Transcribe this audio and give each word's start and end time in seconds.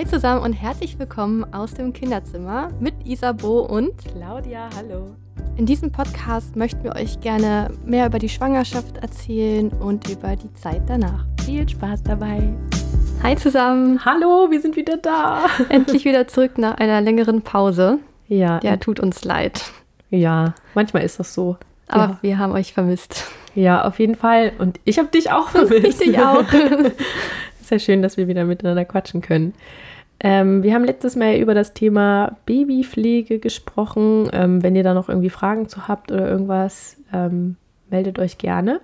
Hi 0.00 0.06
zusammen 0.06 0.42
und 0.42 0.54
herzlich 0.54 0.98
willkommen 0.98 1.44
aus 1.52 1.74
dem 1.74 1.92
Kinderzimmer 1.92 2.70
mit 2.80 2.94
Isabo 3.04 3.60
und 3.60 3.92
Claudia. 3.98 4.70
Hallo. 4.74 5.14
In 5.58 5.66
diesem 5.66 5.92
Podcast 5.92 6.56
möchten 6.56 6.82
wir 6.84 6.96
euch 6.96 7.20
gerne 7.20 7.70
mehr 7.84 8.06
über 8.06 8.18
die 8.18 8.30
Schwangerschaft 8.30 8.96
erzählen 8.96 9.68
und 9.68 10.08
über 10.08 10.36
die 10.36 10.50
Zeit 10.54 10.80
danach. 10.86 11.26
Viel 11.44 11.68
Spaß 11.68 12.02
dabei. 12.02 12.40
Hi 13.22 13.36
zusammen. 13.36 14.02
Hallo, 14.02 14.50
wir 14.50 14.62
sind 14.62 14.74
wieder 14.74 14.96
da. 14.96 15.44
Endlich 15.68 16.06
wieder 16.06 16.26
zurück 16.26 16.56
nach 16.56 16.78
einer 16.78 17.02
längeren 17.02 17.42
Pause. 17.42 17.98
Ja. 18.26 18.58
Ja, 18.62 18.78
tut 18.78 19.00
uns 19.00 19.22
leid. 19.24 19.70
Ja, 20.08 20.54
manchmal 20.72 21.02
ist 21.02 21.20
das 21.20 21.34
so. 21.34 21.58
Aber 21.88 22.04
ja. 22.04 22.18
wir 22.22 22.38
haben 22.38 22.54
euch 22.54 22.72
vermisst. 22.72 23.26
Ja, 23.54 23.84
auf 23.84 23.98
jeden 23.98 24.14
Fall. 24.14 24.52
Und 24.56 24.80
ich 24.84 24.98
habe 24.98 25.08
dich 25.08 25.30
auch 25.30 25.48
vermisst. 25.50 25.84
Ich 25.84 25.98
dich 25.98 26.18
auch. 26.18 26.46
Sehr 27.62 27.78
schön, 27.78 28.00
dass 28.00 28.16
wir 28.16 28.28
wieder 28.28 28.46
miteinander 28.46 28.86
quatschen 28.86 29.20
können. 29.20 29.52
Ähm, 30.22 30.62
wir 30.62 30.74
haben 30.74 30.84
letztes 30.84 31.16
Mal 31.16 31.36
über 31.36 31.54
das 31.54 31.72
Thema 31.72 32.36
Babypflege 32.46 33.38
gesprochen. 33.38 34.28
Ähm, 34.32 34.62
wenn 34.62 34.76
ihr 34.76 34.84
da 34.84 34.94
noch 34.94 35.08
irgendwie 35.08 35.30
Fragen 35.30 35.68
zu 35.68 35.88
habt 35.88 36.12
oder 36.12 36.28
irgendwas, 36.28 36.96
ähm, 37.12 37.56
meldet 37.90 38.18
euch 38.18 38.38
gerne. 38.38 38.80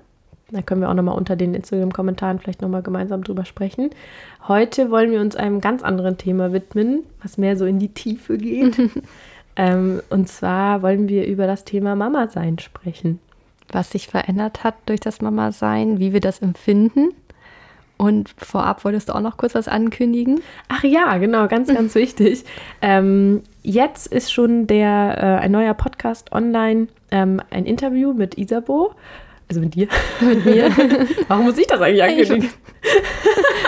Da 0.50 0.62
können 0.62 0.80
wir 0.80 0.88
auch 0.88 0.94
nochmal 0.94 1.16
unter 1.16 1.34
den 1.36 1.54
Instagram-Kommentaren 1.54 2.38
vielleicht 2.38 2.62
nochmal 2.62 2.82
gemeinsam 2.82 3.24
drüber 3.24 3.44
sprechen. 3.44 3.90
Heute 4.46 4.90
wollen 4.90 5.10
wir 5.10 5.20
uns 5.20 5.34
einem 5.34 5.60
ganz 5.60 5.82
anderen 5.82 6.18
Thema 6.18 6.52
widmen, 6.52 7.02
was 7.20 7.36
mehr 7.36 7.56
so 7.56 7.66
in 7.66 7.78
die 7.78 7.92
Tiefe 7.92 8.38
geht. 8.38 8.76
Ähm, 9.56 10.02
und 10.10 10.28
zwar 10.28 10.82
wollen 10.82 11.08
wir 11.08 11.26
über 11.26 11.46
das 11.46 11.64
Thema 11.64 11.96
Mama-Sein 11.96 12.58
sprechen. 12.58 13.18
Was 13.72 13.90
sich 13.90 14.06
verändert 14.06 14.62
hat 14.62 14.74
durch 14.84 15.00
das 15.00 15.22
Mama-Sein, 15.22 15.98
wie 15.98 16.12
wir 16.12 16.20
das 16.20 16.40
empfinden. 16.40 17.14
Und 17.98 18.34
vorab 18.36 18.84
wolltest 18.84 19.08
du 19.08 19.14
auch 19.14 19.20
noch 19.20 19.36
kurz 19.38 19.54
was 19.54 19.68
ankündigen? 19.68 20.40
Ach 20.68 20.84
ja, 20.84 21.16
genau, 21.16 21.48
ganz, 21.48 21.72
ganz 21.72 21.94
wichtig. 21.96 22.44
Ähm, 22.82 23.42
jetzt 23.62 24.06
ist 24.08 24.32
schon 24.32 24.66
der, 24.66 25.16
äh, 25.18 25.44
ein 25.44 25.52
neuer 25.52 25.74
Podcast 25.74 26.32
online, 26.32 26.88
ähm, 27.10 27.40
ein 27.50 27.64
Interview 27.64 28.12
mit 28.12 28.36
Isabo. 28.36 28.94
Also 29.48 29.60
mit 29.60 29.74
dir. 29.74 29.86
Mit 30.20 30.44
mir. 30.44 30.70
Warum 31.28 31.44
muss 31.44 31.56
ich 31.58 31.66
das 31.68 31.80
eigentlich 31.80 32.02
ankündigen? 32.02 32.48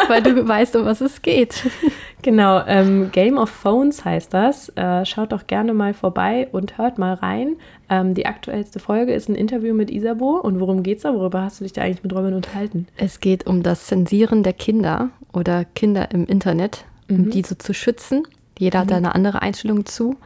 Weil 0.09 0.23
du 0.23 0.47
weißt, 0.48 0.75
um 0.77 0.85
was 0.85 1.01
es 1.01 1.23
geht. 1.23 1.65
Genau, 2.20 2.65
ähm, 2.67 3.11
Game 3.12 3.39
of 3.39 3.48
Phones 3.48 4.05
heißt 4.05 4.35
das. 4.35 4.70
Äh, 4.70 5.07
schaut 5.07 5.31
doch 5.31 5.47
gerne 5.47 5.73
mal 5.73 5.95
vorbei 5.95 6.48
und 6.51 6.77
hört 6.77 6.98
mal 6.98 7.15
rein. 7.15 7.55
Ähm, 7.89 8.15
die 8.15 8.27
aktuellste 8.27 8.81
Folge 8.81 9.12
ist 9.15 9.29
ein 9.29 9.37
Interview 9.37 9.73
mit 9.73 9.89
Isabo. 9.89 10.33
Und 10.41 10.59
worum 10.59 10.83
geht's 10.83 11.05
da? 11.05 11.15
Worüber 11.15 11.43
hast 11.43 11.61
du 11.61 11.65
dich 11.65 11.75
da 11.75 11.83
eigentlich 11.83 12.03
mit 12.03 12.13
Robin 12.13 12.35
unterhalten? 12.35 12.89
Es 12.97 13.20
geht 13.20 13.47
um 13.47 13.63
das 13.63 13.87
Zensieren 13.87 14.42
der 14.42 14.53
Kinder 14.53 15.11
oder 15.33 15.65
Kinder 15.65 16.11
im 16.11 16.27
Internet, 16.27 16.87
um 17.09 17.19
Mhm. 17.27 17.31
diese 17.31 17.57
zu 17.57 17.73
schützen. 17.73 18.25
Jeder 18.59 18.81
hat 18.81 18.91
da 18.91 18.97
eine 18.97 19.15
andere 19.15 19.41
Einstellung 19.41 19.87
zu. 19.87 20.17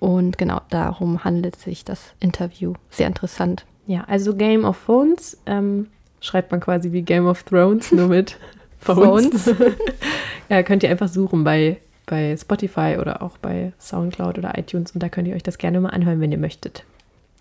Und 0.00 0.36
genau 0.36 0.60
darum 0.68 1.24
handelt 1.24 1.56
sich 1.56 1.82
das 1.82 2.12
Interview. 2.20 2.74
Sehr 2.90 3.06
interessant. 3.06 3.64
Ja, 3.86 4.04
also 4.04 4.34
Game 4.34 4.64
of 4.64 4.76
Phones 4.76 5.36
ähm, 5.46 5.88
schreibt 6.20 6.50
man 6.50 6.60
quasi 6.60 6.92
wie 6.92 7.02
Game 7.02 7.26
of 7.26 7.42
Thrones, 7.42 7.92
nur 7.92 8.08
mit 8.08 8.38
Phones. 8.78 9.52
ja, 10.48 10.62
könnt 10.62 10.82
ihr 10.82 10.90
einfach 10.90 11.08
suchen 11.08 11.44
bei, 11.44 11.78
bei 12.06 12.36
Spotify 12.36 12.96
oder 13.00 13.22
auch 13.22 13.38
bei 13.38 13.72
Soundcloud 13.78 14.38
oder 14.38 14.56
iTunes 14.56 14.92
und 14.92 15.02
da 15.02 15.08
könnt 15.08 15.28
ihr 15.28 15.34
euch 15.34 15.42
das 15.42 15.58
gerne 15.58 15.80
mal 15.80 15.90
anhören, 15.90 16.20
wenn 16.20 16.32
ihr 16.32 16.38
möchtet. 16.38 16.84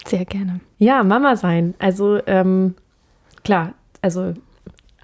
Sehr 0.05 0.25
gerne. 0.25 0.59
Ja, 0.77 1.03
Mama 1.03 1.35
sein. 1.35 1.75
Also 1.77 2.19
ähm, 2.25 2.75
klar, 3.43 3.73
also 4.01 4.33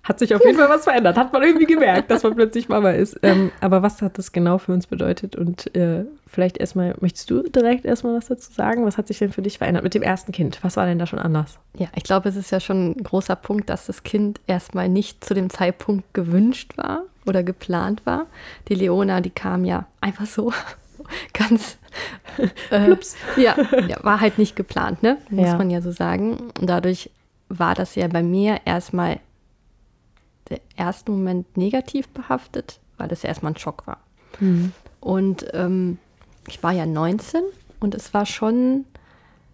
hat 0.07 0.19
sich 0.19 0.33
auf 0.33 0.43
jeden 0.45 0.57
Fall 0.57 0.69
was 0.69 0.83
verändert. 0.85 1.17
Hat 1.17 1.33
man 1.33 1.43
irgendwie 1.43 1.65
gemerkt, 1.65 2.09
dass 2.09 2.23
man 2.23 2.35
plötzlich 2.35 2.69
Mama 2.69 2.91
ist. 2.91 3.19
Ähm, 3.23 3.51
aber 3.61 3.81
was 3.81 4.01
hat 4.01 4.17
das 4.17 4.31
genau 4.31 4.57
für 4.57 4.71
uns 4.71 4.87
bedeutet? 4.87 5.35
Und 5.35 5.75
äh, 5.75 6.05
vielleicht 6.27 6.57
erstmal, 6.57 6.95
möchtest 7.01 7.29
du 7.29 7.43
direkt 7.43 7.85
erstmal 7.85 8.15
was 8.15 8.27
dazu 8.27 8.51
sagen? 8.51 8.85
Was 8.85 8.97
hat 8.97 9.07
sich 9.07 9.19
denn 9.19 9.31
für 9.31 9.41
dich 9.41 9.57
verändert 9.57 9.83
mit 9.83 9.93
dem 9.93 10.03
ersten 10.03 10.31
Kind? 10.31 10.59
Was 10.63 10.77
war 10.77 10.85
denn 10.85 10.99
da 10.99 11.05
schon 11.07 11.19
anders? 11.19 11.59
Ja, 11.77 11.87
ich 11.95 12.03
glaube, 12.03 12.29
es 12.29 12.35
ist 12.35 12.51
ja 12.51 12.59
schon 12.59 12.91
ein 12.91 13.03
großer 13.03 13.35
Punkt, 13.35 13.69
dass 13.69 13.85
das 13.87 14.03
Kind 14.03 14.39
erstmal 14.47 14.87
nicht 14.89 15.25
zu 15.25 15.33
dem 15.33 15.49
Zeitpunkt 15.49 16.13
gewünscht 16.13 16.77
war 16.77 17.03
oder 17.25 17.43
geplant 17.43 18.05
war. 18.05 18.27
Die 18.69 18.75
Leona, 18.75 19.19
die 19.21 19.29
kam 19.31 19.65
ja 19.65 19.85
einfach 19.99 20.25
so 20.25 20.53
ganz 21.33 21.77
äh. 22.71 22.95
Ja, 23.41 23.55
ja, 23.87 23.97
war 24.03 24.21
halt 24.21 24.37
nicht 24.37 24.55
geplant, 24.55 25.03
ne? 25.03 25.17
Muss 25.29 25.47
Ja. 25.47 25.57
man 25.57 25.69
ja 25.69 25.81
so 25.81 25.91
sagen. 25.91 26.37
Und 26.59 26.69
dadurch 26.69 27.09
war 27.49 27.75
das 27.75 27.95
ja 27.95 28.07
bei 28.07 28.23
mir 28.23 28.59
erstmal 28.65 29.19
der 30.49 30.61
erste 30.75 31.11
Moment 31.11 31.57
negativ 31.57 32.07
behaftet, 32.09 32.79
weil 32.97 33.07
das 33.07 33.23
ja 33.23 33.29
erstmal 33.29 33.53
ein 33.53 33.57
Schock 33.57 33.87
war. 33.87 33.99
Und 34.99 35.47
ähm, 35.53 35.97
ich 36.47 36.61
war 36.63 36.71
ja 36.71 36.85
19 36.85 37.41
und 37.79 37.95
es 37.95 38.13
war 38.13 38.25
schon 38.25 38.85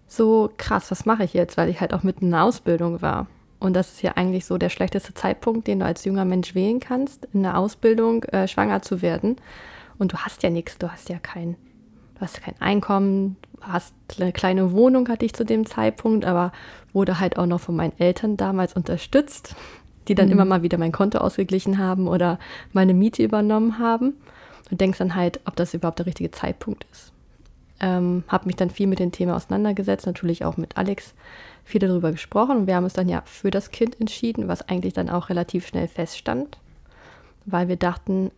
so 0.08 0.52
krass, 0.58 0.92
was 0.92 1.06
mache 1.06 1.24
ich 1.24 1.34
jetzt, 1.34 1.58
weil 1.58 1.70
ich 1.70 1.82
halt 1.82 1.94
auch 1.94 2.04
mitten 2.04 2.26
in 2.26 2.32
der 2.32 2.44
Ausbildung 2.44 3.02
war. 3.02 3.28
Und 3.60 3.74
das 3.74 3.94
ist 3.94 4.02
ja 4.02 4.14
eigentlich 4.16 4.46
so 4.46 4.58
der 4.58 4.70
schlechteste 4.70 5.14
Zeitpunkt, 5.14 5.68
den 5.68 5.80
du 5.80 5.86
als 5.86 6.04
junger 6.06 6.26
Mensch 6.26 6.54
wählen 6.54 6.80
kannst, 6.80 7.28
in 7.34 7.44
der 7.44 7.58
Ausbildung 7.58 8.24
äh, 8.26 8.48
schwanger 8.48 8.82
zu 8.82 9.02
werden. 9.02 9.38
Und 9.98 10.14
du 10.14 10.18
hast 10.18 10.44
ja 10.44 10.50
nichts, 10.50 10.78
du 10.78 10.92
hast 10.92 11.10
ja 11.10 11.18
kein, 11.18 11.56
du 12.16 12.22
hast 12.22 12.42
kein 12.42 12.60
Einkommen, 12.60 13.38
du 13.56 13.64
hast 13.64 13.94
eine 14.20 14.34
kleine 14.34 14.74
Wohnung, 14.74 15.08
hatte 15.08 15.26
ich 15.26 15.34
zu 15.34 15.46
dem 15.46 15.66
Zeitpunkt, 15.66 16.26
aber 16.26 16.52
wurde 16.92 17.20
halt 17.20 17.38
auch 17.38 17.46
noch 17.46 17.62
von 17.62 17.76
meinen 17.76 17.98
Eltern 17.98 18.38
damals 18.38 18.74
unterstützt, 18.74 19.56
die 20.08 20.16
dann 20.16 20.30
immer 20.30 20.46
mal 20.46 20.64
wieder 20.64 20.78
mein 20.78 20.92
Konto 20.92 21.20
ausgeglichen 21.20 21.78
haben 21.78 22.08
oder 22.08 22.40
meine 22.72 22.94
Miete 22.94 23.24
übernommen 23.24 23.80
haben. 23.80 24.14
Du 24.70 24.76
denkst 24.76 24.98
dann 24.98 25.16
halt, 25.16 25.40
ob 25.46 25.56
das 25.56 25.74
überhaupt 25.74 26.00
der 26.00 26.06
richtige 26.06 26.32
Zeitpunkt 26.32 26.86
ist. 26.92 27.12
Ähm, 27.80 28.24
habe 28.28 28.46
mich 28.46 28.56
dann 28.56 28.70
viel 28.70 28.88
mit 28.88 29.00
dem 29.00 29.12
Thema 29.12 29.36
auseinandergesetzt, 29.36 30.06
natürlich 30.06 30.46
auch 30.46 30.58
mit 30.58 30.78
Alex 30.78 31.14
viel 31.66 31.80
darüber 31.80 32.12
gesprochen 32.12 32.58
und 32.58 32.68
wir 32.68 32.76
haben 32.76 32.84
uns 32.84 32.94
dann 32.94 33.10
ja 33.10 33.24
für 33.26 33.52
das 33.52 33.72
Kind 33.72 34.00
entschieden, 34.00 34.48
was 34.48 34.68
eigentlich 34.68 34.94
dann 34.94 35.10
auch 35.10 35.30
relativ 35.30 35.68
schnell 35.68 35.88
feststand, 35.88 36.58
weil 37.46 37.68
wir 37.68 37.78
dachten, 37.78 38.32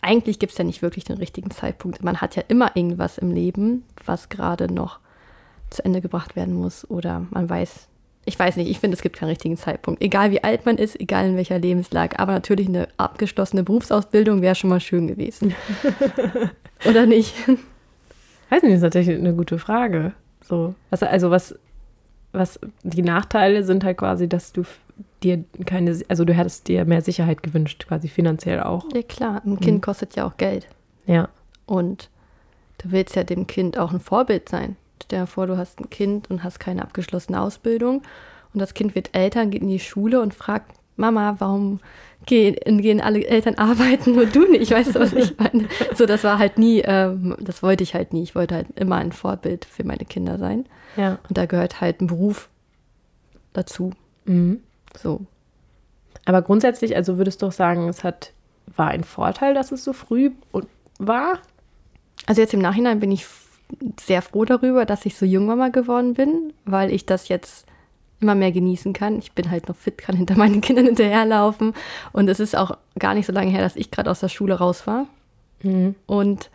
eigentlich 0.00 0.38
gibt 0.38 0.52
es 0.52 0.58
ja 0.58 0.64
nicht 0.64 0.82
wirklich 0.82 1.04
den 1.04 1.18
richtigen 1.18 1.50
Zeitpunkt. 1.50 2.02
Man 2.02 2.20
hat 2.20 2.36
ja 2.36 2.44
immer 2.48 2.76
irgendwas 2.76 3.18
im 3.18 3.32
Leben, 3.32 3.84
was 4.04 4.28
gerade 4.28 4.72
noch 4.72 5.00
zu 5.70 5.84
Ende 5.84 6.00
gebracht 6.00 6.36
werden 6.36 6.54
muss 6.54 6.88
oder 6.88 7.26
man 7.30 7.48
weiß, 7.48 7.88
ich 8.26 8.38
weiß 8.38 8.56
nicht, 8.56 8.68
ich 8.68 8.80
finde, 8.80 8.96
es 8.96 9.02
gibt 9.02 9.16
keinen 9.16 9.28
richtigen 9.28 9.56
Zeitpunkt. 9.56 10.02
Egal 10.02 10.32
wie 10.32 10.42
alt 10.42 10.66
man 10.66 10.78
ist, 10.78 11.00
egal 11.00 11.28
in 11.28 11.36
welcher 11.36 11.60
Lebenslage, 11.60 12.18
aber 12.18 12.32
natürlich 12.32 12.66
eine 12.66 12.88
abgeschlossene 12.96 13.62
Berufsausbildung 13.62 14.42
wäre 14.42 14.56
schon 14.56 14.68
mal 14.68 14.80
schön 14.80 15.06
gewesen. 15.06 15.54
oder 16.88 17.06
nicht? 17.06 17.34
Weiß 18.50 18.62
nicht, 18.62 18.72
das 18.72 18.78
ist 18.78 18.80
tatsächlich 18.80 19.16
eine 19.16 19.32
gute 19.32 19.60
Frage. 19.60 20.12
So, 20.44 20.74
was, 20.90 21.04
also 21.04 21.30
was, 21.30 21.56
was 22.32 22.58
die 22.82 23.02
Nachteile 23.02 23.62
sind 23.62 23.84
halt 23.84 23.98
quasi, 23.98 24.28
dass 24.28 24.52
du 24.52 24.64
dir 25.22 25.44
keine, 25.64 25.96
also 26.08 26.24
du 26.24 26.34
hättest 26.34 26.66
dir 26.66 26.84
mehr 26.84 27.02
Sicherheit 27.02 27.44
gewünscht, 27.44 27.86
quasi 27.86 28.08
finanziell 28.08 28.60
auch. 28.60 28.86
Ja 28.92 29.02
klar, 29.02 29.42
ein 29.46 29.60
Kind 29.60 29.82
kostet 29.82 30.16
ja 30.16 30.26
auch 30.26 30.36
Geld. 30.36 30.66
Ja. 31.06 31.28
Und 31.64 32.10
du 32.78 32.90
willst 32.90 33.14
ja 33.14 33.22
dem 33.22 33.46
Kind 33.46 33.78
auch 33.78 33.92
ein 33.92 34.00
Vorbild 34.00 34.48
sein. 34.48 34.76
Stell 35.04 35.20
dir 35.20 35.26
vor, 35.26 35.46
du 35.46 35.56
hast 35.56 35.80
ein 35.80 35.90
Kind 35.90 36.30
und 36.30 36.42
hast 36.42 36.58
keine 36.58 36.82
abgeschlossene 36.82 37.40
Ausbildung 37.40 38.02
und 38.52 38.60
das 38.60 38.74
Kind 38.74 38.94
wird 38.94 39.10
älter, 39.14 39.46
geht 39.46 39.62
in 39.62 39.68
die 39.68 39.78
Schule 39.78 40.20
und 40.20 40.34
fragt, 40.34 40.72
Mama, 40.96 41.36
warum 41.38 41.80
gehen, 42.24 42.80
gehen 42.80 43.00
alle 43.00 43.24
Eltern 43.26 43.56
arbeiten, 43.56 44.14
nur 44.14 44.26
du 44.26 44.50
nicht? 44.50 44.70
Weißt 44.70 44.94
du, 44.94 45.00
was 45.00 45.12
ich 45.12 45.38
meine? 45.38 45.68
So, 45.94 46.06
das 46.06 46.24
war 46.24 46.38
halt 46.38 46.58
nie, 46.58 46.80
ähm, 46.80 47.36
das 47.38 47.62
wollte 47.62 47.84
ich 47.84 47.94
halt 47.94 48.12
nie. 48.12 48.22
Ich 48.22 48.34
wollte 48.34 48.54
halt 48.54 48.68
immer 48.76 48.96
ein 48.96 49.12
Vorbild 49.12 49.64
für 49.64 49.84
meine 49.84 50.04
Kinder 50.04 50.38
sein. 50.38 50.64
Ja. 50.96 51.18
Und 51.28 51.36
da 51.36 51.46
gehört 51.46 51.80
halt 51.80 52.00
ein 52.00 52.06
Beruf 52.06 52.48
dazu. 53.52 53.92
Mhm. 54.24 54.60
So. 54.96 55.20
Aber 56.24 56.42
grundsätzlich, 56.42 56.96
also 56.96 57.18
würdest 57.18 57.42
du 57.42 57.46
auch 57.46 57.52
sagen, 57.52 57.88
es 57.88 58.02
hat, 58.02 58.32
war 58.74 58.88
ein 58.88 59.04
Vorteil, 59.04 59.54
dass 59.54 59.70
es 59.70 59.84
so 59.84 59.92
früh 59.92 60.30
war? 60.98 61.38
Also 62.26 62.40
jetzt 62.40 62.54
im 62.54 62.60
Nachhinein 62.60 63.00
bin 63.00 63.12
ich 63.12 63.26
sehr 64.00 64.22
froh 64.22 64.44
darüber, 64.44 64.84
dass 64.84 65.06
ich 65.06 65.16
so 65.16 65.26
Jungmama 65.26 65.68
geworden 65.68 66.14
bin, 66.14 66.52
weil 66.64 66.92
ich 66.92 67.06
das 67.06 67.28
jetzt 67.28 67.66
immer 68.20 68.34
mehr 68.34 68.52
genießen 68.52 68.92
kann. 68.92 69.18
Ich 69.18 69.32
bin 69.32 69.50
halt 69.50 69.68
noch 69.68 69.76
fit, 69.76 69.98
kann 69.98 70.16
hinter 70.16 70.34
meinen 70.38 70.60
Kindern 70.60 70.86
hinterherlaufen. 70.86 71.74
Und 72.12 72.28
es 72.28 72.40
ist 72.40 72.56
auch 72.56 72.76
gar 72.98 73.14
nicht 73.14 73.26
so 73.26 73.32
lange 73.32 73.50
her, 73.50 73.62
dass 73.62 73.76
ich 73.76 73.90
gerade 73.90 74.10
aus 74.10 74.20
der 74.20 74.28
Schule 74.28 74.54
raus 74.54 74.86
war. 74.86 75.06
Und 76.06 76.50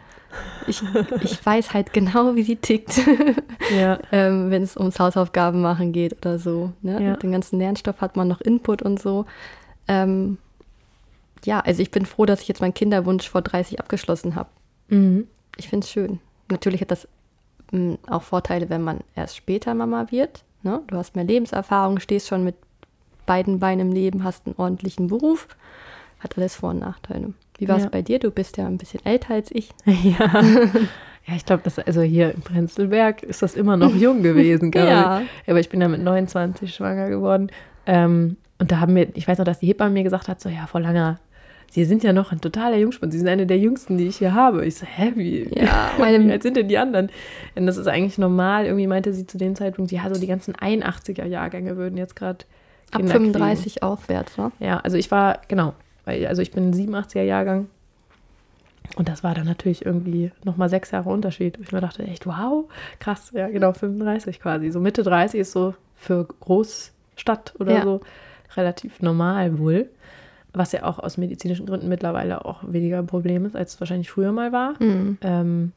ich, 0.68 0.82
ich 1.22 1.46
weiß 1.46 1.74
halt 1.74 1.92
genau, 1.92 2.36
wie 2.36 2.44
sie 2.44 2.56
tickt, 2.56 3.02
Ja. 3.76 4.00
ähm, 4.12 4.52
wenn 4.52 4.64
es 4.64 4.78
ums 4.78 5.00
Hausaufgaben 5.00 5.62
machen 5.62 5.92
geht 5.92 6.18
oder 6.18 6.40
so. 6.40 6.72
Ne? 6.82 7.02
Ja. 7.02 7.12
Mit 7.12 7.24
dem 7.24 7.32
ganzen 7.32 7.60
Lernstoff 7.60 8.02
hat 8.02 8.16
man 8.16 8.28
noch 8.28 8.42
Input 8.42 8.82
und 8.82 9.00
so. 9.00 9.26
Ähm, 9.88 10.38
ja, 11.46 11.60
also 11.60 11.82
ich 11.82 11.92
bin 11.92 12.06
froh, 12.06 12.26
dass 12.26 12.42
ich 12.42 12.48
jetzt 12.48 12.62
meinen 12.62 12.74
Kinderwunsch 12.74 13.30
vor 13.30 13.42
30 13.42 13.80
abgeschlossen 13.80 14.36
habe. 14.36 14.50
Mhm. 14.90 15.28
Ich 15.58 15.70
finde 15.70 15.86
es 15.86 15.92
schön. 15.92 16.20
Natürlich 16.52 16.82
hat 16.82 16.92
das 16.92 17.08
mh, 17.72 17.98
auch 18.10 18.22
Vorteile, 18.24 18.70
wenn 18.70 18.82
man 18.82 19.00
erst 19.16 19.36
später 19.38 19.74
Mama 19.74 20.08
wird. 20.12 20.44
Ne? 20.64 20.82
Du 20.88 20.98
hast 20.98 21.16
mehr 21.16 21.26
Lebenserfahrung, 21.26 22.00
stehst 22.00 22.28
schon 22.28 22.44
mit 22.44 22.56
beiden 23.26 23.60
Beinen 23.60 23.88
im 23.88 23.94
Leben, 23.94 24.24
hast 24.24 24.46
einen 24.46 24.56
ordentlichen 24.58 25.08
Beruf, 25.08 25.48
hat 26.20 26.38
alles 26.38 26.56
Vor- 26.56 26.72
und 26.72 26.80
Nachteile. 26.80 27.34
Wie 27.58 27.68
war 27.68 27.78
es 27.78 27.84
Ja. 27.84 27.90
bei 27.90 28.02
dir? 28.02 28.20
Du 28.20 28.32
bist 28.32 28.58
ja 28.58 28.66
ein 28.68 28.78
bisschen 28.78 29.04
älter 29.06 29.34
als 29.34 29.52
ich. 29.52 29.70
Ja. 29.86 30.42
Ja, 31.28 31.36
ich 31.36 31.46
glaube, 31.46 31.62
das 31.64 31.78
also 31.78 32.02
hier 32.02 32.34
in 32.34 32.42
Prenzlberg 32.42 33.22
ist 33.22 33.44
das 33.44 33.54
immer 33.54 33.78
noch 33.78 33.94
jung 33.94 34.24
gewesen, 34.24 34.72
glaube 34.72 34.88
Ja. 34.92 35.22
Aber 35.46 35.60
ich 35.60 35.70
bin 35.70 35.80
ja 35.80 35.88
mit 35.88 36.02
29 36.02 36.74
schwanger 36.74 37.10
geworden. 37.10 37.52
Ähm, 37.86 38.38
und 38.58 38.72
da 38.72 38.80
haben 38.80 38.96
wir, 38.96 39.16
ich 39.16 39.28
weiß 39.28 39.38
noch, 39.38 39.46
dass 39.46 39.60
die 39.60 39.68
Hebamme 39.68 39.92
mir 39.92 40.04
gesagt 40.04 40.28
hat, 40.28 40.42
so, 40.42 40.50
ja, 40.50 40.66
Frau 40.66 40.80
Langer, 40.80 41.20
Sie 41.74 41.86
sind 41.86 42.04
ja 42.04 42.12
noch 42.14 42.32
ein 42.34 42.42
totaler 42.42 42.76
Jungspund. 42.78 43.12
Sie 43.14 43.18
sind 43.18 43.30
eine 43.30 43.48
der 43.48 43.58
jüngsten, 43.58 43.98
die 43.98 44.06
ich 44.08 44.18
hier 44.18 44.34
habe. 44.34 44.66
Ich 44.66 44.76
so, 44.76 44.86
hä, 44.86 45.14
wie, 45.16 45.48
Ja, 45.58 45.92
wie 45.98 46.02
meine- 46.02 46.32
alt 46.32 46.44
sind 46.44 46.58
denn 46.58 46.68
die 46.68 46.78
anderen? 46.78 47.10
Und 47.56 47.66
das 47.66 47.78
ist 47.78 47.88
eigentlich 47.88 48.18
normal. 48.18 48.66
Irgendwie 48.66 48.88
meinte 48.88 49.14
sie 49.14 49.26
zu 49.26 49.38
dem 49.38 49.56
Zeitpunkt, 49.56 49.92
ja, 49.92 50.14
so 50.14 50.20
die 50.20 50.28
ganzen 50.28 50.54
81er-Jahrgänge 50.54 51.78
würden 51.78 51.98
jetzt 51.98 52.16
gerade 52.16 52.40
Ab 52.92 53.00
Kinder 53.00 53.14
kriegen. 53.14 53.26
35 53.34 53.84
aufwärts, 53.84 54.38
ne? 54.38 54.52
Ja, 54.60 54.78
also 54.82 54.98
ich 54.98 55.10
war, 55.12 55.40
genau, 55.48 55.74
also 56.06 56.42
ich 56.42 56.52
bin 56.52 56.70
ein 56.70 56.74
87er 56.74 57.22
Jahrgang. 57.24 57.68
Und 58.98 59.08
das 59.08 59.24
war 59.24 59.34
dann 59.34 59.46
natürlich 59.46 59.86
irgendwie 59.86 60.32
nochmal 60.44 60.68
sechs 60.68 60.92
Jahre 60.92 61.10
Unterschied. 61.10 61.58
Ich 61.62 61.72
mir 61.72 61.80
dachte, 61.80 62.04
echt, 62.04 62.26
wow, 62.28 62.66
krass, 63.00 63.32
ja, 63.34 63.48
genau, 63.48 63.72
35 63.72 64.42
quasi. 64.42 64.70
So 64.72 64.82
Mitte 64.82 65.04
30 65.04 65.40
ist 65.40 65.54
so 65.54 65.74
für 65.96 66.26
Großstadt 66.42 67.54
oder 67.60 67.72
Ja. 67.76 67.84
so 67.84 68.02
relativ 68.58 69.02
normal 69.02 69.58
wohl. 69.58 69.90
Was 70.54 70.72
ja 70.74 70.84
auch 70.84 71.00
aus 71.00 71.18
medizinischen 71.18 71.66
Gründen 71.66 71.88
mittlerweile 71.88 72.46
auch 72.46 72.60
weniger 72.68 73.00
ein 73.00 73.08
Problem 73.08 73.46
ist, 73.46 73.56
als 73.56 73.76
es 73.76 73.80
wahrscheinlich 73.80 74.10
früher 74.10 74.32
mal 74.32 74.52
war. 74.52 74.74
Mhm. 74.80 75.18
Ähm, 75.22 75.72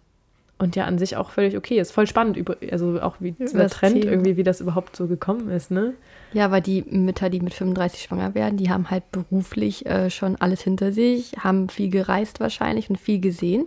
und 0.58 0.76
ja, 0.76 0.84
an 0.84 0.98
sich 0.98 1.16
auch 1.16 1.30
völlig 1.30 1.56
okay. 1.56 1.78
Ist 1.78 1.92
voll 1.92 2.06
spannend, 2.06 2.36
über, 2.36 2.56
also 2.70 3.00
auch 3.00 3.16
wie 3.18 3.32
dieser 3.32 3.58
das 3.58 3.72
Trend 3.72 4.02
Thema. 4.02 4.12
irgendwie, 4.12 4.36
wie 4.36 4.44
das 4.44 4.60
überhaupt 4.60 4.94
so 4.94 5.06
gekommen 5.06 5.50
ist, 5.50 5.70
ne? 5.70 5.94
Ja, 6.32 6.50
weil 6.50 6.62
die 6.62 6.82
Mütter, 6.82 7.28
die 7.28 7.40
mit 7.40 7.54
35 7.54 8.02
schwanger 8.02 8.34
werden, 8.34 8.56
die 8.56 8.70
haben 8.70 8.90
halt 8.90 9.10
beruflich 9.10 9.84
äh, 9.86 10.10
schon 10.10 10.36
alles 10.36 10.62
hinter 10.62 10.92
sich, 10.92 11.32
haben 11.38 11.68
viel 11.68 11.90
gereist 11.90 12.40
wahrscheinlich 12.40 12.88
und 12.88 12.96
viel 12.96 13.20
gesehen. 13.20 13.66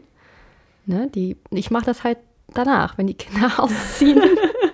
Ne? 0.86 1.10
Die, 1.14 1.36
ich 1.52 1.72
mache 1.72 1.86
das 1.86 2.04
halt 2.04 2.18
danach, 2.54 2.98
wenn 2.98 3.08
die 3.08 3.14
Kinder 3.14 3.52
ausziehen. 3.58 4.22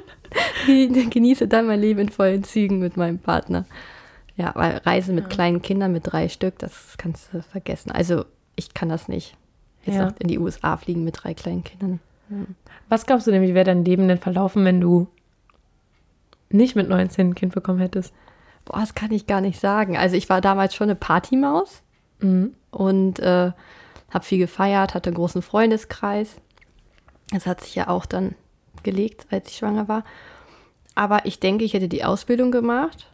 ich 0.68 1.10
genieße 1.10 1.48
dann 1.48 1.66
mein 1.68 1.82
Leben 1.82 2.00
in 2.00 2.10
vollen 2.10 2.44
Zügen 2.44 2.80
mit 2.80 2.96
meinem 2.96 3.20
Partner. 3.20 3.66
Ja, 4.36 4.52
weil 4.56 4.78
Reisen 4.78 5.14
mit 5.16 5.30
kleinen 5.30 5.62
Kindern, 5.62 5.92
mit 5.92 6.12
drei 6.12 6.28
Stück, 6.30 6.58
das 6.60 6.96
kannst 6.98 7.34
du 7.34 7.42
vergessen. 7.44 7.92
Also 7.92 8.26
ich 8.56 8.74
kann 8.74 8.90
das 8.90 9.08
nicht. 9.08 9.36
Jetzt 9.86 9.96
Ja. 9.96 10.06
noch 10.06 10.14
in 10.20 10.28
die 10.28 10.40
USA 10.40 10.78
fliegen 10.78 11.04
mit 11.04 11.24
drei 11.24 11.34
kleinen 11.34 11.64
Kindern. 11.64 12.00
Was 12.90 13.06
glaubst 13.06 13.28
du 13.28 13.32
denn, 13.32 13.44
wie 13.44 13.54
wäre 13.54 13.66
dein 13.66 13.86
Leben 13.86 14.08
denn 14.08 14.18
verlaufen, 14.18 14.66
wenn 14.66 14.82
du 14.82 15.08
nicht 16.50 16.76
mit 16.76 16.90
19 16.90 17.30
ein 17.30 17.36
Kind 17.36 17.54
bekommen 17.54 17.80
hättest? 17.80 18.14
Boah, 18.66 18.80
das 18.80 18.96
kann 18.96 19.12
ich 19.12 19.28
gar 19.28 19.42
nicht 19.42 19.60
sagen. 19.60 19.98
Also 19.98 20.16
ich 20.16 20.30
war 20.30 20.42
damals 20.42 20.74
schon 20.76 20.86
eine 20.90 20.96
Partymaus. 20.96 21.82
Mhm. 22.20 22.54
und 22.72 23.20
äh, 23.20 23.52
habe 24.12 24.24
viel 24.24 24.38
gefeiert, 24.38 24.94
hatte 24.94 25.10
einen 25.10 25.16
großen 25.18 25.42
Freundeskreis. 25.42 26.38
Das 27.32 27.46
hat 27.46 27.60
sich 27.62 27.76
ja 27.76 27.90
auch 27.90 28.06
dann 28.06 28.34
gelegt, 28.84 29.28
als 29.30 29.50
ich 29.50 29.58
schwanger 29.58 29.88
war. 29.90 30.04
Aber 30.96 31.26
ich 31.26 31.40
denke, 31.42 31.66
ich 31.66 31.74
hätte 31.74 31.90
die 31.90 32.06
Ausbildung 32.06 32.52
gemacht 32.52 33.10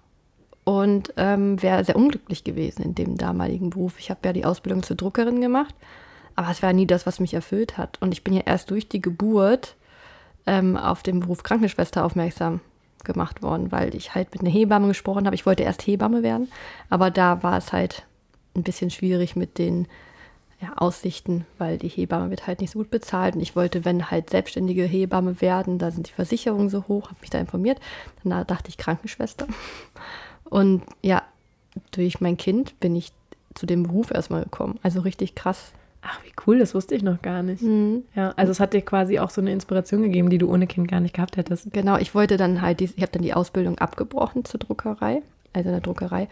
und 0.70 1.16
ähm, 1.18 1.60
wäre 1.64 1.84
sehr 1.84 1.96
unglücklich 1.96 2.44
gewesen 2.44 2.84
in 2.84 2.94
dem 2.94 3.18
damaligen 3.18 3.72
Beruf. 3.72 3.96
Ich 3.98 4.12
habe 4.12 4.20
ja 4.24 4.34
die 4.34 4.46
Ausbildung 4.46 4.84
zur 4.84 4.96
Druckerin 4.96 5.42
gemacht, 5.42 5.74
aber 6.36 6.52
es 6.52 6.62
war 6.62 6.74
nie 6.74 6.86
das, 6.86 7.08
was 7.08 7.20
mich 7.20 7.34
erfüllt 7.34 7.80
hat. 7.80 8.00
Und 8.02 8.12
ich 8.12 8.24
bin 8.24 8.36
ja 8.36 8.44
erst 8.46 8.70
durch 8.70 8.88
die 8.88 9.02
Geburt 9.02 9.76
ähm, 10.46 10.78
auf 10.78 11.02
den 11.02 11.22
Beruf 11.22 11.42
Krankenschwester 11.42 12.06
aufmerksam 12.06 12.60
gemacht 13.04 13.42
worden, 13.42 13.72
weil 13.72 13.96
ich 13.96 14.14
halt 14.14 14.32
mit 14.32 14.42
einer 14.42 14.52
Hebamme 14.52 14.90
gesprochen 14.90 15.26
habe. 15.26 15.34
Ich 15.34 15.48
wollte 15.48 15.64
erst 15.64 15.88
Hebamme 15.88 16.22
werden, 16.22 16.52
aber 16.92 17.10
da 17.10 17.42
war 17.42 17.58
es 17.58 17.74
halt 17.74 18.06
ein 18.56 18.62
bisschen 18.62 18.92
schwierig 18.92 19.36
mit 19.36 19.58
den 19.58 19.88
ja, 20.62 20.74
Aussichten, 20.76 21.48
weil 21.58 21.80
die 21.80 21.88
Hebamme 21.88 22.30
wird 22.30 22.46
halt 22.46 22.62
nicht 22.62 22.74
so 22.74 22.78
gut 22.78 22.92
bezahlt. 22.92 23.34
Und 23.34 23.42
ich 23.42 23.56
wollte, 23.56 23.86
wenn 23.86 24.12
halt 24.12 24.30
selbstständige 24.30 24.84
Hebamme 24.84 25.42
werden, 25.42 25.80
da 25.80 25.90
sind 25.90 26.10
die 26.10 26.14
Versicherungen 26.14 26.70
so 26.70 26.88
hoch, 26.88 27.06
habe 27.08 27.22
mich 27.22 27.32
da 27.32 27.40
informiert. 27.40 27.80
Dann 28.24 28.46
dachte 28.46 28.70
ich 28.70 28.78
Krankenschwester. 28.78 29.48
Und 30.50 30.84
ja, 31.02 31.24
durch 31.92 32.22
mein 32.22 32.38
Kind 32.38 32.80
bin 32.80 32.96
ich 32.96 33.12
zu 33.56 33.66
dem 33.66 33.84
Beruf 33.84 34.12
erstmal 34.12 34.44
gekommen. 34.44 34.80
Also 34.84 35.02
richtig 35.02 35.36
krass. 35.36 35.74
Ach, 36.02 36.20
wie 36.24 36.32
cool, 36.48 36.60
das 36.60 36.74
wusste 36.74 36.96
ich 36.96 37.04
noch 37.04 37.22
gar 37.22 37.44
nicht. 37.44 37.62
Mhm. 37.62 38.04
Ja, 38.16 38.34
also 38.38 38.52
es 38.52 38.60
hat 38.60 38.74
dir 38.74 38.82
quasi 38.82 39.20
auch 39.20 39.30
so 39.30 39.42
eine 39.42 39.52
Inspiration 39.52 40.02
gegeben, 40.02 40.30
die 40.30 40.38
du 40.38 40.50
ohne 40.50 40.66
Kind 40.66 40.88
gar 40.88 41.02
nicht 41.02 41.14
gehabt 41.14 41.36
hättest. 41.36 41.72
Genau, 41.74 41.98
ich 41.98 42.16
wollte 42.16 42.38
dann 42.38 42.62
halt, 42.62 42.82
ich 42.82 42.96
habe 43.02 43.12
dann 43.12 43.22
die 43.22 43.34
Ausbildung 43.34 43.78
abgebrochen 43.78 44.46
zur 44.46 44.60
Druckerei, 44.60 45.22
also 45.52 45.70
in 45.70 45.74
der 45.74 45.82
Druckerei. 45.82 46.30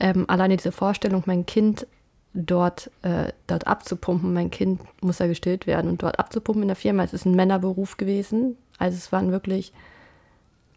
Ähm, 0.00 0.24
alleine 0.28 0.56
diese 0.56 0.72
Vorstellung, 0.72 1.22
mein 1.26 1.44
Kind 1.44 1.86
dort, 2.32 2.90
äh, 3.02 3.32
dort 3.46 3.66
abzupumpen, 3.66 4.32
mein 4.32 4.50
Kind 4.50 4.80
muss 5.02 5.18
ja 5.18 5.26
gestillt 5.26 5.66
werden 5.66 5.90
und 5.90 6.02
dort 6.02 6.18
abzupumpen 6.18 6.62
in 6.62 6.68
der 6.68 6.76
Firma, 6.76 7.04
es 7.04 7.12
ist 7.12 7.26
ein 7.26 7.34
Männerberuf 7.34 7.98
gewesen. 7.98 8.56
Also 8.78 8.96
es 8.96 9.12
waren 9.12 9.30
wirklich 9.30 9.74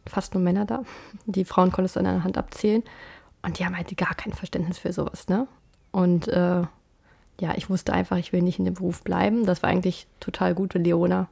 fast 0.07 0.33
nur 0.33 0.43
Männer 0.43 0.65
da. 0.65 0.83
Die 1.25 1.45
Frauen 1.45 1.71
konntest 1.71 1.95
du 1.95 1.99
an 1.99 2.05
einer 2.05 2.23
Hand 2.23 2.37
abzählen. 2.37 2.83
Und 3.41 3.59
die 3.59 3.65
haben 3.65 3.77
halt 3.77 3.95
gar 3.95 4.15
kein 4.15 4.33
Verständnis 4.33 4.79
für 4.79 4.91
sowas, 4.91 5.27
ne? 5.27 5.47
Und 5.91 6.27
äh, 6.27 6.63
ja, 7.39 7.53
ich 7.55 7.69
wusste 7.69 7.93
einfach, 7.93 8.17
ich 8.17 8.33
will 8.33 8.41
nicht 8.41 8.59
in 8.59 8.65
dem 8.65 8.73
Beruf 8.73 9.03
bleiben. 9.03 9.45
Das 9.45 9.61
war 9.61 9.69
eigentlich 9.69 10.07
total 10.19 10.55
gut. 10.55 10.75
Und 10.75 10.83
Leona 10.83 11.27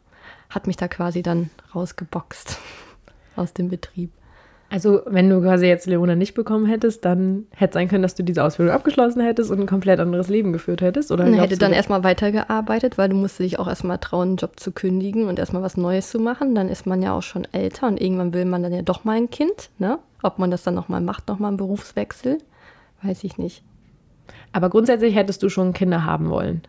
hat 0.49 0.67
mich 0.67 0.77
da 0.77 0.87
quasi 0.87 1.23
dann 1.23 1.49
rausgeboxt 1.73 2.59
aus 3.35 3.53
dem 3.53 3.69
Betrieb. 3.69 4.11
Also, 4.73 5.01
wenn 5.05 5.29
du 5.29 5.39
quasi 5.39 5.67
jetzt 5.67 5.85
Leona 5.85 6.15
nicht 6.15 6.33
bekommen 6.33 6.65
hättest, 6.65 7.05
dann 7.05 7.45
hätte 7.51 7.73
sein 7.75 7.87
können, 7.89 8.01
dass 8.01 8.15
du 8.15 8.23
diese 8.23 8.43
Ausbildung 8.43 8.73
abgeschlossen 8.73 9.21
hättest 9.21 9.51
und 9.51 9.59
ein 9.59 9.67
komplett 9.67 9.99
anderes 9.99 10.29
Leben 10.29 10.51
geführt 10.51 10.81
hättest? 10.81 11.11
Oder 11.11 11.25
glaubst 11.25 11.41
hätte 11.41 11.53
du- 11.53 11.59
dann 11.59 11.73
erstmal 11.73 12.03
weitergearbeitet, 12.03 12.97
weil 12.97 13.07
du 13.09 13.15
musst 13.15 13.37
dich 13.37 13.59
auch 13.59 13.67
erstmal 13.67 13.99
trauen, 13.99 14.29
einen 14.29 14.37
Job 14.37 14.59
zu 14.59 14.71
kündigen 14.71 15.27
und 15.27 15.37
erstmal 15.37 15.61
was 15.61 15.77
Neues 15.77 16.09
zu 16.09 16.17
machen. 16.17 16.55
Dann 16.55 16.69
ist 16.69 16.87
man 16.87 17.03
ja 17.03 17.13
auch 17.15 17.21
schon 17.21 17.47
älter 17.51 17.85
und 17.87 18.01
irgendwann 18.01 18.33
will 18.33 18.45
man 18.45 18.63
dann 18.63 18.73
ja 18.73 18.81
doch 18.81 19.03
mal 19.03 19.15
ein 19.15 19.29
Kind. 19.29 19.69
Ne? 19.77 19.99
Ob 20.23 20.39
man 20.39 20.49
das 20.49 20.63
dann 20.63 20.73
nochmal 20.73 21.01
macht, 21.01 21.27
nochmal 21.27 21.49
einen 21.49 21.57
Berufswechsel, 21.57 22.39
weiß 23.03 23.23
ich 23.25 23.37
nicht. 23.37 23.61
Aber 24.53 24.71
grundsätzlich 24.71 25.13
hättest 25.13 25.43
du 25.43 25.49
schon 25.49 25.73
Kinder 25.73 26.03
haben 26.03 26.31
wollen. 26.31 26.63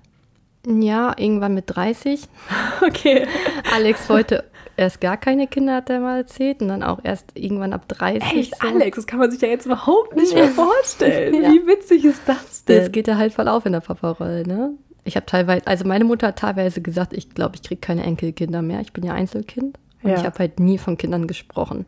Ja, 0.67 1.15
irgendwann 1.17 1.55
mit 1.55 1.65
30. 1.75 2.21
Okay. 2.87 3.27
Alex 3.75 4.11
wollte 4.11 4.45
erst 4.77 5.01
gar 5.01 5.17
keine 5.17 5.47
Kinder, 5.47 5.77
hat 5.77 5.91
er 5.91 6.01
mal 6.01 6.19
erzählt. 6.19 6.61
Und 6.63 6.69
dann 6.69 6.83
auch 6.83 7.01
erst 7.03 7.33
irgendwann 7.35 7.73
ab 7.73 7.87
30. 7.89 8.23
Echt, 8.33 8.55
so. 8.61 8.69
Alex, 8.69 8.97
das 8.97 9.07
kann 9.07 9.19
man 9.19 9.31
sich 9.31 9.41
ja 9.41 9.49
jetzt 9.49 9.67
überhaupt 9.67 10.17
nicht 10.17 10.35
mehr 10.35 10.49
vorstellen. 10.49 11.35
Ja. 11.43 11.51
Wie 11.51 11.67
witzig 11.67 12.05
ist 12.05 12.23
das 12.27 12.65
denn? 12.65 12.79
Das 12.81 12.93
geht 12.93 13.09
ja 13.09 13.17
halt 13.17 13.33
voll 13.33 13.49
auf 13.49 13.67
in 13.67 13.73
der 13.73 13.81
Paparolle, 13.81 14.47
ne? 14.47 14.73
Ich 15.05 15.17
habe 15.17 15.27
teilweise, 15.27 15.67
also 15.67 15.85
meine 15.87 16.05
Mutter 16.05 16.29
hat 16.29 16.39
teilweise 16.39 16.81
gesagt, 16.81 17.13
ich 17.13 17.31
glaube, 17.35 17.57
ich 17.57 17.63
kriege 17.63 17.81
keine 17.81 18.03
Enkelkinder 18.05 18.63
mehr. 18.63 18.81
Ich 18.81 18.93
bin 18.93 19.05
ja 19.05 19.13
Einzelkind. 19.13 19.79
Und 20.03 20.11
Ja. 20.11 20.17
ich 20.17 20.25
habe 20.25 20.39
halt 20.39 20.61
nie 20.61 20.79
von 20.79 20.97
Kindern 20.97 21.27
gesprochen. 21.27 21.85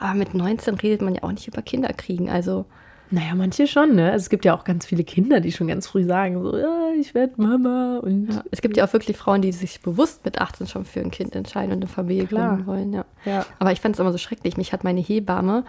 Aber 0.00 0.14
mit 0.14 0.34
19 0.34 0.74
redet 0.74 1.00
man 1.02 1.14
ja 1.14 1.22
auch 1.22 1.30
nicht 1.32 1.46
über 1.46 1.62
Kinder 1.62 1.92
kriegen. 1.92 2.28
Also, 2.28 2.64
Naja, 3.10 3.34
manche 3.36 3.66
schon, 3.66 3.94
ne? 3.94 4.10
Also 4.10 4.24
es 4.24 4.30
gibt 4.30 4.44
ja 4.44 4.54
auch 4.54 4.64
ganz 4.64 4.84
viele 4.86 5.04
Kinder, 5.04 5.40
die 5.40 5.52
schon 5.52 5.68
ganz 5.68 5.86
früh 5.86 6.04
sagen, 6.04 6.42
so, 6.42 6.56
ja, 6.56 6.88
ich 6.98 7.14
werde 7.14 7.34
Mama 7.40 7.98
und 8.02 8.32
ja. 8.32 8.42
es 8.50 8.60
gibt 8.62 8.76
ja 8.76 8.84
auch 8.86 8.92
wirklich 8.92 9.16
Frauen, 9.16 9.42
die 9.42 9.52
sich 9.52 9.80
bewusst 9.80 10.24
mit 10.24 10.40
18 10.40 10.66
schon 10.66 10.84
für 10.84 11.00
ein 11.00 11.10
Kind 11.12 11.36
entscheiden 11.36 11.70
und 11.72 11.78
eine 11.78 11.86
Familie 11.86 12.26
Klar. 12.26 12.48
gründen 12.56 12.66
wollen, 12.66 12.92
ja. 12.92 13.04
Ja. 13.24 13.46
Aber 13.60 13.70
ich 13.72 13.80
fand 13.80 13.94
es 13.94 14.00
immer 14.00 14.10
so 14.12 14.18
schrecklich. 14.18 14.56
Mich 14.56 14.72
hat 14.72 14.82
meine 14.82 15.00
Hebamme 15.00 15.64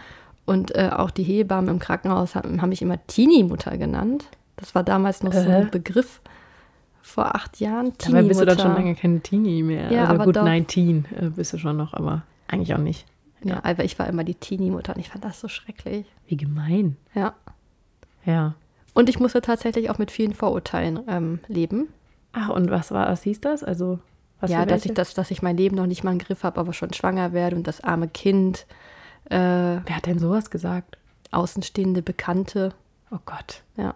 und 0.46 0.74
äh, 0.76 0.90
auch 0.92 1.12
die 1.12 1.24
Hebammen 1.24 1.70
im 1.70 1.80
Krankenhaus 1.80 2.34
haben, 2.34 2.62
haben 2.62 2.70
mich 2.70 2.82
immer 2.82 2.98
Teenie-Mutter 3.06 3.78
genannt. 3.78 4.26
Das 4.56 4.74
war 4.74 4.84
damals 4.84 5.22
noch 5.22 5.34
so 5.34 5.40
Äh. 5.48 5.54
ein 5.58 5.70
Begriff 5.72 6.22
vor 7.04 7.36
acht 7.36 7.60
Jahren. 7.60 7.94
Dabei 8.00 8.24
bist 8.24 8.42
du 8.42 8.46
dann 8.46 8.58
schon 8.58 8.66
Teenie-Mutter. 8.76 8.84
lange 8.84 8.96
keine 8.96 9.20
Teenie 9.22 9.64
mehr. 9.64 9.92
Ja, 9.92 10.04
Oder 10.06 10.10
aber 10.10 10.26
gut, 10.26 10.36
doch. 10.38 10.44
19 10.44 11.06
äh, 11.16 11.26
bist 11.30 11.54
du 11.54 11.58
schon 11.60 11.78
noch, 11.78 11.94
aber 11.94 12.24
eigentlich 12.48 12.74
auch 12.74 12.80
nicht. 12.80 13.06
Ja, 13.44 13.64
aber 13.64 13.84
ich 13.84 13.98
war 14.00 14.08
immer 14.08 14.24
die 14.24 14.36
Teenie-Mutter 14.36 14.94
und 14.96 15.00
ich 15.00 15.10
fand 15.10 15.24
das 15.24 15.40
so 15.40 15.48
schrecklich. 15.48 16.06
Wie 16.28 16.38
gemein. 16.38 16.98
Ja. 17.14 17.34
Ja. 18.26 18.56
Und 18.94 19.10
ich 19.10 19.20
musste 19.20 19.42
tatsächlich 19.42 19.90
auch 19.90 20.00
mit 20.00 20.10
vielen 20.12 20.34
Vorurteilen 20.34 21.00
ähm, 21.08 21.40
leben. 21.48 21.88
Ach, 22.34 22.50
und 22.50 22.72
was 22.72 22.92
war, 22.92 23.08
was 23.08 23.24
hieß 23.24 23.42
das? 23.42 23.64
Also, 23.64 24.00
was 24.40 24.52
ja, 24.52 24.66
dass 24.66 24.86
ich, 24.86 24.94
das, 24.94 25.14
dass 25.14 25.32
ich 25.32 25.42
mein 25.42 25.56
Leben 25.58 25.76
noch 25.76 25.86
nicht 25.86 26.04
mal 26.04 26.12
im 26.12 26.20
Griff 26.20 26.44
habe, 26.44 26.60
aber 26.60 26.74
schon 26.74 26.94
schwanger 26.94 27.32
werde 27.34 27.56
und 27.56 27.68
das 27.68 27.82
arme 27.82 28.08
Kind, 28.08 28.66
äh, 29.30 29.36
Wer 29.38 29.96
hat 29.96 30.06
denn 30.08 30.20
sowas 30.20 30.50
gesagt? 30.50 30.98
außenstehende 31.32 32.02
Bekannte. 32.02 32.74
Oh 33.12 33.20
Gott, 33.26 33.62
Ja, 33.76 33.94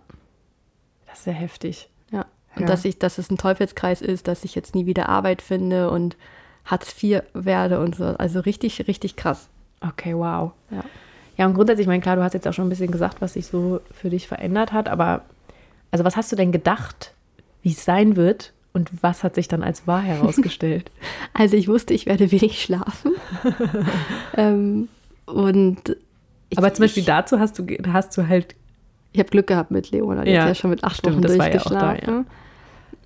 das 1.07 1.19
ist 1.19 1.23
sehr 1.25 1.33
heftig. 1.33 1.89
ja. 2.11 2.25
Und 2.55 2.61
Ja. 2.63 2.67
dass 2.67 2.83
ich, 2.85 2.99
dass 2.99 3.17
es 3.17 3.29
ein 3.31 3.37
Teufelskreis 3.37 4.01
ist, 4.01 4.27
dass 4.27 4.43
ich 4.43 4.53
jetzt 4.55 4.75
nie 4.75 4.85
wieder 4.85 5.07
Arbeit 5.09 5.41
finde 5.41 5.89
und 5.89 6.15
Hartz 6.65 6.95
IV 7.01 7.23
werde 7.33 7.79
und 7.79 7.95
so. 7.95 8.05
Also 8.05 8.39
richtig, 8.39 8.87
richtig 8.87 9.15
krass. 9.15 9.49
Okay, 9.81 10.15
wow. 10.15 10.51
Ja. 10.69 10.83
Ja, 11.37 11.45
und 11.47 11.53
grundsätzlich, 11.53 11.85
ich 11.85 11.87
meine, 11.87 12.01
klar, 12.01 12.15
du 12.17 12.23
hast 12.23 12.33
jetzt 12.33 12.47
auch 12.47 12.53
schon 12.53 12.67
ein 12.67 12.69
bisschen 12.69 12.91
gesagt, 12.91 13.21
was 13.21 13.33
sich 13.33 13.47
so 13.47 13.81
für 13.91 14.09
dich 14.09 14.27
verändert 14.27 14.73
hat, 14.73 14.89
aber 14.89 15.23
also 15.89 16.03
was 16.05 16.15
hast 16.15 16.31
du 16.31 16.35
denn 16.35 16.51
gedacht, 16.51 17.13
wie 17.63 17.71
es 17.71 17.83
sein 17.83 18.15
wird 18.15 18.53
und 18.73 18.89
was 19.01 19.23
hat 19.23 19.35
sich 19.35 19.47
dann 19.47 19.63
als 19.63 19.87
wahr 19.87 20.01
herausgestellt? 20.01 20.91
Also 21.33 21.55
ich 21.55 21.69
wusste, 21.69 21.93
ich 21.93 22.05
werde 22.07 22.29
wenig 22.31 22.61
schlafen. 22.61 23.13
ähm, 24.37 24.89
und 25.25 25.95
ich, 26.49 26.57
aber 26.57 26.73
zum 26.73 26.83
Beispiel 26.83 27.01
ich, 27.01 27.07
dazu 27.07 27.39
hast 27.39 27.57
du, 27.57 27.65
hast 27.91 28.17
du 28.17 28.27
halt 28.27 28.53
Ich 29.13 29.19
habe 29.19 29.29
Glück 29.29 29.47
gehabt 29.47 29.71
mit 29.71 29.91
Leona, 29.91 30.25
die 30.25 30.31
Ja, 30.31 30.41
hat 30.41 30.49
ja 30.49 30.55
schon 30.55 30.71
mit 30.71 30.83
acht 30.83 30.97
stimmt, 30.97 31.23
Wochen 31.23 31.39
war 31.39 31.49
ja 31.49 31.59
auch 31.61 31.69
durchgeschlafen. 31.69 32.27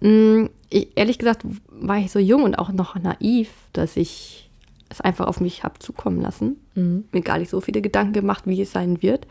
Mm, 0.05 0.49
ich, 0.69 0.89
ehrlich 0.95 1.17
gesagt 1.17 1.41
war 1.67 1.97
ich 1.97 2.11
so 2.11 2.19
jung 2.19 2.43
und 2.43 2.55
auch 2.55 2.71
noch 2.71 2.95
naiv, 2.95 3.49
dass 3.73 3.97
ich 3.97 4.51
es 4.89 5.01
einfach 5.01 5.25
auf 5.25 5.41
mich 5.41 5.63
habe 5.63 5.79
zukommen 5.79 6.21
lassen. 6.21 6.57
Mhm. 6.75 7.05
Mir 7.11 7.21
gar 7.21 7.39
nicht 7.39 7.49
so 7.49 7.59
viele 7.59 7.81
Gedanken 7.81 8.13
gemacht, 8.13 8.43
wie 8.45 8.61
es 8.61 8.71
sein 8.71 9.01
wird. 9.01 9.25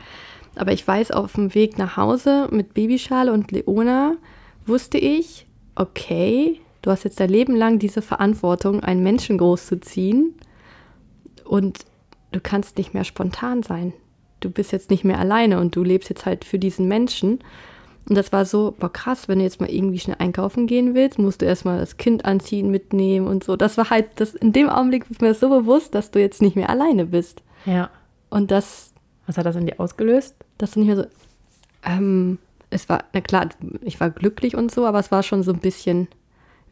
Aber 0.57 0.73
ich 0.73 0.87
weiß, 0.87 1.12
auf 1.12 1.35
dem 1.35 1.54
Weg 1.54 1.78
nach 1.78 1.97
Hause 1.97 2.49
mit 2.50 2.75
Babyschale 2.75 3.33
und 3.33 3.52
Leona 3.52 4.16
wusste 4.66 4.99
ich, 4.99 5.47
okay, 5.76 6.61
du 6.83 6.90
hast 6.90 7.04
jetzt 7.04 7.21
dein 7.21 7.31
Leben 7.31 7.54
lang 7.54 7.78
diese 7.78 8.02
Verantwortung, 8.02 8.81
einen 8.81 9.02
Menschen 9.02 9.38
großzuziehen 9.38 10.35
und 11.45 11.85
du 12.33 12.40
kannst 12.40 12.78
nicht 12.78 12.95
mehr 12.95 13.04
spontan 13.04 13.62
sein. 13.62 13.93
Du 14.40 14.50
bist 14.50 14.73
jetzt 14.73 14.90
nicht 14.90 15.04
mehr 15.04 15.21
alleine 15.21 15.61
und 15.61 15.76
du 15.76 15.85
lebst 15.85 16.11
jetzt 16.11 16.26
halt 16.26 16.45
für 16.45 16.59
diesen 16.59 16.88
Menschen. 16.88 17.38
Und 18.09 18.17
das 18.17 18.33
war 18.33 18.45
so, 18.45 18.75
boah 18.79 18.93
krass, 18.93 19.29
wenn 19.29 19.39
du 19.39 19.45
jetzt 19.45 19.61
mal 19.61 19.71
irgendwie 19.71 19.99
schnell 19.99 20.17
einkaufen 20.19 20.67
gehen 20.67 20.95
willst, 20.95 21.19
musst 21.19 21.41
du 21.41 21.47
erstmal 21.47 21.79
das 21.79 21.97
Kind 21.97 22.25
anziehen, 22.27 22.71
mitnehmen 22.71 23.27
und 23.27 23.43
so. 23.45 23.57
Das 23.57 23.79
war 23.79 23.89
halt, 23.91 24.07
das 24.17 24.35
in 24.35 24.53
dem 24.53 24.69
Augenblick 24.69 25.07
ist 25.11 25.23
mir 25.23 25.29
das 25.29 25.41
so 25.41 25.49
bewusst, 25.49 25.95
dass 25.95 26.11
du 26.11 26.21
jetzt 26.21 26.43
nicht 26.43 26.55
mehr 26.57 26.69
alleine 26.69 27.07
bist. 27.07 27.43
Ja. 27.65 27.89
Und 28.29 28.51
das, 28.51 28.93
Was 29.27 29.39
hat 29.39 29.47
das 29.47 29.57
in 29.57 29.67
dir 29.67 29.81
ausgelöst? 29.81 30.35
dass 30.59 30.73
du 30.73 30.81
nicht 30.81 30.89
mehr 30.89 30.97
so, 30.97 31.05
ähm, 31.85 32.39
es 32.71 32.89
war, 32.89 33.05
na 33.13 33.21
klar, 33.21 33.49
ich 33.83 33.99
war 34.01 34.11
glücklich 34.11 34.55
und 34.57 34.71
so, 34.71 34.85
aber 34.87 34.99
es 34.99 35.11
war 35.11 35.23
schon 35.23 35.43
so 35.43 35.53
ein 35.53 35.59
bisschen 35.61 36.09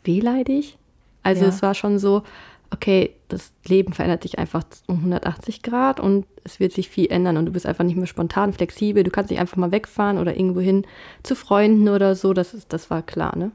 wehleidig. 0.04 0.76
Also 1.22 1.42
Ja. 1.44 1.48
es 1.48 1.62
war 1.62 1.74
schon 1.74 1.98
so, 1.98 2.22
okay, 2.72 3.10
das 3.28 3.52
Leben 3.66 3.92
verändert 3.92 4.24
dich 4.24 4.38
einfach 4.38 4.62
um 4.86 4.96
180 4.98 5.62
Grad 5.62 6.00
und 6.00 6.26
es 6.44 6.58
wird 6.60 6.72
sich 6.72 6.88
viel 6.88 7.10
ändern 7.10 7.36
und 7.36 7.46
du 7.46 7.52
bist 7.52 7.66
einfach 7.66 7.84
nicht 7.84 7.96
mehr 7.96 8.06
spontan, 8.06 8.52
flexibel. 8.52 9.04
Du 9.04 9.10
kannst 9.10 9.30
nicht 9.30 9.40
einfach 9.40 9.56
mal 9.56 9.72
wegfahren 9.72 10.18
oder 10.18 10.36
irgendwo 10.36 10.60
hin 10.60 10.84
zu 11.22 11.34
Freunden 11.34 11.88
oder 11.88 12.14
so. 12.14 12.32
Das, 12.32 12.54
ist, 12.54 12.72
das 12.72 12.90
war 12.90 13.02
klar, 13.02 13.36
ne? 13.36 13.50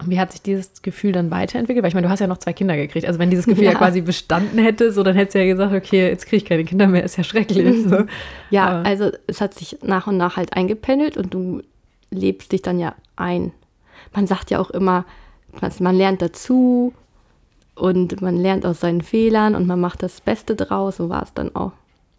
Und 0.00 0.10
wie 0.10 0.20
hat 0.20 0.30
sich 0.30 0.42
dieses 0.42 0.82
Gefühl 0.82 1.10
dann 1.10 1.32
weiterentwickelt? 1.32 1.82
Weil 1.82 1.88
ich 1.88 1.94
meine, 1.94 2.06
du 2.06 2.10
hast 2.12 2.20
ja 2.20 2.28
noch 2.28 2.38
zwei 2.38 2.52
Kinder 2.52 2.76
gekriegt. 2.76 3.04
Also 3.04 3.18
wenn 3.18 3.30
dieses 3.30 3.46
Gefühl 3.46 3.64
ja, 3.64 3.72
Ja. 3.72 3.78
quasi 3.78 4.00
bestanden 4.00 4.58
hätte, 4.60 4.92
so 4.92 5.02
dann 5.02 5.16
hättest 5.16 5.34
du 5.34 5.40
ja 5.40 5.46
gesagt, 5.46 5.74
okay, 5.74 6.06
jetzt 6.08 6.26
kriege 6.26 6.36
ich 6.36 6.44
keine 6.44 6.64
Kinder 6.64 6.86
mehr, 6.86 7.02
ist 7.02 7.16
ja 7.16 7.24
schrecklich. 7.24 7.84
So. 7.88 8.04
Ja, 8.50 8.66
Aber- 8.68 8.88
also 8.88 9.10
es 9.26 9.40
hat 9.40 9.54
sich 9.54 9.78
nach 9.82 10.06
und 10.06 10.16
nach 10.16 10.36
halt 10.36 10.52
eingependelt 10.52 11.16
und 11.16 11.34
du 11.34 11.62
lebst 12.10 12.52
dich 12.52 12.62
dann 12.62 12.78
ja 12.78 12.94
ein. 13.16 13.50
Man 14.14 14.28
sagt 14.28 14.50
ja 14.52 14.60
auch 14.60 14.70
immer, 14.70 15.04
man- 15.60 15.72
man 15.80 15.96
lernt 15.96 16.22
dazu 16.22 16.92
und 17.78 18.20
man 18.20 18.36
lernt 18.36 18.66
aus 18.66 18.80
seinen 18.80 19.02
Fehlern 19.02 19.54
und 19.54 19.66
man 19.66 19.80
macht 19.80 20.02
das 20.02 20.20
Beste 20.20 20.56
draus. 20.56 20.96
So 20.96 21.08
war 21.08 21.22
es 21.22 21.34
dann 21.34 21.54
auch. 21.54 21.72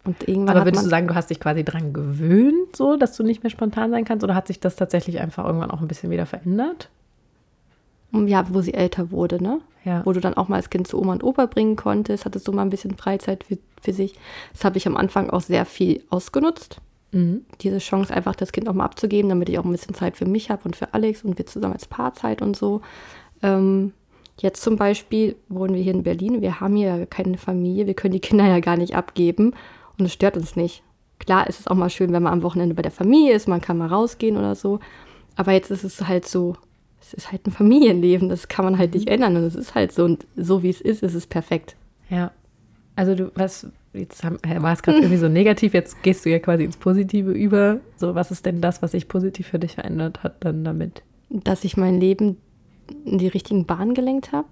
Und 0.04 0.26
irgendwann 0.26 0.56
Aber 0.56 0.66
würdest 0.66 0.84
du 0.84 0.88
sagen, 0.88 1.08
du 1.08 1.14
hast 1.14 1.28
dich 1.30 1.40
quasi 1.40 1.62
dran 1.62 1.92
gewöhnt, 1.92 2.74
so, 2.74 2.96
dass 2.96 3.16
du 3.16 3.22
nicht 3.22 3.42
mehr 3.42 3.50
spontan 3.50 3.90
sein 3.90 4.04
kannst? 4.04 4.24
Oder 4.24 4.34
hat 4.34 4.46
sich 4.46 4.58
das 4.58 4.76
tatsächlich 4.76 5.20
einfach 5.20 5.44
irgendwann 5.44 5.70
auch 5.70 5.80
ein 5.80 5.88
bisschen 5.88 6.10
wieder 6.10 6.26
verändert? 6.26 6.88
ja, 8.12 8.44
wo 8.52 8.60
sie 8.60 8.74
älter 8.74 9.12
wurde, 9.12 9.40
ne? 9.40 9.60
Ja. 9.84 10.04
Wo 10.04 10.12
du 10.12 10.20
dann 10.20 10.34
auch 10.34 10.48
mal 10.48 10.56
das 10.56 10.68
Kind 10.68 10.88
zu 10.88 11.00
Oma 11.00 11.12
und 11.12 11.22
Opa 11.22 11.46
bringen 11.46 11.76
konntest, 11.76 12.24
hattest 12.24 12.48
du 12.48 12.52
mal 12.52 12.62
ein 12.62 12.70
bisschen 12.70 12.96
Freizeit 12.96 13.44
für, 13.44 13.56
für 13.80 13.92
sich. 13.92 14.18
Das 14.52 14.64
habe 14.64 14.78
ich 14.78 14.86
am 14.88 14.96
Anfang 14.96 15.30
auch 15.30 15.40
sehr 15.40 15.64
viel 15.64 16.02
ausgenutzt. 16.10 16.80
Mhm. 17.12 17.44
diese 17.60 17.78
Chance, 17.78 18.14
einfach 18.14 18.36
das 18.36 18.52
Kind 18.52 18.68
auch 18.68 18.72
mal 18.72 18.84
abzugeben, 18.84 19.30
damit 19.30 19.48
ich 19.48 19.58
auch 19.58 19.64
ein 19.64 19.72
bisschen 19.72 19.94
Zeit 19.94 20.16
für 20.16 20.26
mich 20.26 20.48
habe 20.48 20.62
und 20.64 20.76
für 20.76 20.94
Alex 20.94 21.24
und 21.24 21.38
wir 21.38 21.46
zusammen 21.46 21.74
als 21.74 21.86
Paarzeit 21.86 22.40
und 22.40 22.56
so. 22.56 22.82
Ähm, 23.42 23.92
jetzt 24.42 24.62
zum 24.62 24.76
Beispiel 24.76 25.36
wohnen 25.48 25.74
wir 25.74 25.82
hier 25.82 25.94
in 25.94 26.02
Berlin. 26.02 26.42
Wir 26.42 26.60
haben 26.60 26.76
hier 26.76 27.06
keine 27.06 27.38
Familie. 27.38 27.86
Wir 27.86 27.94
können 27.94 28.12
die 28.12 28.20
Kinder 28.20 28.46
ja 28.46 28.60
gar 28.60 28.76
nicht 28.76 28.94
abgeben 28.94 29.54
und 29.98 30.06
es 30.06 30.12
stört 30.12 30.36
uns 30.36 30.56
nicht. 30.56 30.82
Klar 31.18 31.46
ist 31.48 31.60
es 31.60 31.66
auch 31.66 31.74
mal 31.74 31.90
schön, 31.90 32.12
wenn 32.12 32.22
man 32.22 32.32
am 32.32 32.42
Wochenende 32.42 32.74
bei 32.74 32.82
der 32.82 32.90
Familie 32.90 33.34
ist. 33.34 33.46
Man 33.46 33.60
kann 33.60 33.78
mal 33.78 33.88
rausgehen 33.88 34.36
oder 34.36 34.54
so. 34.54 34.80
Aber 35.36 35.52
jetzt 35.52 35.70
ist 35.70 35.84
es 35.84 36.06
halt 36.06 36.26
so, 36.26 36.56
es 37.00 37.12
ist 37.12 37.30
halt 37.30 37.46
ein 37.46 37.52
Familienleben. 37.52 38.28
Das 38.28 38.48
kann 38.48 38.64
man 38.64 38.78
halt 38.78 38.94
nicht 38.94 39.08
ändern 39.08 39.36
und 39.36 39.44
es 39.44 39.54
ist 39.54 39.74
halt 39.74 39.92
so. 39.92 40.04
Und 40.04 40.26
so 40.36 40.62
wie 40.62 40.70
es 40.70 40.80
ist, 40.80 41.02
ist 41.02 41.14
es 41.14 41.26
perfekt. 41.26 41.76
Ja. 42.08 42.32
Also 42.96 43.14
du, 43.14 43.30
was, 43.34 43.66
jetzt 43.92 44.24
äh, 44.24 44.62
war 44.62 44.72
es 44.72 44.82
gerade 44.82 44.98
irgendwie 44.98 45.16
so 45.16 45.28
negativ, 45.28 45.74
jetzt 45.74 46.02
gehst 46.02 46.24
du 46.24 46.30
ja 46.30 46.38
quasi 46.38 46.64
ins 46.64 46.76
Positive 46.76 47.30
über. 47.30 47.80
So, 47.96 48.14
was 48.14 48.30
ist 48.30 48.46
denn 48.46 48.60
das, 48.60 48.82
was 48.82 48.92
sich 48.92 49.08
positiv 49.08 49.48
für 49.48 49.58
dich 49.58 49.74
verändert 49.74 50.22
hat 50.22 50.44
dann 50.44 50.64
damit? 50.64 51.02
Dass 51.28 51.64
ich 51.64 51.76
mein 51.76 52.00
Leben 52.00 52.38
in 53.04 53.18
die 53.18 53.28
richtigen 53.28 53.64
Bahnen 53.66 53.94
gelenkt 53.94 54.32
habe. 54.32 54.46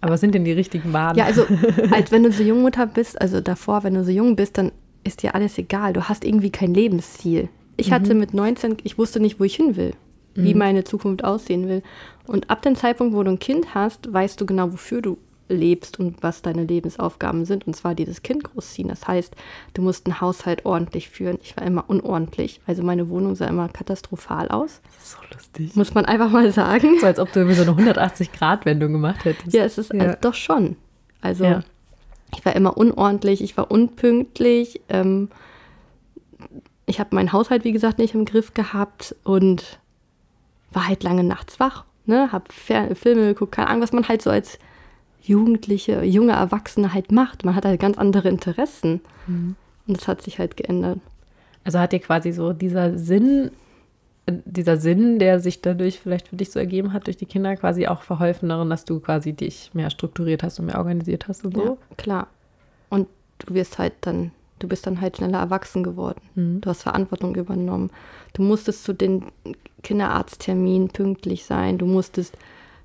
Aber 0.00 0.12
was 0.12 0.20
sind 0.20 0.34
denn 0.34 0.44
die 0.44 0.52
richtigen 0.52 0.92
Bahnen? 0.92 1.18
Ja, 1.18 1.26
also 1.26 1.44
als 1.90 2.10
wenn 2.10 2.22
du 2.22 2.32
so 2.32 2.42
Jungmutter 2.42 2.86
bist, 2.86 3.20
also 3.20 3.40
davor, 3.40 3.84
wenn 3.84 3.94
du 3.94 4.04
so 4.04 4.10
jung 4.10 4.36
bist, 4.36 4.56
dann 4.58 4.72
ist 5.04 5.22
dir 5.22 5.34
alles 5.34 5.58
egal. 5.58 5.92
Du 5.92 6.08
hast 6.08 6.24
irgendwie 6.24 6.50
kein 6.50 6.74
Lebensziel. 6.74 7.48
Ich 7.76 7.92
hatte 7.92 8.14
mit 8.14 8.34
19, 8.34 8.76
ich 8.84 8.98
wusste 8.98 9.20
nicht, 9.20 9.40
wo 9.40 9.44
ich 9.44 9.56
hin 9.56 9.76
will, 9.76 9.94
wie 10.34 10.52
meine 10.52 10.84
Zukunft 10.84 11.24
aussehen 11.24 11.66
will. 11.66 11.82
Und 12.26 12.50
ab 12.50 12.60
dem 12.60 12.76
Zeitpunkt, 12.76 13.14
wo 13.14 13.22
du 13.22 13.30
ein 13.30 13.38
Kind 13.38 13.74
hast, 13.74 14.12
weißt 14.12 14.38
du 14.38 14.44
genau, 14.44 14.72
wofür 14.72 15.00
du 15.00 15.16
lebst 15.54 15.98
und 16.00 16.22
was 16.22 16.42
deine 16.42 16.64
Lebensaufgaben 16.64 17.44
sind. 17.44 17.66
Und 17.66 17.74
zwar 17.76 17.94
dieses 17.94 18.22
Kind 18.22 18.44
großziehen. 18.44 18.88
Das 18.88 19.06
heißt, 19.08 19.34
du 19.74 19.82
musst 19.82 20.06
einen 20.06 20.20
Haushalt 20.20 20.64
ordentlich 20.66 21.08
führen. 21.10 21.38
Ich 21.42 21.56
war 21.56 21.64
immer 21.66 21.84
unordentlich. 21.88 22.60
Also 22.66 22.82
meine 22.82 23.08
Wohnung 23.10 23.34
sah 23.34 23.46
immer 23.46 23.68
katastrophal 23.68 24.48
aus. 24.48 24.80
das 24.84 25.04
ist 25.04 25.10
so 25.12 25.18
lustig. 25.34 25.76
Muss 25.76 25.94
man 25.94 26.04
einfach 26.06 26.30
mal 26.30 26.50
sagen. 26.52 26.98
So 27.00 27.06
als 27.06 27.18
ob 27.18 27.32
du 27.32 27.40
irgendwie 27.40 27.56
so 27.56 27.70
eine 27.70 27.92
180-Grad-Wendung 27.92 28.92
gemacht 28.92 29.24
hättest. 29.24 29.52
Ja, 29.52 29.64
es 29.64 29.78
ist 29.78 29.92
Ja. 29.92 30.12
äh, 30.12 30.16
doch 30.20 30.34
schon. 30.34 30.76
Also 31.20 31.44
Ja. 31.44 31.60
ich 32.34 32.44
war 32.44 32.54
immer 32.56 32.76
unordentlich, 32.76 33.42
ich 33.42 33.56
war 33.56 33.70
unpünktlich. 33.70 34.80
Ähm, 34.88 35.28
ich 36.86 36.98
habe 37.00 37.14
meinen 37.14 37.32
Haushalt, 37.32 37.64
wie 37.64 37.72
gesagt, 37.72 37.98
nicht 37.98 38.14
im 38.14 38.24
Griff 38.24 38.54
gehabt 38.54 39.14
und 39.24 39.78
war 40.72 40.88
halt 40.88 41.02
lange 41.02 41.24
nachts 41.24 41.60
wach. 41.60 41.84
Ne? 42.06 42.30
Hab 42.32 42.52
Fer 42.52 42.94
Filme 42.96 43.22
geguckt, 43.26 43.52
keine 43.52 43.68
Ahnung, 43.68 43.82
was 43.82 43.92
man 43.92 44.08
halt 44.08 44.22
so 44.22 44.30
als 44.30 44.58
Jugendliche, 45.22 46.02
junge 46.04 46.32
Erwachsene 46.32 46.94
halt 46.94 47.12
macht. 47.12 47.44
Man 47.44 47.54
hat 47.54 47.64
halt 47.64 47.80
ganz 47.80 47.98
andere 47.98 48.28
Interessen. 48.28 49.00
Mhm. 49.26 49.56
Und 49.86 49.96
das 49.96 50.08
hat 50.08 50.22
sich 50.22 50.38
halt 50.38 50.56
geändert. 50.56 50.98
Also 51.64 51.78
hat 51.78 51.92
dir 51.92 52.00
quasi 52.00 52.32
so 52.32 52.52
dieser 52.52 52.98
Sinn, 52.98 53.50
äh, 54.26 54.34
dieser 54.44 54.76
Sinn, 54.76 55.18
der 55.18 55.40
sich 55.40 55.60
dadurch 55.60 56.00
vielleicht 56.00 56.28
für 56.28 56.36
dich 56.36 56.50
so 56.50 56.58
ergeben 56.58 56.92
hat 56.92 57.06
durch 57.06 57.16
die 57.16 57.26
Kinder, 57.26 57.54
quasi 57.56 57.86
auch 57.86 58.02
verholfen 58.02 58.48
darin, 58.48 58.70
dass 58.70 58.84
du 58.84 59.00
quasi 59.00 59.32
dich 59.32 59.70
mehr 59.74 59.90
strukturiert 59.90 60.42
hast 60.42 60.58
und 60.58 60.66
mehr 60.66 60.78
organisiert 60.78 61.28
hast 61.28 61.44
und 61.44 61.54
so. 61.54 61.64
Ja, 61.64 61.76
klar. 61.96 62.28
Und 62.88 63.08
du 63.38 63.54
wirst 63.54 63.78
halt 63.78 63.94
dann, 64.02 64.32
du 64.58 64.68
bist 64.68 64.86
dann 64.86 65.00
halt 65.00 65.18
schneller 65.18 65.38
erwachsen 65.38 65.82
geworden. 65.82 66.20
Mhm. 66.34 66.60
Du 66.60 66.70
hast 66.70 66.82
Verantwortung 66.82 67.34
übernommen. 67.34 67.90
Du 68.32 68.42
musstest 68.42 68.84
zu 68.84 68.94
den 68.94 69.24
Kinderarztterminen 69.82 70.88
pünktlich 70.88 71.44
sein. 71.44 71.78
Du 71.78 71.86
musstest 71.86 72.36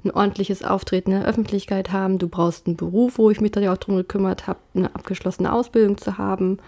ein 0.06 0.12
ordentliches 0.12 0.64
Auftreten 0.64 1.12
in 1.12 1.20
der 1.20 1.28
Öffentlichkeit 1.28 1.92
haben. 1.92 2.18
Du 2.20 2.30
brauchst 2.30 2.68
einen 2.68 2.78
Beruf, 2.78 3.18
wo 3.18 3.30
ich 3.30 3.42
mich 3.42 3.52
da 3.52 3.74
auch 3.74 3.78
drum 3.78 3.98
gekümmert 3.98 4.48
habe, 4.48 4.60
eine 4.74 4.94
abgeschlossene 4.94 5.52
Ausbildung 5.52 5.98
zu 5.98 6.18
haben 6.18 6.60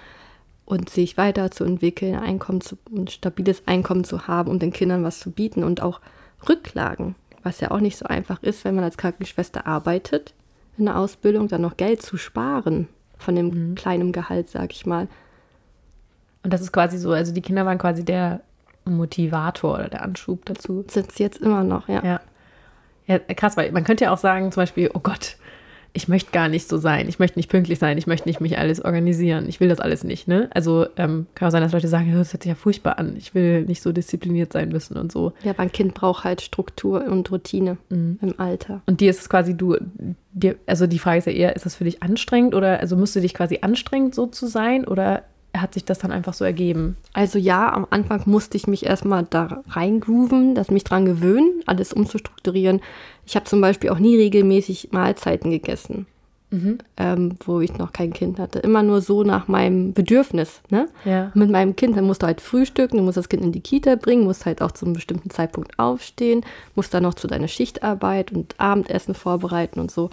und 0.65 0.89
sich 0.89 1.17
weiterzuentwickeln, 1.17 2.15
ein 2.15 2.23
Einkommen 2.23 2.61
zu, 2.61 2.77
ein 2.91 3.07
stabiles 3.07 3.63
Einkommen 3.67 4.03
zu 4.03 4.27
haben, 4.27 4.49
um 4.49 4.59
den 4.59 4.73
Kindern 4.73 5.03
was 5.03 5.19
zu 5.19 5.31
bieten 5.31 5.63
und 5.63 5.81
auch 5.81 6.01
Rücklagen, 6.49 7.15
was 7.43 7.61
ja 7.61 7.71
auch 7.71 7.79
nicht 7.79 7.97
so 7.97 8.05
einfach 8.05 8.43
ist, 8.43 8.65
wenn 8.65 8.75
man 8.75 8.83
als 8.83 8.97
Krankenschwester 8.97 9.65
arbeitet 9.65 10.33
in 10.77 10.85
der 10.85 10.97
Ausbildung, 10.97 11.47
dann 11.47 11.61
noch 11.61 11.77
Geld 11.77 12.01
zu 12.01 12.17
sparen 12.17 12.87
von 13.17 13.35
dem 13.35 13.75
kleinen 13.75 14.11
Gehalt, 14.11 14.49
sag 14.49 14.73
ich 14.73 14.85
mal. 14.85 15.07
Und 16.43 16.53
das 16.53 16.61
ist 16.61 16.71
quasi 16.71 16.97
so, 16.97 17.11
also 17.11 17.33
die 17.33 17.41
Kinder 17.41 17.65
waren 17.65 17.77
quasi 17.77 18.05
der 18.05 18.41
Motivator 18.85 19.75
oder 19.75 19.89
der 19.89 20.03
Anschub 20.03 20.45
dazu. 20.45 20.85
Sind 20.89 21.11
sie 21.11 21.23
jetzt 21.23 21.39
immer 21.39 21.63
noch, 21.63 21.87
ja. 21.87 22.03
Ja. 22.03 22.21
Ja, 23.07 23.19
krass, 23.19 23.57
weil 23.57 23.71
man 23.71 23.83
könnte 23.83 24.05
ja 24.05 24.13
auch 24.13 24.17
sagen, 24.17 24.51
zum 24.51 24.61
Beispiel, 24.61 24.91
oh 24.93 24.99
Gott, 24.99 25.37
ich 25.93 26.07
möchte 26.07 26.31
gar 26.31 26.47
nicht 26.47 26.67
so 26.69 26.77
sein, 26.77 27.07
ich 27.09 27.17
möchte 27.17 27.39
nicht 27.39 27.49
pünktlich 27.49 27.79
sein, 27.79 27.97
ich 27.97 28.05
möchte 28.05 28.27
nicht 28.29 28.39
mich 28.39 28.59
alles 28.59 28.83
organisieren, 28.83 29.47
ich 29.49 29.59
will 29.59 29.69
das 29.69 29.79
alles 29.79 30.03
nicht, 30.03 30.27
ne? 30.27 30.47
Also 30.53 30.85
ähm, 30.97 31.25
kann 31.33 31.47
auch 31.47 31.51
sein, 31.51 31.63
dass 31.63 31.71
Leute 31.71 31.87
sagen, 31.87 32.13
das 32.13 32.33
hört 32.33 32.43
sich 32.43 32.49
ja 32.49 32.55
furchtbar 32.55 32.99
an, 32.99 33.15
ich 33.17 33.33
will 33.33 33.63
nicht 33.63 33.81
so 33.81 33.91
diszipliniert 33.91 34.53
sein 34.53 34.69
müssen 34.69 34.95
und 34.97 35.11
so. 35.11 35.33
Ja, 35.43 35.51
aber 35.51 35.61
ein 35.61 35.71
Kind 35.71 35.95
braucht 35.95 36.23
halt 36.23 36.41
Struktur 36.41 37.03
und 37.07 37.31
Routine 37.31 37.77
Mhm. 37.89 38.19
im 38.21 38.39
Alter. 38.39 38.81
Und 38.85 38.99
dir 39.01 39.09
ist 39.09 39.21
es 39.21 39.29
quasi, 39.29 39.55
du, 39.57 39.77
dir, 40.33 40.55
also 40.67 40.85
die 40.85 40.99
Frage 40.99 41.19
ist 41.19 41.25
ja 41.25 41.31
eher, 41.33 41.55
ist 41.55 41.65
das 41.65 41.75
für 41.75 41.85
dich 41.85 42.03
anstrengend 42.03 42.53
oder, 42.53 42.79
also 42.79 42.95
musst 42.95 43.15
du 43.15 43.21
dich 43.21 43.33
quasi 43.33 43.59
anstrengend 43.61 44.13
so 44.13 44.27
zu 44.27 44.45
sein 44.45 44.85
oder 44.85 45.23
hat 45.61 45.73
sich 45.73 45.85
das 45.85 45.99
dann 45.99 46.11
einfach 46.11 46.33
so 46.33 46.45
ergeben? 46.45 46.97
Also 47.13 47.39
ja, 47.39 47.71
am 47.71 47.87
Anfang 47.89 48.23
musste 48.25 48.57
ich 48.57 48.67
mich 48.67 48.85
erstmal 48.85 49.25
da 49.29 49.63
reingrooven, 49.69 50.55
das 50.55 50.69
mich 50.69 50.83
dran 50.83 51.05
gewöhnen, 51.05 51.61
alles 51.65 51.93
umzustrukturieren. 51.93 52.81
Ich 53.25 53.35
habe 53.35 53.45
zum 53.45 53.61
Beispiel 53.61 53.89
auch 53.89 53.99
nie 53.99 54.15
regelmäßig 54.15 54.89
Mahlzeiten 54.91 55.51
gegessen, 55.51 56.05
ähm, 56.97 57.35
wo 57.45 57.59
ich 57.59 57.77
noch 57.77 57.91
kein 57.91 58.13
Kind 58.13 58.39
hatte. 58.39 58.59
Immer 58.59 58.83
nur 58.83 59.01
so 59.01 59.23
nach 59.23 59.47
meinem 59.47 59.93
Bedürfnis. 59.93 60.61
Ne? 60.69 60.87
Ja. 61.03 61.31
Mit 61.33 61.49
meinem 61.49 61.75
Kind, 61.75 61.97
dann 61.97 62.05
musst 62.05 62.23
du 62.23 62.27
halt 62.27 62.41
frühstücken, 62.41 62.97
du 62.97 63.03
musst 63.03 63.17
das 63.17 63.29
Kind 63.29 63.43
in 63.43 63.51
die 63.51 63.59
Kita 63.59 63.95
bringen, 63.95 64.23
musst 64.23 64.45
halt 64.45 64.61
auch 64.61 64.71
zu 64.71 64.85
einem 64.85 64.93
bestimmten 64.93 65.29
Zeitpunkt 65.29 65.77
aufstehen, 65.77 66.45
musst 66.75 66.93
dann 66.93 67.03
noch 67.03 67.15
zu 67.15 67.27
deiner 67.27 67.49
Schichtarbeit 67.49 68.31
und 68.31 68.55
Abendessen 68.59 69.13
vorbereiten 69.13 69.79
und 69.79 69.91
so. 69.91 70.09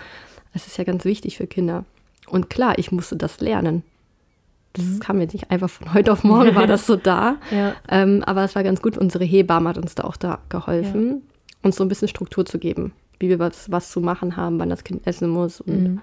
Das 0.52 0.66
ist 0.66 0.76
ja 0.76 0.84
ganz 0.84 1.04
wichtig 1.04 1.36
für 1.36 1.46
Kinder. 1.46 1.84
Und 2.28 2.50
klar, 2.50 2.78
ich 2.78 2.90
musste 2.90 3.16
das 3.16 3.40
lernen. 3.40 3.82
Das 4.74 4.84
mhm. 4.84 4.98
kam 4.98 5.20
jetzt 5.20 5.32
nicht 5.32 5.50
einfach 5.50 5.70
von 5.70 5.94
heute 5.94 6.12
auf 6.12 6.24
morgen, 6.24 6.54
war 6.56 6.66
das 6.66 6.84
so 6.84 6.96
da. 6.96 7.36
ja. 7.50 7.74
ähm, 7.88 8.22
aber 8.26 8.44
es 8.44 8.54
war 8.56 8.64
ganz 8.64 8.82
gut. 8.82 8.98
Unsere 8.98 9.24
Hebamme 9.24 9.68
hat 9.68 9.78
uns 9.78 9.94
da 9.94 10.02
auch 10.02 10.16
da 10.16 10.40
geholfen, 10.48 11.10
ja. 11.10 11.56
uns 11.62 11.76
so 11.76 11.84
ein 11.84 11.88
bisschen 11.88 12.08
Struktur 12.08 12.44
zu 12.44 12.58
geben, 12.58 12.92
wie 13.20 13.28
wir 13.28 13.38
was, 13.38 13.70
was 13.70 13.90
zu 13.90 14.00
machen 14.00 14.36
haben, 14.36 14.58
wann 14.58 14.68
das 14.68 14.82
Kind 14.82 15.06
essen 15.06 15.28
muss. 15.30 15.60
Und, 15.60 15.82
mhm. 15.82 16.00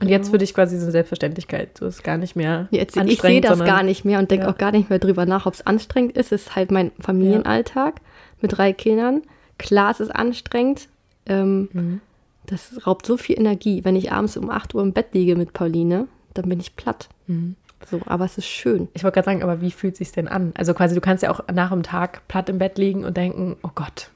und 0.00 0.08
jetzt 0.08 0.30
für 0.30 0.38
dich 0.38 0.54
quasi 0.54 0.78
so 0.78 0.84
eine 0.84 0.92
Selbstverständlichkeit. 0.92 1.76
So 1.76 1.86
ist 1.86 2.02
gar 2.02 2.16
nicht 2.16 2.34
mehr. 2.34 2.66
Jetzt, 2.70 2.96
ich 2.96 3.20
sehe 3.20 3.42
das 3.42 3.58
gar 3.58 3.82
nicht 3.82 4.06
mehr 4.06 4.20
und 4.20 4.30
denke 4.30 4.46
ja. 4.46 4.52
auch 4.52 4.58
gar 4.58 4.72
nicht 4.72 4.88
mehr 4.88 4.98
drüber 4.98 5.26
nach, 5.26 5.44
ob 5.44 5.52
es 5.52 5.66
anstrengend 5.66 6.16
ist. 6.16 6.32
Es 6.32 6.46
ist 6.46 6.56
halt 6.56 6.70
mein 6.70 6.92
Familienalltag 6.98 8.00
mit 8.40 8.56
drei 8.56 8.72
Kindern. 8.72 9.20
Klar, 9.58 9.90
es 9.90 10.00
ist 10.00 10.16
anstrengend. 10.16 10.88
Ähm, 11.26 11.68
mhm. 11.74 12.00
Das 12.46 12.86
raubt 12.86 13.04
so 13.04 13.18
viel 13.18 13.38
Energie. 13.38 13.84
Wenn 13.84 13.96
ich 13.96 14.12
abends 14.12 14.38
um 14.38 14.48
8 14.48 14.74
Uhr 14.74 14.82
im 14.82 14.94
Bett 14.94 15.08
liege 15.12 15.36
mit 15.36 15.52
Pauline, 15.52 16.08
dann 16.34 16.48
bin 16.48 16.60
ich 16.60 16.76
platt. 16.76 17.08
Mhm. 17.26 17.56
So, 17.90 18.00
aber 18.06 18.24
es 18.24 18.38
ist 18.38 18.46
schön. 18.46 18.88
Ich 18.94 19.04
wollte 19.04 19.16
gerade 19.16 19.26
sagen, 19.26 19.42
aber 19.42 19.60
wie 19.60 19.70
fühlt 19.70 19.94
es 19.94 19.98
sich 19.98 20.12
denn 20.12 20.28
an? 20.28 20.52
Also 20.56 20.74
quasi, 20.74 20.94
du 20.94 21.00
kannst 21.00 21.22
ja 21.22 21.30
auch 21.30 21.40
nach 21.52 21.70
dem 21.70 21.82
Tag 21.82 22.26
platt 22.28 22.48
im 22.48 22.58
Bett 22.58 22.78
liegen 22.78 23.04
und 23.04 23.16
denken, 23.16 23.56
oh 23.62 23.70
Gott, 23.74 24.10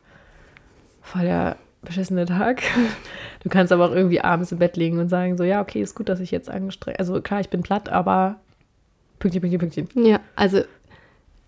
voll 1.02 1.22
der 1.22 1.56
beschissene 1.82 2.26
Tag. 2.26 2.62
Du 3.44 3.50
kannst 3.50 3.72
aber 3.72 3.86
auch 3.86 3.94
irgendwie 3.94 4.20
abends 4.20 4.50
im 4.50 4.58
Bett 4.58 4.76
liegen 4.76 4.98
und 4.98 5.08
sagen, 5.08 5.36
so, 5.36 5.44
ja, 5.44 5.62
okay, 5.62 5.80
ist 5.80 5.94
gut, 5.94 6.08
dass 6.08 6.18
ich 6.18 6.32
jetzt 6.32 6.50
angestrengt, 6.50 6.98
also 6.98 7.22
klar, 7.22 7.40
ich 7.40 7.50
bin 7.50 7.62
platt, 7.62 7.88
aber 7.88 8.36
Pünktchen, 9.20 9.40
Pünktchen, 9.40 9.60
Pünktchen. 9.60 10.04
Ja, 10.04 10.18
also 10.34 10.62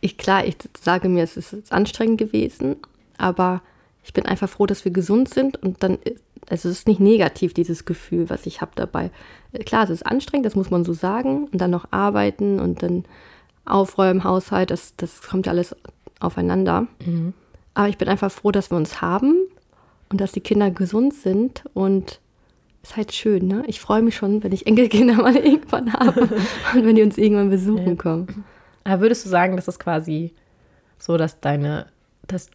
ich, 0.00 0.16
klar, 0.16 0.44
ich 0.44 0.56
sage 0.80 1.08
mir, 1.08 1.24
es 1.24 1.36
ist 1.36 1.72
anstrengend 1.72 2.18
gewesen, 2.18 2.76
aber 3.18 3.60
ich 4.04 4.12
bin 4.12 4.24
einfach 4.24 4.48
froh, 4.48 4.66
dass 4.66 4.84
wir 4.84 4.92
gesund 4.92 5.28
sind 5.28 5.60
und 5.62 5.82
dann 5.82 5.98
also 6.50 6.68
es 6.68 6.78
ist 6.80 6.88
nicht 6.88 7.00
negativ, 7.00 7.54
dieses 7.54 7.84
Gefühl, 7.84 8.28
was 8.28 8.44
ich 8.46 8.60
habe 8.60 8.72
dabei. 8.74 9.10
Äh, 9.52 9.64
klar, 9.64 9.84
es 9.84 9.90
ist 9.90 10.04
anstrengend, 10.04 10.46
das 10.46 10.56
muss 10.56 10.70
man 10.70 10.84
so 10.84 10.92
sagen. 10.92 11.48
Und 11.52 11.60
dann 11.60 11.70
noch 11.70 11.86
arbeiten 11.90 12.58
und 12.58 12.82
dann 12.82 13.04
aufräumen, 13.64 14.24
Haushalt, 14.24 14.70
das, 14.70 14.96
das 14.96 15.22
kommt 15.22 15.46
ja 15.46 15.52
alles 15.52 15.76
aufeinander. 16.18 16.86
Mhm. 17.04 17.34
Aber 17.74 17.88
ich 17.88 17.98
bin 17.98 18.08
einfach 18.08 18.32
froh, 18.32 18.50
dass 18.50 18.70
wir 18.70 18.76
uns 18.76 19.00
haben 19.00 19.36
und 20.10 20.20
dass 20.20 20.32
die 20.32 20.40
Kinder 20.40 20.70
gesund 20.70 21.14
sind 21.14 21.64
und 21.72 22.20
ist 22.82 22.96
halt 22.96 23.12
schön, 23.12 23.46
ne? 23.46 23.62
Ich 23.66 23.80
freue 23.80 24.02
mich 24.02 24.16
schon, 24.16 24.42
wenn 24.42 24.52
ich 24.52 24.66
Enkelkinder 24.66 25.14
mal 25.14 25.36
irgendwann 25.36 25.92
habe 25.92 26.22
und 26.74 26.84
wenn 26.84 26.96
die 26.96 27.02
uns 27.02 27.16
irgendwann 27.16 27.50
besuchen 27.50 27.86
ja. 27.86 27.94
kommen. 27.94 28.44
Aber 28.84 29.02
würdest 29.02 29.24
du 29.24 29.28
sagen, 29.28 29.56
dass 29.56 29.68
es 29.68 29.78
quasi 29.78 30.34
so, 30.98 31.16
dass 31.16 31.40
deine, 31.40 31.86
dass 32.26 32.50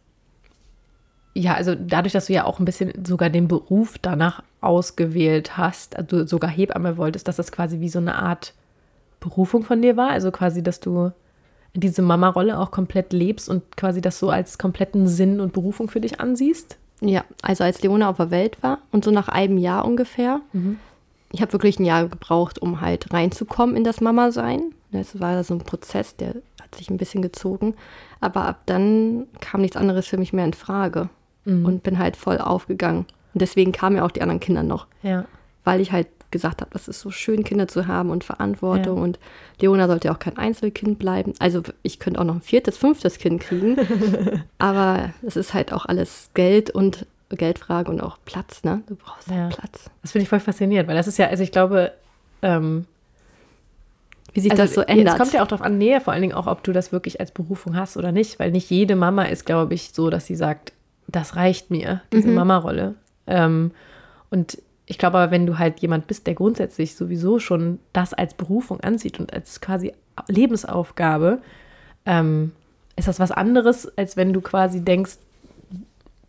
ja, 1.38 1.54
also 1.54 1.76
dadurch, 1.76 2.14
dass 2.14 2.28
du 2.28 2.34
ja 2.34 2.46
auch 2.46 2.60
ein 2.60 2.66
bisschen 2.66 3.06
sogar 3.06 3.30
den 3.30 3.50
Beruf 3.50 3.98
danach 4.02 4.42
ausgewählt 4.62 5.58
hast, 5.58 5.98
also 5.98 6.26
sogar 6.26 6.50
Hebamme 6.50 6.96
wolltest, 6.96 7.28
dass 7.28 7.36
das 7.36 7.52
quasi 7.52 7.82
wie 7.82 7.90
so 7.90 8.00
eine 8.00 8.16
Art 8.16 8.54
Berufung 9.20 9.64
von 9.64 9.82
dir 9.82 9.98
war, 9.98 10.10
also 10.10 10.32
quasi, 10.32 10.64
dass 10.64 10.80
du 10.80 11.12
diese 11.74 12.02
Mama-Rolle 12.02 12.58
auch 12.58 12.72
komplett 12.72 13.12
lebst 13.12 13.50
und 13.50 13.76
quasi 13.76 14.00
das 14.00 14.18
so 14.18 14.30
als 14.30 14.58
kompletten 14.58 15.10
Sinn 15.10 15.42
und 15.42 15.52
Berufung 15.52 15.90
für 15.90 16.00
dich 16.00 16.22
ansiehst? 16.22 16.78
Ja, 17.02 17.26
also 17.42 17.66
als 17.66 17.82
Leona 17.82 18.10
auf 18.10 18.18
der 18.18 18.32
Welt 18.32 18.64
war 18.64 18.80
und 18.94 19.04
so 19.04 19.12
nach 19.12 19.28
einem 19.28 19.58
Jahr 19.58 19.84
ungefähr, 19.84 20.40
mhm. 20.54 20.80
ich 21.34 21.42
habe 21.42 21.52
wirklich 21.52 21.80
ein 21.80 21.86
Jahr 21.86 22.08
gebraucht, 22.08 22.60
um 22.60 22.80
halt 22.80 23.12
reinzukommen 23.12 23.76
in 23.76 23.84
das 23.84 24.00
Mama-Sein. 24.00 24.72
Das 24.94 25.20
war 25.20 25.44
so 25.44 25.56
ein 25.56 25.60
Prozess, 25.60 26.16
der 26.16 26.36
hat 26.62 26.76
sich 26.76 26.90
ein 26.90 26.96
bisschen 26.96 27.22
gezogen. 27.22 27.76
Aber 28.22 28.46
ab 28.46 28.62
dann 28.68 29.28
kam 29.42 29.60
nichts 29.60 29.76
anderes 29.76 30.08
für 30.08 30.18
mich 30.18 30.32
mehr 30.32 30.46
in 30.46 30.54
Frage 30.54 31.10
mhm. 31.46 31.66
und 31.66 31.84
bin 31.84 32.00
halt 32.00 32.18
voll 32.18 32.38
aufgegangen. 32.38 33.06
Und 33.34 33.42
deswegen 33.42 33.72
kamen 33.72 33.98
ja 33.98 34.06
auch 34.06 34.12
die 34.12 34.22
anderen 34.22 34.40
Kinder 34.40 34.64
noch. 34.64 34.88
Ja. 35.04 35.26
Weil 35.64 35.82
ich 35.82 35.92
halt 35.92 36.08
gesagt 36.32 36.62
habe, 36.62 36.72
das 36.74 36.88
ist 36.88 37.00
so 37.00 37.12
schön, 37.12 37.44
Kinder 37.44 37.68
zu 37.68 37.88
haben 37.88 38.10
und 38.10 38.24
Verantwortung. 38.24 38.98
Ja. 38.98 39.04
Und 39.04 39.20
Leona 39.62 39.88
sollte 39.88 40.10
ja 40.10 40.14
auch 40.14 40.20
kein 40.20 40.38
Einzelkind 40.38 41.00
bleiben. 41.00 41.34
Also 41.40 41.62
ich 41.82 42.00
könnte 42.00 42.20
auch 42.20 42.26
noch 42.26 42.36
ein 42.36 42.42
viertes, 42.42 42.78
fünftes 42.78 43.20
Kind 43.20 43.42
kriegen. 43.42 43.78
aber 44.58 45.14
es 45.26 45.38
ist 45.38 45.54
halt 45.54 45.72
auch 45.72 45.86
alles 45.86 46.32
Geld 46.34 46.72
und 46.72 47.06
Geldfrage 47.30 47.90
und 47.90 48.02
auch 48.02 48.18
Platz, 48.26 48.64
ne? 48.64 48.84
Du 48.88 48.96
brauchst 48.96 49.30
halt 49.30 49.38
ja. 49.38 49.48
Platz. 49.50 49.90
Das 50.02 50.12
finde 50.12 50.24
ich 50.24 50.30
voll 50.30 50.40
faszinierend, 50.40 50.88
weil 50.88 50.96
das 50.96 51.08
ist 51.08 51.18
ja, 51.18 51.28
also 51.28 51.44
ich 51.44 51.52
glaube, 51.52 51.92
ähm, 52.42 52.86
wie 54.34 54.42
sich 54.42 54.52
also, 54.52 54.64
das 54.64 54.74
so 54.74 54.82
ändert. 54.82 55.14
Es 55.14 55.18
kommt 55.18 55.34
ja 55.34 55.42
auch 55.42 55.48
darauf 55.48 55.66
an, 55.66 55.78
Nähe, 55.78 56.02
vor 56.02 56.14
allen 56.14 56.22
Dingen 56.22 56.34
auch, 56.34 56.48
ob 56.48 56.64
du 56.64 56.74
das 56.74 56.92
wirklich 56.92 57.20
als 57.20 57.32
Berufung 57.32 57.76
hast 57.76 57.98
oder 57.98 58.12
nicht, 58.12 58.38
weil 58.40 58.52
nicht 58.52 58.70
jede 58.70 58.96
Mama 58.96 59.24
ist, 59.24 59.46
glaube 59.46 59.74
ich, 59.74 59.92
so, 59.94 60.10
dass 60.10 60.26
sie 60.26 60.36
sagt, 60.36 60.74
das 61.08 61.36
reicht 61.36 61.72
mir, 61.72 62.02
diese 62.12 62.28
mhm. 62.28 62.36
Mama-Rolle. 62.36 62.96
Ähm, 63.28 63.72
und 64.30 64.58
ich 64.86 64.98
glaube 64.98 65.18
aber, 65.18 65.32
wenn 65.32 65.46
du 65.46 65.58
halt 65.58 65.80
jemand 65.80 66.08
bist, 66.08 66.28
der 66.28 66.36
grundsätzlich 66.36 66.96
sowieso 66.96 67.40
schon 67.40 67.80
das 67.94 68.14
als 68.14 68.34
Berufung 68.34 68.82
ansieht 68.82 69.20
und 69.20 69.34
als 69.34 69.62
quasi 69.62 69.94
Lebensaufgabe, 70.28 71.40
ähm, 72.06 72.52
ist 72.96 73.08
das 73.08 73.20
was 73.20 73.32
anderes, 73.32 73.98
als 73.98 74.16
wenn 74.16 74.32
du 74.32 74.42
quasi 74.42 74.82
denkst, 74.84 75.18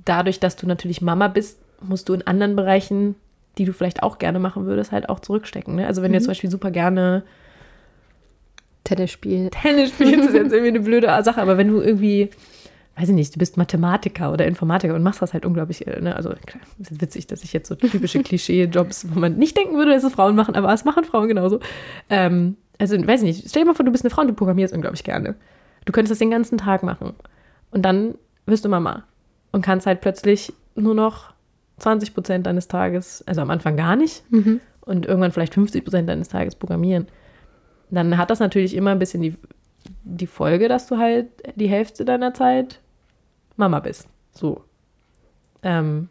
dadurch, 0.04 0.40
dass 0.40 0.56
du 0.56 0.66
natürlich 0.66 1.02
Mama 1.02 1.28
bist, 1.28 1.58
musst 1.80 2.08
du 2.08 2.14
in 2.14 2.26
anderen 2.26 2.56
Bereichen, 2.56 3.14
die 3.58 3.64
du 3.64 3.72
vielleicht 3.72 4.02
auch 4.02 4.18
gerne 4.18 4.38
machen 4.38 4.66
würdest, 4.66 4.92
halt 4.92 5.08
auch 5.08 5.20
zurückstecken. 5.20 5.76
Ne? 5.76 5.86
Also 5.86 6.02
wenn 6.02 6.10
mhm. 6.10 6.16
du 6.16 6.20
zum 6.20 6.28
Beispiel 6.28 6.50
super 6.50 6.70
gerne 6.70 7.22
Tennis 8.84 9.10
spielst. 9.10 9.52
Tennis 9.60 9.90
spielst 9.90 10.28
ist 10.28 10.34
jetzt 10.34 10.52
irgendwie 10.52 10.68
eine 10.68 10.80
blöde 10.80 11.08
Sache, 11.22 11.42
aber 11.42 11.58
wenn 11.58 11.68
du 11.68 11.80
irgendwie 11.80 12.30
weiß 12.98 13.10
ich 13.10 13.14
nicht, 13.14 13.34
du 13.34 13.38
bist 13.38 13.58
Mathematiker 13.58 14.32
oder 14.32 14.46
Informatiker 14.46 14.94
und 14.94 15.02
machst 15.02 15.20
das 15.20 15.34
halt 15.34 15.44
unglaublich, 15.44 15.86
äh, 15.86 16.00
ne? 16.00 16.16
also 16.16 16.30
klar, 16.46 16.62
ist 16.78 17.00
witzig, 17.00 17.26
dass 17.26 17.44
ich 17.44 17.52
jetzt 17.52 17.68
so 17.68 17.74
typische 17.74 18.22
Klischee-Jobs, 18.22 19.08
wo 19.12 19.20
man 19.20 19.36
nicht 19.36 19.56
denken 19.56 19.76
würde, 19.76 19.92
dass 19.92 20.02
es 20.02 20.14
Frauen 20.14 20.34
machen, 20.34 20.56
aber 20.56 20.72
es 20.72 20.84
machen 20.84 21.04
Frauen 21.04 21.28
genauso. 21.28 21.60
Ähm, 22.08 22.56
also, 22.78 22.96
weiß 22.96 23.22
ich 23.22 23.26
nicht, 23.26 23.48
stell 23.48 23.62
dir 23.62 23.66
mal 23.66 23.74
vor, 23.74 23.84
du 23.84 23.92
bist 23.92 24.04
eine 24.04 24.10
Frau 24.10 24.22
und 24.22 24.28
du 24.28 24.34
programmierst 24.34 24.74
unglaublich 24.74 25.04
gerne. 25.04 25.34
Du 25.84 25.92
könntest 25.92 26.10
das 26.10 26.18
den 26.18 26.30
ganzen 26.30 26.58
Tag 26.58 26.82
machen 26.82 27.14
und 27.70 27.82
dann 27.82 28.14
wirst 28.46 28.64
du 28.64 28.68
Mama 28.68 29.04
und 29.52 29.62
kannst 29.62 29.86
halt 29.86 30.00
plötzlich 30.00 30.52
nur 30.74 30.94
noch 30.94 31.34
20 31.78 32.14
Prozent 32.14 32.46
deines 32.46 32.68
Tages, 32.68 33.22
also 33.26 33.42
am 33.42 33.50
Anfang 33.50 33.76
gar 33.76 33.96
nicht 33.96 34.24
mhm. 34.30 34.60
und 34.80 35.06
irgendwann 35.06 35.32
vielleicht 35.32 35.54
50 35.54 35.84
Prozent 35.84 36.08
deines 36.08 36.28
Tages 36.28 36.54
programmieren. 36.54 37.06
Dann 37.90 38.16
hat 38.16 38.30
das 38.30 38.40
natürlich 38.40 38.74
immer 38.74 38.90
ein 38.90 38.98
bisschen 38.98 39.22
die, 39.22 39.36
die 40.04 40.26
Folge, 40.26 40.68
dass 40.68 40.86
du 40.86 40.96
halt 40.96 41.28
die 41.54 41.68
Hälfte 41.68 42.04
deiner 42.04 42.34
Zeit 42.34 42.80
Mama 43.56 43.80
bist. 43.80 44.06
So. 44.32 44.62
Ähm, 45.62 46.08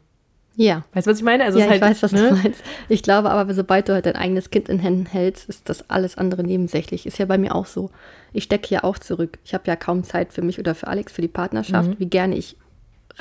ja. 0.56 0.86
Weißt 0.94 1.08
du, 1.08 1.12
was 1.12 1.18
ich 1.18 1.24
meine? 1.24 1.44
Also 1.44 1.60
ja, 1.60 1.66
halt, 1.66 1.76
ich 1.76 1.82
weiß, 1.82 2.04
was 2.04 2.12
ne? 2.12 2.30
du 2.30 2.36
meinst. 2.36 2.64
Ich 2.90 3.04
glaube 3.04 3.30
aber, 3.30 3.54
sobald 3.54 3.90
du 3.90 3.94
halt 3.94 4.06
dein 4.06 4.16
eigenes 4.16 4.50
Kind 4.50 4.70
in 4.70 4.80
Händen 4.80 5.06
hältst, 5.06 5.50
ist 5.50 5.70
das 5.70 5.90
alles 5.90 6.18
andere 6.18 6.44
nebensächlich. 6.44 7.06
Ist 7.06 7.18
ja 7.18 7.26
bei 7.26 7.38
mir 7.38 7.54
auch 7.54 7.66
so. 7.66 7.90
Ich 8.34 8.46
stecke 8.46 8.74
ja 8.74 8.84
auch 8.84 8.98
zurück. 8.98 9.38
Ich 9.44 9.54
habe 9.54 9.66
ja 9.68 9.76
kaum 9.76 10.04
Zeit 10.04 10.34
für 10.34 10.42
mich 10.42 10.60
oder 10.60 10.76
für 10.76 10.88
Alex, 10.88 11.12
für 11.14 11.22
die 11.22 11.28
Partnerschaft. 11.28 11.90
Mhm. 11.90 12.00
Wie 12.00 12.08
gerne 12.08 12.36
ich 12.36 12.58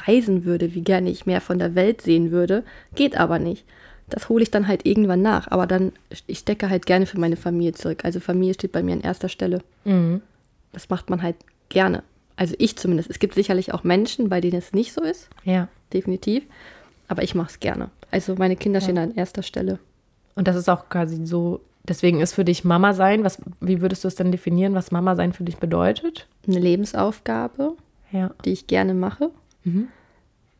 reisen 0.06 0.44
würde, 0.44 0.74
wie 0.74 0.82
gerne 0.82 1.10
ich 1.10 1.26
mehr 1.26 1.40
von 1.40 1.58
der 1.58 1.74
Welt 1.74 2.02
sehen 2.02 2.30
würde. 2.30 2.64
Geht 2.94 3.16
aber 3.16 3.38
nicht. 3.38 3.64
Das 4.08 4.28
hole 4.28 4.42
ich 4.42 4.50
dann 4.50 4.68
halt 4.68 4.86
irgendwann 4.86 5.22
nach. 5.22 5.50
Aber 5.50 5.66
dann, 5.66 5.92
ich 6.26 6.38
stecke 6.38 6.68
halt 6.68 6.86
gerne 6.86 7.06
für 7.06 7.18
meine 7.18 7.36
Familie 7.36 7.72
zurück. 7.72 8.04
Also 8.04 8.20
Familie 8.20 8.54
steht 8.54 8.72
bei 8.72 8.82
mir 8.82 8.92
an 8.92 9.00
erster 9.00 9.28
Stelle. 9.28 9.60
Mhm. 9.84 10.20
Das 10.72 10.88
macht 10.88 11.10
man 11.10 11.22
halt 11.22 11.36
gerne. 11.68 12.02
Also 12.36 12.54
ich 12.58 12.76
zumindest. 12.76 13.10
Es 13.10 13.18
gibt 13.18 13.34
sicherlich 13.34 13.72
auch 13.72 13.84
Menschen, 13.84 14.28
bei 14.28 14.40
denen 14.40 14.58
es 14.58 14.72
nicht 14.72 14.92
so 14.92 15.02
ist. 15.02 15.28
Ja. 15.44 15.68
Definitiv. 15.92 16.44
Aber 17.08 17.22
ich 17.22 17.34
mache 17.34 17.50
es 17.50 17.60
gerne. 17.60 17.90
Also 18.10 18.34
meine 18.36 18.56
Kinder 18.56 18.80
ja. 18.80 18.84
stehen 18.84 18.98
an 18.98 19.14
erster 19.14 19.42
Stelle. 19.42 19.78
Und 20.34 20.48
das 20.48 20.56
ist 20.56 20.68
auch 20.68 20.88
quasi 20.88 21.24
so, 21.26 21.60
deswegen 21.84 22.20
ist 22.20 22.34
für 22.34 22.44
dich 22.44 22.64
Mama 22.64 22.94
sein, 22.94 23.24
was, 23.24 23.38
wie 23.60 23.80
würdest 23.80 24.04
du 24.04 24.08
es 24.08 24.16
denn 24.16 24.32
definieren, 24.32 24.74
was 24.74 24.90
Mama 24.90 25.14
sein 25.16 25.32
für 25.32 25.44
dich 25.44 25.58
bedeutet? 25.58 26.26
Eine 26.46 26.58
Lebensaufgabe, 26.58 27.74
ja. 28.10 28.30
die 28.44 28.52
ich 28.52 28.66
gerne 28.66 28.94
mache. 28.94 29.30
Mhm. 29.64 29.88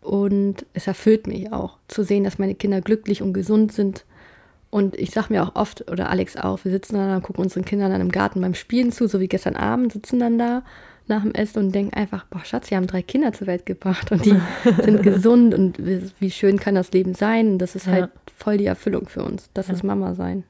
Und 0.00 0.66
es 0.74 0.86
erfüllt 0.86 1.26
mich 1.26 1.52
auch, 1.52 1.78
zu 1.88 2.02
sehen, 2.04 2.24
dass 2.24 2.38
meine 2.38 2.54
Kinder 2.54 2.82
glücklich 2.82 3.22
und 3.22 3.32
gesund 3.32 3.72
sind. 3.72 4.04
Und 4.70 4.96
ich 4.96 5.12
sage 5.12 5.32
mir 5.32 5.42
auch 5.42 5.54
oft, 5.54 5.90
oder 5.90 6.10
Alex 6.10 6.36
auch, 6.36 6.64
wir 6.64 6.72
sitzen 6.72 6.96
dann, 6.96 7.22
gucken 7.22 7.42
unseren 7.42 7.64
Kindern 7.64 7.90
dann 7.90 8.00
im 8.00 8.12
Garten 8.12 8.40
beim 8.40 8.54
Spielen 8.54 8.92
zu, 8.92 9.08
so 9.08 9.18
wie 9.18 9.28
gestern 9.28 9.56
Abend, 9.56 9.92
sitzen 9.92 10.18
dann 10.18 10.38
da 10.38 10.62
nach 11.06 11.22
dem 11.22 11.32
Essen 11.32 11.58
und 11.58 11.74
denken 11.74 11.94
einfach, 11.94 12.24
boah, 12.26 12.44
Schatz, 12.44 12.70
wir 12.70 12.76
haben 12.76 12.86
drei 12.86 13.02
Kinder 13.02 13.32
zur 13.32 13.46
Welt 13.46 13.66
gebracht 13.66 14.10
und 14.10 14.24
die 14.24 14.36
sind 14.82 15.02
gesund 15.02 15.54
und 15.54 15.78
wie 16.18 16.30
schön 16.30 16.58
kann 16.58 16.74
das 16.74 16.92
Leben 16.92 17.14
sein? 17.14 17.58
Das 17.58 17.76
ist 17.76 17.86
ja. 17.86 17.92
halt 17.92 18.10
voll 18.36 18.56
die 18.56 18.66
Erfüllung 18.66 19.06
für 19.08 19.22
uns. 19.22 19.50
Das 19.54 19.68
ja. 19.68 19.74
ist 19.74 19.84
Mama 19.84 20.14
sein. 20.14 20.44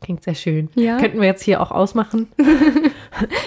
Klingt 0.00 0.24
sehr 0.24 0.34
schön. 0.34 0.70
Ja. 0.74 0.96
Könnten 0.98 1.20
wir 1.20 1.26
jetzt 1.26 1.42
hier 1.42 1.60
auch 1.60 1.70
ausmachen? 1.70 2.28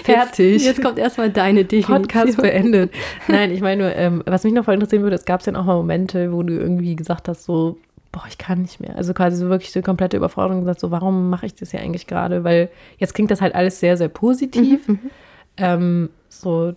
Fertig. 0.04 0.54
Jetzt, 0.54 0.66
jetzt, 0.66 0.82
kommt 0.82 0.98
erstmal 0.98 1.30
deine 1.30 1.64
Definition. 1.64 2.02
Podcast 2.02 2.40
beendet. 2.40 2.92
Nein, 3.26 3.50
ich 3.50 3.60
meine 3.60 3.82
nur, 3.82 3.96
ähm, 3.96 4.22
was 4.24 4.44
mich 4.44 4.52
noch 4.52 4.64
voll 4.64 4.74
interessieren 4.74 5.02
würde, 5.02 5.16
es 5.16 5.24
gab 5.24 5.44
ja 5.44 5.52
auch 5.54 5.64
mal 5.64 5.74
Momente, 5.74 6.32
wo 6.32 6.44
du 6.44 6.54
irgendwie 6.54 6.94
gesagt 6.94 7.26
hast, 7.28 7.44
so, 7.44 7.78
boah, 8.12 8.24
ich 8.28 8.38
kann 8.38 8.62
nicht 8.62 8.80
mehr. 8.80 8.96
Also 8.96 9.14
quasi 9.14 9.36
so 9.36 9.48
wirklich 9.48 9.72
so 9.72 9.82
komplette 9.82 10.16
Überforderung 10.16 10.60
gesagt, 10.60 10.78
so, 10.78 10.92
warum 10.92 11.28
mache 11.28 11.46
ich 11.46 11.54
das 11.56 11.72
hier 11.72 11.80
eigentlich 11.80 12.06
gerade? 12.06 12.44
Weil 12.44 12.68
jetzt 12.98 13.14
klingt 13.14 13.32
das 13.32 13.40
halt 13.40 13.54
alles 13.54 13.80
sehr, 13.80 13.96
sehr 13.96 14.08
positiv. 14.08 14.86
Mhm, 14.86 14.94
mhm. 15.02 15.10
Ähm, 15.56 16.10
so, 16.28 16.74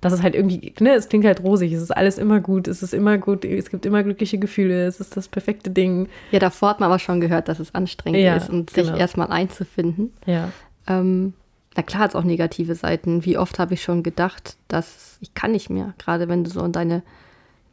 dass 0.00 0.12
es 0.12 0.22
halt 0.22 0.34
irgendwie, 0.34 0.72
ne, 0.80 0.94
es 0.94 1.08
klingt 1.08 1.24
halt 1.24 1.42
rosig, 1.42 1.72
es 1.72 1.82
ist 1.82 1.90
alles 1.90 2.16
immer 2.18 2.40
gut, 2.40 2.68
es 2.68 2.82
ist 2.82 2.94
immer 2.94 3.18
gut, 3.18 3.44
es 3.44 3.70
gibt 3.70 3.84
immer 3.84 4.02
glückliche 4.02 4.38
Gefühle, 4.38 4.86
es 4.86 5.00
ist 5.00 5.16
das 5.16 5.28
perfekte 5.28 5.70
Ding. 5.70 6.08
Ja, 6.30 6.38
davor 6.38 6.70
hat 6.70 6.80
man 6.80 6.88
aber 6.88 6.98
schon 6.98 7.20
gehört, 7.20 7.48
dass 7.48 7.58
es 7.58 7.74
anstrengend 7.74 8.20
Ja, 8.20 8.36
ist 8.36 8.48
und 8.48 8.72
genau. 8.72 8.92
sich 8.92 8.98
erstmal 8.98 9.28
einzufinden. 9.30 10.12
Ja. 10.26 10.50
Ähm, 10.86 11.34
na 11.76 11.82
klar 11.82 12.04
hat 12.04 12.10
es 12.10 12.16
auch 12.16 12.24
negative 12.24 12.74
Seiten. 12.74 13.24
Wie 13.24 13.36
oft 13.36 13.58
habe 13.58 13.74
ich 13.74 13.82
schon 13.82 14.02
gedacht, 14.02 14.56
dass 14.68 15.18
ich 15.20 15.34
kann 15.34 15.52
nicht 15.52 15.70
mehr, 15.70 15.94
gerade 15.98 16.28
wenn 16.28 16.44
du 16.44 16.50
so 16.50 16.64
in 16.64 16.72
deine, 16.72 17.02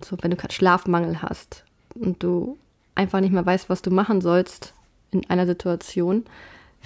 so 0.01 0.17
wenn 0.21 0.31
du 0.31 0.37
Schlafmangel 0.49 1.21
hast 1.21 1.63
und 1.95 2.21
du 2.21 2.57
einfach 2.93 3.21
nicht 3.21 3.31
mehr 3.31 3.45
weißt, 3.45 3.69
was 3.69 3.81
du 3.81 3.91
machen 3.91 4.21
sollst 4.21 4.73
in 5.11 5.27
einer 5.29 5.45
Situation. 5.45 6.25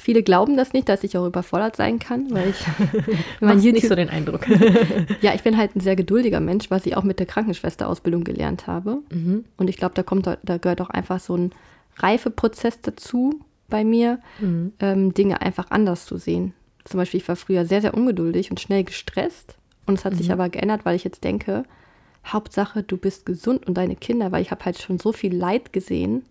Viele 0.02 0.24
glauben 0.24 0.58
das 0.58 0.74
nicht, 0.74 0.90
dass 0.90 1.04
ich 1.04 1.16
auch 1.18 1.26
überfordert 1.28 1.76
sein 1.76 2.00
kann, 2.00 2.32
weil 2.32 2.50
ich 2.50 2.66
man 3.40 3.56
Machst 3.56 3.64
nicht 3.66 3.76
YouTube- 3.76 3.90
so 3.90 3.96
den 3.96 4.10
Eindruck. 4.10 4.48
ja, 5.22 5.34
ich 5.36 5.44
bin 5.44 5.58
halt 5.58 5.76
ein 5.76 5.80
sehr 5.80 5.96
geduldiger 5.96 6.40
Mensch, 6.40 6.72
was 6.72 6.86
ich 6.86 6.98
auch 6.98 7.04
mit 7.04 7.20
der 7.20 7.28
Krankenschwesterausbildung 7.28 8.24
gelernt 8.24 8.66
habe. 8.68 9.00
Mhm. 9.12 9.46
Und 9.58 9.70
ich 9.70 9.78
glaube, 9.78 9.94
da 9.96 10.04
kommt, 10.04 10.26
da 10.28 10.58
gehört 10.58 10.82
auch 10.82 10.90
einfach 10.90 11.20
so 11.20 11.36
ein 11.38 11.52
Reifeprozess 11.98 12.82
dazu 12.82 13.40
bei 13.70 13.84
mir, 13.84 14.20
Mhm. 14.40 14.74
ähm, 14.80 15.14
Dinge 15.14 15.42
einfach 15.42 15.68
anders 15.70 16.06
zu 16.06 16.18
sehen. 16.18 16.54
Zum 16.84 16.98
Beispiel, 16.98 17.20
ich 17.22 17.28
war 17.28 17.36
früher 17.36 17.66
sehr, 17.66 17.82
sehr 17.82 17.94
ungeduldig 17.94 18.50
und 18.50 18.60
schnell 18.60 18.84
gestresst. 18.84 19.56
Und 19.86 19.98
es 20.00 20.06
hat 20.06 20.14
Mhm. 20.14 20.18
sich 20.18 20.32
aber 20.32 20.50
geändert, 20.50 20.82
weil 20.84 20.96
ich 20.96 21.04
jetzt 21.04 21.24
denke, 21.24 21.64
Hauptsache, 22.26 22.84
du 22.84 22.98
bist 22.98 23.26
gesund 23.26 23.68
und 23.68 23.76
deine 23.78 23.96
Kinder, 23.96 24.32
weil 24.32 24.42
ich 24.42 24.52
habe 24.52 24.66
halt 24.66 24.80
schon 24.80 25.00
so 25.00 25.12
viel 25.12 25.36
Leid 25.36 25.74
gesehen 25.74 26.24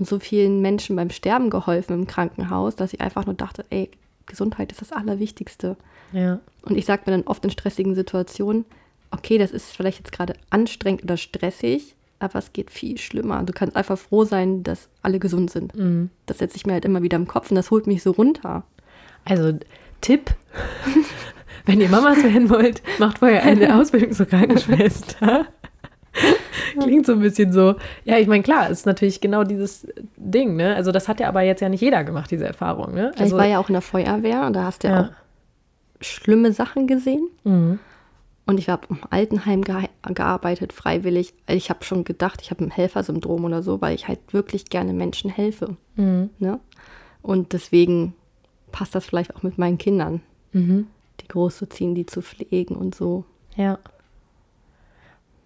und 0.00 0.06
so 0.06 0.18
vielen 0.18 0.62
Menschen 0.62 0.96
beim 0.96 1.10
Sterben 1.10 1.50
geholfen 1.50 1.92
im 1.92 2.06
Krankenhaus, 2.06 2.74
dass 2.74 2.94
ich 2.94 3.00
einfach 3.02 3.26
nur 3.26 3.34
dachte, 3.34 3.66
ey, 3.68 3.90
Gesundheit 4.26 4.72
ist 4.72 4.80
das 4.80 4.92
Allerwichtigste. 4.92 5.76
Ja. 6.12 6.40
Und 6.62 6.76
ich 6.76 6.86
sage 6.86 7.02
mir 7.06 7.12
dann 7.12 7.26
oft 7.26 7.44
in 7.44 7.50
stressigen 7.50 7.94
Situationen, 7.94 8.64
okay, 9.10 9.36
das 9.36 9.50
ist 9.50 9.76
vielleicht 9.76 9.98
jetzt 9.98 10.12
gerade 10.12 10.34
anstrengend 10.48 11.04
oder 11.04 11.18
stressig, 11.18 11.94
aber 12.18 12.38
es 12.38 12.52
geht 12.52 12.70
viel 12.70 12.96
schlimmer. 12.96 13.42
Du 13.42 13.52
kannst 13.52 13.76
einfach 13.76 13.98
froh 13.98 14.24
sein, 14.24 14.62
dass 14.62 14.88
alle 15.02 15.18
gesund 15.18 15.50
sind. 15.50 15.76
Mhm. 15.76 16.10
Das 16.24 16.38
setze 16.38 16.56
ich 16.56 16.64
mir 16.64 16.72
halt 16.72 16.86
immer 16.86 17.02
wieder 17.02 17.16
im 17.16 17.28
Kopf 17.28 17.50
und 17.50 17.56
das 17.56 17.70
holt 17.70 17.86
mich 17.86 18.02
so 18.02 18.12
runter. 18.12 18.64
Also 19.26 19.58
Tipp, 20.00 20.34
wenn 21.66 21.80
ihr 21.80 21.90
Mamas 21.90 22.22
werden 22.22 22.48
wollt, 22.48 22.82
macht 22.98 23.18
vorher 23.18 23.42
eine 23.42 23.74
Ausbildung 23.78 24.12
zur 24.12 24.26
Krankenschwester. 24.26 25.46
Klingt 26.80 27.06
so 27.06 27.12
ein 27.12 27.20
bisschen 27.20 27.52
so. 27.52 27.74
Ja, 28.04 28.18
ich 28.18 28.26
meine, 28.26 28.42
klar, 28.42 28.68
ist 28.70 28.86
natürlich 28.86 29.20
genau 29.20 29.44
dieses 29.44 29.86
Ding, 30.16 30.56
ne? 30.56 30.74
Also 30.76 30.92
das 30.92 31.08
hat 31.08 31.20
ja 31.20 31.28
aber 31.28 31.42
jetzt 31.42 31.60
ja 31.60 31.68
nicht 31.68 31.80
jeder 31.80 32.04
gemacht, 32.04 32.30
diese 32.30 32.46
Erfahrung, 32.46 32.94
ne? 32.94 33.12
Also, 33.18 33.24
ich 33.36 33.40
war 33.40 33.46
ja 33.46 33.58
auch 33.58 33.68
in 33.68 33.74
der 33.74 33.82
Feuerwehr 33.82 34.46
und 34.46 34.52
da 34.54 34.64
hast 34.64 34.84
du 34.84 34.88
ja, 34.88 34.94
Ja. 34.94 35.00
auch 35.06 35.10
schlimme 36.00 36.52
Sachen 36.52 36.86
gesehen. 36.86 37.28
Mhm. 37.44 37.78
Und 38.46 38.58
ich 38.58 38.68
habe 38.68 38.86
im 38.90 38.98
Altenheim 39.10 39.62
ge 39.62 39.74
gearbeitet, 40.12 40.72
freiwillig. 40.72 41.34
Ich 41.46 41.70
habe 41.70 41.84
schon 41.84 42.02
gedacht, 42.04 42.40
ich 42.42 42.50
habe 42.50 42.64
ein 42.64 42.70
Helfersyndrom 42.70 43.44
oder 43.44 43.62
so, 43.62 43.80
weil 43.80 43.94
ich 43.94 44.08
halt 44.08 44.18
wirklich 44.32 44.64
gerne 44.66 44.92
Menschen 44.92 45.30
helfe. 45.30 45.76
Mhm. 45.96 46.30
Ne? 46.38 46.58
Und 47.22 47.52
deswegen 47.52 48.14
passt 48.72 48.94
das 48.94 49.04
vielleicht 49.06 49.36
auch 49.36 49.42
mit 49.42 49.58
meinen 49.58 49.78
Kindern, 49.78 50.20
Mhm. 50.52 50.86
die 51.20 51.28
großzuziehen, 51.28 51.94
die 51.94 52.06
zu 52.06 52.22
pflegen 52.22 52.74
und 52.76 52.94
so. 52.94 53.24
Ja. 53.56 53.78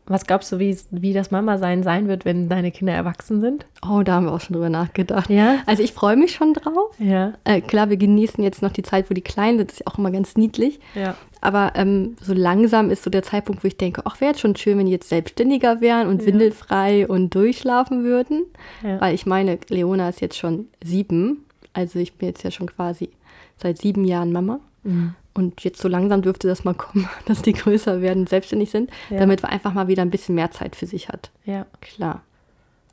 Was 0.06 0.26
glaubst 0.26 0.52
du, 0.52 0.58
wie, 0.58 0.76
wie 0.90 1.14
das 1.14 1.30
Mama-Sein 1.30 1.82
sein 1.82 2.08
wird, 2.08 2.26
wenn 2.26 2.50
deine 2.50 2.70
Kinder 2.70 2.92
erwachsen 2.92 3.40
sind? 3.40 3.64
Oh, 3.88 4.02
da 4.02 4.14
haben 4.16 4.26
wir 4.26 4.32
auch 4.32 4.40
schon 4.40 4.52
drüber 4.52 4.68
nachgedacht. 4.68 5.30
Ja? 5.30 5.60
Also 5.64 5.82
ich 5.82 5.92
freue 5.94 6.16
mich 6.16 6.32
schon 6.32 6.52
drauf. 6.52 6.94
Ja. 6.98 7.32
Äh, 7.44 7.62
klar, 7.62 7.88
wir 7.88 7.96
genießen 7.96 8.44
jetzt 8.44 8.60
noch 8.60 8.70
die 8.72 8.82
Zeit, 8.82 9.08
wo 9.08 9.14
die 9.14 9.22
Kleinen 9.22 9.58
sind. 9.58 9.70
Das 9.70 9.78
ist 9.78 9.86
ja 9.86 9.92
auch 9.92 9.98
immer 9.98 10.10
ganz 10.10 10.36
niedlich. 10.36 10.78
Ja. 10.94 11.14
Aber 11.40 11.72
ähm, 11.74 12.16
so 12.20 12.34
langsam 12.34 12.90
ist 12.90 13.02
so 13.02 13.08
der 13.10 13.22
Zeitpunkt, 13.22 13.64
wo 13.64 13.68
ich 13.68 13.78
denke, 13.78 14.02
ach, 14.04 14.20
wäre 14.20 14.32
jetzt 14.32 14.40
schon 14.40 14.56
schön, 14.56 14.76
wenn 14.78 14.86
die 14.86 14.92
jetzt 14.92 15.08
selbstständiger 15.08 15.80
wären 15.80 16.08
und 16.08 16.20
Ja. 16.20 16.26
windelfrei 16.28 17.08
und 17.08 17.34
durchschlafen 17.34 18.04
würden. 18.04 18.42
Ja. 18.82 19.00
Weil 19.00 19.14
ich 19.14 19.24
meine, 19.24 19.58
Leona 19.68 20.10
ist 20.10 20.20
jetzt 20.20 20.36
schon 20.36 20.68
sieben. 20.84 21.46
Also 21.72 21.98
ich 21.98 22.14
bin 22.14 22.28
jetzt 22.28 22.42
ja 22.44 22.50
schon 22.50 22.66
quasi 22.70 23.08
seit 23.56 23.78
sieben 23.78 24.04
Jahren 24.04 24.32
Mama. 24.32 24.60
Mhm. 24.82 25.14
Und 25.36 25.64
jetzt 25.64 25.80
so 25.82 25.88
langsam 25.88 26.22
dürfte 26.22 26.46
das 26.46 26.62
mal 26.64 26.74
kommen, 26.74 27.08
dass 27.26 27.42
die 27.42 27.52
größer 27.52 28.00
werden, 28.00 28.26
selbstständig 28.26 28.70
sind, 28.70 28.90
Ja. 29.10 29.18
damit 29.18 29.42
man 29.42 29.50
einfach 29.52 29.72
mal 29.74 29.88
wieder 29.88 30.02
ein 30.02 30.10
bisschen 30.10 30.34
mehr 30.36 30.50
Zeit 30.52 30.76
für 30.76 30.86
sich 30.86 31.08
hat. 31.08 31.30
Ja. 31.44 31.66
Klar. 31.80 32.22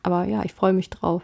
Aber 0.03 0.25
ja, 0.25 0.41
ich 0.43 0.53
freue 0.53 0.73
mich 0.73 0.89
drauf. 0.89 1.21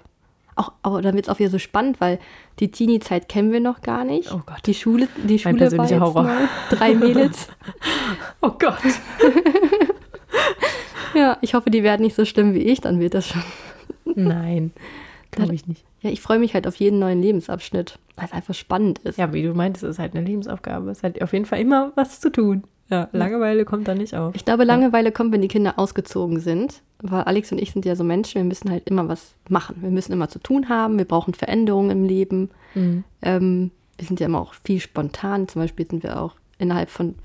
Auch, 0.56 0.72
aber 0.82 1.02
dann 1.04 1.14
wird 1.16 1.28
es 1.28 1.30
auch 1.34 1.38
wieder 1.40 1.50
so 1.52 1.60
spannend, 1.60 2.02
weil 2.02 2.18
die 2.60 2.72
Teenie-Zeit 2.72 3.30
kennen 3.30 3.52
wir 3.52 3.60
noch 3.60 3.82
gar 3.82 4.04
nicht. 4.04 4.32
Oh 4.32 4.42
Gott. 4.44 4.66
Die 4.66 4.74
Schule, 4.74 5.08
die 5.24 5.38
Schule 5.38 5.54
war 5.54 5.60
persönlicher 5.60 5.96
jetzt 5.96 6.02
Horror. 6.04 6.24
neu. 6.24 6.48
Drei 6.72 6.96
Mädels. 6.96 7.48
Oh 8.42 8.52
Gott. 8.52 8.78
ja, 11.16 11.38
ich 11.42 11.54
hoffe, 11.54 11.70
die 11.70 11.84
werden 11.84 12.02
nicht 12.04 12.16
so 12.16 12.26
schlimm 12.26 12.54
wie 12.54 12.60
ich, 12.60 12.82
dann 12.82 13.00
wird 13.00 13.14
das 13.14 13.28
schon. 13.28 13.44
Nein, 14.16 14.72
glaube 15.32 15.54
ich 15.56 15.68
nicht. 15.68 15.84
Ja, 16.02 16.10
ich 16.10 16.22
freue 16.22 16.40
mich 16.40 16.54
halt 16.54 16.68
auf 16.68 16.76
jeden 16.76 17.00
neuen 17.00 17.22
Lebensabschnitt, 17.22 18.00
weil 18.16 18.26
es 18.26 18.32
einfach 18.32 18.54
spannend 18.54 19.00
ist. 19.00 19.18
Ja, 19.18 19.34
wie 19.34 19.44
du 19.44 19.54
meintest, 19.54 19.84
es 19.84 19.92
ist 19.92 20.00
halt 20.00 20.16
eine 20.16 20.26
Lebensaufgabe. 20.26 20.92
Es 20.92 21.00
ist 21.00 21.04
halt 21.04 21.22
auf 21.22 21.34
jeden 21.34 21.46
Fall 21.46 21.60
immer 21.60 21.92
was 21.96 22.20
zu 22.20 22.32
tun. 22.32 22.64
Ja, 22.90 23.10
Langeweile 23.12 23.66
kommt 23.66 23.88
da 23.88 23.96
nicht 23.96 24.16
auf. 24.16 24.34
Ich 24.34 24.46
glaube, 24.46 24.64
Langeweile 24.64 25.12
kommt, 25.12 25.34
wenn 25.34 25.42
die 25.42 25.50
Kinder 25.50 25.74
ausgezogen 25.78 26.40
sind, 26.40 26.82
weil 27.00 27.24
Alex 27.24 27.52
und 27.52 27.62
ich 27.62 27.72
sind 27.72 27.86
ja 27.86 27.96
so 27.96 28.04
Menschen, 28.04 28.36
wir 28.36 28.46
müssen 28.46 28.72
halt 28.72 28.88
immer 28.88 29.10
was 29.10 29.36
machen. 29.50 29.78
Wir 29.82 29.90
müssen 29.90 30.14
immer 30.14 30.30
zu 30.30 30.40
tun 30.40 30.70
haben, 30.70 30.98
wir 30.98 31.06
brauchen 31.06 31.34
Veränderungen 31.34 31.90
im 31.90 32.04
Leben. 32.06 32.50
Mhm. 32.76 33.04
Ähm, 33.22 33.72
wir 33.98 34.08
sind 34.08 34.20
ja 34.20 34.28
immer 34.28 34.40
auch 34.40 34.54
viel 34.54 34.80
spontan. 34.80 35.48
Zum 35.48 35.62
Beispiel 35.62 35.86
sind 35.90 36.04
wir 36.04 36.22
auch 36.22 36.36
innerhalb 36.60 36.90
von, 36.90 37.16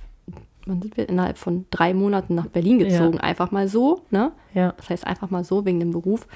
wann 0.66 0.82
sind 0.82 0.96
wir? 0.96 1.08
Innerhalb 1.08 1.38
von 1.38 1.66
drei 1.70 1.94
Monaten 1.94 2.35
nach 2.35 2.46
Berlin 2.46 2.80
gezogen. 2.80 3.20
Einfach 3.20 3.52
mal 3.52 3.68
so, 3.68 4.02
ne? 4.11 4.32
Ja. 4.54 4.72
Das 4.76 4.90
heißt 4.90 5.06
einfach 5.06 5.30
mal 5.30 5.44
so 5.44 5.64
wegen 5.64 5.78
dem 5.78 5.92
Beruf. 5.92 6.26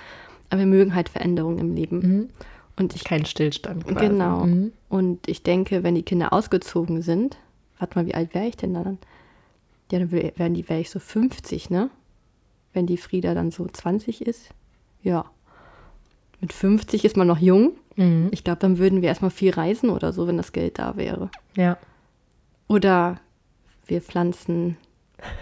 Aber 0.51 0.61
wir 0.61 0.67
mögen 0.67 0.95
halt 0.95 1.09
Veränderungen 1.09 1.59
im 1.59 1.75
Leben. 1.75 1.99
Mhm. 1.99 2.29
Und 2.79 2.95
ich 2.95 3.05
Kein 3.05 3.25
Stillstand. 3.25 3.85
Quasi. 3.87 4.07
Genau. 4.09 4.45
Mhm. 4.45 4.73
Und 4.89 5.29
ich 5.29 5.43
denke, 5.43 5.83
wenn 5.83 5.95
die 5.95 6.03
Kinder 6.03 6.33
ausgezogen 6.33 7.03
sind, 7.03 7.37
warte 7.79 7.99
mal, 7.99 8.07
wie 8.07 8.15
alt 8.15 8.35
wäre 8.35 8.47
ich 8.47 8.57
denn 8.57 8.75
dann? 8.75 8.99
Ja, 9.91 9.99
dann 9.99 10.11
wär- 10.11 10.33
wären 10.37 10.55
die, 10.55 10.69
wäre 10.69 10.81
ich 10.81 10.91
so 10.91 10.99
50, 10.99 11.71
ne? 11.71 11.91
Wenn 12.73 12.87
die 12.87 12.97
Frieda 12.99 13.35
dann 13.35 13.51
so 13.51 13.67
20 13.67 14.27
ist. 14.27 14.51
Ja. 15.03 15.25
Mit 16.41 16.53
50 16.53 17.05
ist 17.05 17.17
man 17.17 17.27
noch 17.27 17.39
jung. 17.39 17.73
Mhm. 17.97 18.29
Ich 18.31 18.45
glaube, 18.45 18.59
dann 18.61 18.77
würden 18.79 19.01
wir 19.01 19.09
erstmal 19.09 19.31
viel 19.31 19.53
reisen 19.53 19.89
oder 19.91 20.13
so, 20.13 20.27
wenn 20.27 20.37
das 20.37 20.53
Geld 20.53 20.79
da 20.79 20.97
wäre. 20.97 21.31
Ja. 21.57 21.79
Oder 22.69 23.21
wir 23.87 24.03
pflanzen 24.03 24.77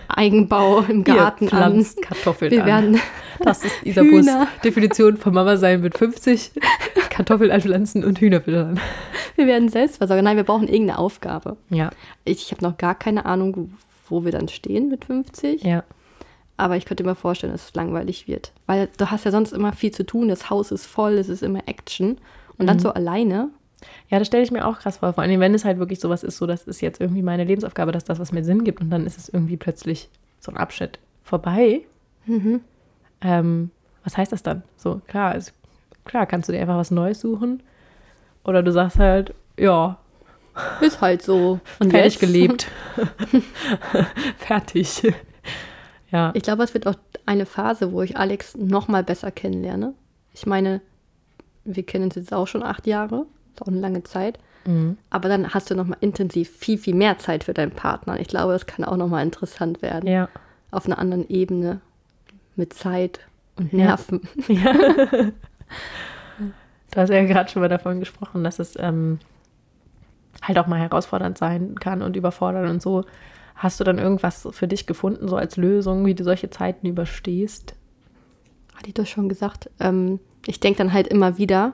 Eigenbau 0.09 0.81
im 0.81 1.05
Garten 1.05 1.45
Ihr 1.45 1.51
pflanzt 1.51 1.99
an. 1.99 2.05
Kartoffeln 2.05 2.51
Wir 2.53 2.63
an. 2.63 2.67
werden 2.67 3.01
Das 3.41 3.65
ist 3.65 3.83
Isabus. 3.83 4.27
Definition 4.63 5.17
von 5.17 5.35
Mama 5.35 5.57
sein 5.57 5.81
mit 5.81 5.99
50. 5.99 6.53
Kartoffeln 7.11 7.51
anpflanzen 7.51 8.05
und 8.05 8.21
Hühner 8.21 8.41
füttern. 8.41 8.81
Wir 9.37 9.47
werden 9.47 9.69
Selbstversorger. 9.69 10.23
Nein, 10.23 10.37
wir 10.37 10.45
brauchen 10.45 10.69
irgendeine 10.69 10.99
Aufgabe. 10.99 11.57
Ja. 11.71 11.91
Ich, 12.25 12.43
ich 12.43 12.53
habe 12.53 12.63
noch 12.65 12.77
gar 12.79 12.95
keine 12.95 13.27
Ahnung, 13.27 13.75
wo 14.09 14.25
wir 14.25 14.33
dann 14.33 14.49
stehen 14.49 14.89
mit 14.89 15.05
50. 15.05 15.63
Ja. 15.65 15.85
Aber 16.57 16.77
ich 16.77 16.85
könnte 16.85 17.03
mir 17.03 17.17
vorstellen, 17.17 17.53
dass 17.53 17.69
es 17.69 17.75
langweilig 17.75 18.29
wird. 18.29 18.53
Weil 18.67 18.89
du 18.97 19.11
hast 19.11 19.25
ja 19.25 19.33
sonst 19.33 19.53
immer 19.53 19.73
viel 19.73 19.91
zu 19.91 20.07
tun. 20.07 20.29
Das 20.29 20.51
Haus 20.51 20.71
ist 20.71 20.87
voll, 20.87 21.15
es 21.15 21.29
ist 21.29 21.43
immer 21.43 21.67
Action. 21.67 22.19
Und 22.59 22.69
dann 22.69 22.79
so 22.79 22.93
alleine. 22.93 23.51
Ja, 24.11 24.19
das 24.19 24.27
stelle 24.29 24.43
ich 24.43 24.51
mir 24.51 24.67
auch 24.67 24.79
krass 24.79 24.99
vor. 24.99 25.13
Vor 25.15 25.23
allem, 25.25 25.41
wenn 25.41 25.55
es 25.55 25.65
halt 25.65 25.79
wirklich 25.79 25.99
sowas 26.01 26.23
ist, 26.23 26.37
so, 26.37 26.47
das 26.47 26.65
ist 26.65 26.81
jetzt 26.83 27.01
irgendwie 27.01 27.23
meine 27.23 27.45
Lebensaufgabe, 27.45 27.91
dass 27.93 28.05
das, 28.05 28.19
was 28.19 28.33
mir 28.33 28.45
Sinn 28.45 28.65
gibt. 28.65 28.81
Und 28.81 28.91
dann 28.91 29.07
ist 29.07 29.19
es 29.19 29.29
irgendwie 29.29 29.57
plötzlich 29.57 30.09
so 30.41 30.53
ein 30.53 30.57
Abschnitt 30.59 30.99
vorbei. 31.23 31.83
Ähm, 33.21 33.71
was 34.05 34.17
heißt 34.17 34.33
das 34.33 34.43
dann? 34.43 34.63
So, 34.77 35.01
klar, 35.07 35.35
ist, 35.35 35.53
klar, 36.05 36.27
kannst 36.27 36.49
du 36.49 36.53
dir 36.53 36.61
einfach 36.61 36.77
was 36.77 36.91
Neues 36.91 37.21
suchen. 37.21 37.63
Oder 38.45 38.63
du 38.63 38.73
sagst 38.73 38.99
halt, 38.99 39.35
ja, 39.59 39.99
Ist 40.81 41.01
halt 41.01 41.23
so. 41.23 41.59
Und 41.81 41.91
fertig 41.91 42.15
jetzt? 42.15 42.21
gelebt. 42.21 42.71
Fertig. 44.39 45.03
ja. 46.11 46.31
Ich 46.35 46.43
glaube, 46.43 46.63
es 46.63 46.75
wird 46.75 46.87
auch 46.87 46.95
eine 47.27 47.47
Phase, 47.47 47.91
wo 47.93 48.03
ich 48.03 48.17
Alex 48.17 48.55
noch 48.57 48.87
mal 48.87 49.03
besser 49.03 49.31
kennenlerne. 49.31 49.95
Ich 50.33 50.47
meine, 50.47 50.81
wir 51.65 51.83
kennen 51.85 52.05
uns 52.05 52.15
jetzt 52.17 52.33
auch 52.33 52.47
schon 52.47 52.63
acht 52.63 52.87
Jahre. 52.87 53.27
Ist 53.55 53.63
auch 53.63 53.69
eine 53.69 53.81
lange 53.81 54.03
Zeit. 54.03 54.39
Mhm. 54.67 54.99
Aber 55.11 55.29
dann 55.29 55.55
hast 55.55 55.71
du 55.71 55.75
noch 55.75 55.87
mal 55.87 55.97
intensiv 56.01 56.51
viel, 56.51 56.79
viel 56.79 56.95
mehr 56.95 57.19
Zeit 57.19 57.45
für 57.45 57.55
deinen 57.55 57.73
Partner. 57.73 58.15
Und 58.15 58.21
ich 58.21 58.29
glaube, 58.29 58.53
das 58.53 58.67
kann 58.67 58.85
auch 58.85 58.97
noch 58.97 59.09
mal 59.09 59.23
interessant 59.23 59.83
werden. 59.83 60.09
Ja. 60.09 60.29
Auf 60.71 60.87
einer 60.87 60.99
anderen 60.99 61.29
Ebene. 61.29 61.81
Mit 62.57 62.73
Zeit 62.73 63.21
und 63.57 63.73
Nerven. 63.73 64.21
Du 66.95 67.01
hast 67.01 67.11
ja 67.11 67.25
gerade 67.25 67.51
schon 67.51 67.61
mal 67.61 67.69
davon 67.69 67.99
gesprochen, 67.99 68.45
dass 68.45 68.61
es 68.61 68.79
ähm, 68.79 69.19
halt 70.41 70.59
auch 70.59 70.69
mal 70.69 70.79
herausfordernd 70.79 71.37
sein 71.37 71.75
kann 71.75 72.03
und 72.03 72.15
überfordern 72.15 72.71
und 72.71 72.81
so. 72.81 73.05
Hast 73.57 73.81
du 73.81 73.85
dann 73.85 73.99
irgendwas 73.99 74.47
für 74.53 74.69
dich 74.69 74.87
gefunden, 74.87 75.27
so 75.27 75.37
als 75.37 75.57
Lösung, 75.57 76.07
wie 76.07 76.15
du 76.15 76.23
solche 76.23 76.51
Zeiten 76.51 76.87
überstehst? 76.87 77.75
Hatte 78.77 78.89
ich 78.89 78.95
das 78.95 79.09
schon 79.09 79.29
gesagt? 79.29 79.71
Ähm, 79.81 80.21
ich 80.47 80.61
denke 80.61 80.79
dann 80.79 80.93
halt 80.93 81.09
immer 81.09 81.37
wieder, 81.37 81.73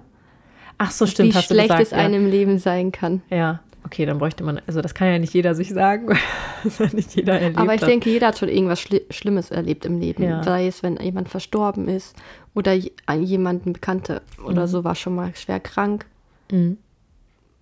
Ach 0.82 0.90
so, 0.90 1.06
stimmt, 1.06 1.34
wie 1.34 1.36
hast 1.36 1.50
du 1.50 1.54
schlecht 1.54 1.68
gesagt. 1.68 1.82
es 1.82 1.92
einem 1.92 2.24
im 2.24 2.30
Leben 2.30 2.58
sein 2.58 2.90
kann. 2.90 3.22
ja. 3.30 3.36
ja. 3.36 3.60
Okay, 3.82 4.04
dann 4.04 4.18
bräuchte 4.18 4.44
man, 4.44 4.60
also 4.66 4.82
das 4.82 4.92
kann 4.92 5.08
ja 5.08 5.18
nicht 5.18 5.32
jeder 5.32 5.54
sich 5.54 5.70
sagen, 5.70 6.08
weil 6.08 6.18
das 6.64 6.78
ja 6.78 6.88
nicht 6.92 7.16
jeder 7.16 7.40
erlebt 7.40 7.58
Aber 7.58 7.74
ich 7.74 7.80
hat. 7.80 7.88
denke, 7.88 8.10
jeder 8.10 8.28
hat 8.28 8.38
schon 8.38 8.50
irgendwas 8.50 8.78
Schli 8.78 9.00
Schlimmes 9.08 9.50
erlebt 9.50 9.86
im 9.86 9.98
Leben. 9.98 10.22
Ja. 10.22 10.42
Sei 10.42 10.66
es, 10.66 10.82
wenn 10.82 10.98
jemand 10.98 11.30
verstorben 11.30 11.88
ist 11.88 12.14
oder 12.54 12.74
jemand, 12.74 13.64
ein 13.66 13.72
Bekannter 13.72 14.20
oder 14.44 14.68
so, 14.68 14.84
war 14.84 14.94
schon 14.94 15.14
mal 15.14 15.34
schwer 15.34 15.60
krank. 15.60 16.04
Mhm. 16.52 16.76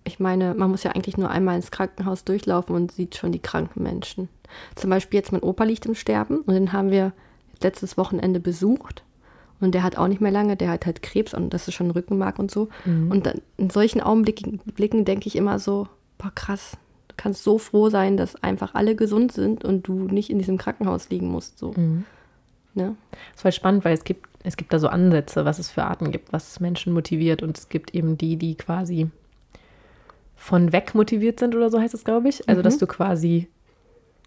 Ich 0.03 0.19
meine, 0.19 0.53
man 0.55 0.69
muss 0.69 0.83
ja 0.83 0.91
eigentlich 0.91 1.17
nur 1.17 1.29
einmal 1.29 1.55
ins 1.55 1.71
Krankenhaus 1.71 2.25
durchlaufen 2.25 2.75
und 2.75 2.91
sieht 2.91 3.15
schon 3.15 3.31
die 3.31 3.39
kranken 3.39 3.81
Menschen. 3.83 4.27
Zum 4.75 4.89
Beispiel 4.89 5.19
jetzt 5.19 5.31
mein 5.31 5.41
Opa 5.41 5.63
liegt 5.63 5.85
im 5.85 5.95
Sterben 5.95 6.41
und 6.41 6.53
den 6.53 6.73
haben 6.73 6.91
wir 6.91 7.13
letztes 7.61 7.97
Wochenende 7.97 8.41
besucht. 8.41 9.03
Und 9.61 9.73
der 9.73 9.83
hat 9.83 9.97
auch 9.97 10.07
nicht 10.07 10.21
mehr 10.21 10.31
lange, 10.31 10.55
der 10.55 10.69
hat 10.69 10.85
halt 10.85 11.01
Krebs 11.01 11.33
und 11.33 11.53
das 11.53 11.67
ist 11.67 11.73
schon 11.73 11.91
Rückenmark 11.91 12.39
und 12.39 12.49
so. 12.49 12.69
Und 12.85 13.25
dann 13.25 13.41
in 13.57 13.69
solchen 13.69 13.99
Augenblicken 14.01 14.59
Blicken 14.73 15.03
denke 15.03 15.27
ich 15.27 15.35
immer 15.35 15.59
so, 15.59 15.87
boah 16.17 16.31
krass, 16.33 16.77
du 17.09 17.15
kannst 17.17 17.43
so 17.43 17.57
froh 17.57 17.89
sein, 17.89 18.15
dass 18.15 18.41
einfach 18.41 18.75
alle 18.75 18.95
gesund 18.95 19.33
sind 19.33 19.65
und 19.65 19.87
du 19.87 19.93
nicht 19.93 20.29
in 20.29 20.37
diesem 20.37 20.57
Krankenhaus 20.57 21.09
liegen 21.09 21.27
musst. 21.27 21.59
So. 21.59 21.73
Ne? 22.73 22.95
Das 23.11 23.35
ist 23.35 23.41
voll 23.41 23.51
spannend, 23.51 23.83
weil 23.83 23.93
es 23.93 24.03
gibt, 24.03 24.27
es 24.43 24.55
gibt 24.55 24.71
da 24.71 24.79
so 24.79 24.87
Ansätze, 24.87 25.43
was 25.43 25.59
es 25.59 25.69
für 25.69 25.83
Arten 25.83 26.11
gibt, 26.11 26.31
was 26.31 26.59
Menschen 26.61 26.93
motiviert. 26.93 27.43
Und 27.43 27.57
es 27.57 27.67
gibt 27.67 27.93
eben 27.93 28.17
die, 28.17 28.37
die 28.37 28.55
quasi 28.55 29.09
von 30.35 30.71
weg 30.71 30.95
motiviert 30.95 31.39
sind 31.39 31.53
oder 31.53 31.69
so 31.69 31.79
heißt 31.79 31.93
es, 31.93 32.05
glaube 32.05 32.29
ich. 32.29 32.47
Also, 32.47 32.61
dass 32.61 32.77
du 32.77 32.87
quasi, 32.87 33.49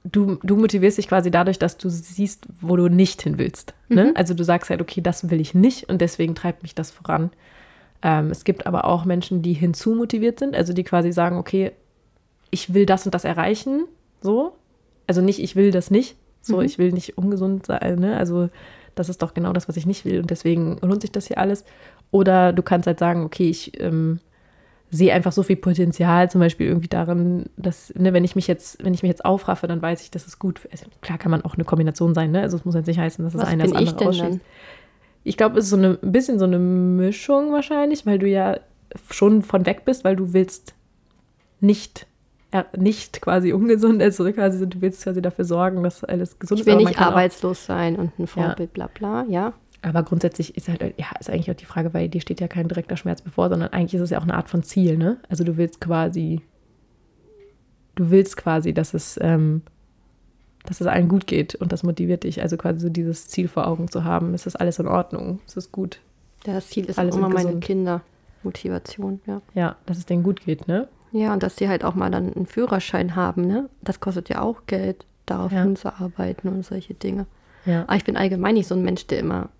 du, 0.04 0.38
du 0.42 0.56
motivierst 0.56 0.98
dich 0.98 1.08
quasi 1.08 1.30
dadurch, 1.30 1.58
dass 1.58 1.76
du 1.76 1.88
siehst, 1.88 2.46
wo 2.60 2.76
du 2.76 2.88
nicht 2.88 3.22
hin 3.22 3.38
willst. 3.38 3.74
Ne? 3.88 4.12
Also 4.14 4.34
du 4.34 4.44
sagst 4.44 4.70
halt, 4.70 4.80
okay, 4.80 5.00
das 5.00 5.30
will 5.30 5.40
ich 5.40 5.54
nicht 5.54 5.88
und 5.88 6.00
deswegen 6.00 6.34
treibt 6.34 6.62
mich 6.62 6.74
das 6.74 6.90
voran. 6.90 7.30
Ähm, 8.02 8.30
es 8.30 8.44
gibt 8.44 8.66
aber 8.66 8.84
auch 8.84 9.04
Menschen, 9.04 9.42
die 9.42 9.52
hinzu 9.52 9.94
motiviert 9.94 10.38
sind, 10.38 10.56
also 10.56 10.72
die 10.72 10.84
quasi 10.84 11.12
sagen, 11.12 11.36
okay, 11.36 11.72
ich 12.50 12.74
will 12.74 12.84
das 12.84 13.04
und 13.04 13.14
das 13.14 13.24
erreichen, 13.24 13.84
so. 14.20 14.56
Also 15.06 15.20
nicht, 15.20 15.40
ich 15.40 15.56
will 15.56 15.70
das 15.70 15.90
nicht, 15.90 16.16
so, 16.40 16.60
ich 16.60 16.78
will 16.78 16.92
nicht 16.92 17.16
ungesund 17.16 17.66
sein, 17.66 17.98
ne? 17.98 18.16
Also 18.16 18.50
das 18.94 19.08
ist 19.08 19.22
doch 19.22 19.34
genau 19.34 19.52
das, 19.52 19.68
was 19.68 19.76
ich 19.76 19.86
nicht 19.86 20.04
will 20.04 20.20
und 20.20 20.30
deswegen 20.30 20.78
lohnt 20.82 21.02
sich 21.02 21.12
das 21.12 21.26
hier 21.26 21.38
alles. 21.38 21.64
Oder 22.10 22.52
du 22.52 22.62
kannst 22.62 22.86
halt 22.86 22.98
sagen, 22.98 23.24
okay, 23.24 23.48
ich 23.48 23.80
ähm, 23.80 24.20
sehe 24.94 25.14
einfach 25.14 25.33
so 25.33 25.42
viel 25.42 25.57
Potenzial, 25.57 26.31
zum 26.31 26.40
Beispiel 26.40 26.66
irgendwie 26.66 26.88
darin, 26.88 27.46
dass, 27.57 27.94
ne, 27.96 28.12
wenn 28.12 28.24
ich 28.24 28.37
mich 28.37 28.46
jetzt, 28.46 28.85
wenn 28.85 28.92
ich 28.92 29.02
mich 29.02 29.09
jetzt 29.09 29.24
aufraffe, 29.24 29.66
dann 29.66 29.81
weiß 29.81 30.02
ich, 30.02 30.11
das 30.11 30.26
ist 30.26 30.38
gut. 30.38 30.61
Also, 30.70 30.85
klar 31.00 31.16
kann 31.16 31.31
man 31.31 31.42
auch 31.42 31.55
eine 31.55 31.64
Kombination 31.64 32.14
sein, 32.14 32.31
ne? 32.31 32.42
Also 32.42 32.59
es 32.59 32.66
muss 32.66 32.74
jetzt 32.74 32.87
nicht 32.87 32.98
heißen, 32.98 33.24
dass 33.24 33.33
das 33.33 33.42
Was 33.42 33.48
eine 33.48 33.64
das 33.64 33.72
ich 33.72 33.88
andere 33.88 34.09
ausschließt. 34.11 34.40
Ich 35.24 35.37
glaube, 35.38 35.59
es 35.59 35.64
ist 35.64 35.70
so 35.70 35.76
eine, 35.76 35.98
ein 36.02 36.12
bisschen 36.12 36.38
so 36.38 36.44
eine 36.44 36.59
Mischung 36.59 37.52
wahrscheinlich, 37.52 38.05
weil 38.05 38.18
du 38.18 38.28
ja 38.28 38.59
schon 39.11 39.42
von 39.42 39.64
weg 39.64 39.87
bist, 39.87 40.05
weil 40.05 40.14
du 40.14 40.35
willst 40.35 40.74
nicht, 41.61 42.07
nicht 42.76 43.22
quasi 43.22 43.55
ungesund, 43.55 44.02
also 44.02 44.31
quasi 44.31 44.68
du 44.68 44.83
willst 44.83 45.05
quasi 45.05 45.22
dafür 45.22 45.46
sorgen, 45.46 45.83
dass 45.83 46.05
alles 46.05 46.38
gesund 46.38 46.61
Ich 46.61 46.62
ist. 46.62 46.66
will 46.66 46.74
aber 46.74 46.83
man 46.83 46.90
nicht 46.92 47.00
arbeitslos 47.00 47.64
sein 47.64 47.96
und 47.96 48.18
ein 48.18 48.26
Vorbild, 48.26 48.74
bla 48.74 48.88
bla, 48.92 49.24
ja. 49.26 49.55
Aber 49.82 50.02
grundsätzlich 50.04 50.56
ist 50.56 50.68
halt, 50.68 50.80
ja, 50.96 51.06
ist 51.18 51.28
eigentlich 51.28 51.50
auch 51.50 51.56
die 51.56 51.64
Frage, 51.64 51.92
weil 51.92 52.08
dir 52.08 52.20
steht 52.20 52.40
ja 52.40 52.48
kein 52.48 52.68
direkter 52.68 52.96
Schmerz 52.96 53.20
bevor, 53.20 53.48
sondern 53.48 53.70
eigentlich 53.72 53.94
ist 53.94 54.00
es 54.00 54.10
ja 54.10 54.18
auch 54.18 54.22
eine 54.22 54.34
Art 54.34 54.48
von 54.48 54.62
Ziel, 54.62 54.96
ne? 54.96 55.18
Also 55.28 55.42
du 55.44 55.56
willst 55.56 55.80
quasi, 55.80 56.40
du 57.94 58.10
willst 58.10 58.36
quasi, 58.36 58.72
dass 58.72 58.94
es, 58.94 59.18
ähm, 59.20 59.62
dass 60.64 60.80
es 60.80 60.86
allen 60.86 61.08
gut 61.08 61.26
geht 61.26 61.54
und 61.56 61.72
das 61.72 61.82
motiviert 61.82 62.22
dich. 62.24 62.40
Also 62.42 62.56
quasi 62.56 62.80
so 62.80 62.88
dieses 62.88 63.26
Ziel 63.28 63.48
vor 63.48 63.66
Augen 63.66 63.88
zu 63.88 64.04
haben, 64.04 64.34
es 64.34 64.46
ist 64.46 64.56
alles 64.56 64.78
in 64.78 64.86
Ordnung, 64.86 65.40
es 65.46 65.56
ist 65.56 65.72
gut. 65.72 66.00
Ja, 66.46 66.54
das 66.54 66.68
Ziel 66.68 66.86
ist 66.86 66.98
Alle 66.98 67.12
auch 67.12 67.16
immer 67.16 67.28
meine. 67.28 67.58
Kinder. 67.60 68.02
Motivation, 68.44 69.20
ja. 69.26 69.40
Ja, 69.54 69.76
dass 69.86 69.98
es 69.98 70.06
denen 70.06 70.24
gut 70.24 70.44
geht, 70.44 70.66
ne? 70.66 70.88
Ja, 71.12 71.32
und 71.32 71.42
dass 71.44 71.56
sie 71.56 71.68
halt 71.68 71.84
auch 71.84 71.94
mal 71.94 72.10
dann 72.10 72.32
einen 72.34 72.46
Führerschein 72.46 73.14
haben, 73.14 73.46
ne? 73.46 73.68
Das 73.82 74.00
kostet 74.00 74.28
ja 74.28 74.40
auch 74.42 74.62
Geld, 74.66 75.06
darauf 75.26 75.52
Ja. 75.52 75.62
hinzuarbeiten 75.62 76.50
und 76.50 76.64
solche 76.64 76.94
Dinge. 76.94 77.26
Ja. 77.66 77.82
Aber 77.84 77.94
ich 77.96 78.02
bin 78.04 78.16
allgemein 78.16 78.54
nicht 78.54 78.66
so 78.66 78.74
ein 78.74 78.82
Mensch, 78.82 79.06
der 79.06 79.20
immer 79.20 79.50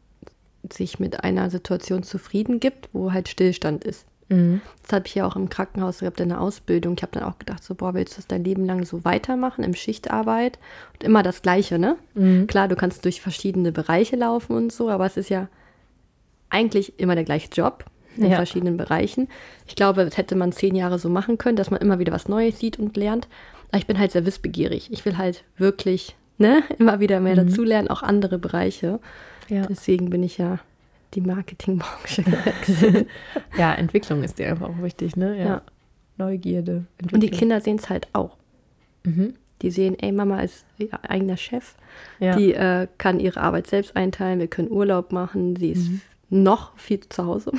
sich 0.71 0.99
mit 1.01 1.25
einer 1.25 1.51
Situation 1.51 2.03
zufrieden 2.03 2.61
gibt, 2.61 2.89
wo 2.93 3.13
halt 3.13 3.29
Stillstand 3.29 3.85
ist. 3.85 4.07
Mhm. 4.29 4.61
Das 4.83 4.93
habe 4.93 5.07
ich 5.07 5.15
ja 5.15 5.27
auch 5.27 5.37
im 5.37 5.49
Krankenhaus 5.49 5.99
gehabt, 5.99 6.21
in 6.21 6.29
der 6.31 6.41
Ausbildung. 6.41 6.95
Ich 6.97 7.03
habe 7.03 7.13
dann 7.13 7.25
auch 7.25 7.39
gedacht, 7.39 7.63
so, 7.65 7.75
boah, 7.75 7.95
willst 7.95 8.15
du 8.15 8.17
das 8.19 8.27
dein 8.29 8.45
Leben 8.45 8.65
lang 8.65 8.85
so 8.85 9.05
weitermachen, 9.05 9.65
im 9.65 9.75
Schichtarbeit? 9.75 10.59
Und 10.95 11.05
immer 11.05 11.23
das 11.23 11.43
Gleiche, 11.43 11.79
ne? 11.79 11.97
Mhm. 12.15 12.47
Klar, 12.47 12.69
du 12.69 12.77
kannst 12.77 13.05
durch 13.05 13.21
verschiedene 13.21 13.73
Bereiche 13.73 14.17
laufen 14.17 14.57
und 14.57 14.73
so, 14.73 14.89
aber 14.89 15.07
es 15.07 15.17
ist 15.17 15.29
ja 15.29 15.49
eigentlich 16.51 16.99
immer 16.99 17.15
der 17.15 17.25
gleiche 17.25 17.49
Job 17.51 17.85
in 18.17 18.27
Ja. 18.31 18.37
verschiedenen 18.37 18.77
Bereichen. 18.77 19.29
Ich 19.67 19.75
glaube, 19.75 20.05
das 20.05 20.17
hätte 20.19 20.35
man 20.35 20.53
zehn 20.53 20.75
Jahre 20.75 20.99
so 20.99 21.09
machen 21.09 21.39
können, 21.39 21.57
dass 21.57 21.71
man 21.71 21.81
immer 21.81 21.99
wieder 21.99 22.13
was 22.13 22.29
Neues 22.29 22.59
sieht 22.59 22.79
und 22.79 22.97
lernt. 22.97 23.27
Aber 23.71 23.79
ich 23.79 23.87
bin 23.87 23.99
halt 23.99 24.13
sehr 24.13 24.27
wissbegierig. 24.27 24.91
Ich 24.93 25.05
will 25.07 25.17
halt 25.17 25.45
wirklich, 25.57 26.15
ne, 26.39 26.63
immer 26.79 27.01
wieder 27.01 27.21
mehr 27.21 27.37
dazulernen, 27.37 27.89
auch 27.89 28.03
andere 28.03 28.39
Bereiche. 28.39 29.01
Ja. 29.49 29.67
Deswegen 29.67 30.11
bin 30.11 30.23
ich 30.23 30.39
ja 30.39 30.59
die 31.15 31.21
Marketingbranche 31.21 32.23
gewechselt. 32.23 33.07
ja, 33.59 33.75
Entwicklung 33.75 34.23
ist 34.23 34.39
dir 34.39 34.49
einfach 34.49 34.69
auch 34.71 34.83
wichtig, 34.83 35.17
ne? 35.17 35.37
Ja. 35.39 35.45
Ja. 35.45 35.63
Neugierde. 36.19 36.85
Und 37.13 37.23
die. 37.23 37.31
Kinder 37.31 37.61
sehen 37.61 37.77
es 37.77 37.89
halt 37.91 38.09
auch. 38.13 38.37
Mhm. 39.05 39.35
Die 39.63 39.71
sehen, 39.71 39.97
ey, 39.99 40.13
Mama 40.13 40.41
ist 40.41 40.65
ihr 40.79 40.89
eigener 41.09 41.37
Chef. 41.37 41.75
Ja. 42.19 42.37
Die 42.37 42.53
äh, 42.55 42.89
kann 42.99 43.21
ihre 43.21 43.41
Arbeit 43.41 43.67
selbst 43.67 43.97
einteilen. 43.97 44.39
Wir 44.41 44.49
können 44.49 44.71
Urlaub 44.71 45.13
machen. 45.13 45.57
Sie 45.57 45.71
ist 45.71 45.89
Mhm. 45.91 46.01
noch 46.31 46.77
viel 46.79 47.01
zu 47.09 47.25
Hause. 47.27 47.53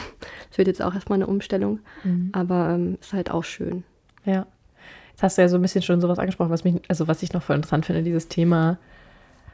Das 0.50 0.58
wird 0.58 0.67
jetzt 0.67 0.82
auch 0.82 0.93
erstmal 0.93 1.17
eine 1.17 1.28
Umstellung. 1.28 1.80
Mhm. 2.04 2.30
Aber 2.34 2.72
ähm, 2.76 2.98
ist 3.02 3.13
halt 3.13 3.32
auch 3.32 3.43
schön. 3.43 3.84
Ja. 4.26 4.46
Jetzt 5.12 5.24
hast 5.24 5.38
du 5.38 5.43
ja 5.43 5.48
so 5.50 5.58
ein 5.58 5.62
bisschen 5.62 5.82
schon 5.82 6.02
sowas 6.02 6.19
angesprochen, 6.19 6.50
was 6.50 6.63
mich, 6.63 6.76
also 6.88 7.08
was 7.08 7.22
ich 7.24 7.34
noch 7.34 7.43
voll 7.43 7.56
interessant 7.56 7.86
finde, 7.86 8.04
dieses 8.04 8.28
Thema 8.28 8.78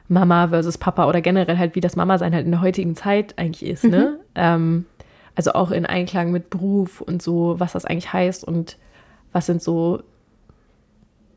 Mama 0.09 0.49
versus 0.49 0.77
Papa 0.77 1.07
oder 1.07 1.21
generell 1.21 1.57
halt, 1.57 1.75
wie 1.75 1.81
das 1.81 1.95
Mama-Sein 1.95 2.33
halt 2.33 2.45
in 2.45 2.51
der 2.51 2.61
heutigen 2.61 2.95
Zeit 2.95 3.37
eigentlich 3.37 3.69
ist, 3.69 3.83
ne? 3.85 4.19
Ähm, 4.35 4.85
also 5.35 5.53
auch 5.53 5.71
in 5.71 5.85
Einklang 5.85 6.31
mit 6.31 6.49
Beruf 6.49 6.99
und 6.99 7.21
so, 7.21 7.55
was 7.59 7.73
das 7.73 7.85
eigentlich 7.85 8.11
heißt 8.11 8.43
und 8.43 8.77
was 9.31 9.45
sind 9.45 9.61
so, 9.61 10.01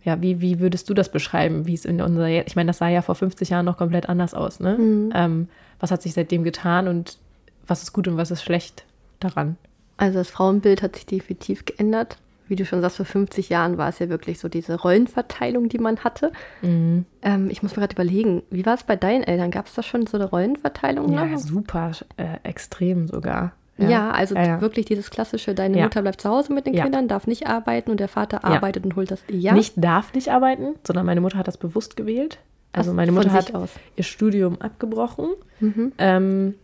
ja, 0.02 0.20
wie, 0.20 0.40
wie 0.40 0.58
würdest 0.58 0.90
du 0.90 0.94
das 0.94 1.10
beschreiben, 1.12 1.66
wie 1.66 1.74
es 1.74 1.84
in 1.84 2.00
unserer, 2.00 2.28
ich 2.28 2.56
meine, 2.56 2.68
das 2.68 2.78
sah 2.78 2.88
ja 2.88 3.02
vor 3.02 3.14
50 3.14 3.50
Jahren 3.50 3.66
noch 3.66 3.76
komplett 3.76 4.08
anders 4.08 4.34
aus, 4.34 4.58
ne? 4.58 4.76
Ähm, 5.14 5.48
was 5.78 5.90
hat 5.90 6.02
sich 6.02 6.14
seitdem 6.14 6.42
getan 6.42 6.88
und 6.88 7.18
was 7.66 7.82
ist 7.82 7.92
gut 7.92 8.08
und 8.08 8.16
was 8.16 8.30
ist 8.30 8.42
schlecht 8.42 8.84
daran? 9.20 9.56
Also 9.98 10.18
das 10.18 10.30
Frauenbild 10.30 10.82
hat 10.82 10.96
sich 10.96 11.06
definitiv 11.06 11.64
geändert. 11.64 12.18
Wie 12.52 12.56
du 12.56 12.66
schon 12.66 12.82
sagst, 12.82 12.98
vor 12.98 13.06
50 13.06 13.48
Jahren 13.48 13.78
war 13.78 13.88
es 13.88 13.98
ja 13.98 14.10
wirklich 14.10 14.38
so 14.38 14.46
diese 14.50 14.78
Rollenverteilung, 14.78 15.70
die 15.70 15.78
man 15.78 16.00
hatte. 16.00 16.32
Mhm. 16.60 17.06
Ähm, 17.22 17.48
ich 17.50 17.62
muss 17.62 17.74
mir 17.74 17.80
gerade 17.80 17.94
überlegen, 17.94 18.42
wie 18.50 18.66
war 18.66 18.74
es 18.74 18.82
bei 18.82 18.94
deinen 18.94 19.22
Eltern? 19.22 19.50
Gab 19.50 19.68
es 19.68 19.72
da 19.72 19.82
schon 19.82 20.06
so 20.06 20.18
eine 20.18 20.26
Rollenverteilung? 20.26 21.10
Ja, 21.14 21.24
noch? 21.24 21.38
super 21.38 21.92
äh, 22.18 22.36
extrem 22.42 23.08
sogar. 23.08 23.52
Ja, 23.78 24.10
also 24.10 24.34
Ja, 24.34 24.44
ja. 24.44 24.60
wirklich 24.60 24.84
dieses 24.84 25.08
klassische, 25.10 25.54
deine 25.54 25.78
Ja. 25.78 25.84
Mutter 25.84 26.02
bleibt 26.02 26.20
zu 26.20 26.28
Hause 26.28 26.52
mit 26.52 26.66
den 26.66 26.74
Ja. 26.74 26.82
Kindern, 26.82 27.08
darf 27.08 27.26
nicht 27.26 27.46
arbeiten 27.46 27.90
und 27.90 28.00
der 28.00 28.08
Vater 28.08 28.44
arbeitet 28.44 28.84
und 28.84 28.96
holt 28.96 29.10
das. 29.10 29.24
Ja, 29.30 29.54
Nicht 29.54 29.72
darf 29.82 30.12
nicht 30.12 30.28
arbeiten, 30.28 30.74
sondern 30.86 31.06
meine 31.06 31.22
Mutter 31.22 31.38
hat 31.38 31.48
das 31.48 31.56
bewusst 31.56 31.96
gewählt. 31.96 32.38
Also 32.72 32.90
Ach, 32.90 32.96
meine 32.96 33.12
Mutter 33.12 33.32
hat 33.32 33.54
aus. 33.54 33.70
ihr 33.96 34.04
Studium 34.04 34.60
abgebrochen 34.60 35.28
Mhm. 35.60 35.92
ähm, 35.96 36.54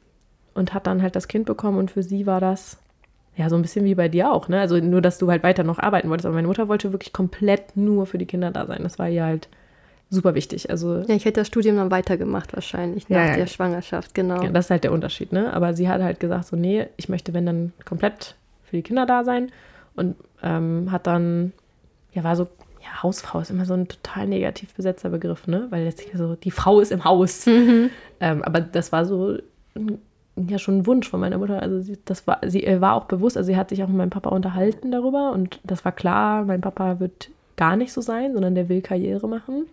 und 0.53 0.75
hat 0.75 0.87
dann 0.87 1.01
halt 1.01 1.17
das 1.17 1.29
Kind 1.29 1.47
bekommen 1.47 1.79
und 1.79 1.91
für 1.93 2.03
sie 2.03 2.27
war 2.27 2.41
das 2.43 2.77
ja 3.39 3.49
so 3.49 3.57
ein 3.57 3.63
bisschen 3.63 3.85
wie 3.87 3.95
bei 3.95 4.09
dir 4.09 4.31
auch, 4.33 4.49
ne? 4.49 4.61
Also 4.61 4.77
nur, 4.79 5.01
dass 5.01 5.17
du 5.19 5.31
halt 5.31 5.43
weiter 5.43 5.65
noch 5.65 5.79
arbeiten 5.79 6.11
wolltest, 6.11 6.27
aber 6.27 6.35
meine 6.35 6.49
Mutter 6.49 6.69
wollte 6.69 6.93
wirklich 6.93 7.13
komplett 7.13 7.77
nur 7.77 8.05
für 8.07 8.19
die 8.19 8.27
Kinder 8.27 8.51
da 8.51 8.67
sein. 8.67 8.81
Das 8.83 8.99
war 8.99 9.09
ihr 9.09 9.25
halt 9.25 9.49
super 10.11 10.35
wichtig. 10.35 10.71
Also 10.71 10.99
Ja, 11.07 11.15
ich 11.15 11.25
hätte 11.25 11.41
das 11.41 11.47
Studium 11.47 11.77
dann 11.77 11.91
weitergemacht 11.91 12.53
wahrscheinlich 12.55 13.09
nach 13.09 13.29
ja. 13.29 13.37
der 13.37 13.47
Schwangerschaft, 13.47 14.15
genau. 14.15 14.43
Ja, 14.43 14.51
das 14.51 14.67
ist 14.67 14.71
halt 14.71 14.85
der 14.85 14.93
Unterschied, 14.93 15.33
ne? 15.33 15.53
Aber 15.53 15.73
sie 15.75 15.89
hat 15.89 16.03
halt 16.03 16.19
gesagt, 16.21 16.47
so, 16.47 16.57
nee, 16.57 16.87
ich 16.97 17.09
möchte, 17.09 17.33
wenn 17.33 17.47
dann 17.47 17.73
komplett 17.85 18.35
für 18.65 18.77
die 18.77 18.83
Kinder 18.83 19.07
da 19.07 19.25
sein. 19.25 19.51
Und 19.97 20.17
ähm, 20.43 20.91
hat 20.93 21.07
dann, 21.07 21.53
ja, 22.13 22.25
war 22.25 22.37
so, 22.37 22.49
ja, 22.81 23.03
Hausfrau 23.03 23.41
ist 23.41 23.51
immer 23.51 23.65
so 23.67 23.75
ein 23.75 23.87
total 23.89 24.27
negativ 24.27 24.73
besetzter 24.75 25.11
Begriff, 25.11 25.47
ne? 25.47 25.67
Weil 25.71 25.85
letztlich 25.85 26.11
so, 26.17 26.35
die 26.37 26.51
Frau 26.51 26.81
ist 26.81 26.91
im 26.93 27.05
Haus. 27.05 27.47
Ähm, 27.47 27.91
aber 28.43 28.61
das 28.61 28.91
war 28.93 29.05
so 29.05 29.37
ein- 29.77 29.99
ja 30.49 30.59
schon 30.59 30.79
ein 30.79 30.87
Wunsch 30.87 31.09
von 31.09 31.21
meiner 31.21 31.39
Mutter. 31.39 31.63
Also 31.63 31.81
sie, 31.81 31.99
das 32.05 32.27
war, 32.27 32.39
sie 32.47 32.65
war 32.81 32.95
auch 32.95 33.05
bewusst, 33.05 33.37
also 33.37 33.47
sie 33.49 33.57
hat 33.57 33.71
sich 33.71 33.83
auch 33.83 33.89
mit 33.89 33.97
meinem 33.97 34.11
Papa 34.11 34.31
unterhalten 34.31 34.91
darüber 34.91 35.33
und 35.33 35.61
das 35.65 35.85
war 35.85 35.93
klar, 35.93 36.45
mein 36.45 36.61
Papa 36.61 37.01
wird 37.01 37.31
gar 37.57 37.77
nicht 37.77 37.93
so 37.93 38.01
sein, 38.01 38.35
sondern 38.35 38.55
der 38.55 38.69
will 38.69 38.81
Karriere 38.81 39.29
machen. 39.29 39.67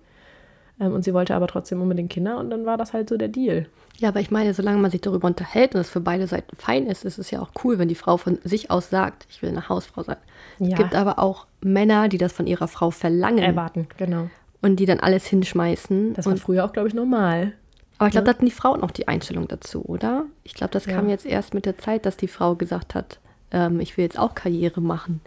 Ähm, 0.79 0.93
und 0.93 1.03
sie 1.03 1.13
wollte 1.13 1.35
aber 1.35 1.47
trotzdem 1.47 1.81
unbedingt 1.81 2.09
Kinder 2.09 2.37
und 2.37 2.49
dann 2.49 2.65
war 2.65 2.77
das 2.77 2.93
halt 2.93 3.09
so 3.09 3.17
der 3.17 3.29
Deal. 3.29 3.67
Ja, 3.97 4.09
aber 4.09 4.19
ich 4.19 4.29
meine, 4.29 4.53
solange 4.53 4.79
man 4.79 4.91
sich 4.91 5.01
darüber 5.01 5.27
unterhält 5.27 5.73
und 5.73 5.81
es 5.81 5.89
für 5.89 6.01
beide 6.01 6.27
Seiten 6.27 6.55
fein 6.57 6.87
ist, 6.87 7.05
ist 7.05 7.17
es 7.17 7.31
ja 7.31 7.41
auch 7.41 7.51
cool, 7.63 7.79
wenn 7.79 7.87
die 7.87 7.95
Frau 7.95 8.17
von 8.17 8.39
sich 8.43 8.69
aus 8.69 8.89
sagt, 8.89 9.25
ich 9.29 9.41
will 9.41 9.49
eine 9.49 9.69
Hausfrau 9.69 10.03
sein. 10.03 10.17
Ja. 10.59 10.69
Es 10.69 10.75
gibt 10.75 10.95
aber 10.95 11.19
auch 11.19 11.45
Männer, 11.61 12.09
die 12.09 12.17
das 12.17 12.33
von 12.33 12.45
ihrer 12.45 12.67
Frau 12.67 12.91
verlangen 12.91 13.39
Erwarten, 13.39 13.87
genau. 13.97 14.29
und 14.61 14.77
die 14.77 14.85
dann 14.85 14.99
alles 14.99 15.25
hinschmeißen. 15.27 16.13
Das 16.13 16.25
war 16.25 16.35
früher 16.35 16.65
auch, 16.65 16.73
glaube 16.73 16.89
ich, 16.89 16.93
normal. 16.93 17.53
Aber 17.97 18.07
ich 18.07 18.11
glaube, 18.11 18.25
ne? 18.27 18.33
da 18.33 18.37
hatten 18.37 18.45
die 18.45 18.51
Frauen 18.51 18.81
auch 18.83 18.91
die 18.91 19.07
Einstellung 19.07 19.47
dazu, 19.47 19.83
oder? 19.85 20.25
Ich 20.43 20.53
glaube, 20.53 20.71
das 20.71 20.85
Ja. 20.85 20.93
kam 20.93 21.09
jetzt 21.09 21.25
erst 21.25 21.53
mit 21.53 21.65
der 21.65 21.77
Zeit, 21.77 22.05
dass 22.05 22.17
die 22.17 22.27
Frau 22.27 22.55
gesagt 22.55 22.95
hat, 22.95 23.19
ähm, 23.51 23.79
ich 23.79 23.97
will 23.97 24.03
jetzt 24.05 24.19
auch 24.19 24.35
Karriere 24.35 24.81
machen. 24.81 25.21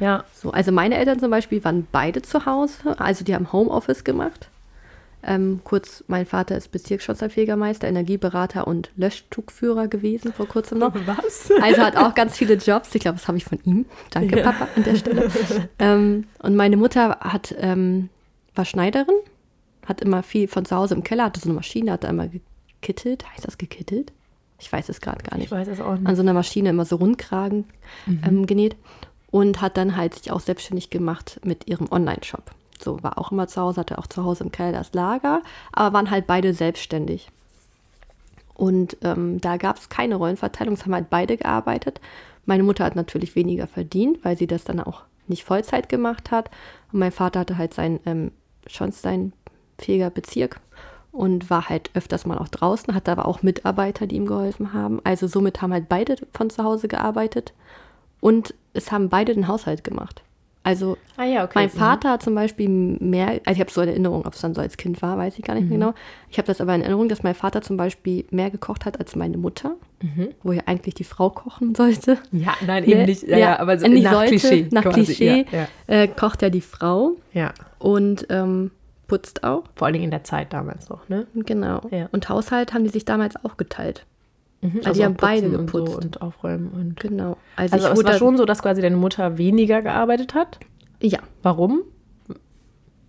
Ja. 0.00 0.24
So, 0.34 0.50
also 0.50 0.72
meine 0.72 0.96
Eltern 0.96 1.20
zum 1.20 1.30
Beispiel 1.30 1.62
waren 1.64 1.86
beide 1.92 2.22
zu 2.22 2.46
Hause, 2.46 2.98
also 2.98 3.24
die 3.24 3.34
haben 3.34 3.52
Homeoffice 3.52 4.04
gemacht. 4.04 4.48
Ähm, 5.24 5.60
kurz, 5.62 6.02
mein 6.08 6.26
Vater 6.26 6.56
ist 6.56 6.72
Bezirksschornsteinfegermeister, 6.72 7.86
Energieberater 7.86 8.66
und 8.66 8.90
Löschzugführer 8.96 9.86
gewesen 9.86 10.32
vor 10.32 10.48
kurzem 10.48 10.78
noch. 10.78 10.92
Was? 11.06 11.48
Also 11.62 11.82
hat 11.82 11.96
auch 11.96 12.14
ganz 12.14 12.36
viele 12.36 12.54
Jobs. 12.54 12.92
Ich 12.94 13.02
glaube, 13.02 13.18
das 13.18 13.28
habe 13.28 13.38
ich 13.38 13.44
von 13.44 13.60
ihm. 13.64 13.86
Danke, 14.10 14.38
Ja. 14.40 14.50
Papa, 14.50 14.66
an 14.74 14.82
der 14.82 14.96
Stelle. 14.96 15.30
ähm, 15.78 16.24
und 16.40 16.56
meine 16.56 16.76
Mutter 16.76 17.18
hat, 17.20 17.54
ähm, 17.58 18.08
war 18.56 18.64
Schneiderin, 18.64 19.14
hat 19.86 20.00
immer 20.00 20.22
viel 20.22 20.48
von 20.48 20.64
zu 20.64 20.76
Hause 20.76 20.94
im 20.94 21.02
Keller, 21.02 21.24
hatte 21.24 21.40
so 21.40 21.48
eine 21.48 21.54
Maschine, 21.54 21.92
hat 21.92 22.04
da 22.04 22.08
immer 22.08 22.28
gekittelt. 22.28 23.24
Heißt 23.32 23.46
das 23.46 23.58
gekittelt? 23.58 24.12
Ich 24.58 24.72
weiß 24.72 24.88
es 24.88 25.00
gerade 25.00 25.22
gar 25.24 25.36
nicht 25.36 25.46
Ich 25.46 25.50
weiß 25.50 25.68
es 25.68 25.80
auch 25.80 25.90
an 25.92 26.02
nicht. 26.04 26.16
so 26.16 26.22
einer 26.22 26.34
Maschine 26.34 26.70
immer 26.70 26.84
so 26.84 26.96
Rundkragen 26.96 27.64
ähm, 28.06 28.46
genäht 28.46 28.76
und 29.30 29.60
hat 29.60 29.76
dann 29.76 29.96
halt 29.96 30.14
sich 30.14 30.30
auch 30.30 30.40
selbstständig 30.40 30.90
gemacht 30.90 31.40
mit 31.42 31.66
ihrem 31.68 31.90
Online-Shop. 31.90 32.52
So, 32.80 33.02
war 33.02 33.18
auch 33.18 33.32
immer 33.32 33.48
zu 33.48 33.60
Hause, 33.60 33.80
hatte 33.80 33.98
auch 33.98 34.06
zu 34.06 34.24
Hause 34.24 34.44
im 34.44 34.52
Keller 34.52 34.72
das 34.72 34.92
Lager, 34.92 35.42
aber 35.72 35.92
waren 35.94 36.10
halt 36.10 36.26
beide 36.26 36.52
selbstständig. 36.54 37.30
Und 38.54 38.96
ähm, 39.02 39.40
da 39.40 39.56
gab 39.56 39.78
es 39.78 39.88
keine 39.88 40.16
Rollenverteilung, 40.16 40.74
es 40.74 40.84
haben 40.84 40.94
halt 40.94 41.10
beide 41.10 41.36
gearbeitet. 41.36 42.00
Meine 42.44 42.62
Mutter 42.62 42.84
hat 42.84 42.96
natürlich 42.96 43.34
weniger 43.34 43.66
verdient, 43.66 44.24
weil 44.24 44.36
sie 44.36 44.46
das 44.46 44.64
dann 44.64 44.80
auch 44.80 45.02
nicht 45.28 45.44
Vollzeit 45.44 45.88
gemacht 45.88 46.30
hat. 46.30 46.50
Und 46.92 46.98
mein 46.98 47.12
Vater 47.12 47.40
hatte 47.40 47.56
halt 47.58 47.74
seinen 47.74 48.00
ähm, 48.04 48.32
schornsteinfähiger 49.82 50.10
Bezirk 50.10 50.60
und 51.10 51.50
war 51.50 51.68
halt 51.68 51.90
öfters 51.94 52.24
mal 52.24 52.38
auch 52.38 52.48
draußen, 52.48 52.94
hatte 52.94 53.12
aber 53.12 53.26
auch 53.26 53.42
Mitarbeiter, 53.42 54.06
die 54.06 54.16
ihm 54.16 54.26
geholfen 54.26 54.72
haben. 54.72 55.00
Also 55.04 55.26
somit 55.26 55.60
haben 55.60 55.72
halt 55.72 55.88
beide 55.88 56.16
von 56.32 56.48
zu 56.48 56.64
Hause 56.64 56.88
gearbeitet 56.88 57.52
und 58.20 58.54
es 58.72 58.90
haben 58.92 59.08
beide 59.10 59.34
den 59.34 59.46
Haushalt 59.48 59.84
gemacht. 59.84 60.22
Also 60.64 60.96
Ah 61.16 61.24
ja, 61.24 61.42
okay. 61.42 61.52
mein 61.56 61.70
Vater 61.70 62.10
hat 62.12 62.22
zum 62.22 62.36
Beispiel 62.36 62.68
mehr, 62.68 63.40
also 63.44 63.50
ich 63.50 63.58
habe 63.60 63.70
so 63.70 63.80
eine 63.80 63.90
Erinnerung, 63.90 64.24
ob 64.24 64.32
es 64.34 64.40
dann 64.40 64.54
so 64.54 64.60
als 64.60 64.76
Kind 64.76 65.02
war, 65.02 65.18
weiß 65.18 65.36
ich 65.36 65.44
gar 65.44 65.54
nicht 65.54 65.68
mehr 65.68 65.76
genau. 65.76 65.92
Ich 66.30 66.38
habe 66.38 66.46
das 66.46 66.60
aber 66.60 66.72
in 66.76 66.82
Erinnerung, 66.82 67.08
dass 67.08 67.24
mein 67.24 67.34
Vater 67.34 67.62
zum 67.62 67.76
Beispiel 67.76 68.24
mehr 68.30 68.48
gekocht 68.48 68.86
hat 68.86 69.00
als 69.00 69.16
meine 69.16 69.38
Mutter, 69.38 69.74
wo 70.44 70.52
ja 70.52 70.62
eigentlich 70.66 70.94
die 70.94 71.02
Frau 71.04 71.30
kochen 71.30 71.74
sollte. 71.76 72.16
Ja, 72.30 72.54
nein, 72.64 72.84
Ne? 72.84 72.90
eben 72.90 73.04
nicht. 73.06 73.24
Ja, 73.24 73.36
ja, 73.38 73.58
aber 73.58 73.76
so 73.76 73.88
nach 73.88 74.12
sollte, 74.12 74.28
Klischee. 74.36 74.68
Nach 74.70 74.82
quasi. 74.84 75.02
Klischee 75.04 75.46
Ja, 75.50 75.66
Äh, 75.88 76.06
kocht 76.08 76.42
ja 76.42 76.48
die 76.48 76.60
Frau 76.60 77.16
ja. 77.32 77.42
ja. 77.42 77.52
und 77.80 78.26
ähm, 78.30 78.70
putzt 79.12 79.44
auch. 79.44 79.64
Vor 79.76 79.86
allen 79.86 79.92
Dingen 79.92 80.04
in 80.06 80.10
der 80.10 80.24
Zeit 80.24 80.54
damals 80.54 80.88
noch, 80.88 81.06
ne? 81.10 81.26
Genau. 81.34 81.82
Ja. 81.90 82.08
Und 82.12 82.28
Haushalt 82.30 82.72
haben 82.72 82.84
die 82.84 82.88
sich 82.90 83.04
damals 83.04 83.34
auch 83.44 83.58
geteilt. 83.58 84.06
Mhm, 84.62 84.80
Also 84.84 84.98
die 85.00 85.04
haben 85.04 85.14
beide 85.16 85.48
putzen 85.50 85.56
und 85.60 85.70
so 85.70 85.78
geputzt. 85.84 86.04
und 86.04 86.22
aufräumen 86.22 86.70
und. 86.70 87.00
Genau. 87.00 87.36
Also, 87.56 87.74
Also 87.74 87.88
es 87.88 87.96
wurde 87.96 88.08
war 88.08 88.14
schon 88.18 88.36
so, 88.38 88.46
dass 88.46 88.62
quasi 88.62 88.80
deine 88.80 88.96
Mutter 88.96 89.36
weniger 89.36 89.82
gearbeitet 89.82 90.34
hat. 90.34 90.58
Ja, 91.02 91.18
Warum? 91.42 91.82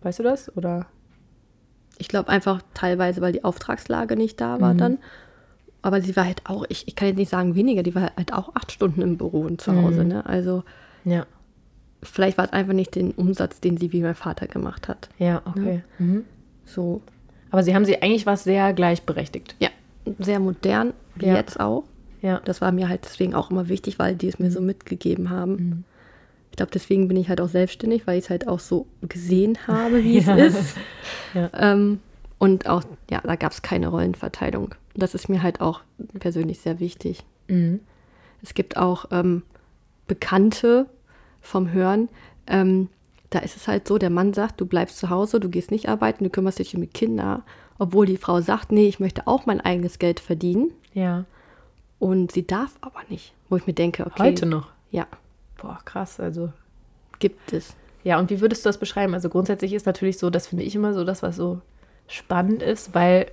Weißt 0.01 0.19
du 0.19 0.23
das? 0.23 0.55
Oder? 0.57 0.87
ich 1.99 2.09
glaube 2.09 2.27
einfach 2.27 2.61
teilweise, 2.73 3.21
weil 3.21 3.31
die 3.31 3.45
Auftragslage 3.45 4.17
nicht 4.17 4.41
da 4.41 4.59
war 4.59 4.73
dann. 4.73 4.97
Aber 5.83 6.01
sie 6.01 6.15
war 6.17 6.25
halt 6.25 6.41
auch, 6.45 6.65
ich, 6.67 6.87
ich 6.87 6.95
kann 6.95 7.07
jetzt 7.07 7.17
nicht 7.17 7.29
sagen 7.29 7.55
weniger, 7.55 7.81
die 7.83 7.95
war 7.95 8.11
halt 8.17 8.33
auch 8.33 8.55
acht 8.55 8.71
Stunden 8.73 9.01
im 9.01 9.17
Büro 9.17 9.41
und 9.41 9.61
zu 9.61 9.73
Hause. 9.81 10.03
Ne? 10.03 10.25
Also 10.25 10.63
Ja. 11.05 11.25
Vielleicht 12.03 12.37
war 12.37 12.45
es 12.45 12.53
einfach 12.53 12.73
nicht 12.73 12.95
den 12.95 13.11
Umsatz, 13.11 13.59
den 13.59 13.77
sie 13.77 13.91
wie 13.93 14.01
mein 14.01 14.15
Vater 14.15 14.47
gemacht 14.47 14.87
hat. 14.87 15.09
Ja, 15.19 15.41
okay. 15.45 15.83
Mhm. 15.99 16.23
So, 16.65 17.01
Aber 17.51 17.63
sie 17.63 17.75
haben 17.75 17.85
sie 17.85 18.01
eigentlich 18.01 18.25
was 18.25 18.43
sehr 18.43 18.73
gleichberechtigt. 18.73 19.55
ja, 19.59 19.69
sehr 20.19 20.39
modern, 20.39 20.93
wie 21.15 21.27
Ja. 21.27 21.35
jetzt 21.35 21.59
auch. 21.59 21.83
Ja. 22.21 22.41
Das 22.45 22.61
war 22.61 22.71
mir 22.71 22.87
halt 22.89 23.01
deswegen 23.03 23.33
auch 23.35 23.51
immer 23.51 23.67
wichtig, 23.69 23.99
weil 23.99 24.15
die 24.15 24.27
es 24.27 24.39
mir 24.39 24.49
so 24.51 24.61
mitgegeben 24.61 25.29
haben. 25.29 25.83
Ich 26.51 26.57
glaube, 26.57 26.71
deswegen 26.71 27.07
bin 27.07 27.17
ich 27.17 27.29
halt 27.29 27.41
auch 27.41 27.49
selbstständig, 27.49 28.05
weil 28.07 28.17
ich 28.19 28.25
es 28.25 28.29
halt 28.29 28.47
auch 28.47 28.59
so 28.59 28.85
gesehen 29.01 29.57
habe, 29.67 30.03
wie 30.03 30.19
Ja. 30.19 30.37
es 30.37 30.55
ist. 30.57 30.77
Ja. 31.33 31.49
Ähm, 31.53 31.99
und 32.37 32.67
auch, 32.69 32.83
ja, 33.09 33.21
da 33.23 33.35
gab 33.35 33.51
es 33.51 33.61
keine 33.61 33.87
Rollenverteilung. 33.87 34.75
Das 34.95 35.15
ist 35.15 35.27
mir 35.29 35.41
halt 35.43 35.61
auch 35.61 35.81
persönlich 36.19 36.59
sehr 36.59 36.79
wichtig. 36.79 37.23
Mhm. 37.47 37.79
Es 38.41 38.53
gibt 38.53 38.77
auch 38.77 39.05
ähm, 39.11 39.43
Bekannte 40.07 40.85
vom 41.43 41.71
Hören. 41.71 42.09
Ähm, 42.47 42.89
da 43.29 43.39
ist 43.39 43.55
es 43.55 43.67
halt 43.67 43.87
so, 43.87 43.99
der 43.99 44.09
Mann 44.09 44.33
sagt, 44.33 44.59
du 44.59 44.65
bleibst 44.65 44.97
zu 44.97 45.09
Hause, 45.09 45.39
du 45.39 45.49
gehst 45.49 45.69
nicht 45.69 45.89
arbeiten, 45.89 46.23
du 46.23 46.29
kümmerst 46.31 46.59
dich 46.59 46.75
um 46.75 46.81
die 46.81 46.87
Kinder. 46.87 47.43
Obwohl 47.77 48.05
die 48.05 48.17
Frau 48.17 48.41
sagt, 48.41 48.71
nee, 48.71 48.87
ich 48.87 48.99
möchte 48.99 49.27
auch 49.27 49.45
mein 49.45 49.61
eigenes 49.61 49.99
Geld 49.99 50.19
verdienen. 50.19 50.71
Ja. 50.93 51.25
Und 51.99 52.31
sie 52.31 52.45
darf 52.45 52.77
aber 52.81 53.01
nicht. 53.09 53.33
Wo 53.49 53.57
ich 53.57 53.67
mir 53.67 53.73
denke, 53.73 54.05
okay. 54.05 54.23
Heute 54.23 54.45
noch. 54.45 54.69
Ja, 54.91 55.07
Boah, 55.63 55.79
krass. 55.85 56.19
Also. 56.19 56.51
gibt 57.19 57.53
es. 57.53 57.75
Ja, 58.03 58.19
und 58.19 58.29
wie 58.29 58.41
würdest 58.41 58.65
du 58.65 58.69
das 58.69 58.77
beschreiben? 58.77 59.13
Also 59.13 59.29
grundsätzlich 59.29 59.73
ist 59.73 59.85
natürlich 59.85 60.17
so, 60.17 60.29
das 60.29 60.47
finde 60.47 60.65
ich 60.65 60.75
immer 60.75 60.93
so 60.93 61.05
das, 61.05 61.23
was 61.23 61.37
so 61.37 61.61
spannend 62.07 62.61
ist, 62.61 62.93
weil 62.93 63.31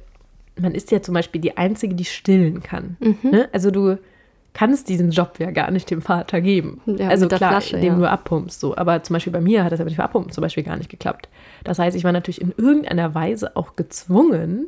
man 0.57 0.75
ist 0.75 0.93
ja 0.93 1.03
zum 1.03 1.15
Beispiel 1.15 1.41
die 1.41 1.57
Einzige, 1.57 1.95
die 1.95 2.05
stillen 2.05 2.63
kann. 2.63 2.97
Ne? 3.23 3.49
Also 3.53 3.71
du 3.71 3.99
kannst 4.53 4.89
diesen 4.89 5.11
Job 5.11 5.39
ja 5.39 5.51
gar 5.51 5.71
nicht 5.71 5.91
dem 5.91 6.03
Vater 6.03 6.41
geben. 6.41 6.81
Ja, 6.87 7.09
also 7.09 7.29
klar, 7.29 7.51
Flasche, 7.51 7.77
indem 7.77 7.95
ja. 7.95 7.99
du 7.99 8.11
abpumpst. 8.11 8.61
So. 8.61 8.77
Aber 8.77 9.03
zum 9.03 9.15
Beispiel 9.15 9.33
bei 9.33 9.41
mir 9.41 9.65
hat 9.65 9.73
das 9.73 9.81
aber 9.81 9.91
nicht 9.91 10.01
Abpumpen 10.01 10.33
zum 10.33 10.43
Beispiel 10.43 10.65
gar 10.65 10.77
nicht 10.77 10.91
geklappt. 10.91 11.29
Das 11.65 11.79
heißt, 11.79 11.97
ich 11.97 12.05
war 12.05 12.13
natürlich 12.13 12.41
in 12.41 12.53
irgendeiner 12.57 13.15
Weise 13.15 13.57
auch 13.57 13.77
gezwungen. 13.77 14.67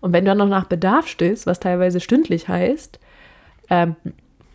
Und 0.00 0.12
wenn 0.12 0.24
du 0.24 0.30
dann 0.30 0.38
noch 0.38 0.48
nach 0.48 0.66
Bedarf 0.66 1.08
stillst, 1.08 1.46
was 1.46 1.60
teilweise 1.60 2.00
stündlich 2.00 2.48
heißt, 2.48 2.98
ähm, 3.70 3.96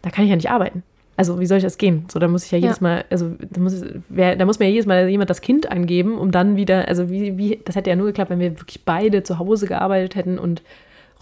da 0.02 0.12
kann 0.12 0.24
ich 0.24 0.30
ja 0.30 0.36
nicht 0.36 0.52
arbeiten. 0.52 0.84
Also 1.18 1.40
wie 1.40 1.48
soll 1.48 1.58
ich 1.58 1.64
das 1.64 1.78
gehen? 1.78 2.06
So, 2.10 2.20
da 2.20 2.30
muss 2.30 2.46
ich 2.46 2.52
ja 2.52 2.58
jedes 2.58 2.78
Ja. 2.78 2.84
Mal, 2.84 3.06
also 3.10 3.36
da 3.50 3.60
muss, 3.60 3.84
wer, 4.08 4.38
da 4.38 4.46
muss 4.46 4.60
mir 4.60 4.68
ja 4.68 4.72
jedes 4.72 4.86
Mal 4.86 5.10
jemand 5.10 5.30
das 5.30 5.42
Kind 5.42 5.70
angeben, 5.70 6.18
um 6.18 6.32
dann 6.32 6.56
wieder, 6.56 6.88
also 6.88 7.10
wie, 7.10 7.38
wie, 7.38 7.60
das 7.66 7.76
hätte 7.76 7.90
ja 7.90 7.98
nur 7.98 8.08
geklappt, 8.08 8.30
wenn 8.30 8.40
wir 8.40 8.58
wirklich 8.58 8.86
beide 8.86 9.24
zu 9.24 9.38
Hause 9.38 9.68
gearbeitet 9.68 10.16
hätten 10.16 10.40
und 10.40 10.62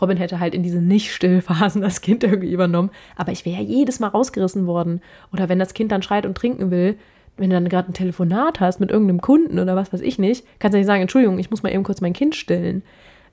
Robin 0.02 0.18
hätte 0.18 0.40
halt 0.40 0.54
in 0.54 0.64
diesen 0.64 0.88
Nicht-Stillphasen 0.88 1.82
das 1.82 2.02
Kind 2.02 2.24
irgendwie 2.24 2.52
übernommen. 2.52 2.92
Aber 3.16 3.32
ich 3.32 3.46
wäre 3.46 3.62
ja 3.62 3.64
jedes 3.64 4.00
Mal 4.00 4.08
rausgerissen 4.08 4.68
worden. 4.68 5.02
Oder 5.34 5.50
wenn 5.50 5.60
das 5.60 5.74
Kind 5.74 5.92
dann 5.92 6.04
schreit 6.04 6.26
und 6.26 6.36
trinken 6.36 6.72
will, 6.72 6.98
wenn 7.38 7.50
du 7.50 7.56
dann 7.56 7.70
gerade 7.70 7.92
ein 7.92 7.94
Telefonat 7.94 8.60
hast 8.60 8.80
mit 8.80 8.92
irgendeinem 8.92 9.22
Kunden 9.22 9.60
oder 9.60 9.76
was 9.76 9.94
weiß 9.94 10.02
ich 10.02 10.18
nicht, 10.20 10.46
kannst 10.60 10.74
du 10.74 10.78
nicht 10.78 10.88
sagen, 10.88 11.02
Entschuldigung, 11.02 11.40
ich 11.40 11.52
muss 11.52 11.64
mal 11.64 11.72
eben 11.72 11.84
kurz 11.84 12.02
mein 12.02 12.14
Kind 12.14 12.36
stillen. 12.36 12.82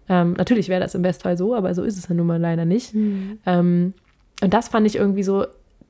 Ähm, 0.08 0.34
natürlich 0.34 0.68
wäre 0.68 0.80
das 0.80 0.94
im 0.94 1.02
Bestfall 1.02 1.38
so, 1.38 1.54
aber 1.54 1.74
so 1.74 1.82
ist 1.82 1.96
es 1.96 2.08
ja 2.08 2.14
nun 2.14 2.26
mal 2.26 2.40
leider 2.40 2.66
nicht. 2.66 2.92
Ähm, 3.46 3.94
und 4.42 4.52
das 4.52 4.68
fand 4.68 4.86
ich 4.86 4.96
irgendwie 4.96 5.22
so 5.22 5.46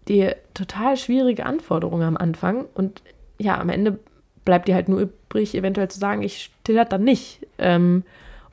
die 0.09 0.31
total 0.55 0.97
schwierige 0.97 1.47
Anforderung 1.47 2.03
am 2.03 2.17
Anfang. 2.17 2.67
Und 2.75 3.03
ja, 3.39 3.59
am 3.59 3.69
Ende 3.69 3.99
bleibt 4.45 4.69
dir 4.69 4.75
halt 4.75 4.89
nur 4.89 5.01
übrig, 5.01 5.55
eventuell 5.55 5.89
zu 5.89 5.99
sagen, 5.99 6.23
ich 6.23 6.51
still 6.63 6.77
das 6.77 6.89
dann 6.89 7.03
nicht. 7.03 7.47
Ähm, 7.59 8.05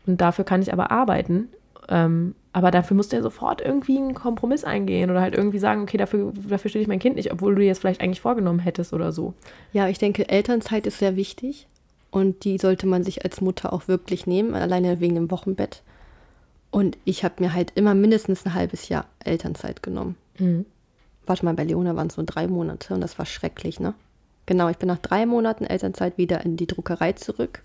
und 0.08 0.22
dafür 0.22 0.46
kann 0.46 0.62
ich 0.62 0.74
aber 0.74 0.90
arbeiten. 0.92 1.50
Ähm, 1.89 2.36
aber 2.54 2.72
dafür 2.72 2.98
musst 2.98 3.12
du 3.12 3.15
ja 3.15 3.22
sofort 3.22 3.62
irgendwie 3.62 3.98
einen 3.98 4.13
Kompromiss 4.13 4.63
eingehen 4.63 5.10
oder 5.10 5.22
halt 5.22 5.34
irgendwie 5.36 5.60
sagen, 5.60 5.82
okay, 5.84 5.98
dafür, 5.98 6.34
dafür 6.48 6.70
stelle 6.70 6.82
ich 6.84 6.88
mein 6.88 7.00
Kind 7.00 7.15
nicht, 7.15 7.32
obwohl 7.32 7.56
du 7.56 7.62
dir 7.62 7.67
jetzt 7.67 7.80
vielleicht 7.80 8.02
eigentlich 8.02 8.22
vorgenommen 8.22 8.60
hättest 8.60 8.94
oder 8.94 9.12
so. 9.12 9.34
Ja, 9.72 9.88
ich 9.88 9.98
denke, 10.00 10.28
Elternzeit 10.28 10.86
ist 10.86 11.00
sehr 11.00 11.15
wichtig 11.15 11.67
und 12.10 12.44
die 12.44 12.58
sollte 12.58 12.88
man 12.88 13.04
sich 13.04 13.24
als 13.24 13.39
Mutter 13.39 13.72
auch 13.72 13.88
wirklich 13.88 14.28
nehmen, 14.28 14.54
alleine 14.54 15.00
wegen 15.00 15.15
dem 15.15 15.32
Wochenbett. 15.32 15.82
Und 16.72 16.98
ich 17.06 17.24
habe 17.24 17.36
mir 17.39 17.54
halt 17.54 17.72
immer 17.76 17.96
mindestens 17.96 18.46
ein 18.46 18.54
halbes 18.54 18.89
Jahr 18.89 19.06
Elternzeit 19.24 19.82
genommen. 19.84 20.15
Warte 21.26 21.46
mal, 21.46 21.54
bei 21.54 21.63
Leona 21.63 21.96
waren 21.96 22.08
es 22.08 22.17
nur 22.17 22.26
drei 22.26 22.48
Monate 22.48 22.94
und 22.94 23.02
das 23.02 23.17
war 23.17 23.26
schrecklich, 23.26 23.80
ne? 23.80 23.94
Genau, 24.46 24.70
ich 24.70 24.78
bin 24.78 24.88
nach 24.88 24.98
drei 24.98 25.26
Monaten 25.26 25.65
Elternzeit 25.65 26.17
wieder 26.17 26.44
in 26.44 26.58
die 26.58 26.67
Druckerei 26.67 27.13
zurück. 27.13 27.62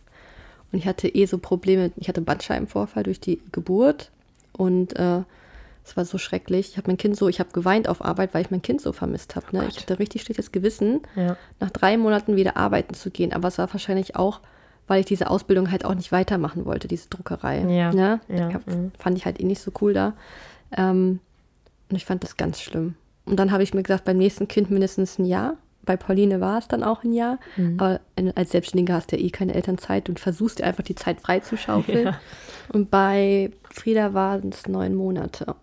Und 0.72 0.78
ich 0.78 0.86
hatte 0.86 1.08
eh 1.08 1.26
so 1.26 1.38
Probleme, 1.38 1.92
ich 1.96 2.08
hatte 2.08 2.20
Bandscheibenvorfall 2.20 3.02
durch 3.04 3.20
die 3.20 3.40
Geburt 3.52 4.10
und 4.52 4.96
äh, 4.98 5.22
es 5.84 5.96
war 5.96 6.04
so 6.04 6.18
schrecklich. 6.18 6.70
Ich 6.70 6.76
habe 6.76 6.88
mein 6.88 6.96
Kind 6.96 7.16
so, 7.16 7.28
ich 7.28 7.38
habe 7.38 7.50
geweint 7.52 7.88
auf 7.88 8.04
Arbeit, 8.04 8.34
weil 8.34 8.42
ich 8.42 8.50
mein 8.50 8.62
Kind 8.62 8.80
so 8.80 8.92
vermisst 8.92 9.36
habe. 9.36 9.46
Ne? 9.52 9.60
Gott. 9.60 9.68
ich 9.70 9.78
hatte 9.82 9.98
richtig 10.00 10.22
schlechtes 10.22 10.50
Gewissen, 10.50 11.00
Ja. 11.14 11.36
nach 11.60 11.70
drei 11.70 11.96
Monaten 11.96 12.34
wieder 12.36 12.56
arbeiten 12.56 12.94
zu 12.94 13.10
gehen. 13.10 13.32
Aber 13.32 13.46
es 13.48 13.58
war 13.58 13.72
wahrscheinlich 13.72 14.16
auch, 14.16 14.40
weil 14.88 15.00
ich 15.00 15.06
diese 15.06 15.30
Ausbildung 15.30 15.70
halt 15.70 15.84
auch 15.84 15.94
nicht 15.94 16.10
weitermachen 16.10 16.64
wollte, 16.64 16.88
diese 16.88 17.08
Druckerei. 17.08 17.60
Ja, 17.72 17.92
Ne? 17.92 18.20
ja, 18.28 18.52
hab, 18.52 18.66
mhm. 18.66 18.90
Fand 18.98 19.16
ich 19.16 19.24
halt 19.24 19.38
eh 19.40 19.44
nicht 19.44 19.60
so 19.62 19.70
cool 19.80 19.94
da. 19.94 20.14
Ähm, 20.76 21.20
und 21.88 21.96
ich 21.96 22.04
fand 22.04 22.24
das 22.24 22.36
ganz 22.36 22.60
schlimm. 22.60 22.96
Und 23.24 23.36
dann 23.36 23.52
habe 23.52 23.62
ich 23.62 23.72
mir 23.72 23.82
gesagt, 23.84 24.04
beim 24.04 24.16
nächsten 24.18 24.48
Kind 24.48 24.70
mindestens 24.72 25.18
ein 25.20 25.24
Jahr. 25.26 25.54
Bei 25.86 25.96
Pauline 25.96 26.40
war 26.40 26.58
es 26.58 26.68
dann 26.68 26.82
auch 26.82 27.04
ein 27.04 27.12
Jahr. 27.12 27.38
Mhm. 27.56 27.76
Aber 27.78 28.00
als 28.34 28.50
Selbstständiger 28.50 28.94
hast 28.94 29.12
du 29.12 29.16
ja 29.16 29.22
eh 29.22 29.30
keine 29.30 29.54
Elternzeit 29.54 30.08
und 30.08 30.20
versuchst 30.20 30.60
einfach 30.60 30.82
die 30.82 30.96
Zeit 30.96 31.20
freizuschaufeln. 31.20 32.06
Ja. 32.06 32.20
Und 32.72 32.90
bei 32.90 33.50
Frieda 33.70 34.12
waren 34.12 34.50
es 34.50 34.66
neun 34.66 34.94
Monate. 34.94 35.54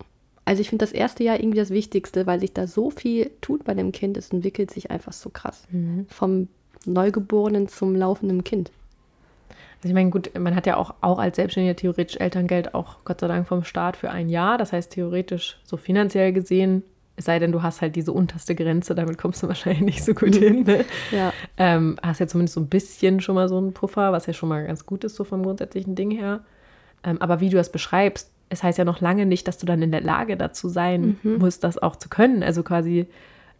Also 0.45 0.61
ich 0.61 0.69
finde 0.69 0.85
das 0.85 0.93
erste 0.93 1.23
Jahr 1.23 1.39
irgendwie 1.39 1.59
das 1.59 1.69
Wichtigste, 1.69 2.25
weil 2.25 2.39
sich 2.39 2.53
da 2.53 2.67
so 2.67 2.89
viel 2.89 3.31
tut 3.41 3.63
bei 3.63 3.73
dem 3.73 3.91
Kind. 3.91 4.17
Es 4.17 4.31
entwickelt 4.31 4.71
sich 4.71 4.89
einfach 4.89 5.13
so 5.13 5.29
krass. 5.29 5.67
Mhm. 5.69 6.07
Vom 6.09 6.47
Neugeborenen 6.85 7.67
zum 7.67 7.95
laufenden 7.95 8.43
Kind. 8.43 8.71
Also 9.77 9.89
ich 9.89 9.93
meine, 9.93 10.09
gut, 10.09 10.31
man 10.37 10.55
hat 10.55 10.65
ja 10.65 10.77
auch, 10.77 10.95
auch 11.01 11.19
als 11.19 11.35
Selbstständiger 11.35 11.75
theoretisch 11.75 12.17
Elterngeld 12.17 12.73
auch 12.73 13.03
Gott 13.03 13.19
sei 13.19 13.27
Dank 13.27 13.47
vom 13.47 13.65
Staat 13.65 13.97
für 13.97 14.09
ein 14.09 14.29
Jahr. 14.29 14.57
Das 14.57 14.71
heißt, 14.71 14.91
theoretisch, 14.91 15.59
so 15.65 15.75
finanziell 15.75 16.31
gesehen, 16.31 16.83
Es 17.15 17.25
sei 17.25 17.37
denn, 17.37 17.51
du 17.51 17.61
hast 17.61 17.81
halt 17.81 17.95
diese 17.95 18.11
unterste 18.11 18.55
Grenze, 18.55 18.95
damit 18.95 19.17
kommst 19.17 19.43
du 19.43 19.47
wahrscheinlich 19.49 19.81
nicht 19.81 20.03
so 20.03 20.13
gut 20.13 20.35
hin. 20.35 20.63
Ne? 20.63 20.85
Ja. 21.11 21.33
Ähm, 21.57 21.97
hast 22.01 22.19
ja 22.19 22.27
zumindest 22.27 22.55
so 22.55 22.61
ein 22.61 22.69
bisschen 22.69 23.21
schon 23.21 23.35
mal 23.35 23.49
so 23.49 23.57
einen 23.57 23.73
Puffer, 23.73 24.11
was 24.11 24.25
ja 24.25 24.33
schon 24.33 24.49
mal 24.49 24.65
ganz 24.65 24.85
gut 24.85 25.03
ist, 25.03 25.15
so 25.15 25.23
vom 25.23 25.43
grundsätzlichen 25.43 25.95
Ding 25.95 26.11
her. 26.11 26.41
Ähm, 27.03 27.21
aber 27.21 27.39
wie 27.39 27.49
du 27.49 27.57
das 27.57 27.71
beschreibst, 27.71 28.31
es 28.49 28.63
heißt 28.63 28.77
ja 28.77 28.85
noch 28.85 29.01
lange 29.01 29.25
nicht, 29.25 29.47
dass 29.47 29.57
du 29.57 29.65
dann 29.65 29.81
in 29.81 29.91
der 29.91 30.01
Lage 30.01 30.37
dazu 30.37 30.69
sein 30.69 31.17
musst, 31.23 31.63
das 31.63 31.77
auch 31.77 31.95
zu 31.95 32.07
können. 32.07 32.43
Also 32.43 32.61
quasi, 32.63 33.07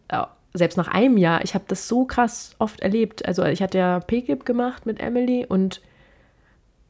äh, 0.08 0.24
selbst 0.54 0.78
nach 0.78 0.88
einem 0.88 1.18
Jahr, 1.18 1.44
ich 1.44 1.56
habe 1.56 1.66
das 1.68 1.88
so 1.88 2.06
krass 2.06 2.56
oft 2.60 2.80
erlebt. 2.80 3.26
Also 3.26 3.44
ich 3.44 3.62
hatte 3.62 3.80
ja 3.80 4.00
PGIP 4.00 4.46
gemacht 4.46 4.86
mit 4.86 5.00
Emily 5.00 5.46
und 5.48 5.82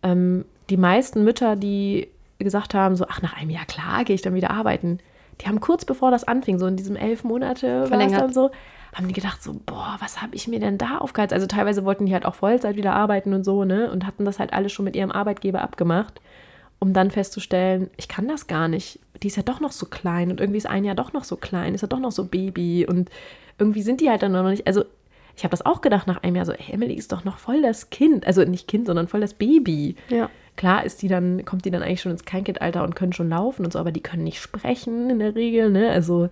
ähm, 0.03 0.45
die 0.69 0.77
meisten 0.77 1.23
Mütter, 1.23 1.55
die 1.55 2.09
gesagt 2.39 2.73
haben, 2.73 2.95
so, 2.95 3.05
ach, 3.07 3.21
nach 3.21 3.37
einem 3.37 3.49
Jahr, 3.49 3.65
klar, 3.65 4.03
gehe 4.03 4.15
ich 4.15 4.21
dann 4.21 4.35
wieder 4.35 4.51
arbeiten. 4.51 4.99
Die 5.41 5.47
haben 5.47 5.59
kurz 5.59 5.85
bevor 5.85 6.11
das 6.11 6.23
anfing, 6.23 6.59
so 6.59 6.67
in 6.67 6.75
diesem 6.75 6.95
elf 6.95 7.23
Monate 7.23 7.87
Verlängert. 7.87 8.21
dann 8.21 8.33
so, 8.33 8.51
haben 8.93 9.07
die 9.07 9.13
gedacht 9.13 9.41
so, 9.41 9.59
boah, 9.65 9.97
was 9.99 10.21
habe 10.21 10.35
ich 10.35 10.47
mir 10.47 10.59
denn 10.59 10.77
da 10.77 10.99
aufgeheizt? 10.99 11.33
Also 11.33 11.47
teilweise 11.47 11.83
wollten 11.83 12.05
die 12.05 12.13
halt 12.13 12.25
auch 12.25 12.35
Vollzeit 12.35 12.75
wieder 12.75 12.93
arbeiten 12.93 13.33
und 13.33 13.43
so, 13.43 13.63
ne? 13.63 13.91
Und 13.91 14.05
hatten 14.05 14.25
das 14.25 14.39
halt 14.39 14.53
alles 14.53 14.71
schon 14.71 14.85
mit 14.85 14.95
ihrem 14.95 15.11
Arbeitgeber 15.11 15.61
abgemacht, 15.61 16.21
um 16.79 16.93
dann 16.93 17.11
festzustellen, 17.11 17.89
ich 17.97 18.07
kann 18.07 18.27
das 18.27 18.47
gar 18.47 18.67
nicht. 18.67 18.99
Die 19.21 19.27
ist 19.27 19.37
ja 19.37 19.43
doch 19.43 19.59
noch 19.59 19.71
so 19.71 19.87
klein 19.87 20.29
und 20.29 20.39
irgendwie 20.39 20.57
ist 20.57 20.67
ein 20.67 20.83
Jahr 20.83 20.95
doch 20.95 21.13
noch 21.13 21.23
so 21.23 21.37
klein, 21.37 21.73
ist 21.73 21.81
ja 21.81 21.87
doch 21.87 21.99
noch 21.99 22.11
so 22.11 22.25
Baby 22.25 22.85
und 22.85 23.09
irgendwie 23.57 23.81
sind 23.81 24.01
die 24.01 24.09
halt 24.09 24.21
dann 24.21 24.31
noch 24.31 24.43
nicht, 24.43 24.67
also 24.67 24.83
ich 25.35 25.43
habe 25.43 25.51
das 25.51 25.65
auch 25.65 25.81
gedacht 25.81 26.07
nach 26.07 26.21
einem 26.21 26.35
Jahr 26.35 26.45
so, 26.45 26.51
ey, 26.51 26.73
Emily 26.73 26.93
ist 26.93 27.11
doch 27.11 27.23
noch 27.23 27.37
voll 27.37 27.61
das 27.61 27.89
Kind, 27.89 28.27
also 28.27 28.43
nicht 28.43 28.67
Kind, 28.67 28.85
sondern 28.85 29.07
voll 29.07 29.21
das 29.21 29.33
Baby. 29.33 29.95
Ja. 30.09 30.29
Klar 30.55 30.85
ist 30.85 31.01
die 31.01 31.07
dann, 31.07 31.45
kommt 31.45 31.65
die 31.65 31.71
dann 31.71 31.81
eigentlich 31.81 32.01
schon 32.01 32.11
ins 32.11 32.25
Kleinkindalter 32.25 32.83
und 32.83 32.95
können 32.95 33.13
schon 33.13 33.29
laufen 33.29 33.65
und 33.65 33.73
so, 33.73 33.79
aber 33.79 33.91
die 33.91 34.01
können 34.01 34.23
nicht 34.23 34.39
sprechen 34.39 35.09
in 35.09 35.19
der 35.19 35.35
Regel, 35.35 35.71
ne? 35.71 35.89
Also 35.89 36.29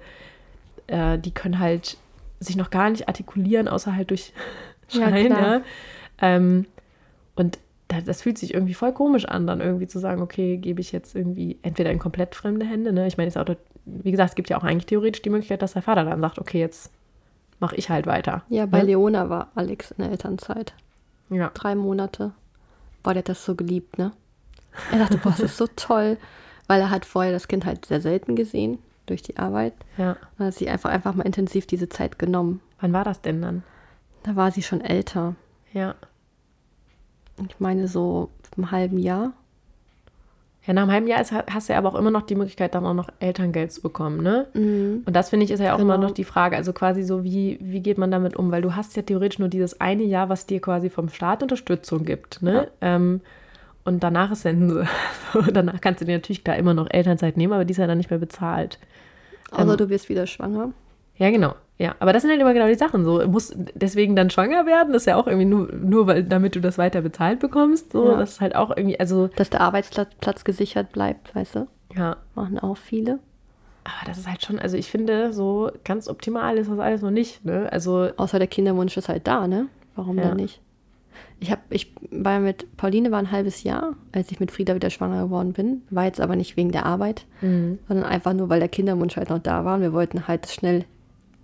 äh, 0.88 1.17
die 1.17 1.32
können 1.32 1.59
halt 1.59 1.97
sich 2.39 2.55
noch 2.55 2.69
gar 2.69 2.89
nicht 2.89 3.07
artikulieren, 3.07 3.67
außer 3.67 3.95
halt 3.95 4.09
durch 4.11 4.34
Schreien, 4.89 5.32
ja. 5.32 5.61
Ähm, 6.22 6.65
und 7.36 7.57
da, 7.88 8.01
das 8.01 8.22
fühlt 8.22 8.38
sich 8.38 8.53
irgendwie 8.53 8.74
voll 8.74 8.93
komisch 8.93 9.26
an, 9.26 9.47
dann 9.47 9.59
irgendwie 9.59 9.88
zu 9.88 9.99
sagen, 9.99 10.22
okay, 10.22 10.57
gebe 10.57 10.82
ich 10.82 10.91
jetzt 10.91 11.15
irgendwie 11.15 11.57
entweder 11.61 11.91
in 11.91 11.99
komplett 11.99 12.36
fremde 12.36 12.65
Hände, 12.65 12.93
ne? 12.93 13.07
Ich 13.07 13.17
meine, 13.17 13.32
wie 13.86 14.11
gesagt, 14.11 14.30
es 14.30 14.36
gibt 14.36 14.49
ja 14.49 14.57
auch 14.57 14.63
eigentlich 14.63 14.86
theoretisch 14.86 15.22
die 15.22 15.30
Möglichkeit, 15.30 15.61
dass 15.61 15.74
der 15.74 15.82
Vater 15.82 16.05
dann 16.05 16.22
sagt, 16.22 16.39
okay, 16.39 16.59
jetzt 16.59 16.91
mache 17.59 17.76
ich 17.76 17.89
halt 17.89 18.05
weiter. 18.07 18.43
Ja, 18.49 18.65
bei 18.65 18.80
ne? 18.80 18.88
Leona 18.88 19.30
war 19.30 19.51
Alex 19.55 19.91
in 19.91 20.03
der 20.03 20.11
Elternzeit. 20.11 20.74
Ja. 21.30 21.51
Drei 21.53 21.76
Monate. 21.76 22.32
Boah, 23.04 23.14
der 23.14 23.20
hat 23.22 23.30
das 23.30 23.43
so 23.43 23.56
geliebt, 23.56 23.97
ne? 23.97 24.12
Er 24.91 24.99
dachte, 24.99 25.18
boah, 25.18 25.32
das 25.32 25.39
ist 25.41 25.58
so 25.58 25.68
toll. 25.76 26.18
Weil 26.68 26.82
er 26.82 26.89
hat 26.89 27.06
vorher 27.06 27.32
das 27.32 27.47
Kind 27.47 27.66
halt 27.66 27.86
sehr 27.86 28.02
selten 28.02 28.36
gesehen 28.36 28.80
durch 29.06 29.22
die 29.22 29.38
Arbeit. 29.38 29.74
ja. 29.97 30.16
Und 30.38 30.45
hat 30.45 30.54
sich 30.54 30.70
einfach, 30.70 30.89
einfach 30.89 31.16
mal 31.16 31.26
intensiv 31.26 31.66
diese 31.66 31.89
Zeit 31.89 32.20
genommen. 32.20 32.62
Wann 32.80 32.93
war 32.93 33.04
das 33.04 33.22
denn 33.22 33.41
dann? 33.41 33.64
Da 34.24 34.36
war 34.36 34.52
sie 34.52 34.64
schon 34.64 34.82
älter. 34.82 35.36
Ja. 35.74 35.95
Ich 37.47 37.60
meine 37.60 37.88
so 37.88 38.30
im 38.56 38.72
halben 38.72 38.97
Jahr. 38.97 39.34
Ja, 40.68 40.74
nach 40.74 40.84
einem 40.84 40.91
halben 40.91 41.07
Jahr 41.07 41.20
ist, 41.22 41.32
hast 41.32 41.70
du 41.70 41.74
ja 41.74 41.80
aber 41.80 41.89
auch 41.89 41.95
immer 41.95 42.12
noch 42.12 42.22
die 42.22 42.36
Möglichkeit, 42.36 42.76
dann 42.76 42.86
auch 42.86 42.93
noch 42.93 43.09
Elterngeld 43.20 43.72
zu 43.72 43.82
bekommen, 43.82 44.22
ne? 44.22 44.45
Und 44.53 45.16
das 45.16 45.32
finde 45.32 45.43
ich 45.45 45.51
ist 45.51 45.59
ja 45.59 45.74
auch 45.74 45.80
immer 45.80 45.95
Genau. 45.95 46.09
noch 46.09 46.14
die 46.14 46.24
Frage, 46.24 46.55
also 46.55 46.72
quasi 46.72 47.01
so, 47.03 47.24
wie, 47.24 47.57
wie 47.62 47.80
geht 47.80 47.97
man 47.97 48.12
damit 48.12 48.36
um? 48.36 48.51
Weil 48.51 48.62
du 48.62 48.76
hast 48.76 48.95
ja 48.95 49.01
theoretisch 49.01 49.39
nur 49.39 49.47
dieses 49.49 49.82
eine 49.82 50.03
Jahr, 50.03 50.30
was 50.30 50.45
dir 50.45 50.62
quasi 50.62 50.91
vom 50.91 51.09
Staat 51.09 51.41
Unterstützung 51.41 52.05
gibt, 52.05 52.43
ne? 52.43 52.68
Ähm, 52.80 53.22
und 53.86 54.03
danach 54.03 54.32
ist 54.32 54.43
so, 54.43 54.49
so, 55.34 55.41
danach 55.51 55.82
kannst 55.82 56.01
du 56.01 56.05
dir 56.05 56.14
natürlich 56.18 56.43
klar 56.43 56.57
immer 56.57 56.76
noch 56.76 56.88
Elternzeit 56.91 57.38
nehmen, 57.38 57.53
aber 57.53 57.66
die 57.66 57.72
ist 57.72 57.78
ja 57.78 57.88
dann 57.88 57.97
nicht 57.97 58.12
mehr 58.12 58.20
bezahlt. 58.20 58.78
Außer 59.49 59.72
Ähm, 59.72 59.78
du 59.78 59.89
wirst 59.89 60.09
wieder 60.09 60.28
schwanger. 60.28 60.74
Ja, 61.22 61.30
genau. 61.30 61.53
Ja, 61.78 61.95
aber 61.99 62.13
das 62.13 62.22
sind 62.24 62.32
halt 62.32 62.41
immer 62.41 62.53
genau 62.53 62.67
die 62.67 62.76
Sachen. 62.76 63.05
So, 63.05 63.26
muss 63.28 63.53
deswegen 63.76 64.15
dann 64.15 64.30
schwanger 64.30 64.65
werden, 64.65 64.91
das 64.93 65.03
ist 65.03 65.05
ja 65.07 65.15
auch 65.17 65.28
irgendwie 65.28 65.45
nur, 65.45 65.72
nur 65.72 66.07
weil, 66.07 66.24
damit 66.24 66.55
du 66.55 66.59
das 66.61 66.78
weiter 66.78 67.01
bezahlt 67.01 67.39
bekommst. 67.39 67.91
So, 67.91 68.05
Ja. 68.11 68.17
das 68.17 68.32
ist 68.34 68.41
halt 68.41 68.55
auch 68.55 68.69
irgendwie, 68.76 68.99
also, 68.99 69.28
Dass 69.36 69.49
der 69.51 69.61
Arbeitsplatz 69.61 70.09
Platz 70.19 70.43
gesichert 70.43 70.91
bleibt, 70.91 71.34
weißt 71.36 71.55
du? 71.55 71.67
ja. 71.95 72.17
Machen 72.36 72.57
auch 72.59 72.78
viele. 72.78 73.19
Aber 73.84 74.05
das 74.07 74.17
ist 74.19 74.28
halt 74.28 74.43
schon, 74.43 74.57
also 74.59 74.78
ich 74.78 74.89
finde, 74.91 75.32
so 75.34 75.72
ganz 75.84 76.07
optimal 76.07 76.57
ist 76.57 76.69
das 76.69 76.80
alles 76.80 77.01
noch 77.01 77.09
nicht. 77.11 77.43
Ne? 77.45 77.67
Also, 77.72 78.09
Außer 78.17 78.38
der 78.39 78.47
Kinderwunsch 78.47 78.95
ist 78.97 79.09
halt 79.09 79.26
da, 79.28 79.47
ne? 79.47 79.67
Warum 79.95 80.17
Ja. 80.17 80.28
denn 80.30 80.38
nicht? 80.38 80.59
Ich 81.39 81.49
habe, 81.51 81.61
ich 81.72 81.93
war 82.11 82.39
mit 82.39 82.78
Pauline 82.78 83.11
war 83.11 83.17
ein 83.19 83.32
halbes 83.32 83.63
Jahr, 83.63 83.93
als 84.11 84.32
ich 84.32 84.39
mit 84.39 84.51
Frieda 84.51 84.76
wieder 84.76 84.91
schwanger 84.91 85.24
geworden 85.24 85.53
bin. 85.53 85.82
War 85.89 86.05
jetzt 86.05 86.22
aber 86.22 86.36
nicht 86.36 86.55
wegen 86.57 86.72
der 86.72 86.86
Arbeit, 86.86 87.26
sondern 87.41 88.03
einfach 88.05 88.34
nur, 88.34 88.49
weil 88.49 88.59
der 88.59 88.69
Kinderwunsch 88.69 89.17
halt 89.17 89.30
noch 89.32 89.39
da 89.39 89.65
war. 89.65 89.76
Und 89.76 89.82
wir 89.82 89.93
wollten 89.93 90.28
halt 90.28 90.47
schnell, 90.47 90.86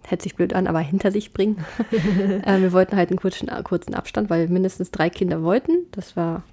hört 0.05 0.21
sich 0.21 0.35
blöd 0.35 0.53
an, 0.53 0.67
aber 0.67 0.79
hinter 0.79 1.11
sich 1.11 1.33
bringen. 1.33 1.65
äh, 2.43 2.61
wir 2.61 2.71
wollten 2.71 2.95
halt 2.95 3.09
einen 3.09 3.19
kurzen, 3.19 3.49
kurzen 3.63 3.93
Abstand, 3.93 4.29
weil 4.29 4.47
wir 4.47 4.53
mindestens 4.53 4.91
drei 4.91 5.09
Kinder 5.09 5.43
wollten. 5.43 5.71
Das 5.91 6.15
war 6.15 6.43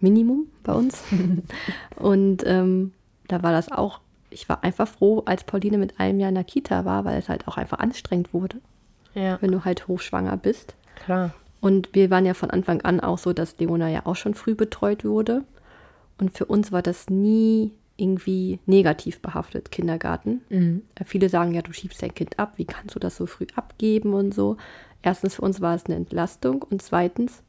Minimum 0.00 0.46
bei 0.62 0.72
uns. 0.72 1.02
Und 1.96 2.44
ähm, 2.46 2.92
da 3.26 3.42
war 3.42 3.52
das 3.52 3.70
auch, 3.70 4.00
ich 4.30 4.48
war 4.48 4.64
einfach 4.64 4.88
froh, 4.88 5.22
als 5.26 5.44
Pauline 5.44 5.78
mit 5.78 6.00
einem 6.00 6.20
Jahr 6.20 6.30
in 6.30 6.34
der 6.34 6.44
Kita 6.44 6.84
war, 6.84 7.04
weil 7.04 7.18
es 7.18 7.28
halt 7.28 7.46
auch 7.48 7.56
einfach 7.56 7.78
anstrengend 7.78 8.32
wurde, 8.32 8.58
ja, 9.14 9.38
wenn 9.40 9.52
du 9.52 9.64
halt 9.64 9.88
hochschwanger 9.88 10.36
bist. 10.36 10.74
klar. 11.04 11.34
Und 11.60 11.92
wir 11.92 12.10
waren 12.10 12.24
ja 12.24 12.34
von 12.34 12.50
Anfang 12.50 12.82
an 12.82 13.00
auch 13.00 13.18
so, 13.18 13.32
dass 13.32 13.58
Leona 13.58 13.88
ja 13.88 14.02
auch 14.04 14.14
schon 14.14 14.34
früh 14.34 14.54
betreut 14.54 15.04
wurde. 15.04 15.42
Und 16.18 16.36
für 16.36 16.44
uns 16.44 16.72
war 16.72 16.82
das 16.82 17.10
nie 17.10 17.72
irgendwie 17.98 18.58
negativ 18.64 19.20
behaftet, 19.20 19.70
Kindergarten. 19.70 20.40
Äh, 20.94 21.04
Viele 21.04 21.28
sagen 21.28 21.52
ja, 21.52 21.60
du 21.62 21.72
schiebst 21.72 22.00
dein 22.02 22.14
Kind 22.14 22.38
ab, 22.38 22.54
wie 22.56 22.64
kannst 22.64 22.94
du 22.94 22.98
das 22.98 23.16
so 23.16 23.26
früh 23.26 23.46
abgeben 23.54 24.14
und 24.14 24.32
so. 24.32 24.56
Erstens, 25.02 25.34
für 25.34 25.42
uns 25.42 25.60
war 25.60 25.74
es 25.74 25.84
eine 25.86 25.96
Entlastung 25.96 26.62
und 26.62 26.80
zweitens 26.80 27.42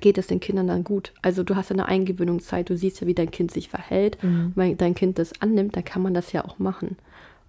geht 0.00 0.18
es 0.18 0.26
den 0.26 0.40
Kindern 0.40 0.66
dann 0.66 0.84
gut. 0.84 1.12
Also 1.22 1.42
du 1.42 1.56
hast 1.56 1.70
ja 1.70 1.74
eine 1.74 1.86
Eingewöhnungszeit, 1.86 2.68
du 2.68 2.76
siehst 2.76 3.00
ja, 3.00 3.06
wie 3.06 3.14
dein 3.14 3.30
Kind 3.30 3.50
sich 3.50 3.68
verhält. 3.70 4.18
Wenn 4.54 4.76
dein 4.76 4.94
Kind 4.94 5.18
das 5.18 5.40
annimmt, 5.40 5.74
dann 5.74 5.84
kann 5.84 6.02
man 6.02 6.12
das 6.14 6.32
ja 6.32 6.44
auch 6.44 6.58
machen. 6.58 6.96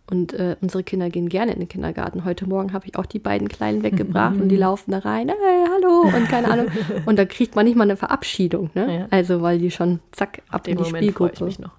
Und 0.10 0.34
äh, 0.34 0.56
unsere 0.62 0.84
Kinder 0.84 1.10
gehen 1.10 1.28
gerne 1.28 1.52
in 1.52 1.60
den 1.60 1.68
Kindergarten. 1.68 2.24
Heute 2.24 2.48
Morgen 2.48 2.72
habe 2.72 2.86
ich 2.88 2.96
auch 2.96 3.06
die 3.06 3.20
beiden 3.20 3.50
Kleinen 3.50 3.84
weggebracht 3.84 4.36
und 4.42 4.48
die 4.48 4.56
laufen 4.56 4.92
da 4.92 5.00
rein, 5.00 5.28
hey, 5.30 5.66
hallo 5.70 6.04
und 6.16 6.30
keine 6.30 6.50
Ahnung. 6.50 6.68
Und 7.06 7.20
da 7.20 7.26
kriegt 7.26 7.56
man 7.58 7.66
nicht 7.66 7.76
mal 7.76 7.84
eine 7.84 7.98
Verabschiedung, 7.98 8.70
ne? 8.74 9.00
Ja. 9.00 9.08
Also 9.12 9.42
weil 9.42 9.60
die 9.60 9.70
schon 9.70 10.00
zack 10.14 10.42
ab 10.50 10.66
in 10.68 10.78
die 10.78 10.84
Moment 10.84 11.04
Spielgruppe. 11.04 11.44
mich 11.46 11.60
noch. 11.60 11.72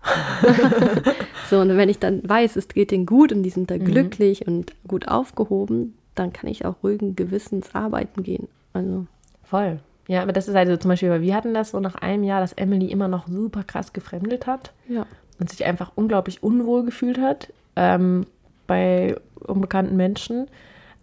So, 1.49 1.61
und 1.61 1.75
wenn 1.79 1.89
ich 1.89 1.99
dann 1.99 2.29
weiß, 2.29 2.57
es 2.57 2.69
geht 2.69 2.91
denen 2.91 3.07
gut 3.07 3.33
und 3.33 3.43
die 3.43 3.49
sind 3.49 3.71
da 3.71 3.77
Mhm. 3.77 3.85
glücklich 3.85 4.47
und 4.47 4.75
gut 4.87 5.09
aufgehoben, 5.09 5.95
dann 6.15 6.31
kann 6.33 6.51
ich 6.51 6.67
auch 6.67 6.75
ruhigen 6.83 7.17
Gewissens 7.17 7.75
arbeiten 7.75 8.23
gehen. 8.23 8.49
Also, 8.75 9.07
Voll. 9.45 9.79
Ja, 10.09 10.23
aber 10.23 10.33
das 10.33 10.47
ist 10.49 10.55
also 10.55 10.77
zum 10.77 10.91
Beispiel, 10.91 11.09
weil 11.09 11.23
wir 11.23 11.35
hatten 11.35 11.55
das 11.55 11.71
so 11.71 11.81
nach 11.81 11.95
einem 11.95 12.23
Jahr, 12.23 12.43
dass 12.43 12.53
Emily 12.53 12.87
immer 12.91 13.09
noch 13.09 13.29
super 13.29 13.63
krass 13.63 13.95
gefremdet 13.95 14.47
hat 14.47 14.73
ja. 14.89 15.07
und 15.41 15.49
sich 15.49 15.65
einfach 15.65 15.93
unglaublich 15.95 16.43
unwohl 16.43 16.85
gefühlt 16.85 17.19
hat 17.19 17.49
ähm, 17.79 18.27
bei 18.67 19.17
unbekannten 19.47 19.97
Menschen 19.97 20.49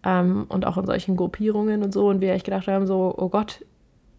ähm, 0.03 0.45
und 0.49 0.65
auch 0.67 0.77
in 0.77 0.85
solchen 0.85 1.15
Gruppierungen 1.15 1.81
und 1.83 1.93
so. 1.93 2.07
Und 2.09 2.19
wir 2.21 2.33
echt 2.33 2.45
gedacht 2.45 2.67
haben, 2.67 2.85
so, 2.85 3.15
oh 3.17 3.29
Gott, 3.29 3.65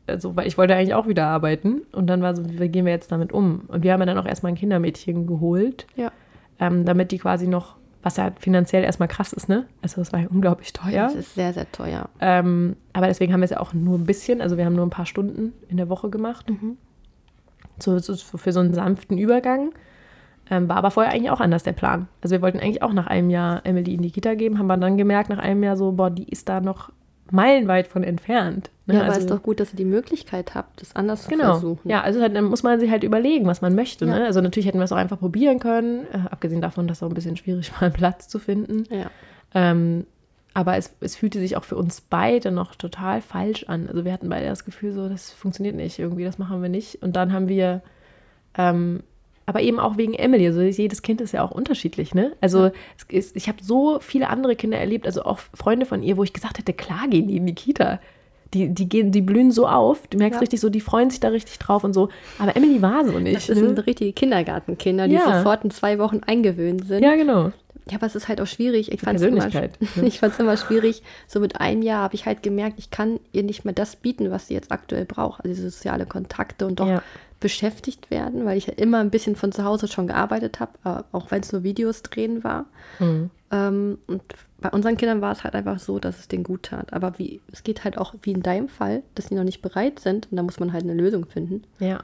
also, 0.09 0.35
weil 0.37 0.47
ich 0.47 0.57
wollte 0.57 0.75
eigentlich 0.75 0.95
auch 0.95 1.07
wieder 1.07 1.27
arbeiten. 1.27 1.83
Und 1.93 2.07
dann 2.09 2.23
war 2.23 2.35
so, 2.35 2.43
wie 2.49 2.69
gehen 2.69 2.87
wir 2.87 2.93
jetzt 2.93 3.13
damit 3.13 3.33
um? 3.33 3.63
Und 3.69 3.83
wir 3.85 3.93
haben 3.93 4.01
ja 4.01 4.07
dann 4.07 4.19
auch 4.19 4.27
erstmal 4.27 4.53
ein 4.53 4.57
Kindermädchen 4.57 5.27
geholt, 5.27 5.87
Ja. 5.97 6.11
ähm, 6.59 6.85
damit 6.85 7.13
die 7.13 7.19
quasi 7.19 7.47
noch, 7.47 7.77
was 8.03 8.17
ja 8.17 8.31
finanziell 8.39 8.85
erstmal 8.85 9.09
krass 9.09 9.33
ist, 9.33 9.49
ne? 9.49 9.67
Also 9.83 10.01
das 10.01 10.13
war 10.13 10.21
ja 10.21 10.29
unglaublich 10.29 10.73
teuer. 10.73 11.05
Das 11.09 11.15
ist 11.17 11.35
sehr, 11.35 11.53
sehr 11.53 11.71
teuer. 11.73 12.09
Ähm, 12.21 12.77
aber 12.93 13.09
deswegen 13.09 13.33
haben 13.33 13.41
wir 13.41 13.47
es 13.47 13.51
ja 13.51 13.61
auch 13.61 13.75
nur 13.75 13.99
ein 13.99 14.07
bisschen, 14.07 14.41
also 14.41 14.57
wir 14.57 14.65
haben 14.65 14.77
nur 14.77 14.87
ein 14.87 14.91
paar 14.91 15.07
Stunden 15.07 15.53
in 15.69 15.77
der 15.77 15.89
Woche 15.89 16.09
gemacht. 16.09 16.47
So, 17.81 17.99
so 17.99 18.15
für 18.17 18.53
so 18.53 18.61
einen 18.61 18.75
sanften 18.75 19.19
Übergang. 19.19 19.73
Ähm, 20.51 20.69
war 20.69 20.77
aber 20.77 20.91
vorher 20.91 21.13
eigentlich 21.13 21.31
auch 21.31 21.41
anders 21.41 21.65
der 21.65 21.73
Plan. 21.73 22.09
Also 22.23 22.35
wir 22.35 22.43
wollten 22.43 22.61
eigentlich 22.61 22.83
auch 22.83 22.93
nach 22.93 23.07
einem 23.07 23.31
Jahr 23.31 23.65
Emily 23.65 23.95
in 23.95 24.03
die 24.03 24.11
Kita 24.11 24.35
geben, 24.35 24.59
haben 24.59 24.69
wir 24.69 24.77
dann 24.77 24.97
gemerkt 24.97 25.29
nach 25.29 25.39
einem 25.39 25.63
Jahr 25.63 25.77
so, 25.77 25.93
boah, 25.93 26.11
die 26.11 26.29
ist 26.29 26.49
da 26.49 26.61
noch 26.61 26.91
meilenweit 27.31 27.89
von 27.89 28.05
entfernt. 28.05 28.71
Ne? 28.87 28.95
Ja, 28.95 29.01
aber 29.01 29.09
es 29.09 29.15
also, 29.17 29.27
ist 29.27 29.35
doch 29.35 29.43
gut, 29.43 29.59
dass 29.59 29.73
ihr 29.73 29.77
die 29.77 29.85
Möglichkeit 29.85 30.55
habt, 30.55 30.81
das 30.81 30.95
anders 30.95 31.25
zu 31.25 31.31
Genau. 31.31 31.55
versuchen. 31.55 31.89
Ja, 31.89 32.03
also 32.03 32.21
halt, 32.21 32.37
dann 32.37 32.45
muss 32.45 32.63
man 32.63 32.79
sich 32.79 32.91
halt 32.91 33.03
überlegen, 33.03 33.47
was 33.47 33.61
man 33.61 33.75
möchte. 33.75 34.07
Ja. 34.07 34.19
Ne? 34.19 34.25
Also 34.25 34.41
natürlich 34.41 34.67
hätten 34.67 34.79
wir 34.79 34.85
es 34.85 34.93
auch 34.93 34.97
einfach 34.97 35.19
probieren 35.19 35.59
können, 35.59 36.07
äh, 36.13 36.19
abgesehen 36.31 36.61
davon, 36.61 36.87
dass 36.87 36.99
es 36.99 37.03
auch 37.03 37.09
ein 37.09 37.15
bisschen 37.15 37.37
schwierig 37.37 37.73
war, 37.73 37.83
einen 37.83 37.93
Platz 37.93 38.29
zu 38.29 38.39
finden. 38.39 38.85
Ja. 38.91 39.11
Ähm, 39.55 40.07
aber 40.55 40.77
es, 40.77 40.95
es 41.01 41.17
fühlte 41.17 41.39
sich 41.39 41.57
auch 41.57 41.65
für 41.65 41.77
uns 41.77 42.01
beide 42.01 42.51
noch 42.51 42.77
total 42.77 43.21
falsch 43.21 43.65
an. 43.65 43.89
Also 43.89 44.05
wir 44.05 44.13
hatten 44.13 44.29
beide 44.29 44.47
das 44.47 44.65
Gefühl, 44.65 44.93
so, 44.93 45.09
das 45.09 45.31
funktioniert 45.31 45.75
nicht 45.75 45.99
irgendwie, 45.99 46.25
das 46.25 46.39
machen 46.39 46.63
wir 46.63 46.69
nicht. 46.69 47.03
Und 47.03 47.17
dann 47.17 47.33
haben 47.33 47.49
wir, 47.49 47.83
ähm, 48.57 49.03
aber 49.47 49.61
eben 49.63 49.79
auch 49.79 49.97
wegen 49.97 50.13
Emily, 50.15 50.47
also 50.47 50.61
jedes 50.61 51.03
Kind 51.03 51.21
ist 51.21 51.33
ja 51.33 51.43
auch 51.45 51.53
unterschiedlich, 51.53 52.15
ne? 52.15 52.33
Also 52.41 52.71
ist, 53.09 53.37
ich 53.37 53.49
habe 53.49 53.59
so 53.63 53.99
viele 54.01 54.29
andere 54.29 54.57
Kinder 54.57 54.79
erlebt, 54.79 55.07
also 55.07 55.23
auch 55.23 55.39
Freunde 55.55 55.87
von 55.87 56.03
ihr, 56.03 56.17
wo 56.17 56.25
ich 56.25 56.33
gesagt 56.33 56.59
hätte, 56.59 56.73
klar 56.73 57.07
gehen 57.09 57.29
die 57.29 57.37
in 57.37 57.47
die 57.47 57.55
Kita. 57.55 58.01
Die, 58.55 58.69
die, 58.73 58.89
gehen, 58.89 59.11
die 59.11 59.23
blühen 59.23 59.51
so 59.51 59.67
auf, 59.67 60.07
du 60.07 60.19
merkst 60.19 60.37
Ja. 60.37 60.41
richtig 60.41 60.61
so, 60.61 60.69
die 60.69 60.81
freuen 60.81 61.11
sich 61.11 61.19
da 61.21 61.29
richtig 61.29 61.59
drauf 61.59 61.83
und 61.85 61.93
so. 61.93 62.09
Aber 62.39 62.57
Emily 62.57 62.81
war 62.81 63.05
so 63.05 63.19
nicht. 63.19 63.37
Das 63.37 63.47
sind 63.59 63.77
ne? 63.77 63.87
richtige 63.87 64.13
Kindergartenkinder, 64.13 65.09
die 65.09 65.15
Ja. 65.15 65.39
sofort 65.39 65.65
in 65.65 65.71
zwei 65.73 65.99
Wochen 65.99 66.21
eingewöhnt 66.27 66.87
sind. 66.87 67.03
Ja, 67.03 67.17
genau. 67.17 67.53
Ja, 67.91 67.97
aber 67.99 68.07
es 68.07 68.17
ist 68.17 68.27
halt 68.29 68.41
auch 68.41 68.47
schwierig. 68.47 68.91
Ich 68.91 69.01
fand 69.01 69.21
es 69.21 69.27
immer, 69.27 69.47
ich 70.03 70.19
fand's 70.19 70.39
immer 70.39 70.57
schwierig. 70.57 71.03
So 71.29 71.39
mit 71.41 71.61
einem 71.61 71.83
Jahr 71.83 72.03
habe 72.03 72.15
ich 72.15 72.27
halt 72.27 72.43
gemerkt, 72.43 72.79
ich 72.79 72.91
kann 72.91 73.21
ihr 73.33 73.43
nicht 73.45 73.65
mehr 73.65 73.75
das 73.75 73.95
bieten, 73.97 74.31
was 74.31 74.49
sie 74.49 74.55
jetzt 74.55 74.73
aktuell 74.73 75.05
braucht. 75.05 75.45
Also 75.45 75.63
soziale 75.63 76.07
Kontakte 76.07 76.67
und 76.67 76.81
doch 76.81 76.89
Ja. 76.89 77.03
Beschäftigt 77.41 78.11
werden, 78.11 78.45
weil 78.45 78.57
ich 78.57 78.67
ja 78.67 78.75
immer 78.75 78.99
ein 78.99 79.11
bisschen 79.11 79.37
von 79.37 79.53
zu 79.53 79.65
Hause 79.65 79.89
schon 79.89 80.07
gearbeitet 80.07 80.59
habe, 80.61 80.73
äh, 80.85 81.03
auch 81.13 81.31
wenn 81.31 81.41
es 81.43 81.53
nur 81.53 81.63
Videos 81.63 82.03
drehen 82.03 82.43
war. 82.45 82.65
Mhm. 82.99 83.31
Ähm, 83.51 83.99
und 84.07 84.23
bei 84.59 84.71
unseren 84.71 84.97
Kindern 84.97 85.21
war 85.21 85.33
es 85.33 85.45
halt 85.45 85.55
einfach 85.55 85.79
so, 85.79 85.99
dass 85.99 86.19
es 86.19 86.29
denen 86.29 86.45
gut 86.45 86.65
tat. 86.65 86.93
Aber 86.93 87.19
wie, 87.19 87.41
es 87.53 87.63
geht 87.63 87.85
halt 87.85 87.99
auch 87.99 88.15
wie 88.23 88.33
in 88.33 88.43
deinem 88.43 88.69
Fall, 88.69 89.03
dass 89.15 89.27
die 89.27 89.35
noch 89.35 89.45
nicht 89.45 89.61
bereit 89.63 90.01
sind 90.01 90.29
und 90.31 90.37
da 90.37 90.43
muss 90.43 90.59
man 90.59 90.73
halt 90.73 90.85
eine 90.85 90.95
Lösung 90.95 91.27
finden. 91.27 91.63
Ja. 91.79 92.01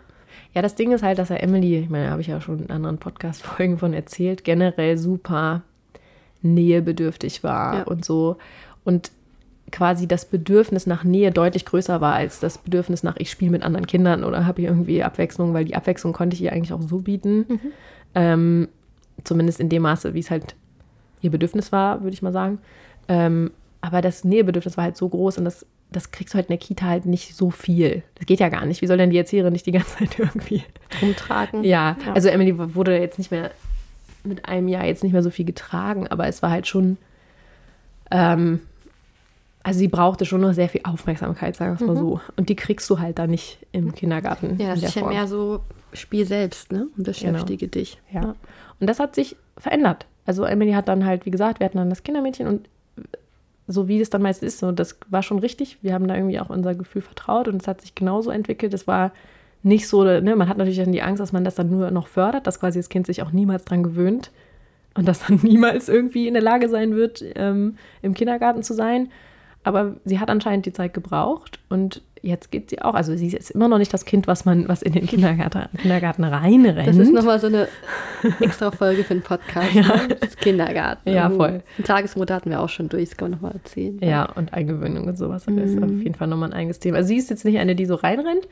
Ja, 0.54 0.62
das 0.62 0.74
Ding 0.74 0.92
ist 0.92 1.02
halt, 1.02 1.18
dass 1.18 1.30
er 1.30 1.42
Emily, 1.42 1.78
ich 1.78 1.90
meine, 1.90 2.06
da 2.06 2.10
habe 2.12 2.20
ich 2.22 2.26
ja 2.28 2.40
schon 2.40 2.60
in 2.60 2.70
anderen 2.70 2.98
Podcast-Folgen 2.98 3.78
von 3.78 3.92
erzählt, 3.92 4.44
generell 4.44 4.96
super 4.98 5.62
nähebedürftig 6.42 7.42
war 7.44 7.78
Ja. 7.78 7.82
und 7.84 8.04
so. 8.04 8.36
Und 8.84 9.12
quasi 9.72 10.06
das 10.06 10.24
Bedürfnis 10.26 10.86
nach 10.86 11.02
Nähe 11.02 11.30
deutlich 11.32 11.64
größer 11.64 12.00
war 12.00 12.14
als 12.14 12.38
das 12.40 12.58
Bedürfnis 12.58 13.02
nach, 13.02 13.16
ich 13.18 13.30
spiele 13.30 13.50
mit 13.50 13.62
anderen 13.62 13.86
Kindern 13.86 14.22
oder 14.22 14.46
habe 14.46 14.60
ich 14.60 14.68
irgendwie 14.68 15.02
Abwechslung, 15.02 15.54
weil 15.54 15.64
die 15.64 15.74
Abwechslung 15.74 16.12
konnte 16.12 16.34
ich 16.36 16.42
ihr 16.42 16.52
eigentlich 16.52 16.72
auch 16.72 16.82
so 16.82 16.98
bieten. 16.98 17.46
Ähm, 18.14 18.68
zumindest 19.24 19.58
in 19.60 19.68
dem 19.68 19.82
Maße, 19.82 20.14
wie 20.14 20.20
es 20.20 20.30
halt 20.30 20.54
ihr 21.22 21.30
Bedürfnis 21.30 21.72
war, 21.72 22.02
würde 22.02 22.14
ich 22.14 22.22
mal 22.22 22.32
sagen. 22.32 22.58
Ähm, 23.08 23.50
aber 23.80 24.00
das 24.02 24.22
Nähebedürfnis 24.24 24.76
war 24.76 24.84
halt 24.84 24.96
so 24.96 25.08
groß 25.08 25.38
und 25.38 25.44
das, 25.44 25.66
das 25.90 26.10
kriegst 26.12 26.34
du 26.34 26.36
halt 26.36 26.46
in 26.46 26.52
der 26.52 26.58
Kita 26.58 26.86
halt 26.86 27.06
nicht 27.06 27.34
so 27.34 27.50
viel. 27.50 28.02
Das 28.16 28.26
geht 28.26 28.40
ja 28.40 28.48
gar 28.48 28.64
nicht. 28.66 28.82
Wie 28.82 28.86
soll 28.86 28.96
denn 28.98 29.10
die 29.10 29.18
Erzieherin 29.18 29.52
nicht 29.52 29.66
die 29.66 29.72
ganze 29.72 29.96
Zeit 29.98 30.18
irgendwie. 30.18 30.62
Rumtragen. 31.00 31.64
Ja, 31.64 31.96
Ja. 32.06 32.12
also 32.12 32.28
Emily 32.28 32.54
wurde 32.74 32.98
jetzt 32.98 33.18
nicht 33.18 33.30
mehr 33.30 33.50
mit 34.24 34.48
einem 34.48 34.68
Jahr 34.68 34.84
jetzt 34.84 35.02
nicht 35.02 35.12
mehr 35.12 35.22
so 35.22 35.30
viel 35.30 35.44
getragen, 35.44 36.06
aber 36.08 36.28
es 36.28 36.42
war 36.42 36.50
halt 36.50 36.66
schon. 36.66 36.96
Ähm, 38.10 38.60
also 39.62 39.78
sie 39.78 39.88
brauchte 39.88 40.24
schon 40.24 40.40
noch 40.40 40.52
sehr 40.52 40.68
viel 40.68 40.82
Aufmerksamkeit, 40.84 41.56
sagen 41.56 41.72
wir 41.72 41.80
es 41.80 41.86
mal 41.86 41.96
so. 41.96 42.20
Und 42.36 42.48
die 42.48 42.56
kriegst 42.56 42.88
du 42.90 42.98
halt 42.98 43.18
da 43.18 43.26
nicht 43.26 43.58
im 43.70 43.94
Kindergarten. 43.94 44.54
Mhm. 44.54 44.60
Ja, 44.60 44.74
in 44.74 44.80
das 44.80 44.90
ist 44.90 44.94
ja 44.96 45.06
mehr 45.06 45.26
so 45.26 45.60
Spiel 45.92 46.26
selbst, 46.26 46.72
ne? 46.72 46.88
Und 46.96 47.04
beschäftige 47.04 47.68
dich. 47.68 48.00
Ja. 48.12 48.34
Und 48.80 48.86
das 48.88 48.98
hat 48.98 49.14
sich 49.14 49.36
verändert. 49.56 50.06
Also 50.26 50.44
Emily 50.44 50.72
hat 50.72 50.88
dann 50.88 51.04
halt, 51.04 51.26
wie 51.26 51.30
gesagt, 51.30 51.60
wir 51.60 51.66
hatten 51.66 51.78
dann 51.78 51.90
das 51.90 52.02
Kindermädchen 52.02 52.46
und 52.46 52.68
so 53.68 53.88
wie 53.88 54.00
es 54.00 54.10
dann 54.10 54.22
meist 54.22 54.42
ist, 54.42 54.58
so, 54.58 54.72
das 54.72 54.98
war 55.08 55.22
schon 55.22 55.38
richtig. 55.38 55.78
Wir 55.82 55.94
haben 55.94 56.08
da 56.08 56.14
irgendwie 56.16 56.40
auch 56.40 56.50
unser 56.50 56.74
Gefühl 56.74 57.02
vertraut 57.02 57.48
und 57.48 57.62
es 57.62 57.68
hat 57.68 57.80
sich 57.80 57.94
genauso 57.94 58.30
entwickelt. 58.30 58.74
Es 58.74 58.86
war 58.86 59.12
nicht 59.62 59.86
so, 59.88 60.02
ne, 60.02 60.36
man 60.36 60.48
hat 60.48 60.58
natürlich 60.58 60.78
dann 60.78 60.92
die 60.92 61.02
Angst, 61.02 61.20
dass 61.20 61.32
man 61.32 61.44
das 61.44 61.54
dann 61.54 61.70
nur 61.70 61.90
noch 61.90 62.08
fördert, 62.08 62.46
dass 62.46 62.58
quasi 62.58 62.78
das 62.78 62.88
Kind 62.88 63.06
sich 63.06 63.22
auch 63.22 63.30
niemals 63.30 63.64
dran 63.64 63.82
gewöhnt 63.82 64.30
und 64.94 65.06
dass 65.06 65.26
dann 65.26 65.36
niemals 65.42 65.88
irgendwie 65.88 66.26
in 66.26 66.34
der 66.34 66.42
Lage 66.42 66.68
sein 66.68 66.94
wird, 66.94 67.24
ähm, 67.36 67.76
im 68.02 68.14
Kindergarten 68.14 68.62
zu 68.62 68.74
sein. 68.74 69.10
Aber 69.64 69.96
sie 70.04 70.18
hat 70.18 70.28
anscheinend 70.30 70.66
die 70.66 70.72
Zeit 70.72 70.92
gebraucht 70.94 71.58
und 71.68 72.02
jetzt 72.20 72.50
geht 72.50 72.70
sie 72.70 72.82
auch. 72.82 72.94
Also 72.94 73.16
sie 73.16 73.28
ist 73.28 73.50
immer 73.50 73.68
noch 73.68 73.78
nicht 73.78 73.92
das 73.92 74.04
Kind, 74.04 74.26
was 74.26 74.44
man, 74.44 74.68
was 74.68 74.82
in 74.82 74.92
den 74.92 75.06
Kindergarten, 75.06 75.68
Kindergarten 75.78 76.24
reinrennt. 76.24 76.88
Das 76.88 76.96
ist 76.96 77.12
nochmal 77.12 77.38
so 77.40 77.46
eine 77.48 77.68
extra 78.40 78.70
Folge 78.70 79.04
für 79.04 79.14
den 79.14 79.22
Podcast. 79.22 79.68
Ja. 79.74 79.82
Ne? 79.82 80.16
Das 80.20 80.36
Kindergarten. 80.36 81.10
Ja, 81.10 81.30
voll. 81.30 81.62
Die 81.78 81.82
Tagesmutter 81.82 82.34
hatten 82.34 82.50
wir 82.50 82.60
auch 82.60 82.68
schon 82.68 82.88
durch, 82.88 83.08
das 83.10 83.16
kann 83.16 83.30
man 83.30 83.38
nochmal 83.38 83.52
erzählen. 83.52 83.98
Ja, 84.02 84.24
und 84.32 84.52
Eingewöhnung 84.52 85.06
und 85.06 85.16
sowas. 85.18 85.44
Das 85.46 85.54
ist 85.70 85.82
auf 85.82 85.90
jeden 85.90 86.14
Fall 86.14 86.28
nochmal 86.28 86.50
ein 86.50 86.54
eigenes 86.54 86.78
Thema. 86.78 86.98
Also 86.98 87.08
sie 87.08 87.16
ist 87.16 87.30
jetzt 87.30 87.44
nicht 87.44 87.58
eine, 87.58 87.74
die 87.76 87.86
so 87.86 87.94
reinrennt, 87.94 88.46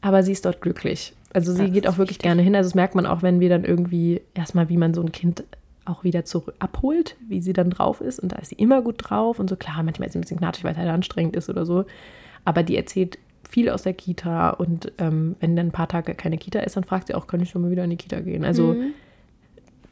aber 0.00 0.22
sie 0.22 0.32
ist 0.32 0.44
dort 0.44 0.60
glücklich. 0.60 1.14
Also 1.34 1.52
sie 1.52 1.64
Das 1.64 1.72
geht 1.72 1.86
auch 1.86 1.98
wirklich 1.98 2.16
wichtig. 2.16 2.22
gerne 2.22 2.42
hin. 2.42 2.54
Also 2.56 2.68
das 2.68 2.74
merkt 2.74 2.94
man 2.94 3.04
auch, 3.06 3.22
wenn 3.22 3.40
wir 3.40 3.48
dann 3.50 3.64
irgendwie 3.64 4.22
erstmal, 4.34 4.68
wie 4.70 4.76
man 4.78 4.94
so 4.94 5.02
ein 5.02 5.12
Kind 5.12 5.44
auch 5.88 6.04
wieder 6.04 6.24
zurück 6.24 6.54
abholt, 6.58 7.16
wie 7.28 7.40
sie 7.40 7.52
dann 7.52 7.70
drauf 7.70 8.00
ist. 8.00 8.18
Und 8.20 8.32
da 8.32 8.36
ist 8.36 8.48
sie 8.48 8.54
immer 8.56 8.82
gut 8.82 8.96
drauf 8.98 9.38
und 9.38 9.48
so. 9.50 9.56
Klar, 9.56 9.82
manchmal 9.82 10.06
ist 10.06 10.12
sie 10.12 10.18
ein 10.18 10.22
bisschen 10.22 10.38
knatschig, 10.38 10.64
weil 10.64 10.72
es 10.72 10.78
halt 10.78 10.88
anstrengend 10.88 11.34
ist 11.36 11.48
oder 11.50 11.64
so. 11.66 11.84
Aber 12.44 12.62
die 12.62 12.76
erzählt 12.76 13.18
viel 13.48 13.70
aus 13.70 13.82
der 13.82 13.94
Kita 13.94 14.50
und 14.50 14.92
ähm, 14.98 15.34
wenn 15.40 15.56
dann 15.56 15.68
ein 15.68 15.72
paar 15.72 15.88
Tage 15.88 16.14
keine 16.14 16.36
Kita 16.36 16.60
ist, 16.60 16.76
dann 16.76 16.84
fragt 16.84 17.06
sie 17.06 17.14
auch, 17.14 17.26
kann 17.26 17.40
ich 17.40 17.48
schon 17.50 17.62
mal 17.62 17.70
wieder 17.70 17.84
in 17.84 17.90
die 17.90 17.96
Kita 17.96 18.20
gehen? 18.20 18.44
Also 18.44 18.74
Mhm. 18.74 18.92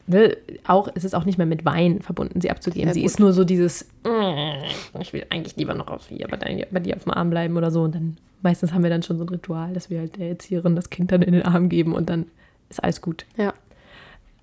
ne, 0.06 0.36
auch, 0.66 0.88
es 0.94 1.04
ist 1.04 1.14
auch 1.14 1.24
nicht 1.24 1.38
mehr 1.38 1.46
mit 1.46 1.64
Wein 1.64 2.00
verbunden, 2.02 2.40
sie 2.40 2.50
abzugeben. 2.50 2.92
Sie 2.92 3.00
gut. 3.00 3.10
ist 3.10 3.18
nur 3.20 3.32
so 3.32 3.44
dieses, 3.44 3.88
"Mm, 4.04 5.00
ich 5.00 5.12
will 5.12 5.24
eigentlich 5.30 5.56
lieber 5.56 5.74
noch 5.74 5.88
auf 5.88 6.08
hier, 6.08 6.26
aber 6.26 6.36
dann 6.36 6.60
bei 6.70 6.80
dir 6.80 6.96
auf 6.96 7.04
dem 7.04 7.12
Arm 7.12 7.30
bleiben 7.30 7.56
oder 7.56 7.70
so. 7.70 7.82
Und 7.82 7.94
dann 7.94 8.16
meistens 8.42 8.72
haben 8.72 8.82
wir 8.82 8.90
dann 8.90 9.02
schon 9.02 9.16
so 9.18 9.24
ein 9.24 9.28
Ritual, 9.30 9.72
dass 9.72 9.90
wir 9.90 10.00
halt 10.00 10.16
der 10.18 10.28
Erzieherin 10.28 10.76
das 10.76 10.90
Kind 10.90 11.10
dann 11.10 11.22
in 11.22 11.32
den 11.32 11.42
Arm 11.42 11.68
geben 11.68 11.94
und 11.94 12.08
dann 12.10 12.26
ist 12.68 12.82
alles 12.84 13.00
gut. 13.00 13.24
ja. 13.36 13.52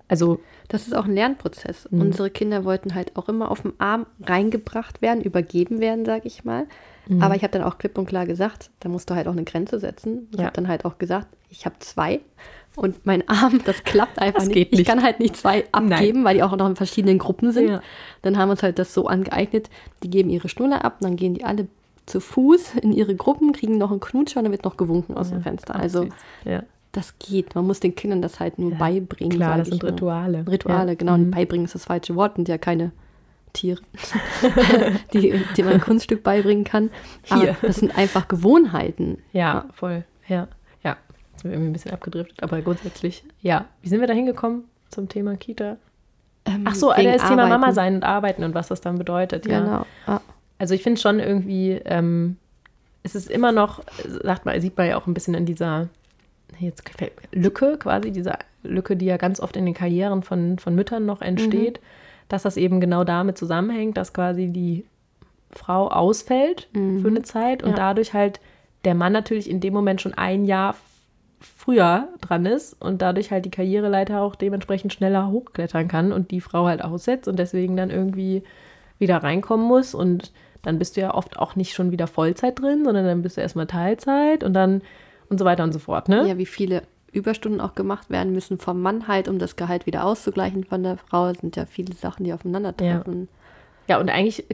Also, 0.08 0.40
Das 0.68 0.86
ist 0.86 0.94
auch 0.96 1.04
ein 1.04 1.14
Lernprozess. 1.14 1.88
Mhm. 1.90 2.00
Unsere 2.00 2.30
Kinder 2.30 2.64
wollten 2.64 2.94
halt 2.94 3.16
auch 3.16 3.28
immer 3.28 3.50
auf 3.50 3.62
dem 3.62 3.74
Arm 3.78 4.06
reingebracht 4.22 5.02
werden, 5.02 5.22
übergeben 5.22 5.78
werden, 5.80 6.04
sag 6.06 6.24
ich 6.24 6.44
mal. 6.44 6.66
Mhm. 7.06 7.22
Aber 7.22 7.36
ich 7.36 7.42
habe 7.42 7.52
dann 7.52 7.62
auch 7.62 7.76
klipp 7.78 7.98
und 7.98 8.06
klar 8.06 8.24
gesagt, 8.26 8.70
da 8.80 8.88
musst 8.88 9.10
du 9.10 9.14
halt 9.14 9.26
auch 9.28 9.32
eine 9.32 9.44
Grenze 9.44 9.78
setzen. 9.78 10.28
Ich 10.32 10.38
Ja. 10.38 10.46
habe 10.46 10.54
dann 10.54 10.68
halt 10.68 10.84
auch 10.86 10.96
gesagt, 10.98 11.26
ich 11.50 11.66
habe 11.66 11.76
zwei 11.80 12.20
und 12.76 13.04
mein 13.06 13.28
Arm, 13.28 13.60
das 13.64 13.84
klappt 13.84 14.18
einfach 14.18 14.40
Das 14.40 14.48
nicht. 14.48 14.54
geht 14.54 14.72
Ich 14.72 14.78
nicht. 14.80 14.88
kann 14.88 15.02
halt 15.02 15.20
nicht 15.20 15.36
zwei 15.36 15.64
abgeben, 15.72 16.24
weil 16.24 16.36
die 16.36 16.42
auch 16.42 16.56
noch 16.56 16.66
in 16.68 16.76
verschiedenen 16.76 17.18
Gruppen 17.18 17.52
sind. 17.52 17.68
Ja. 17.68 17.82
Dann 18.22 18.38
haben 18.38 18.48
wir 18.48 18.52
uns 18.52 18.62
halt 18.62 18.78
das 18.78 18.94
so 18.94 19.06
angeeignet, 19.06 19.68
die 20.02 20.10
geben 20.10 20.30
ihre 20.30 20.48
Schnuller 20.48 20.84
ab, 20.84 20.96
dann 21.00 21.16
gehen 21.16 21.34
die 21.34 21.44
alle 21.44 21.68
zu 22.06 22.20
Fuß 22.20 22.74
in 22.82 22.92
ihre 22.92 23.14
Gruppen, 23.14 23.52
kriegen 23.52 23.78
noch 23.78 23.90
einen 23.90 24.00
Knutscher 24.00 24.40
und 24.40 24.44
dann 24.44 24.52
wird 24.52 24.64
noch 24.64 24.76
gewunken 24.76 25.14
aus 25.16 25.30
dem 25.30 25.42
Fenster. 25.42 25.74
Also 25.76 26.08
ja, 26.44 26.62
das 26.96 27.18
geht. 27.18 27.54
Man 27.54 27.66
muss 27.66 27.80
den 27.80 27.94
Kindern 27.94 28.22
das 28.22 28.40
halt 28.40 28.58
nur 28.58 28.72
beibringen. 28.72 29.36
klar, 29.36 29.58
das 29.58 29.68
sind 29.68 29.82
mal. 29.82 29.90
Rituale. 29.90 30.44
Rituale, 30.48 30.92
Ja. 30.92 30.94
genau. 30.94 31.14
Und 31.14 31.30
beibringen 31.30 31.66
ist 31.66 31.74
das 31.74 31.84
falsche 31.84 32.14
Wort, 32.16 32.36
sind 32.36 32.48
ja 32.48 32.58
keine 32.58 32.92
Tiere, 33.52 33.80
die, 35.12 35.40
die 35.56 35.62
man 35.62 35.74
ein 35.74 35.80
Kunststück 35.80 36.22
beibringen 36.22 36.64
kann. 36.64 36.90
Aber 37.28 37.40
Hier. 37.42 37.56
das 37.62 37.76
sind 37.76 37.96
einfach 37.96 38.28
Gewohnheiten. 38.28 39.18
Ja, 39.32 39.66
voll. 39.72 40.04
Ja, 40.26 40.48
ja. 40.82 40.96
Jetzt 41.32 41.42
sind 41.42 41.50
wir 41.50 41.52
irgendwie 41.52 41.70
ein 41.70 41.72
bisschen 41.74 41.92
abgedriftet, 41.92 42.42
aber 42.42 42.60
grundsätzlich, 42.62 43.24
ja. 43.40 43.66
Wie 43.82 43.88
sind 43.88 44.00
wir 44.00 44.06
da 44.08 44.14
hingekommen 44.14 44.64
zum 44.90 45.08
Thema 45.08 45.36
Kita? 45.36 45.76
Ähm, 46.46 46.64
Ach 46.66 46.74
so, 46.74 46.90
wegen 46.96 47.12
das 47.12 47.26
Thema. 47.28 47.46
Mama 47.46 47.72
sein 47.72 47.94
und 47.96 48.04
arbeiten 48.04 48.44
und 48.44 48.54
was 48.54 48.68
das 48.68 48.80
dann 48.80 48.98
bedeutet, 48.98 49.46
ja. 49.46 49.60
Genau. 49.60 49.86
Ja. 50.06 50.20
Also 50.58 50.74
ich 50.74 50.82
finde 50.82 51.00
schon 51.00 51.20
irgendwie, 51.20 51.72
ähm, 51.84 52.36
es 53.02 53.14
ist 53.14 53.30
immer 53.30 53.52
noch, 53.52 53.82
sagt 54.22 54.46
man, 54.46 54.60
sieht 54.60 54.76
man 54.76 54.86
ja 54.88 54.96
auch 54.96 55.06
ein 55.06 55.14
bisschen 55.14 55.34
in 55.34 55.46
dieser 55.46 55.88
jetzt 56.58 56.84
gefällt 56.84 57.12
mir, 57.16 57.42
Lücke 57.42 57.76
quasi, 57.78 58.10
diese 58.10 58.32
Lücke, 58.62 58.96
die 58.96 59.06
ja 59.06 59.16
ganz 59.16 59.40
oft 59.40 59.56
in 59.56 59.64
den 59.64 59.74
Karrieren 59.74 60.22
von, 60.22 60.58
von 60.58 60.74
Müttern 60.74 61.04
noch 61.06 61.20
entsteht, 61.20 61.80
dass 62.28 62.42
das 62.42 62.56
eben 62.56 62.80
genau 62.80 63.04
damit 63.04 63.36
zusammenhängt, 63.36 63.96
dass 63.96 64.12
quasi 64.12 64.48
die 64.48 64.84
Frau 65.50 65.88
ausfällt 65.88 66.68
für 66.72 67.08
eine 67.08 67.22
Zeit 67.22 67.62
und 67.62 67.70
Ja. 67.70 67.76
dadurch 67.76 68.12
halt 68.14 68.40
der 68.84 68.94
Mann 68.94 69.12
natürlich 69.12 69.48
in 69.48 69.60
dem 69.60 69.72
Moment 69.74 70.00
schon 70.00 70.14
ein 70.14 70.44
Jahr 70.44 70.74
früher 71.40 72.08
dran 72.20 72.46
ist 72.46 72.74
und 72.80 73.02
dadurch 73.02 73.30
halt 73.30 73.44
die 73.44 73.50
Karriereleiter 73.50 74.20
auch 74.22 74.34
dementsprechend 74.34 74.92
schneller 74.92 75.28
hochklettern 75.30 75.88
kann 75.88 76.12
und 76.12 76.30
die 76.30 76.40
Frau 76.40 76.66
halt 76.66 76.82
aussetzt 76.82 77.28
und 77.28 77.38
deswegen 77.38 77.76
dann 77.76 77.90
irgendwie 77.90 78.42
wieder 78.98 79.18
reinkommen 79.18 79.66
muss 79.66 79.94
und 79.94 80.32
dann 80.62 80.78
bist 80.78 80.96
du 80.96 81.02
ja 81.02 81.12
oft 81.14 81.38
auch 81.38 81.56
nicht 81.56 81.74
schon 81.74 81.90
wieder 81.90 82.06
Vollzeit 82.06 82.58
drin, 82.58 82.84
sondern 82.84 83.04
dann 83.04 83.20
bist 83.22 83.36
du 83.36 83.42
erstmal 83.42 83.66
Teilzeit 83.66 84.42
und 84.42 84.54
dann 84.54 84.80
und 85.28 85.38
so 85.38 85.44
weiter 85.44 85.64
und 85.64 85.72
so 85.72 85.78
fort, 85.78 86.08
ne? 86.08 86.28
ja, 86.28 86.38
wie 86.38 86.46
viele 86.46 86.82
Überstunden 87.12 87.60
auch 87.60 87.74
gemacht 87.74 88.10
werden 88.10 88.32
müssen 88.32 88.58
vom 88.58 88.82
Mann 88.82 89.06
halt, 89.06 89.28
um 89.28 89.38
das 89.38 89.56
Gehalt 89.56 89.86
wieder 89.86 90.04
auszugleichen 90.04 90.64
von 90.64 90.82
der 90.82 90.96
Frau, 90.96 91.28
Das 91.28 91.38
sind 91.38 91.56
ja 91.56 91.64
viele 91.64 91.94
Sachen, 91.94 92.24
die 92.24 92.32
aufeinandertreffen. 92.32 93.28
Ja, 93.86 94.00
und 94.00 94.08
eigentlich 94.08 94.44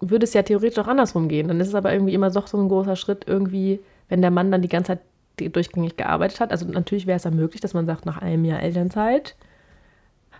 würde 0.00 0.24
es 0.24 0.34
ja 0.34 0.42
theoretisch 0.42 0.78
auch 0.78 0.88
andersrum 0.88 1.28
gehen. 1.28 1.48
Dann 1.48 1.60
ist 1.60 1.68
es 1.68 1.74
aber 1.74 1.92
irgendwie 1.92 2.14
immer 2.14 2.30
doch 2.30 2.46
so 2.46 2.58
ein 2.58 2.68
großer 2.68 2.96
Schritt, 2.96 3.24
irgendwie, 3.26 3.80
wenn 4.08 4.20
der 4.20 4.30
Mann 4.30 4.50
dann 4.50 4.62
die 4.62 4.68
ganze 4.68 4.98
Zeit 4.98 5.00
durchgängig 5.54 5.96
gearbeitet 5.96 6.40
hat. 6.40 6.50
Also 6.50 6.66
natürlich 6.66 7.06
wäre 7.06 7.16
es 7.16 7.22
dann 7.22 7.36
möglich, 7.36 7.60
dass 7.60 7.74
man 7.74 7.86
sagt, 7.86 8.04
nach 8.04 8.18
einem 8.18 8.44
Jahr 8.44 8.60
Elternzeit, 8.60 9.36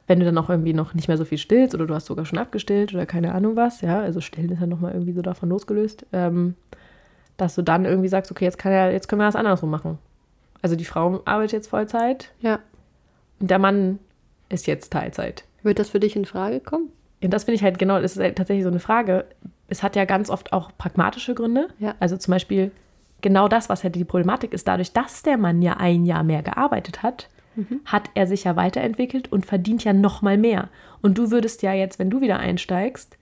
wenn 0.06 0.18
du 0.18 0.26
dann 0.26 0.36
auch 0.38 0.50
irgendwie 0.50 0.74
noch 0.74 0.94
nicht 0.94 1.08
mehr 1.08 1.16
so 1.16 1.24
viel 1.24 1.38
stillst 1.38 1.74
oder 1.74 1.86
du 1.86 1.94
hast 1.94 2.06
sogar 2.06 2.26
schon 2.26 2.38
abgestillt 2.38 2.92
oder 2.92 3.06
keine 3.06 3.32
Ahnung 3.32 3.56
was, 3.56 3.80
ja, 3.80 4.00
also 4.00 4.20
stillen 4.20 4.50
ist 4.50 4.60
ja 4.60 4.66
nochmal 4.66 4.92
irgendwie 4.92 5.12
so 5.12 5.22
davon 5.22 5.48
losgelöst, 5.48 6.04
ähm, 6.12 6.54
dass 7.42 7.54
du 7.54 7.62
dann 7.62 7.84
irgendwie 7.84 8.08
sagst, 8.08 8.30
okay, 8.30 8.44
jetzt, 8.44 8.58
kann 8.58 8.72
ja, 8.72 8.88
jetzt 8.90 9.08
können 9.08 9.20
wir 9.20 9.26
das 9.26 9.36
andersrum 9.36 9.70
machen. 9.70 9.98
Also 10.62 10.76
die 10.76 10.84
Frau 10.84 11.20
arbeitet 11.24 11.52
jetzt 11.52 11.68
Vollzeit 11.68 12.30
Ja. 12.40 12.60
und 13.40 13.50
der 13.50 13.58
Mann 13.58 13.98
ist 14.48 14.66
jetzt 14.66 14.92
Teilzeit. 14.92 15.44
Wird 15.62 15.78
das 15.78 15.90
für 15.90 16.00
dich 16.00 16.14
in 16.16 16.24
Frage 16.24 16.60
kommen? 16.60 16.88
Ja, 17.20 17.28
das 17.28 17.44
finde 17.44 17.56
ich 17.56 17.62
halt 17.62 17.78
genau, 17.78 18.00
das 18.00 18.16
ist 18.16 18.22
halt 18.22 18.36
tatsächlich 18.36 18.64
so 18.64 18.70
eine 18.70 18.80
Frage. 18.80 19.24
Es 19.68 19.82
hat 19.82 19.96
ja 19.96 20.04
ganz 20.04 20.28
oft 20.30 20.52
auch 20.52 20.70
pragmatische 20.76 21.34
Gründe. 21.34 21.68
Ja. 21.78 21.94
Also 22.00 22.16
zum 22.16 22.32
Beispiel 22.32 22.70
genau 23.20 23.48
das, 23.48 23.68
was 23.68 23.82
halt 23.84 23.94
die 23.94 24.04
Problematik 24.04 24.52
ist, 24.52 24.66
dadurch, 24.68 24.92
dass 24.92 25.22
der 25.22 25.36
Mann 25.38 25.62
ja 25.62 25.74
ein 25.78 26.04
Jahr 26.04 26.22
mehr 26.24 26.42
gearbeitet 26.42 27.02
hat, 27.02 27.28
hat 27.84 28.08
er 28.14 28.26
sich 28.26 28.44
ja 28.44 28.56
weiterentwickelt 28.56 29.30
und 29.30 29.44
verdient 29.46 29.84
ja 29.84 29.92
noch 29.92 30.22
mal 30.22 30.38
mehr. 30.38 30.68
Und 31.02 31.18
du 31.18 31.30
würdest 31.30 31.62
ja 31.62 31.72
jetzt, 31.74 31.98
wenn 31.98 32.08
du 32.08 32.20
wieder 32.22 32.38
einsteigst, 32.38 33.16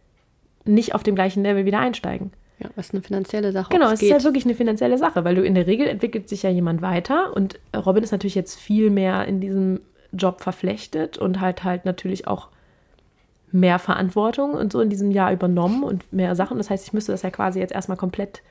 nicht 0.64 0.94
auf 0.94 1.02
dem 1.02 1.14
gleichen 1.16 1.42
Level 1.42 1.64
wieder 1.64 1.80
einsteigen. 1.80 2.32
Ja, 2.62 2.68
das 2.76 2.86
ist 2.86 2.94
eine 2.94 3.02
finanzielle 3.02 3.52
Sache. 3.52 3.70
Genau, 3.70 3.90
es 3.90 4.02
ist 4.02 4.10
ja 4.10 4.22
wirklich 4.22 4.44
eine 4.44 4.54
finanzielle 4.54 4.98
Sache, 4.98 5.24
weil 5.24 5.34
du 5.34 5.42
in 5.42 5.54
der 5.54 5.66
Regel 5.66 5.86
entwickelt 5.86 6.28
sich 6.28 6.42
ja 6.42 6.50
jemand 6.50 6.82
weiter 6.82 7.34
und 7.34 7.58
Robin 7.74 8.02
ist 8.02 8.12
natürlich 8.12 8.34
jetzt 8.34 8.58
viel 8.58 8.90
mehr 8.90 9.26
in 9.26 9.40
diesem 9.40 9.80
Job 10.12 10.40
verflechtet 10.40 11.16
und 11.18 11.40
halt 11.40 11.64
halt 11.64 11.84
natürlich 11.84 12.26
auch 12.26 12.48
mehr 13.52 13.78
Verantwortung 13.78 14.52
und 14.52 14.72
so 14.72 14.80
in 14.80 14.90
diesem 14.90 15.10
Jahr 15.10 15.32
übernommen 15.32 15.82
und 15.82 16.12
mehr 16.12 16.36
Sachen. 16.36 16.58
Das 16.58 16.70
heißt, 16.70 16.86
ich 16.86 16.92
müsste 16.92 17.12
das 17.12 17.22
ja 17.22 17.30
quasi 17.30 17.58
jetzt 17.58 17.72
erstmal 17.72 17.96
komplett 17.96 18.42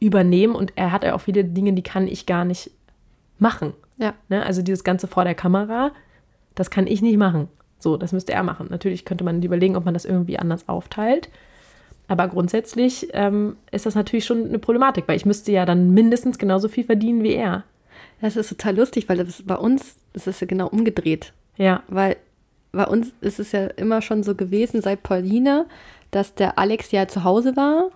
übernehmen 0.00 0.54
und 0.54 0.72
er 0.76 0.90
hat 0.90 1.04
ja 1.04 1.14
auch 1.14 1.20
viele 1.20 1.44
Dinge, 1.44 1.74
die 1.74 1.82
kann 1.82 2.08
ich 2.08 2.26
gar 2.26 2.44
nicht 2.44 2.70
machen. 3.38 3.74
Ja. 3.98 4.14
Ne? 4.28 4.44
Also 4.44 4.62
dieses 4.62 4.82
Ganze 4.82 5.06
vor 5.06 5.24
der 5.24 5.34
Kamera, 5.34 5.92
das 6.54 6.70
kann 6.70 6.86
ich 6.86 7.02
nicht 7.02 7.18
machen. 7.18 7.48
So, 7.78 7.96
das 7.96 8.12
müsste 8.12 8.32
er 8.32 8.42
machen. 8.42 8.68
Natürlich 8.70 9.04
könnte 9.04 9.24
man 9.24 9.42
überlegen, 9.42 9.76
ob 9.76 9.84
man 9.84 9.94
das 9.94 10.04
irgendwie 10.04 10.38
anders 10.38 10.68
aufteilt. 10.68 11.28
Aber 12.12 12.28
grundsätzlich 12.28 13.08
ähm, 13.14 13.56
ist 13.70 13.86
das 13.86 13.94
natürlich 13.94 14.26
schon 14.26 14.44
eine 14.46 14.58
Problematik, 14.58 15.04
weil 15.08 15.16
ich 15.16 15.24
müsste 15.24 15.50
ja 15.50 15.64
dann 15.64 15.94
mindestens 15.94 16.36
genauso 16.38 16.68
viel 16.68 16.84
verdienen 16.84 17.22
wie 17.22 17.32
er. 17.32 17.64
Das 18.20 18.36
ist 18.36 18.50
total 18.50 18.76
lustig, 18.76 19.08
weil 19.08 19.26
bei 19.46 19.56
uns 19.56 19.96
ist 20.12 20.26
es 20.26 20.38
ja 20.40 20.46
genau 20.46 20.68
umgedreht. 20.68 21.32
Ja. 21.56 21.82
Weil 21.88 22.16
bei 22.70 22.86
uns 22.86 23.12
ist 23.22 23.40
es 23.40 23.52
ja 23.52 23.66
immer 23.66 24.02
schon 24.02 24.22
so 24.22 24.34
gewesen, 24.34 24.82
seit 24.82 25.02
Pauline, 25.02 25.66
dass 26.10 26.34
der 26.34 26.58
Alex 26.58 26.90
ja 26.92 27.08
zu 27.08 27.24
Hause 27.24 27.56
war 27.56 27.88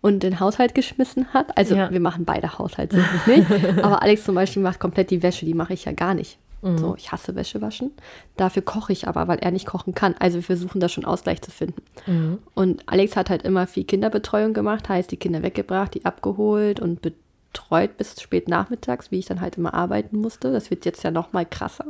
und 0.00 0.22
den 0.24 0.40
Haushalt 0.40 0.74
geschmissen 0.74 1.32
hat. 1.32 1.56
Also 1.56 1.76
Ja. 1.76 1.90
wir 1.92 2.00
machen 2.00 2.24
beide 2.24 2.58
Haushalt, 2.58 2.92
so 2.92 2.98
ist 2.98 3.06
es 3.14 3.26
nicht. 3.26 3.46
Aber 3.84 4.02
Alex 4.02 4.24
zum 4.24 4.34
Beispiel 4.34 4.62
macht 4.62 4.80
komplett 4.80 5.10
die 5.10 5.22
Wäsche, 5.22 5.46
die 5.46 5.54
mache 5.54 5.74
ich 5.74 5.84
ja 5.84 5.92
gar 5.92 6.14
nicht. 6.14 6.38
So, 6.78 6.96
ich 6.96 7.12
hasse 7.12 7.34
Wäsche 7.34 7.60
waschen. 7.60 7.90
Dafür 8.36 8.62
koche 8.62 8.92
ich 8.92 9.06
aber, 9.06 9.28
weil 9.28 9.38
er 9.38 9.50
nicht 9.50 9.66
kochen 9.66 9.94
kann. 9.94 10.14
Also 10.18 10.36
wir 10.36 10.42
versuchen 10.42 10.80
da 10.80 10.88
schon 10.88 11.04
Ausgleich 11.04 11.42
zu 11.42 11.50
finden. 11.50 11.82
Und 12.54 12.82
Alex 12.86 13.16
hat 13.16 13.28
halt 13.28 13.42
immer 13.42 13.66
viel 13.66 13.84
Kinderbetreuung 13.84 14.54
gemacht, 14.54 14.88
heißt 14.88 15.10
die 15.10 15.18
Kinder 15.18 15.42
weggebracht, 15.42 15.94
die 15.94 16.06
abgeholt 16.06 16.80
und 16.80 17.02
betreut 17.02 17.98
bis 17.98 18.20
spät 18.20 18.48
nachmittags, 18.48 19.10
wie 19.10 19.18
ich 19.18 19.26
dann 19.26 19.42
halt 19.42 19.58
immer 19.58 19.74
arbeiten 19.74 20.18
musste. 20.18 20.52
Das 20.52 20.70
wird 20.70 20.86
jetzt 20.86 21.04
ja 21.04 21.10
noch 21.10 21.34
mal 21.34 21.44
krasser. 21.44 21.84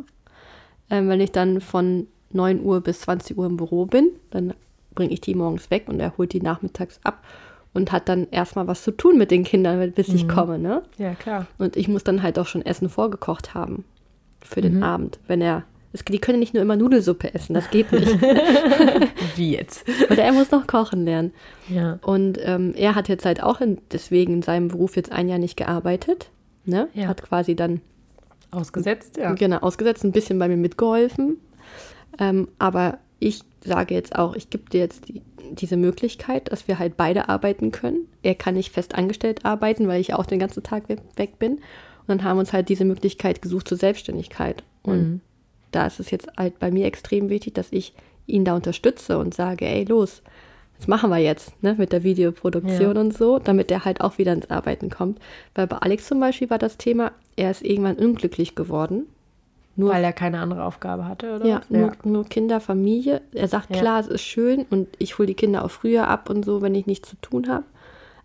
Ähm, 0.91 1.09
wenn 1.09 1.21
ich 1.21 1.31
dann 1.31 1.61
von 1.61 2.09
9 2.33 2.61
Uhr 2.61 2.81
bis 2.81 3.03
20 3.03 3.39
Uhr 3.39 3.47
im 3.47 3.57
Büro 3.57 3.87
bin, 3.87 4.11
dann 4.31 4.55
bringe 4.97 5.13
ich 5.13 5.21
die 5.21 5.37
morgens 5.37 5.71
weg 5.71 5.85
und 5.87 6.01
er 6.01 6.17
holt 6.19 6.33
die 6.33 6.43
nachmittags 6.43 6.99
ab 7.05 7.25
und 7.73 7.93
hat 7.93 8.09
dann 8.09 8.29
erstmal 8.31 8.67
was 8.67 8.83
zu 8.83 8.91
tun 8.91 9.19
mit 9.19 9.31
den 9.31 9.45
Kindern, 9.45 9.93
bis 9.93 10.09
ich 10.09 10.29
komme, 10.29 10.59
ne? 10.59 10.83
Ja, 10.99 11.15
klar. 11.15 11.47
Und 11.59 11.77
ich 11.77 11.89
muss 11.89 12.05
dann 12.05 12.23
halt 12.23 12.39
auch 12.39 12.47
schon 12.47 12.65
Essen 12.65 12.89
vorgekocht 12.89 13.55
haben 13.55 13.85
für 14.45 14.61
Mhm. 14.61 14.63
den 14.63 14.83
Abend, 14.85 15.19
wenn 15.27 15.41
er 15.41 15.65
es, 15.93 16.05
die 16.05 16.19
können 16.19 16.41
nicht 16.41 16.55
nur 16.55 16.63
immer 16.63 16.75
Nudelsuppe 16.77 17.33
essen, 17.35 17.55
das 17.55 17.71
geht 17.71 17.93
nicht. 17.93 18.09
Wie 19.37 19.53
jetzt? 19.55 19.85
Oder 20.11 20.25
er 20.25 20.33
muss 20.33 20.51
noch 20.51 20.67
kochen 20.67 21.05
lernen. 21.05 21.33
Ja. 21.69 21.99
Und 22.03 22.39
ähm, 22.43 22.75
er 22.77 22.95
hat 22.97 23.09
jetzt 23.09 23.25
halt 23.25 23.43
auch 23.43 23.61
in, 23.61 23.79
deswegen 23.93 24.35
in 24.35 24.43
seinem 24.43 24.69
Beruf 24.69 24.97
jetzt 24.97 25.13
ein 25.13 25.29
Jahr 25.29 25.39
nicht 25.39 25.57
gearbeitet. 25.57 26.31
Ne? 26.65 26.89
Ja. 26.95 27.07
Hat 27.09 27.23
quasi 27.23 27.55
dann 27.55 27.81
Ausgesetzt, 28.51 29.17
ja. 29.17 29.33
genau 29.35 29.59
ausgesetzt, 29.59 30.05
ein 30.05 30.13
bisschen 30.13 30.39
bei 30.39 30.49
mir 30.49 30.57
mitgeholfen. 30.57 31.39
Ähm, 32.19 32.49
aber 32.59 32.99
ich 33.19 33.43
sage 33.65 33.95
jetzt 33.95 34.17
auch, 34.17 34.35
ich 34.37 34.51
gebe 34.51 34.69
dir 34.71 34.81
jetzt 34.81 35.09
die, 35.09 35.23
diese 35.53 35.77
Möglichkeit, 35.77 36.51
dass 36.53 36.69
wir 36.69 36.79
halt 36.79 36.97
beide 36.97 37.29
arbeiten 37.29 37.71
können. 37.73 38.07
Er 38.23 38.35
kann 38.35 38.55
nicht 38.55 38.73
fest 38.73 38.95
angestellt 38.95 39.45
arbeiten, 39.45 39.89
weil 39.89 40.01
ich 40.01 40.15
auch 40.15 40.27
den 40.27 40.39
ganzen 40.39 40.63
Tag 40.63 40.89
we- 40.89 40.97
weg 41.17 41.39
bin. 41.39 41.61
Und 42.07 42.19
dann 42.21 42.25
haben 42.25 42.37
wir 42.37 42.41
uns 42.41 42.53
halt 42.53 42.69
diese 42.69 42.85
Möglichkeit 42.85 43.41
gesucht 43.43 43.69
zur 43.69 43.79
Selbstständigkeit. 43.79 44.63
Und 44.83 45.21
da 45.73 45.87
ist 45.87 46.01
es 46.01 46.11
jetzt 46.11 46.29
halt 46.37 46.59
bei 46.59 46.71
mir 46.71 46.87
extrem 46.87 47.29
wichtig, 47.31 47.55
dass 47.55 47.69
ich 47.73 47.95
ihn 48.27 48.45
da 48.45 48.55
unterstütze 48.55 49.19
und 49.19 49.35
sage, 49.35 49.67
ey, 49.67 49.85
los, 49.85 50.23
das 50.79 50.87
machen 50.89 51.11
wir 51.11 51.19
jetzt, 51.19 51.63
ne, 51.63 51.75
mit 51.79 51.93
der 51.93 52.03
Videoproduktion 52.03 52.95
Ja. 52.95 53.01
und 53.01 53.17
so, 53.17 53.39
damit 53.39 53.71
er 53.71 53.85
halt 53.85 54.01
auch 54.01 54.19
wieder 54.19 54.33
ins 54.33 54.51
Arbeiten 54.51 54.91
kommt. 54.91 55.19
Weil 55.55 55.67
bei 55.67 55.77
Alex 55.79 56.07
zum 56.07 56.21
Beispiel 56.21 56.51
war 56.51 56.59
das 56.59 56.77
Thema, 56.79 57.13
er 57.37 57.51
ist 57.51 57.63
irgendwann 57.65 57.97
unglücklich 57.97 58.55
geworden. 58.55 59.07
Nur 59.77 59.91
Weil 59.91 60.05
er 60.05 60.13
keine 60.13 60.39
andere 60.39 60.65
Aufgabe 60.65 61.07
hatte, 61.09 61.35
oder? 61.35 61.47
ja, 61.47 61.57
was? 61.57 61.71
nur, 61.71 61.93
nur 62.05 62.25
Kinder, 62.27 62.61
Familie. 62.61 63.23
Er 63.33 63.49
sagt, 63.49 63.71
Ja. 63.75 63.81
klar, 63.81 64.01
es 64.01 64.07
ist 64.07 64.23
schön 64.23 64.67
und 64.71 64.89
ich 64.99 65.19
hole 65.19 65.27
die 65.27 65.35
Kinder 65.35 65.65
auch 65.65 65.71
früher 65.71 66.07
ab 66.07 66.31
und 66.31 66.45
so, 66.45 66.63
wenn 66.63 66.75
ich 66.77 66.87
nichts 66.87 67.09
zu 67.09 67.17
tun 67.17 67.49
habe. 67.49 67.65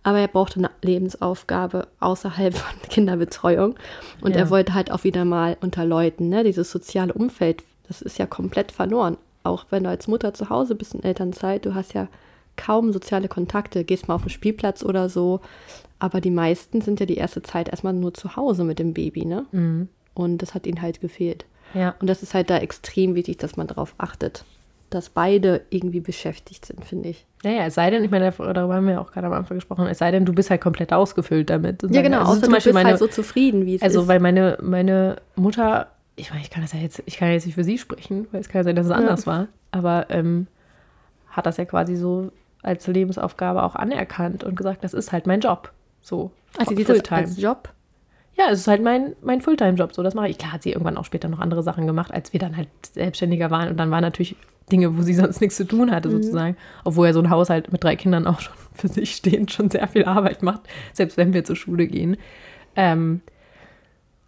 Aber 0.03 0.19
er 0.19 0.27
brauchte 0.27 0.59
eine 0.59 0.69
Lebensaufgabe 0.81 1.87
außerhalb 1.99 2.55
von 2.55 2.81
Kinderbetreuung. 2.89 3.75
Und 4.21 4.31
Ja. 4.33 4.37
er 4.41 4.49
wollte 4.49 4.73
halt 4.73 4.91
auch 4.91 5.03
wieder 5.03 5.25
mal 5.25 5.57
unter 5.61 5.85
Leuten, 5.85 6.29
ne? 6.29 6.43
Dieses 6.43 6.71
soziale 6.71 7.13
Umfeld, 7.13 7.63
das 7.87 8.01
ist 8.01 8.17
ja 8.17 8.25
komplett 8.25 8.71
verloren. 8.71 9.17
Auch 9.43 9.65
wenn 9.69 9.83
du 9.83 9.89
als 9.89 10.07
Mutter 10.07 10.33
zu 10.33 10.49
Hause 10.49 10.75
bist 10.75 10.93
in 10.93 11.03
Elternzeit, 11.03 11.65
du 11.65 11.73
hast 11.75 11.93
ja 11.93 12.07
kaum 12.55 12.91
soziale 12.93 13.27
Kontakte, 13.29 13.83
gehst 13.83 14.07
mal 14.07 14.15
auf 14.15 14.23
den 14.23 14.29
Spielplatz 14.29 14.83
oder 14.83 15.09
so. 15.09 15.39
Aber 15.97 16.21
die 16.21 16.31
meisten 16.31 16.81
sind 16.81 16.99
ja 16.99 17.05
die 17.05 17.17
erste 17.17 17.41
Zeit 17.41 17.69
erstmal 17.69 17.93
nur 17.93 18.13
zu 18.13 18.35
Hause 18.35 18.63
mit 18.63 18.79
dem 18.79 18.93
Baby, 18.93 19.25
ne? 19.25 19.45
Mhm. 19.51 19.89
Und 20.13 20.39
das 20.41 20.53
hat 20.53 20.65
ihnen 20.67 20.81
halt 20.81 21.01
gefehlt. 21.01 21.45
Ja. 21.73 21.95
Und 21.99 22.07
das 22.07 22.23
ist 22.23 22.33
halt 22.33 22.49
da 22.49 22.57
extrem 22.57 23.15
wichtig, 23.15 23.37
dass 23.37 23.55
man 23.57 23.67
darauf 23.67 23.93
achtet, 23.97 24.43
dass 24.89 25.09
beide 25.09 25.61
irgendwie 25.69 25.99
beschäftigt 25.99 26.65
sind, 26.65 26.83
finde 26.85 27.09
ich. 27.09 27.25
Naja, 27.43 27.65
es 27.65 27.75
sei 27.75 27.89
denn, 27.89 28.03
ich 28.03 28.11
meine, 28.11 28.31
darüber 28.31 28.75
haben 28.75 28.85
wir 28.85 28.93
ja 28.93 29.01
auch 29.01 29.11
gerade 29.11 29.27
am 29.27 29.33
Anfang 29.33 29.57
gesprochen, 29.57 29.87
es 29.87 29.97
sei 29.99 30.11
denn, 30.11 30.25
du 30.25 30.33
bist 30.33 30.49
halt 30.49 30.61
komplett 30.61 30.91
ausgefüllt 30.91 31.49
damit. 31.49 31.83
Ja, 31.89 32.01
genau. 32.01 32.19
Also 32.19 32.31
außer 32.31 32.41
zum 32.41 32.49
du 32.49 32.55
Beispiel 32.55 32.71
bist 32.71 32.83
meine, 32.83 32.89
halt 32.89 32.99
so 32.99 33.07
zufrieden, 33.07 33.65
wie 33.65 33.75
es 33.75 33.81
also 33.81 34.01
ist. 34.01 34.07
weil 34.07 34.19
meine, 34.19 34.57
meine 34.61 35.17
Mutter, 35.35 35.87
ich 36.15 36.31
meine, 36.31 36.41
ich 36.41 36.49
kann 36.49 36.61
das 36.61 36.73
ja 36.73 36.79
jetzt, 36.79 37.01
ich 37.05 37.17
kann 37.17 37.29
ja 37.29 37.35
jetzt 37.35 37.45
nicht 37.45 37.55
für 37.55 37.63
sie 37.63 37.77
sprechen, 37.77 38.27
weil 38.31 38.41
es 38.41 38.49
kann 38.49 38.59
ja 38.59 38.63
sein, 38.63 38.75
dass 38.75 38.85
es 38.85 38.91
anders 38.91 39.25
war, 39.25 39.47
aber 39.71 40.07
ähm, 40.09 40.47
hat 41.29 41.45
das 41.45 41.57
ja 41.57 41.65
quasi 41.65 41.95
so 41.95 42.31
als 42.61 42.85
Lebensaufgabe 42.87 43.63
auch 43.63 43.75
anerkannt 43.75 44.43
und 44.43 44.55
gesagt, 44.55 44.83
das 44.83 44.93
ist 44.93 45.11
halt 45.11 45.27
mein 45.27 45.39
Job. 45.39 45.71
So. 46.01 46.31
also 46.57 46.71
sie 46.71 46.83
sieht 46.83 46.89
das 46.89 47.11
als 47.11 47.41
Job. 47.41 47.69
Ja, 48.37 48.45
es 48.51 48.59
ist 48.59 48.67
halt 48.67 48.81
mein, 48.81 49.15
mein 49.21 49.41
Fulltime-Job. 49.41 49.93
So, 49.93 50.01
das 50.01 50.13
mache 50.13 50.29
ich. 50.29 50.37
Klar 50.37 50.53
hat 50.53 50.63
sie 50.63 50.71
irgendwann 50.71 50.95
auch 50.95 51.03
später 51.03 51.27
noch 51.27 51.39
andere 51.39 51.61
Sachen 51.61 51.85
gemacht, 51.85 52.13
als 52.13 52.31
wir 52.31 52.39
dann 52.39 52.55
halt 52.55 52.69
selbstständiger 52.93 53.51
waren. 53.51 53.67
Und 53.67 53.77
dann 53.77 53.91
waren 53.91 54.01
natürlich 54.01 54.37
Dinge, 54.71 54.97
wo 54.97 55.01
sie 55.01 55.13
sonst 55.13 55.41
nichts 55.41 55.57
zu 55.57 55.67
tun 55.67 55.91
hatte, 55.91 56.09
sozusagen. 56.09 56.55
Obwohl 56.83 57.07
ja 57.07 57.13
so 57.13 57.19
ein 57.19 57.29
Haushalt 57.29 57.71
mit 57.71 57.83
drei 57.83 57.95
Kindern 57.95 58.27
auch 58.27 58.39
schon 58.39 58.53
für 58.73 58.87
sich 58.87 59.15
stehend 59.15 59.51
schon 59.51 59.69
sehr 59.69 59.87
viel 59.87 60.05
Arbeit 60.05 60.43
macht, 60.43 60.61
selbst 60.93 61.17
wenn 61.17 61.33
wir 61.33 61.43
zur 61.43 61.55
Schule 61.55 61.87
gehen. 61.87 62.17
Ähm, 62.75 63.21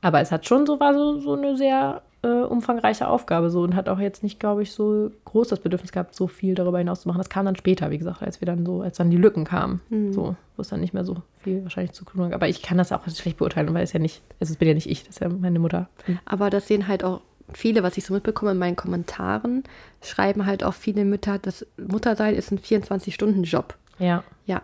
aber 0.01 0.19
es 0.21 0.31
hat 0.31 0.47
schon 0.47 0.65
so, 0.65 0.79
war 0.79 0.93
so, 0.93 1.19
so 1.19 1.33
eine 1.33 1.55
sehr 1.55 2.01
äh, 2.23 2.27
umfangreiche 2.27 3.07
Aufgabe 3.07 3.49
so 3.49 3.61
und 3.61 3.75
hat 3.75 3.89
auch 3.89 3.99
jetzt 3.99 4.23
nicht, 4.23 4.39
glaube 4.39 4.63
ich, 4.63 4.71
so 4.71 5.11
groß 5.25 5.47
das 5.47 5.59
Bedürfnis 5.59 5.91
gehabt, 5.91 6.15
so 6.15 6.27
viel 6.27 6.55
darüber 6.55 6.79
hinaus 6.79 7.01
zu 7.01 7.07
machen. 7.07 7.19
Das 7.19 7.29
kam 7.29 7.45
dann 7.45 7.55
später, 7.55 7.91
wie 7.91 7.97
gesagt, 7.97 8.21
als 8.21 8.41
wir 8.41 8.45
dann 8.45 8.65
so, 8.65 8.81
als 8.81 8.97
dann 8.97 9.09
die 9.09 9.17
Lücken 9.17 9.43
kamen, 9.45 9.81
so, 10.11 10.35
wo 10.55 10.61
es 10.61 10.69
dann 10.69 10.81
nicht 10.81 10.93
mehr 10.93 11.05
so 11.05 11.17
viel 11.37 11.63
wahrscheinlich 11.63 11.93
zu 11.93 12.05
tun 12.05 12.25
hat. 12.25 12.33
Aber 12.33 12.47
ich 12.47 12.61
kann 12.61 12.77
das 12.77 12.91
auch 12.91 13.07
schlecht 13.07 13.37
beurteilen, 13.37 13.73
weil 13.73 13.83
es 13.83 13.93
ja 13.93 13.99
nicht, 13.99 14.21
also 14.39 14.51
es 14.51 14.57
bin 14.57 14.67
ja 14.67 14.73
nicht 14.73 14.89
ich, 14.89 15.01
das 15.03 15.15
ist 15.15 15.19
ja 15.19 15.29
meine 15.29 15.59
Mutter. 15.59 15.89
Aber 16.25 16.49
das 16.49 16.67
sehen 16.67 16.87
halt 16.87 17.03
auch 17.03 17.21
viele, 17.53 17.83
was 17.83 17.97
ich 17.97 18.05
so 18.05 18.13
mitbekomme 18.13 18.51
in 18.51 18.57
meinen 18.57 18.75
Kommentaren, 18.75 19.63
schreiben 20.01 20.45
halt 20.45 20.63
auch 20.63 20.73
viele 20.73 21.05
Mütter, 21.05 21.39
das 21.39 21.65
Muttersein 21.77 22.35
ist 22.35 22.51
ein 22.51 22.59
24-Stunden-Job. 22.59 23.75
Ja. 23.99 24.23
Ja, 24.45 24.61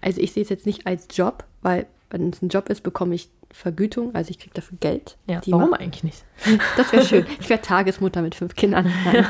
also 0.00 0.20
ich 0.20 0.32
sehe 0.32 0.42
es 0.42 0.48
jetzt 0.48 0.66
nicht 0.66 0.86
als 0.86 1.06
Job, 1.10 1.44
weil 1.62 1.86
wenn 2.10 2.30
es 2.30 2.42
ein 2.42 2.48
Job 2.48 2.68
ist, 2.68 2.82
bekomme 2.82 3.14
ich 3.14 3.28
Vergütung, 3.52 4.14
also 4.14 4.30
ich 4.30 4.38
kriege 4.38 4.54
dafür 4.54 4.78
Geld. 4.80 5.16
Ja, 5.26 5.40
Die 5.40 5.52
warum 5.52 5.74
eigentlich 5.74 6.04
nicht? 6.04 6.24
Das 6.76 6.92
wäre 6.92 7.04
schön. 7.04 7.26
Ich 7.40 7.48
wäre 7.48 7.60
Tagesmutter 7.62 8.22
mit 8.22 8.34
fünf 8.34 8.54
Kindern. 8.54 8.92
Nein. 9.04 9.26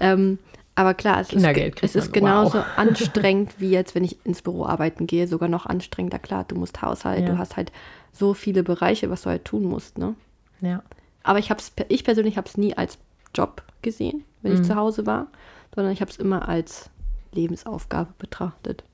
Ähm, 0.00 0.38
aber 0.74 0.94
klar, 0.94 1.20
es 1.20 1.28
Kindergeld 1.28 1.80
ist, 1.80 1.96
es 1.96 2.04
ist 2.04 2.14
man, 2.14 2.22
wow. 2.22 2.52
genauso 2.52 2.64
anstrengend, 2.76 3.54
wie 3.58 3.70
jetzt, 3.70 3.94
wenn 3.94 4.04
ich 4.04 4.24
ins 4.24 4.40
Büro 4.42 4.64
arbeiten 4.66 5.06
gehe. 5.06 5.26
Sogar 5.28 5.48
noch 5.48 5.66
anstrengender. 5.66 6.18
Klar, 6.18 6.44
du 6.48 6.54
musst 6.54 6.80
Haushalt, 6.80 7.20
Ja. 7.20 7.26
du 7.26 7.38
hast 7.38 7.56
halt 7.56 7.72
so 8.12 8.32
viele 8.34 8.62
Bereiche, 8.62 9.10
was 9.10 9.22
du 9.22 9.30
halt 9.30 9.44
tun 9.44 9.64
musst. 9.64 9.98
Ne? 9.98 10.14
Ja. 10.60 10.82
Aber 11.22 11.38
ich, 11.38 11.50
hab's, 11.50 11.72
ich 11.88 12.04
persönlich 12.04 12.36
habe 12.36 12.48
es 12.48 12.56
nie 12.56 12.74
als 12.76 12.98
Job 13.34 13.62
gesehen, 13.82 14.24
wenn 14.42 14.52
Mhm. 14.52 14.58
ich 14.60 14.64
zu 14.66 14.74
Hause 14.76 15.06
war, 15.06 15.28
sondern 15.74 15.92
ich 15.92 16.00
habe 16.00 16.10
es 16.10 16.16
immer 16.18 16.48
als 16.48 16.90
Lebensaufgabe 17.32 18.12
betrachtet. 18.18 18.84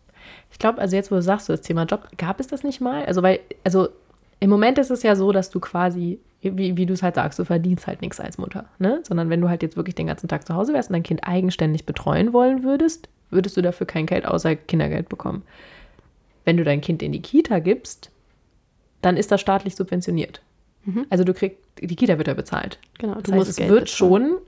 Ich 0.52 0.58
glaube, 0.58 0.78
also 0.80 0.94
jetzt, 0.94 1.10
wo 1.10 1.16
du 1.16 1.22
sagst, 1.22 1.46
so 1.46 1.52
das 1.52 1.62
Thema 1.62 1.84
Job, 1.84 2.08
gab 2.18 2.38
es 2.40 2.46
das 2.46 2.62
nicht 2.62 2.80
mal? 2.80 3.04
Also, 3.06 3.22
weil, 3.22 3.40
also 3.64 3.88
im 4.40 4.50
Moment 4.50 4.78
ist 4.78 4.90
es 4.90 5.02
ja 5.02 5.16
so, 5.16 5.32
dass 5.32 5.50
du 5.50 5.58
quasi, 5.58 6.20
wie, 6.42 6.76
wie 6.76 6.86
du 6.86 6.94
es 6.94 7.02
halt 7.02 7.16
sagst, 7.16 7.38
du 7.38 7.44
verdienst 7.44 7.86
halt 7.86 8.02
nichts 8.02 8.20
als 8.20 8.38
Mutter, 8.38 8.66
ne? 8.78 9.00
Sondern 9.06 9.30
wenn 9.30 9.40
du 9.40 9.48
halt 9.48 9.62
jetzt 9.62 9.76
wirklich 9.76 9.94
den 9.96 10.06
ganzen 10.06 10.28
Tag 10.28 10.46
zu 10.46 10.54
Hause 10.54 10.72
wärst 10.74 10.90
und 10.90 10.94
dein 10.94 11.02
Kind 11.02 11.24
eigenständig 11.26 11.86
betreuen 11.86 12.32
wollen 12.32 12.62
würdest, 12.62 13.08
würdest 13.30 13.56
du 13.56 13.62
dafür 13.62 13.86
kein 13.86 14.06
Geld 14.06 14.26
außer 14.26 14.54
Kindergeld 14.54 15.08
bekommen. 15.08 15.42
Wenn 16.44 16.56
du 16.56 16.64
dein 16.64 16.80
Kind 16.80 17.02
in 17.02 17.12
die 17.12 17.22
Kita 17.22 17.58
gibst, 17.58 18.10
dann 19.02 19.16
ist 19.16 19.32
das 19.32 19.40
staatlich 19.40 19.74
subventioniert. 19.76 20.40
Also 21.11 21.24
du 21.24 21.34
kriegst, 21.34 21.59
die 21.80 21.97
Kita 21.97 22.18
wird 22.18 22.28
ja 22.28 22.34
bezahlt. 22.34 22.78
Genau, 22.99 23.14
Das 23.14 23.24
du 23.24 23.32
heißt, 23.32 23.39
musst 23.39 23.51
es 23.51 23.57
Geld 23.57 23.70
wird 23.70 23.84
bezahlen. 23.84 24.12
schon 24.22 24.39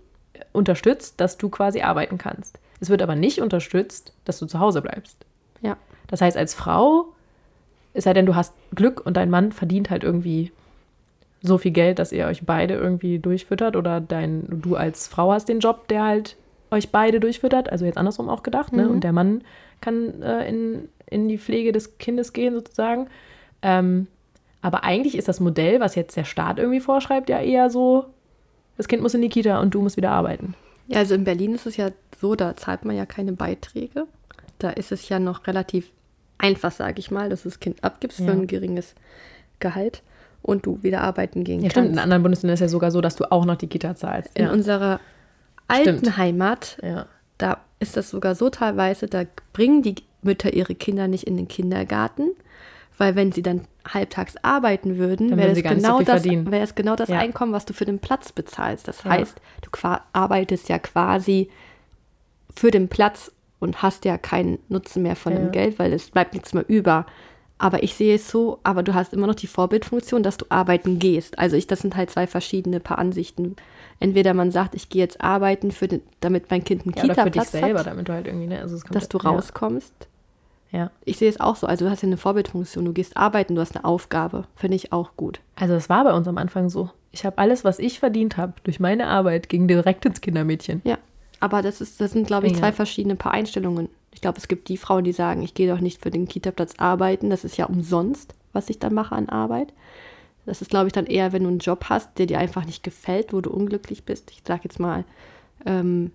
unterstützt, 0.53 1.21
dass 1.21 1.37
du 1.39 1.49
quasi 1.49 1.81
arbeiten 1.83 2.19
kannst. 2.19 2.59
Es 2.81 2.89
wird 2.89 3.03
aber 3.03 3.15
nicht 3.15 3.41
unterstützt, 3.41 4.13
dass 4.25 4.39
du 4.39 4.47
zu 4.47 4.59
Hause 4.59 4.81
bleibst. 4.83 5.17
Ja. 5.61 5.77
Das 6.09 6.21
heißt, 6.21 6.37
als 6.37 6.55
Frau, 6.55 7.07
es 7.93 8.05
sei 8.05 8.15
denn, 8.15 8.27
du 8.27 8.35
hast 8.35 8.55
Glück 8.75 9.05
und 9.05 9.17
dein 9.17 9.31
Mann 9.31 9.53
verdient 9.53 9.91
halt 9.91 10.03
irgendwie 10.03 10.51
so 11.43 11.59
viel 11.59 11.71
Geld, 11.73 11.99
dass 11.99 12.13
ihr 12.13 12.27
euch 12.27 12.45
beide 12.45 12.75
irgendwie 12.75 13.19
durchfüttert 13.19 13.77
oder 13.77 14.01
dein, 14.01 14.45
du 14.49 14.77
als 14.77 15.09
Frau 15.09 15.33
hast 15.33 15.49
den 15.49 15.61
Job, 15.61 15.89
der 15.89 16.05
halt 16.05 16.37
euch 16.71 16.91
beide 16.91 17.21
durchfüttert, 17.21 17.71
also 17.71 17.85
jetzt 17.85 17.99
andersrum 17.99 18.29
auch 18.29 18.43
gedacht, 18.43 18.73
ne? 18.73 18.85
Mhm. 18.85 18.91
Und 18.91 19.05
der 19.05 19.13
Mann 19.13 19.43
kann 19.81 20.23
äh, 20.23 20.49
in, 20.49 20.89
in 21.07 21.29
die 21.29 21.39
Pflege 21.39 21.73
des 21.73 21.99
Kindes 21.99 22.33
gehen 22.33 22.55
sozusagen. 22.55 23.09
Ähm, 23.63 24.07
aber 24.63 24.85
eigentlich 24.85 25.17
ist 25.17 25.29
das 25.29 25.41
Modell, 25.41 25.81
was 25.81 25.95
jetzt 25.95 26.17
der 26.17 26.25
Staat 26.25 26.59
irgendwie 26.59 26.81
vorschreibt, 26.81 27.29
ja 27.29 27.41
eher 27.41 27.71
so, 27.71 28.07
das 28.77 28.89
Kind 28.89 29.03
muss 29.03 29.15
in 29.15 29.23
die 29.23 29.29
Kita 29.29 29.61
und 29.61 29.75
du 29.75 29.81
musst 29.83 29.97
wieder 29.97 30.11
arbeiten. 30.11 30.55
Ja, 30.87 30.99
also 30.99 31.15
in 31.15 31.25
Berlin 31.25 31.55
ist 31.55 31.67
es 31.67 31.77
ja 31.77 31.91
so, 32.21 32.35
da 32.35 32.57
zahlt 32.57 32.85
man 32.85 32.97
ja 32.97 33.07
keine 33.07 33.33
Beiträge. 33.33 34.07
Da 34.59 34.71
ist 34.71 34.93
es 34.93 35.09
ja 35.09 35.19
noch 35.19 35.47
relativ 35.47 35.91
einfach, 36.39 36.73
sage 36.73 36.99
ich 36.99 37.11
mal, 37.11 37.29
dass 37.31 37.43
du 37.45 37.49
das 37.49 37.61
Kind 37.61 37.83
abgibst 37.85 38.19
Ja. 38.19 38.27
für 38.27 38.33
ein 38.33 38.47
geringes 38.47 38.95
Gehalt 39.59 40.03
und 40.43 40.65
du 40.67 40.83
wieder 40.83 41.03
arbeiten 41.03 41.45
gehen 41.45 41.61
Ja, 41.61 41.65
kannst. 41.69 41.73
stimmt. 41.75 41.93
In 41.93 41.99
anderen 41.99 42.23
Bundesländern 42.23 42.55
ist 42.55 42.61
ja 42.61 42.69
sogar 42.69 42.91
so, 42.91 43.01
dass 43.01 43.17
du 43.17 43.31
auch 43.31 43.45
noch 43.45 43.57
die 43.57 43.67
Kita 43.69 43.95
zahlst. 43.95 44.31
In 44.39 44.47
ja. 44.47 44.53
unserer 44.53 45.01
alten 45.69 45.99
Stimmt. 45.99 46.17
Heimat, 46.17 46.79
ja. 46.83 47.07
da 47.39 47.59
ist 47.79 47.97
das 47.97 48.11
sogar 48.11 48.35
so 48.35 48.51
teilweise, 48.51 49.07
da 49.07 49.25
bringen 49.53 49.83
die 49.83 49.95
Mütter 50.23 50.53
ihre 50.53 50.75
Kinder 50.75 51.09
nicht 51.09 51.25
in 51.25 51.37
den 51.37 51.49
Kindergarten, 51.49 52.31
weil 53.01 53.17
wenn 53.17 53.33
sie 53.33 53.43
dann 53.43 53.63
halbtags 53.89 54.35
arbeiten 54.43 54.99
würden, 54.99 55.35
wäre 55.39 55.49
das, 55.49 55.57
so 55.57 55.63
genau 55.63 55.97
viel 55.97 56.07
das, 56.07 56.23
das 56.61 56.75
genau 56.75 56.97
das 56.97 57.09
Ja. 57.09 57.19
Einkommen, 57.19 57.53
was 57.53 57.65
du 57.65 57.73
für 57.73 57.87
den 57.87 57.99
Platz 57.99 58.31
bezahlst. 58.31 58.87
Das 58.87 59.03
Ja. 59.05 59.11
heißt, 59.13 59.41
du 59.63 59.71
arbeitest 60.13 60.69
ja 60.69 60.79
quasi 60.79 61.49
für 62.55 62.71
den 62.71 62.89
Platz 62.89 63.33
und 63.59 63.83
hast 63.83 64.05
ja 64.05 64.19
keinen 64.19 64.59
Nutzen 64.69 65.03
mehr 65.03 65.17
von 65.17 65.33
Ja. 65.33 65.39
dem 65.39 65.51
Geld, 65.51 65.79
weil 65.79 65.95
es 65.95 66.11
bleibt 66.11 66.35
nichts 66.35 66.53
mehr 66.53 66.69
über. 66.69 67.07
Aber 67.57 67.83
ich 67.83 67.95
sehe 67.95 68.15
es 68.17 68.31
so, 68.31 68.59
aber 68.65 68.83
du 68.83 68.95
hast 68.95 69.15
immer 69.15 69.27
noch 69.27 69.35
die 69.35 69.47
Vorbildfunktion, 69.47 70.23
dass 70.23 70.37
du 70.37 70.45
arbeiten 70.51 70.99
gehst. 70.99 71.39
Also 71.39 71.57
ich, 71.57 71.67
das 71.67 71.81
sind 71.81 71.97
halt 71.97 72.11
zwei 72.11 72.27
verschiedene 72.27 72.81
paar 72.81 72.99
Ansichten. 72.99 73.57
Entweder 73.99 74.35
man 74.35 74.51
sagt, 74.51 74.75
ich 74.75 74.91
gehe 74.91 75.03
jetzt 75.03 75.23
arbeiten, 75.23 75.71
für 75.71 75.89
den, 75.89 76.03
damit 76.21 76.51
mein 76.51 76.65
Kind 76.65 76.83
einen 76.85 76.95
ja 76.97 77.05
oder 77.05 77.15
für 77.15 77.31
dich 77.31 77.43
Kita-Platz 77.43 77.51
selber, 77.53 77.79
hat, 77.81 77.87
damit 77.87 78.09
du 78.09 78.13
halt 78.13 78.27
irgendwie, 78.27 78.47
ne? 78.47 78.61
Also 78.61 78.79
dass 78.91 79.09
du 79.09 79.19
rauskommst. 79.19 79.93
Ja. 80.73 80.91
Ich 81.05 81.19
sehe 81.19 81.29
es 81.29 81.41
auch 81.41 81.57
so. 81.57 81.67
Also 81.67 81.85
du 81.85 81.91
hast 81.91 82.03
ja 82.03 82.07
eine 82.07 82.17
Vorbildfunktion, 82.17 82.85
du 82.85 82.93
gehst 82.93 83.17
arbeiten, 83.17 83.55
du 83.55 83.61
hast 83.61 83.75
eine 83.77 83.85
Aufgabe. 83.85 84.45
Finde 84.55 84.77
ich 84.77 84.93
auch 84.93 85.11
gut. 85.17 85.41
Also 85.57 85.75
es 85.75 85.89
war 85.89 86.05
bei 86.05 86.13
uns 86.13 86.29
am 86.29 86.39
Anfang 86.39 86.71
so. 86.71 86.91
Ich 87.13 87.25
habe 87.25 87.39
alles, 87.39 87.65
was 87.65 87.79
ich 87.81 87.99
verdient 87.99 88.37
habe, 88.37 88.53
durch 88.63 88.79
meine 88.79 89.09
Arbeit, 89.09 89.49
ging 89.49 89.67
direkt 89.67 90.05
ins 90.07 90.21
Kindermädchen. 90.21 90.81
Ja. 90.85 90.99
Aber 91.41 91.63
das, 91.63 91.81
ist, 91.81 92.01
das 92.01 92.13
sind, 92.13 92.27
glaube 92.27 92.47
ich, 92.47 92.53
Ja. 92.53 92.59
zwei 92.61 92.73
verschiedene 92.73 93.17
Paar 93.17 93.33
Einstellungen. 93.33 93.89
Ich 94.13 94.21
glaube, 94.21 94.39
es 94.39 94.47
gibt 94.49 94.69
die 94.69 94.77
Frauen, 94.77 95.05
die 95.05 95.13
sagen, 95.13 95.43
ich 95.43 95.55
gehe 95.55 95.73
doch 95.73 95.81
nicht 95.81 96.03
für 96.03 96.11
den 96.11 96.29
Kita-Platz 96.29 96.75
arbeiten. 96.79 97.31
Das 97.31 97.45
ist 97.45 97.57
ja 97.57 97.67
umsonst, 97.67 98.35
was 98.53 98.69
ich 98.71 98.79
dann 98.79 98.95
mache 98.95 99.15
an 99.15 99.29
Arbeit. 99.29 99.73
Das 100.47 100.63
ist, 100.63 100.71
glaube 100.71 100.87
ich, 100.87 100.93
dann 100.93 101.07
eher, 101.07 101.33
wenn 101.33 101.43
du 101.45 101.49
einen 101.49 101.59
Job 101.59 101.87
hast, 101.89 102.19
der 102.19 102.27
dir 102.27 102.39
einfach 102.39 102.65
nicht 102.65 102.83
gefällt, 102.83 103.33
wo 103.33 103.41
du 103.41 103.51
unglücklich 103.51 104.05
bist. 104.05 104.31
Ich 104.31 104.43
sage 104.47 104.63
jetzt 104.65 104.79
mal, 104.81 105.05
ähm, 105.67 106.13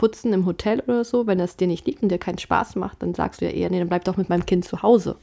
putzen 0.00 0.32
im 0.32 0.46
Hotel 0.46 0.80
oder 0.86 1.04
so, 1.04 1.26
wenn 1.26 1.36
das 1.36 1.56
dir 1.58 1.66
nicht 1.66 1.86
liegt 1.86 2.02
und 2.02 2.08
dir 2.08 2.16
keinen 2.16 2.38
Spaß 2.38 2.74
macht, 2.76 3.02
dann 3.02 3.12
sagst 3.12 3.42
du 3.42 3.44
ja 3.44 3.50
eher, 3.50 3.68
nee, 3.68 3.78
dann 3.78 3.88
bleib 3.88 4.02
doch 4.04 4.16
mit 4.16 4.30
meinem 4.30 4.46
Kind 4.46 4.64
zu 4.64 4.82
Hause 4.82 5.16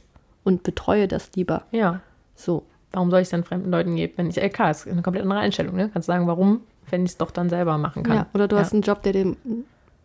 und 0.44 0.62
betreue 0.62 1.08
das 1.08 1.32
lieber. 1.34 1.62
Ja. 1.72 2.00
So. 2.36 2.62
Warum 2.92 3.10
soll 3.10 3.18
ich 3.18 3.24
es 3.24 3.30
dann 3.30 3.42
fremden 3.42 3.72
Leuten 3.72 3.96
geben, 3.96 4.12
wenn 4.14 4.30
ich, 4.30 4.36
klar, 4.52 4.70
ist 4.70 4.86
eine 4.86 5.02
komplett 5.02 5.24
andere 5.24 5.40
Einstellung, 5.40 5.74
ne? 5.74 5.90
Kannst 5.92 6.06
sagen, 6.06 6.28
warum, 6.28 6.60
wenn 6.90 7.04
ich 7.04 7.10
es 7.10 7.16
doch 7.16 7.32
dann 7.32 7.48
selber 7.48 7.76
machen 7.76 8.04
kann. 8.04 8.14
Ja, 8.14 8.26
oder 8.34 8.46
du 8.46 8.56
hast 8.56 8.72
einen 8.72 8.82
Job, 8.82 9.02
der 9.02 9.12
dem, 9.12 9.36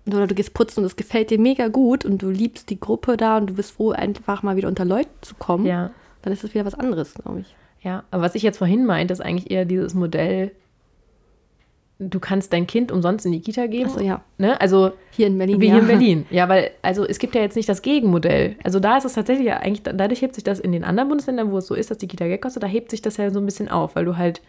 oder 0.08 0.26
du 0.26 0.34
gehst 0.34 0.56
putzen 0.56 0.80
und 0.80 0.88
es 0.88 0.96
gefällt 0.96 1.30
dir 1.30 1.40
mega 1.40 1.68
gut 1.68 2.04
und 2.04 2.24
du 2.24 2.32
liebst 2.32 2.72
die 2.72 2.80
Gruppe 2.80 3.16
da 3.16 3.38
und 3.38 3.52
du 3.52 3.54
bist 3.54 3.74
froh, 3.74 3.92
einfach 3.92 4.42
mal 4.42 4.56
wieder 4.56 4.70
unter 4.70 4.86
Leute 4.86 5.12
zu 5.22 5.36
kommen, 5.36 5.68
Ja. 5.68 5.92
dann 6.24 6.34
ist 6.34 6.44
es 6.44 6.56
wieder 6.56 6.66
was 6.66 6.74
anderes, 6.74 7.14
glaube 7.14 7.42
ich. 7.42 7.56
Ja, 7.82 8.06
aber 8.10 8.24
was 8.24 8.34
ich 8.34 8.42
jetzt 8.42 8.58
vorhin 8.58 8.88
meinte, 8.88 9.14
ist 9.14 9.22
eigentlich 9.22 9.52
eher 9.52 9.66
dieses 9.66 9.94
Modell, 9.94 10.52
du 12.00 12.20
kannst 12.20 12.54
dein 12.54 12.68
Kind 12.68 12.91
umsonst 12.91 13.26
in 13.26 13.32
die 13.32 13.41
Kita 13.41 13.68
geben. 13.68 13.89
Achso, 13.89 14.02
ja. 14.02 14.22
Ne? 14.38 14.60
Also 14.60 14.91
Hier 15.12 15.28
in 15.28 15.38
Berlin. 15.38 15.62
wie 15.62 15.68
ja. 15.68 15.74
hier 15.74 15.82
in 15.82 15.88
Berlin. 15.88 16.26
Ja, 16.30 16.50
weil, 16.50 16.72
also 16.82 17.06
es 17.06 17.20
gibt 17.20 17.36
ja 17.36 17.41
jetzt 17.41 17.56
nicht 17.56 17.70
das 17.70 17.82
Gegenmodell. 17.82 18.56
Also 18.64 18.80
da 18.80 18.98
ist 18.98 19.06
es 19.06 19.14
tatsächlich 19.14 19.48
ja 19.48 19.58
eigentlich, 19.58 19.84
dadurch 19.84 20.22
hebt 20.22 20.36
sich 20.36 20.44
das 20.44 20.60
in 20.60 20.72
den 20.72 20.84
anderen 20.84 21.10
Bundesländern, 21.10 21.52
wo 21.52 21.58
es 21.58 21.68
so 21.68 21.76
ist, 21.76 21.91
dass 21.91 21.98
die 21.98 22.08
Kita 22.08 22.26
Geld 22.26 22.41
kostet, 22.41 22.64
da 22.64 22.68
hebt 22.68 22.91
sich 22.91 23.02
das 23.02 23.18
ja 23.18 23.30
so 23.30 23.39
ein 23.39 23.46
bisschen 23.46 23.70
auf, 23.70 23.96
weil 23.96 24.06
du 24.06 24.18
halt, 24.18 24.41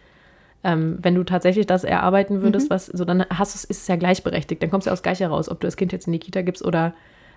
ähm, 0.63 0.97
wenn 1.01 1.15
du 1.15 1.23
tatsächlich 1.23 1.67
das 1.67 1.83
erarbeiten 1.83 2.41
würdest, 2.41 2.69
was, 2.69 2.87
so 2.87 3.05
dann 3.05 3.25
hast 3.29 3.53
du, 3.53 3.67
ist 3.69 3.81
es 3.81 3.87
ja 3.87 3.95
gleichberechtigt. 3.95 4.61
Dann 4.61 4.69
kommst 4.69 4.87
du 4.87 4.89
ja 4.89 4.93
aufs 4.93 5.03
Gleiche 5.03 5.27
raus, 5.27 5.49
ob 5.49 5.59
du 5.59 5.67
das 5.67 5.77
Kind 5.77 5.91
jetzt 5.91 6.07
in 6.07 6.13
die 6.13 6.19
Kita 6.19 6.41
gibst 6.41 6.65
oder 6.65 6.93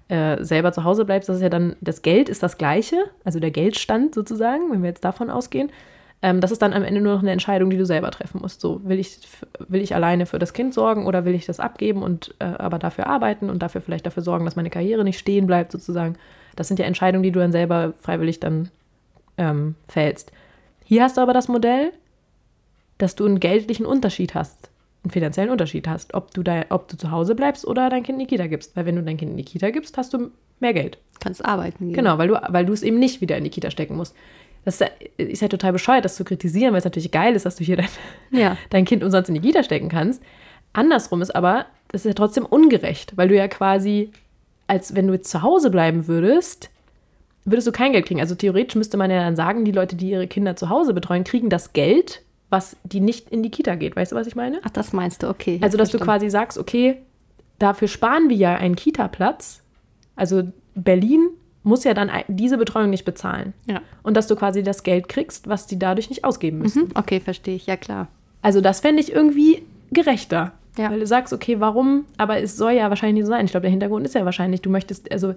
äh, 0.09 0.43
selber 0.43 0.73
zu 0.73 0.85
Hause 0.85 1.05
bleibst. 1.05 1.29
Das 1.29 1.37
ist 1.37 1.43
ja 1.43 1.51
dann, 1.51 1.77
das 1.81 2.03
Geld 2.03 2.29
ist 2.29 2.43
das 2.43 2.57
Gleiche, 2.57 2.97
also 3.25 3.41
der 3.41 3.51
Geldstand 3.51 4.15
sozusagen, 4.15 4.71
wenn 4.73 4.83
wir 4.83 4.89
jetzt 4.89 5.05
davon 5.05 5.29
ausgehen. 5.31 5.71
Ähm, 6.21 6.41
das 6.41 6.51
ist 6.51 6.63
dann 6.63 6.73
am 6.73 6.83
Ende 6.83 7.01
nur 7.01 7.15
noch 7.15 7.23
eine 7.23 7.31
Entscheidung, 7.31 7.71
die 7.71 7.77
du 7.77 7.87
selber 7.87 8.11
treffen 8.11 8.41
musst. 8.41 8.61
So, 8.61 8.81
will 8.85 8.99
ich, 8.99 9.21
will 9.69 9.81
ich 9.81 9.95
alleine 9.95 10.27
für 10.27 10.39
das 10.39 10.53
Kind 10.53 10.75
sorgen 10.75 11.07
oder 11.07 11.25
will 11.25 11.35
ich 11.35 11.47
das 11.47 11.61
abgeben 11.61 12.03
und 12.03 12.35
äh, 12.41 12.45
aber 12.45 12.79
dafür 12.79 13.07
arbeiten 13.07 13.51
und 13.51 13.63
dafür 13.63 13.81
vielleicht 13.81 14.07
dafür 14.07 14.23
sorgen, 14.23 14.45
dass 14.45 14.57
meine 14.57 14.71
Karriere 14.71 15.05
nicht 15.05 15.19
stehen 15.19 15.47
bleibt, 15.47 15.71
sozusagen. 15.71 16.17
Das 16.57 16.67
sind 16.67 16.81
ja 16.81 16.87
Entscheidungen, 16.87 17.23
die 17.23 17.31
du 17.31 17.39
dann 17.39 17.53
selber 17.53 17.95
freiwillig 18.01 18.41
dann 18.41 18.71
ähm, 19.37 19.77
fällst. 19.87 20.33
Hier 20.85 21.05
hast 21.05 21.17
du 21.17 21.21
aber 21.21 21.33
das 21.33 21.47
Modell, 21.47 21.93
dass 22.99 23.15
du 23.15 23.25
einen 23.25 23.39
geldlichen 23.39 23.87
Unterschied 23.87 24.35
hast, 24.35 24.71
einen 25.05 25.13
finanziellen 25.13 25.51
Unterschied 25.51 25.87
hast, 25.87 26.15
ob 26.15 26.35
du, 26.35 26.43
da, 26.43 26.65
ob 26.71 26.89
du 26.89 26.97
zu 26.97 27.13
Hause 27.13 27.37
bleibst 27.37 27.65
oder 27.65 27.89
dein 27.91 28.03
Kind 28.03 28.19
in 28.19 28.27
die 28.27 28.27
Kita 28.27 28.49
gibst. 28.49 28.75
Weil 28.75 28.87
wenn 28.87 28.97
du 28.97 29.03
dein 29.05 29.17
Kind 29.17 29.31
in 29.31 29.37
die 29.37 29.45
Kita 29.45 29.71
gibst, 29.71 29.97
hast 29.97 30.13
du 30.13 30.33
mehr 30.59 30.75
Geld. 30.75 30.99
Kannst 31.21 31.45
arbeiten 31.45 31.87
gehen. 31.87 31.95
Genau, 31.95 32.19
weil 32.19 32.29
du, 32.29 32.41
weil 32.49 32.67
du 32.67 32.73
es 32.73 32.83
eben 32.83 32.99
nicht 32.99 33.21
wieder 33.21 33.37
in 33.37 33.45
die 33.45 33.51
Kita 33.51 33.71
stecken 33.71 33.97
musst. 33.97 34.17
Das 34.65 34.81
ist 35.17 35.41
ja 35.43 35.49
total 35.49 35.73
bescheuert, 35.73 36.05
das 36.05 36.17
zu 36.17 36.25
kritisieren, 36.25 36.73
weil 36.73 36.79
es 36.79 36.85
natürlich 36.85 37.11
geil 37.11 37.35
ist, 37.35 37.47
dass 37.47 37.57
du 37.57 37.65
hier 37.65 37.77
dein, 37.77 37.89
Ja. 38.31 38.57
dein 38.71 38.85
Kind 38.85 39.03
umsonst 39.03 39.29
in 39.29 39.35
die 39.35 39.41
Kita 39.41 39.63
stecken 39.63 39.89
kannst. 39.89 40.23
Andersrum 40.73 41.23
ist 41.23 41.35
aber, 41.35 41.67
das 41.89 42.03
ist 42.03 42.09
ja 42.09 42.15
trotzdem 42.15 42.45
ungerecht, 42.45 43.17
weil 43.17 43.29
du 43.29 43.35
ja 43.37 43.49
quasi, 43.49 44.11
als 44.67 44.95
wenn 44.95 45.07
du 45.07 45.15
jetzt 45.15 45.31
zu 45.31 45.43
Hause 45.43 45.71
bleiben 45.71 46.07
würdest, 46.07 46.71
würdest 47.47 47.67
du 47.67 47.73
kein 47.73 47.93
Geld 47.93 48.07
kriegen. 48.07 48.21
Also 48.21 48.35
theoretisch 48.35 48.75
müsste 48.77 48.99
man 48.99 49.11
ja 49.11 49.21
dann 49.23 49.37
sagen, 49.37 49.65
die 49.65 49.73
Leute, 49.73 49.97
die 49.97 50.11
ihre 50.11 50.27
Kinder 50.27 50.55
zu 50.57 50.69
Hause 50.69 50.93
betreuen, 50.93 51.25
kriegen 51.25 51.49
das 51.49 51.73
Geld, 51.73 52.23
was 52.51 52.77
die 52.85 53.01
nicht 53.01 53.31
in 53.31 53.43
die 53.43 53.51
Kita 53.51 53.75
geht. 53.75 53.97
Weißt 53.97 54.13
du, 54.13 54.17
was 54.17 54.27
ich 54.27 54.37
meine? 54.37 54.61
Ach, 54.65 54.71
das 54.71 54.93
meinst 54.93 55.23
du, 55.23 55.29
okay. 55.29 55.59
Also, 55.63 55.79
dass 55.79 55.89
du 55.91 55.99
verstanden. 55.99 56.21
quasi 56.21 56.31
sagst, 56.31 56.59
okay, 56.59 56.99
dafür 57.59 57.89
sparen 57.89 58.29
wir 58.29 58.37
ja 58.37 58.55
einen 58.57 58.77
Kita-Platz. 58.77 59.63
Also 60.17 60.43
Berlin 60.75 61.31
muss 61.69 61.85
ja 61.85 61.95
dann 61.95 62.11
diese 62.27 62.59
Betreuung 62.59 62.91
nicht 62.91 63.05
bezahlen. 63.05 63.53
Ja. 63.67 63.83
Und 64.03 64.17
dass 64.17 64.27
du 64.27 64.35
quasi 64.35 64.63
das 64.63 64.83
Geld 64.83 65.09
kriegst, 65.09 65.49
was 65.49 65.67
die 65.67 65.79
dadurch 65.79 66.09
nicht 66.09 66.25
ausgeben 66.25 66.59
müssen. 66.59 66.85
Mhm. 66.85 66.93
Okay, 66.95 67.21
verstehe 67.21 67.55
ich, 67.55 67.67
ja 67.67 67.77
klar. 67.77 68.09
Also 68.43 68.61
das 68.61 68.81
fände 68.81 69.01
ich 69.01 69.13
irgendwie 69.13 69.63
gerechter. 69.91 70.53
Ja. 70.77 70.91
Weil 70.91 71.01
du 71.01 71.07
sagst, 71.07 71.33
okay, 71.33 71.61
warum? 71.61 72.05
Aber 72.17 72.41
es 72.41 72.57
soll 72.57 72.73
ja 72.73 72.89
wahrscheinlich 72.89 73.15
nicht 73.15 73.27
so 73.27 73.33
sein. 73.33 73.45
Ich 73.45 73.51
glaube, 73.51 73.63
der 73.63 73.71
Hintergrund 73.71 74.07
ist 74.07 74.15
ja 74.15 74.25
wahrscheinlich, 74.25 74.63
du 74.63 74.71
möchtest, 74.71 75.11
also 75.13 75.35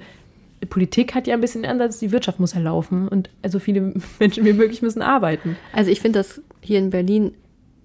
Politik 0.69 1.15
hat 1.15 1.27
ja 1.27 1.33
ein 1.33 1.41
bisschen 1.41 1.63
den 1.63 1.71
Ansatz, 1.71 1.99
die 1.99 2.11
Wirtschaft 2.11 2.39
muss 2.39 2.53
ja 2.53 2.61
laufen. 2.61 3.07
Und 3.07 3.29
also 3.41 3.59
viele 3.59 3.93
Menschen 4.19 4.45
wie 4.45 4.53
möglich 4.53 4.81
müssen 4.81 5.01
arbeiten. 5.01 5.57
Also 5.73 5.91
ich 5.91 5.99
finde 5.99 6.19
das 6.19 6.41
hier 6.61 6.79
in 6.79 6.91
Berlin 6.91 7.33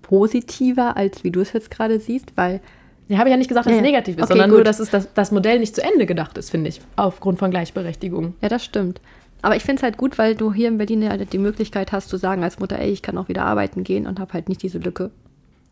positiver, 0.02 0.96
als 0.96 1.24
wie 1.24 1.30
du 1.30 1.40
es 1.40 1.52
jetzt 1.52 1.70
gerade 1.70 1.98
siehst, 1.98 2.32
weil 2.36 2.60
Ja, 3.08 3.18
habe 3.18 3.28
ich 3.28 3.32
ja 3.32 3.36
nicht 3.36 3.48
gesagt, 3.48 3.66
dass 3.66 3.72
Ja, 3.72 3.78
es 3.78 3.82
negativ 3.84 4.16
ist, 4.16 4.22
Okay, 4.24 4.32
sondern 4.32 4.50
nur, 4.50 4.58
gut. 4.60 4.66
dass 4.66 4.80
es 4.80 4.90
das, 4.90 5.12
das 5.14 5.30
Modell 5.30 5.58
nicht 5.60 5.74
zu 5.74 5.82
Ende 5.82 6.06
gedacht 6.06 6.36
ist, 6.38 6.50
finde 6.50 6.68
ich, 6.68 6.80
aufgrund 6.96 7.38
von 7.38 7.50
Gleichberechtigung. 7.50 8.34
Ja, 8.40 8.48
das 8.48 8.64
stimmt. 8.64 9.00
Aber 9.42 9.54
ich 9.54 9.62
finde 9.62 9.80
es 9.80 9.82
halt 9.84 9.96
gut, 9.96 10.18
weil 10.18 10.34
du 10.34 10.52
hier 10.52 10.66
in 10.68 10.78
Berlin 10.78 11.02
ja 11.02 11.16
die 11.16 11.38
Möglichkeit 11.38 11.92
hast 11.92 12.08
zu 12.08 12.16
sagen 12.16 12.42
als 12.42 12.58
Mutter, 12.58 12.78
ey, 12.78 12.90
ich 12.90 13.02
kann 13.02 13.16
auch 13.18 13.28
wieder 13.28 13.44
arbeiten 13.44 13.84
gehen 13.84 14.06
und 14.06 14.18
habe 14.18 14.32
halt 14.32 14.48
nicht 14.48 14.62
diese 14.62 14.78
Lücke. 14.78 15.10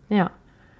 Ja. 0.09 0.31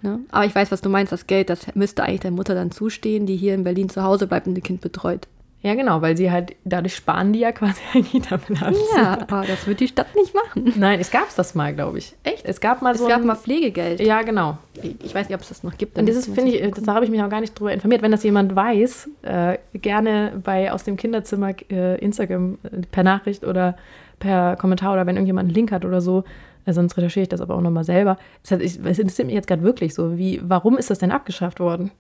Ne? 0.03 0.21
Aber 0.31 0.45
ich 0.45 0.55
weiß, 0.55 0.71
was 0.71 0.81
du 0.83 0.91
meinst, 0.91 1.13
das 1.13 1.27
Geld, 1.27 1.49
das 1.51 1.75
müsste 1.75 2.05
eigentlich 2.05 2.21
der 2.21 2.31
Mutter 2.31 2.55
dann 2.55 2.71
zustehen, 2.71 3.27
die 3.27 3.37
hier 3.37 3.55
in 3.55 3.65
Berlin 3.65 3.89
zu 3.89 4.03
Hause 4.03 4.27
bleibt 4.27 4.47
und 4.47 4.55
ihr 4.55 4.63
Kind 4.63 4.81
betreut. 4.83 5.27
Ja, 5.65 5.75
genau, 5.75 6.03
weil 6.03 6.15
sie 6.15 6.31
halt, 6.31 6.55
dadurch 6.65 6.95
sparen 6.95 7.33
die 7.33 7.39
ja 7.39 7.51
quasi 7.51 7.81
ein 7.95 8.05
Kita-Platz. 8.05 8.77
Ja, 8.95 9.19
aber 9.23 9.47
das 9.47 9.67
wird 9.67 9.81
die 9.81 9.89
Stadt 9.89 10.15
nicht 10.15 10.35
machen. 10.35 10.75
Nein, 10.77 11.01
es 11.01 11.11
gab 11.11 11.35
das 11.35 11.55
mal, 11.55 11.75
glaube 11.75 11.97
ich. 11.97 12.15
Echt? 12.23 12.45
Es 12.45 12.61
gab 12.61 12.83
mal 12.83 12.93
Es 12.93 12.99
so 12.99 13.09
gab 13.09 13.23
ein, 13.23 13.27
mal 13.27 13.35
Pflegegeld. 13.35 13.99
Ja, 14.01 14.21
genau. 14.21 14.59
Ich 15.03 15.15
weiß 15.15 15.27
nicht, 15.29 15.35
ob 15.35 15.41
es 15.41 15.49
das 15.49 15.63
noch 15.63 15.79
gibt. 15.79 15.99
Und 15.99 16.07
das 16.07 16.17
Dann 16.17 16.21
ist, 16.21 16.29
muss 16.29 16.35
finde 16.37 16.53
ich, 16.53 16.71
das, 16.71 16.85
da 16.85 16.93
habe 16.95 17.07
ich 17.07 17.11
mich 17.11 17.23
auch 17.23 17.31
gar 17.31 17.41
nicht 17.41 17.59
drüber 17.59 17.73
informiert. 17.73 18.03
Wenn 18.03 18.13
das 18.13 18.23
jemand 18.25 18.55
weiß, 18.55 19.09
äh, 19.23 19.57
gerne 19.73 20.39
bei 20.45 20.71
aus 20.71 20.85
dem 20.85 20.99
Kinderzimmer 20.99 21.55
äh, 21.71 21.99
Instagram 21.99 22.59
äh, 22.65 22.83
per 22.91 23.03
Nachricht 23.03 23.43
oder 23.43 23.75
per 24.19 24.57
Kommentar 24.57 24.93
oder 24.93 25.07
wenn 25.07 25.17
irgendjemand 25.17 25.47
einen 25.47 25.55
Link 25.55 25.73
hat 25.73 25.87
oder 25.87 26.03
so, 26.03 26.25
äh, 26.67 26.75
sonst 26.75 26.95
recherchiere 26.99 27.23
ich 27.23 27.29
das 27.31 27.41
aber 27.41 27.55
auch 27.55 27.63
nochmal 27.63 27.85
selber. 27.85 28.19
Ich, 28.43 28.79
es 28.85 28.99
interessiert 28.99 29.27
mich 29.27 29.35
jetzt 29.35 29.47
gerade 29.47 29.63
wirklich 29.63 29.95
so, 29.95 30.19
wie, 30.19 30.43
warum 30.45 30.77
ist 30.77 30.91
das 30.91 30.99
denn 30.99 31.11
abgeschafft 31.11 31.59
worden? 31.59 31.91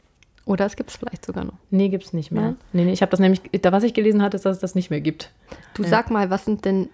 Oder 0.47 0.67
es 0.67 0.77
gibt 0.77 0.91
es 0.91 0.97
vielleicht 0.97 1.25
sogar 1.25 1.45
noch. 1.45 1.55
Nee, 1.71 1.89
gibt 1.89 2.05
es 2.05 2.13
nicht 2.13 2.31
mehr. 2.31 2.43
Nein? 2.43 2.57
Nee, 2.73 2.85
nee, 2.85 2.93
ich 2.93 3.01
habe 3.01 3.11
das 3.11 3.21
nämlich, 3.21 3.41
da, 3.63 3.73
was 3.73 3.83
ich 3.83 3.95
gelesen 3.95 4.21
hatte, 4.23 4.37
ist, 4.37 4.45
dass 4.45 4.57
es 4.57 4.61
das 4.61 4.75
nicht 4.75 4.91
mehr 4.91 5.01
gibt. 5.01 5.31
Du 5.75 5.83
Ja. 5.83 5.89
sag 5.89 6.11
mal, 6.11 6.29
was 6.29 6.45
sind 6.45 6.65
denn, 6.67 6.91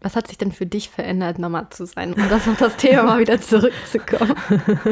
was 0.00 0.16
hat 0.16 0.26
sich 0.28 0.38
denn 0.38 0.52
für 0.52 0.64
dich 0.66 0.88
verändert, 0.88 1.38
Mama 1.38 1.68
zu 1.70 1.84
sein? 1.86 2.14
Um 2.14 2.28
das 2.30 2.48
auf 2.48 2.56
das 2.58 2.76
Thema 2.76 3.02
mal 3.02 3.18
wieder 3.18 3.40
zurückzukommen. 3.40 4.34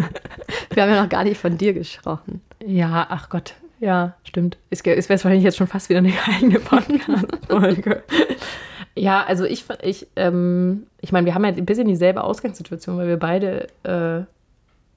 Wir 0.74 0.82
haben 0.82 0.90
ja 0.90 1.02
noch 1.02 1.08
gar 1.08 1.24
nicht 1.24 1.38
von 1.40 1.56
dir 1.56 1.72
gesprochen. 1.72 2.42
Ja, 2.64 3.06
ach 3.08 3.28
Gott. 3.30 3.54
Ja, 3.80 4.14
stimmt. 4.24 4.58
Es, 4.70 4.80
es 4.82 5.08
wäre 5.08 5.18
wahrscheinlich 5.18 5.42
jetzt 5.42 5.56
schon 5.56 5.66
fast 5.66 5.88
wieder 5.88 5.98
eine 5.98 6.12
eigene 6.34 6.60
Podcast-Folge. 6.60 8.02
ja, 8.94 9.24
also 9.24 9.44
ich, 9.44 9.64
ich, 9.82 10.06
ähm, 10.16 10.86
ich 11.00 11.12
meine, 11.12 11.26
wir 11.26 11.34
haben 11.34 11.44
ja 11.44 11.50
ein 11.50 11.66
bisschen 11.66 11.88
dieselbe 11.88 12.22
Ausgangssituation, 12.24 12.96
weil 12.96 13.08
wir 13.08 13.16
beide 13.18 13.68
äh, 13.84 14.24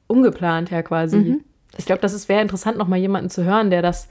ungeplant 0.08 0.70
ja 0.70 0.82
quasi. 0.84 1.18
Mhm. 1.18 1.44
Ich 1.78 1.86
glaube, 1.86 2.02
das 2.02 2.28
wäre 2.30 2.42
interessant, 2.42 2.78
noch 2.78 2.88
mal 2.88 2.98
jemanden 2.98 3.30
zu 3.30 3.44
hören, 3.44 3.70
der 3.70 3.82
das 3.82 4.08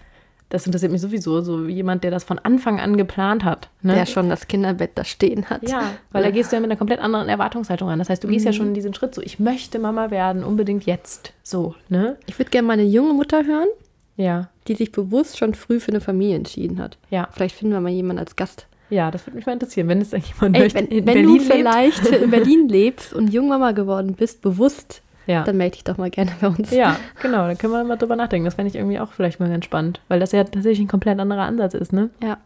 Das 0.50 0.66
interessiert 0.66 0.92
mich 0.92 1.00
sowieso, 1.00 1.40
so 1.40 1.66
jemand, 1.66 2.04
der 2.04 2.10
das 2.10 2.22
von 2.22 2.38
Anfang 2.38 2.78
an 2.78 2.96
geplant 2.96 3.42
hat. 3.44 3.70
Ne? 3.82 3.94
Der 3.94 4.06
schon 4.06 4.28
das 4.28 4.46
Kinderbett 4.46 4.90
da 4.94 5.02
stehen 5.04 5.48
hat. 5.50 5.68
Ja, 5.68 5.92
weil 6.12 6.22
da 6.22 6.30
gehst 6.30 6.52
du 6.52 6.56
ja 6.56 6.60
mit 6.60 6.70
einer 6.70 6.78
komplett 6.78 7.00
anderen 7.00 7.28
Erwartungshaltung 7.28 7.88
an. 7.88 7.98
Das 7.98 8.08
heißt, 8.10 8.22
du 8.22 8.28
gehst 8.28 8.44
ja 8.44 8.52
schon 8.52 8.68
in 8.68 8.74
diesen 8.74 8.92
Schritt 8.94 9.14
so, 9.14 9.22
ich 9.22 9.38
möchte 9.40 9.78
Mama 9.78 10.10
werden, 10.10 10.44
unbedingt 10.44 10.84
jetzt. 10.84 11.32
So, 11.42 11.74
ne? 11.88 12.16
Ich 12.26 12.38
würde 12.38 12.50
gerne 12.50 12.66
mal 12.68 12.74
eine 12.74 12.84
junge 12.84 13.14
Mutter 13.14 13.44
hören, 13.44 13.68
Ja, 14.16 14.48
die 14.68 14.74
sich 14.74 14.92
bewusst 14.92 15.38
schon 15.38 15.54
früh 15.54 15.80
für 15.80 15.90
eine 15.92 16.00
Familie 16.00 16.36
entschieden 16.36 16.78
hat. 16.78 16.98
ja. 17.10 17.26
Vielleicht 17.32 17.56
finden 17.56 17.72
wir 17.74 17.80
mal 17.80 17.90
jemanden 17.90 18.20
als 18.20 18.36
Gast. 18.36 18.66
Ja, 18.90 19.10
das 19.10 19.26
würde 19.26 19.36
mich 19.38 19.46
mal 19.46 19.54
interessieren, 19.54 19.88
wenn 19.88 20.02
es 20.02 20.10
da 20.10 20.18
jemand 20.18 20.54
Ey, 20.56 20.62
möchte, 20.62 20.78
wenn, 20.78 20.86
in 20.88 21.06
wenn 21.06 21.22
du 21.24 21.40
vielleicht 21.40 22.06
in 22.24 22.30
Berlin 22.30 22.68
lebst 22.68 23.12
und 23.14 23.32
Jungmama 23.32 23.72
geworden 23.72 24.14
bist, 24.14 24.42
bewusst, 24.42 25.00
Ja. 25.26 25.42
dann 25.44 25.56
melde 25.56 25.74
dich 25.74 25.84
doch 25.84 25.96
mal 25.96 26.10
gerne 26.10 26.32
bei 26.40 26.48
uns. 26.48 26.70
Ja, 26.70 26.96
genau, 27.22 27.46
da 27.46 27.54
können 27.54 27.72
wir 27.72 27.84
mal 27.84 27.96
drüber 27.96 28.16
nachdenken. 28.16 28.44
Das 28.44 28.54
fände 28.54 28.68
ich 28.68 28.76
irgendwie 28.76 28.98
auch 28.98 29.12
vielleicht 29.12 29.40
mal 29.40 29.48
ganz 29.48 29.64
spannend, 29.64 30.00
weil 30.08 30.20
das 30.20 30.32
ja 30.32 30.44
tatsächlich 30.44 30.80
ein 30.80 30.88
komplett 30.88 31.18
anderer 31.18 31.42
Ansatz 31.42 31.74
ist, 31.74 31.92
ne? 31.92 32.10
Ja. 32.22 32.38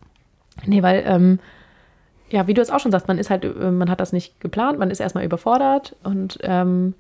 Nee, 0.65 0.83
weil, 0.83 1.05
ähm, 1.07 1.39
ja, 2.31 2.47
wie 2.47 2.55
du 2.55 2.61
es 2.61 2.71
auch 2.71 2.81
schon 2.81 2.93
sagst, 2.93 3.09
man 3.09 3.19
ist 3.19 3.31
halt, 3.31 3.45
äh, 3.45 3.71
man 3.71 3.91
hat 3.91 4.01
das 4.01 4.13
nicht 4.13 4.41
geplant, 4.41 4.79
man 4.79 4.91
ist 4.91 5.01
erstmal 5.01 5.25
überfordert 5.25 5.97
und 6.03 6.39
ähm, 6.43 6.95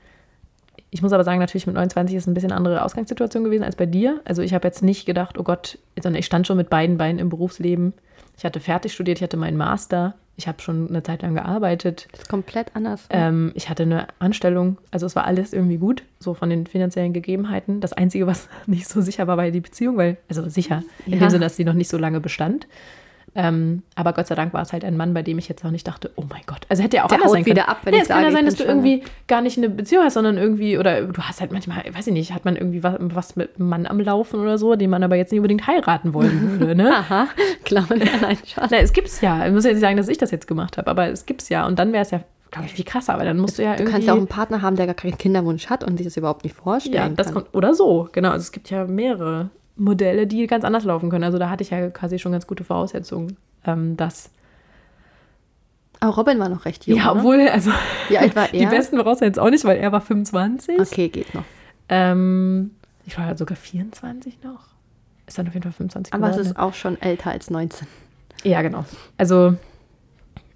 ich 0.91 1.03
muss 1.03 1.13
aber 1.13 1.25
sagen, 1.25 1.39
natürlich 1.39 1.67
mit 1.67 1.75
29 1.75 2.17
ist 2.17 2.23
es 2.23 2.27
ein 2.27 2.35
bisschen 2.35 2.53
andere 2.53 2.83
Ausgangssituation 2.83 3.45
gewesen 3.45 3.63
als 3.63 3.77
bei 3.77 3.85
dir. 3.85 4.21
Also 4.25 4.41
ich 4.43 4.55
habe 4.55 4.67
jetzt 4.67 4.83
nicht 4.83 5.05
gedacht, 5.05 5.39
oh 5.39 5.43
Gott, 5.43 5.79
sondern 6.01 6.19
ich 6.19 6.27
stand 6.27 6.47
schon 6.47 6.57
mit 6.57 6.71
beiden 6.71 6.97
Beinen 6.97 7.19
im 7.19 7.29
Berufsleben. 7.29 7.93
Ich 8.39 8.45
hatte 8.45 8.61
fertig 8.61 8.93
studiert, 8.95 9.19
ich 9.19 9.23
hatte 9.23 9.37
meinen 9.37 9.57
Master, 9.59 10.15
ich 10.39 10.47
habe 10.49 10.63
schon 10.63 10.89
eine 10.89 11.03
Zeit 11.03 11.23
lang 11.23 11.35
gearbeitet. 11.35 12.07
Das 12.13 12.21
ist 12.21 12.29
komplett 12.29 12.69
anders. 12.75 13.07
Ähm, 13.11 13.51
ich 13.55 13.69
hatte 13.69 13.83
eine 13.83 14.07
Anstellung, 14.21 14.79
also 14.93 15.05
es 15.05 15.17
war 15.17 15.25
alles 15.27 15.53
irgendwie 15.53 15.79
gut, 15.79 16.05
so 16.21 16.33
von 16.33 16.49
den 16.49 16.67
finanziellen 16.69 17.13
Gegebenheiten. 17.13 17.81
Das 17.81 17.93
Einzige, 17.93 18.27
was 18.29 18.49
nicht 18.67 18.89
so 18.89 19.01
sicher 19.03 19.27
war, 19.27 19.37
war 19.37 19.51
die 19.51 19.61
Beziehung, 19.61 19.97
weil, 19.97 20.17
also 20.29 20.49
sicher, 20.49 20.85
in 21.07 21.15
Ja. 21.15 21.19
dem 21.19 21.31
Sinne, 21.31 21.45
dass 21.45 21.57
sie 21.57 21.65
noch 21.65 21.75
nicht 21.75 21.91
so 21.91 21.99
lange 21.99 22.21
bestand. 22.21 22.69
Ähm, 23.35 23.83
aber 23.95 24.13
Gott 24.13 24.27
sei 24.27 24.35
Dank 24.35 24.53
war 24.55 24.63
es 24.63 24.73
halt 24.73 24.85
ein 24.85 24.97
Mann, 24.97 25.15
bei 25.15 25.23
dem 25.23 25.39
ich 25.39 25.49
jetzt 25.49 25.65
auch 25.65 25.71
nicht 25.71 25.87
dachte, 25.87 26.11
oh 26.17 26.25
mein 26.29 26.43
Gott. 26.47 26.61
Also 26.69 26.83
hätte 26.83 26.97
ja 26.97 27.05
auch 27.05 27.09
Der 27.09 27.19
anders 27.19 27.33
sein 27.33 27.45
können. 27.45 27.57
wieder 27.57 27.69
ab, 27.69 27.79
wenn 27.85 27.93
ja, 27.95 27.99
ich 27.99 28.03
es 28.05 28.09
kann 28.09 28.19
ja 28.19 28.25
sage, 28.31 28.37
sein, 28.37 28.45
dass 28.47 28.55
du 28.57 28.65
irgendwie 28.65 29.03
gar 29.27 29.41
nicht 29.41 29.59
eine 29.59 29.69
Beziehung 29.69 30.05
hast, 30.05 30.15
sondern 30.15 30.39
irgendwie, 30.39 30.79
oder 30.79 31.03
du 31.03 31.21
hast 31.23 31.41
halt 31.41 31.53
manchmal, 31.53 31.85
weiß 31.93 32.07
ich 32.07 32.13
nicht, 32.13 32.33
hat 32.33 32.45
man 32.45 32.57
irgendwie 32.57 32.83
was, 32.83 32.97
was 33.01 33.37
mit 33.37 33.57
einem 33.59 33.69
Mann 33.69 33.87
am 33.87 34.01
Laufen 34.01 34.41
oder 34.41 34.59
so, 34.59 34.75
den 34.77 34.91
man 34.91 35.03
aber 35.03 35.17
jetzt 35.17 35.31
nicht 35.31 35.39
unbedingt 35.41 35.67
heiraten 35.67 36.15
wollen 36.15 36.59
würde, 36.61 36.75
ne? 36.75 36.91
Aha, 36.97 37.29
klar, 37.65 37.87
nein. 37.91 38.39
Na, 38.71 38.77
es 38.79 38.93
gibt's 38.93 39.21
ja. 39.21 39.47
Ich 39.47 39.53
muss 39.53 39.65
jetzt 39.65 39.75
nicht 39.75 39.83
sagen, 39.83 39.97
dass 39.97 40.09
ich 40.09 40.19
das 40.19 40.31
jetzt 40.31 40.47
gemacht 40.47 40.77
habe, 40.79 40.91
aber 40.91 41.09
es 41.09 41.27
gibt's 41.27 41.49
ja. 41.49 41.67
Und 41.67 41.79
dann 41.79 41.93
wäre 41.93 42.03
es 42.03 42.11
ja, 42.11 42.21
glaube 42.51 42.67
ich, 42.67 42.73
viel 42.73 42.85
krasser, 42.85 43.19
weil 43.19 43.27
dann 43.27 43.39
musst 43.39 43.59
du 43.59 43.63
ja 43.63 43.75
Du 43.75 43.83
irgendwie. 43.83 43.93
kannst 43.93 44.07
ja 44.09 44.15
auch 44.15 44.19
einen 44.19 44.27
Partner 44.27 44.63
haben, 44.63 44.77
der 44.77 44.87
gar 44.87 44.95
keinen 44.95 45.19
Kinderwunsch 45.19 45.67
hat 45.69 45.85
und 45.85 45.99
sich 45.99 46.07
das 46.07 46.17
überhaupt 46.17 46.45
nicht 46.45 46.57
vorstellen 46.57 46.95
Ja, 46.95 47.09
das 47.11 47.27
kann. 47.27 47.35
kommt, 47.35 47.55
oder 47.55 47.75
so, 47.75 48.09
genau. 48.11 48.31
Also 48.31 48.43
es 48.43 48.53
gibt 48.53 48.71
ja 48.71 48.85
mehrere 48.87 49.51
Modelle, 49.79 50.27
die 50.27 50.47
ganz 50.47 50.65
anders 50.65 50.85
laufen 50.85 51.09
können. 51.11 51.25
Also 51.25 51.39
da 51.39 51.49
hatte 51.51 51.63
ich 51.63 51.71
ja 51.71 51.89
quasi 51.91 52.19
schon 52.19 52.33
ganz 52.33 52.47
gute 52.47 52.65
Voraussetzungen, 52.65 53.37
ähm, 53.65 53.97
dass. 53.97 54.31
Aber 56.01 56.15
Robin 56.15 56.39
war 56.39 56.49
noch 56.49 56.65
recht 56.65 56.87
jung, 56.87 56.99
ja, 56.99 57.07
ne? 57.07 57.21
obwohl, 57.21 57.49
also 57.49 57.71
Wie 58.09 58.19
alt 58.19 58.37
war 58.37 58.49
die 58.53 58.59
er? 58.59 58.71
besten 58.71 58.97
Voraussetzungen 58.97 59.29
jetzt 59.31 59.39
auch 59.39 59.51
nicht, 59.51 59.65
weil 59.65 59.79
er 59.79 59.91
war 59.93 60.01
25. 60.01 60.79
Okay, 60.81 61.09
geht 61.09 61.35
noch. 61.35 61.45
Ähm, 61.89 62.73
ich 63.07 63.17
war 63.19 63.25
halt 63.25 63.39
sogar 63.39 63.57
24 63.57 64.43
noch. 64.43 64.67
Ist 65.27 65.39
dann 65.39 65.47
auf 65.49 65.55
jeden 65.55 65.63
Fall 65.65 65.73
25 65.73 66.13
Aber 66.15 66.27
es 66.27 66.37
geworden. 66.37 66.51
ist 66.51 66.59
auch 66.59 66.75
schon 66.75 67.01
älter 67.03 67.31
als 67.31 67.51
19. 67.51 67.87
Ja, 68.45 68.63
genau. 68.63 68.85
Also 69.17 69.57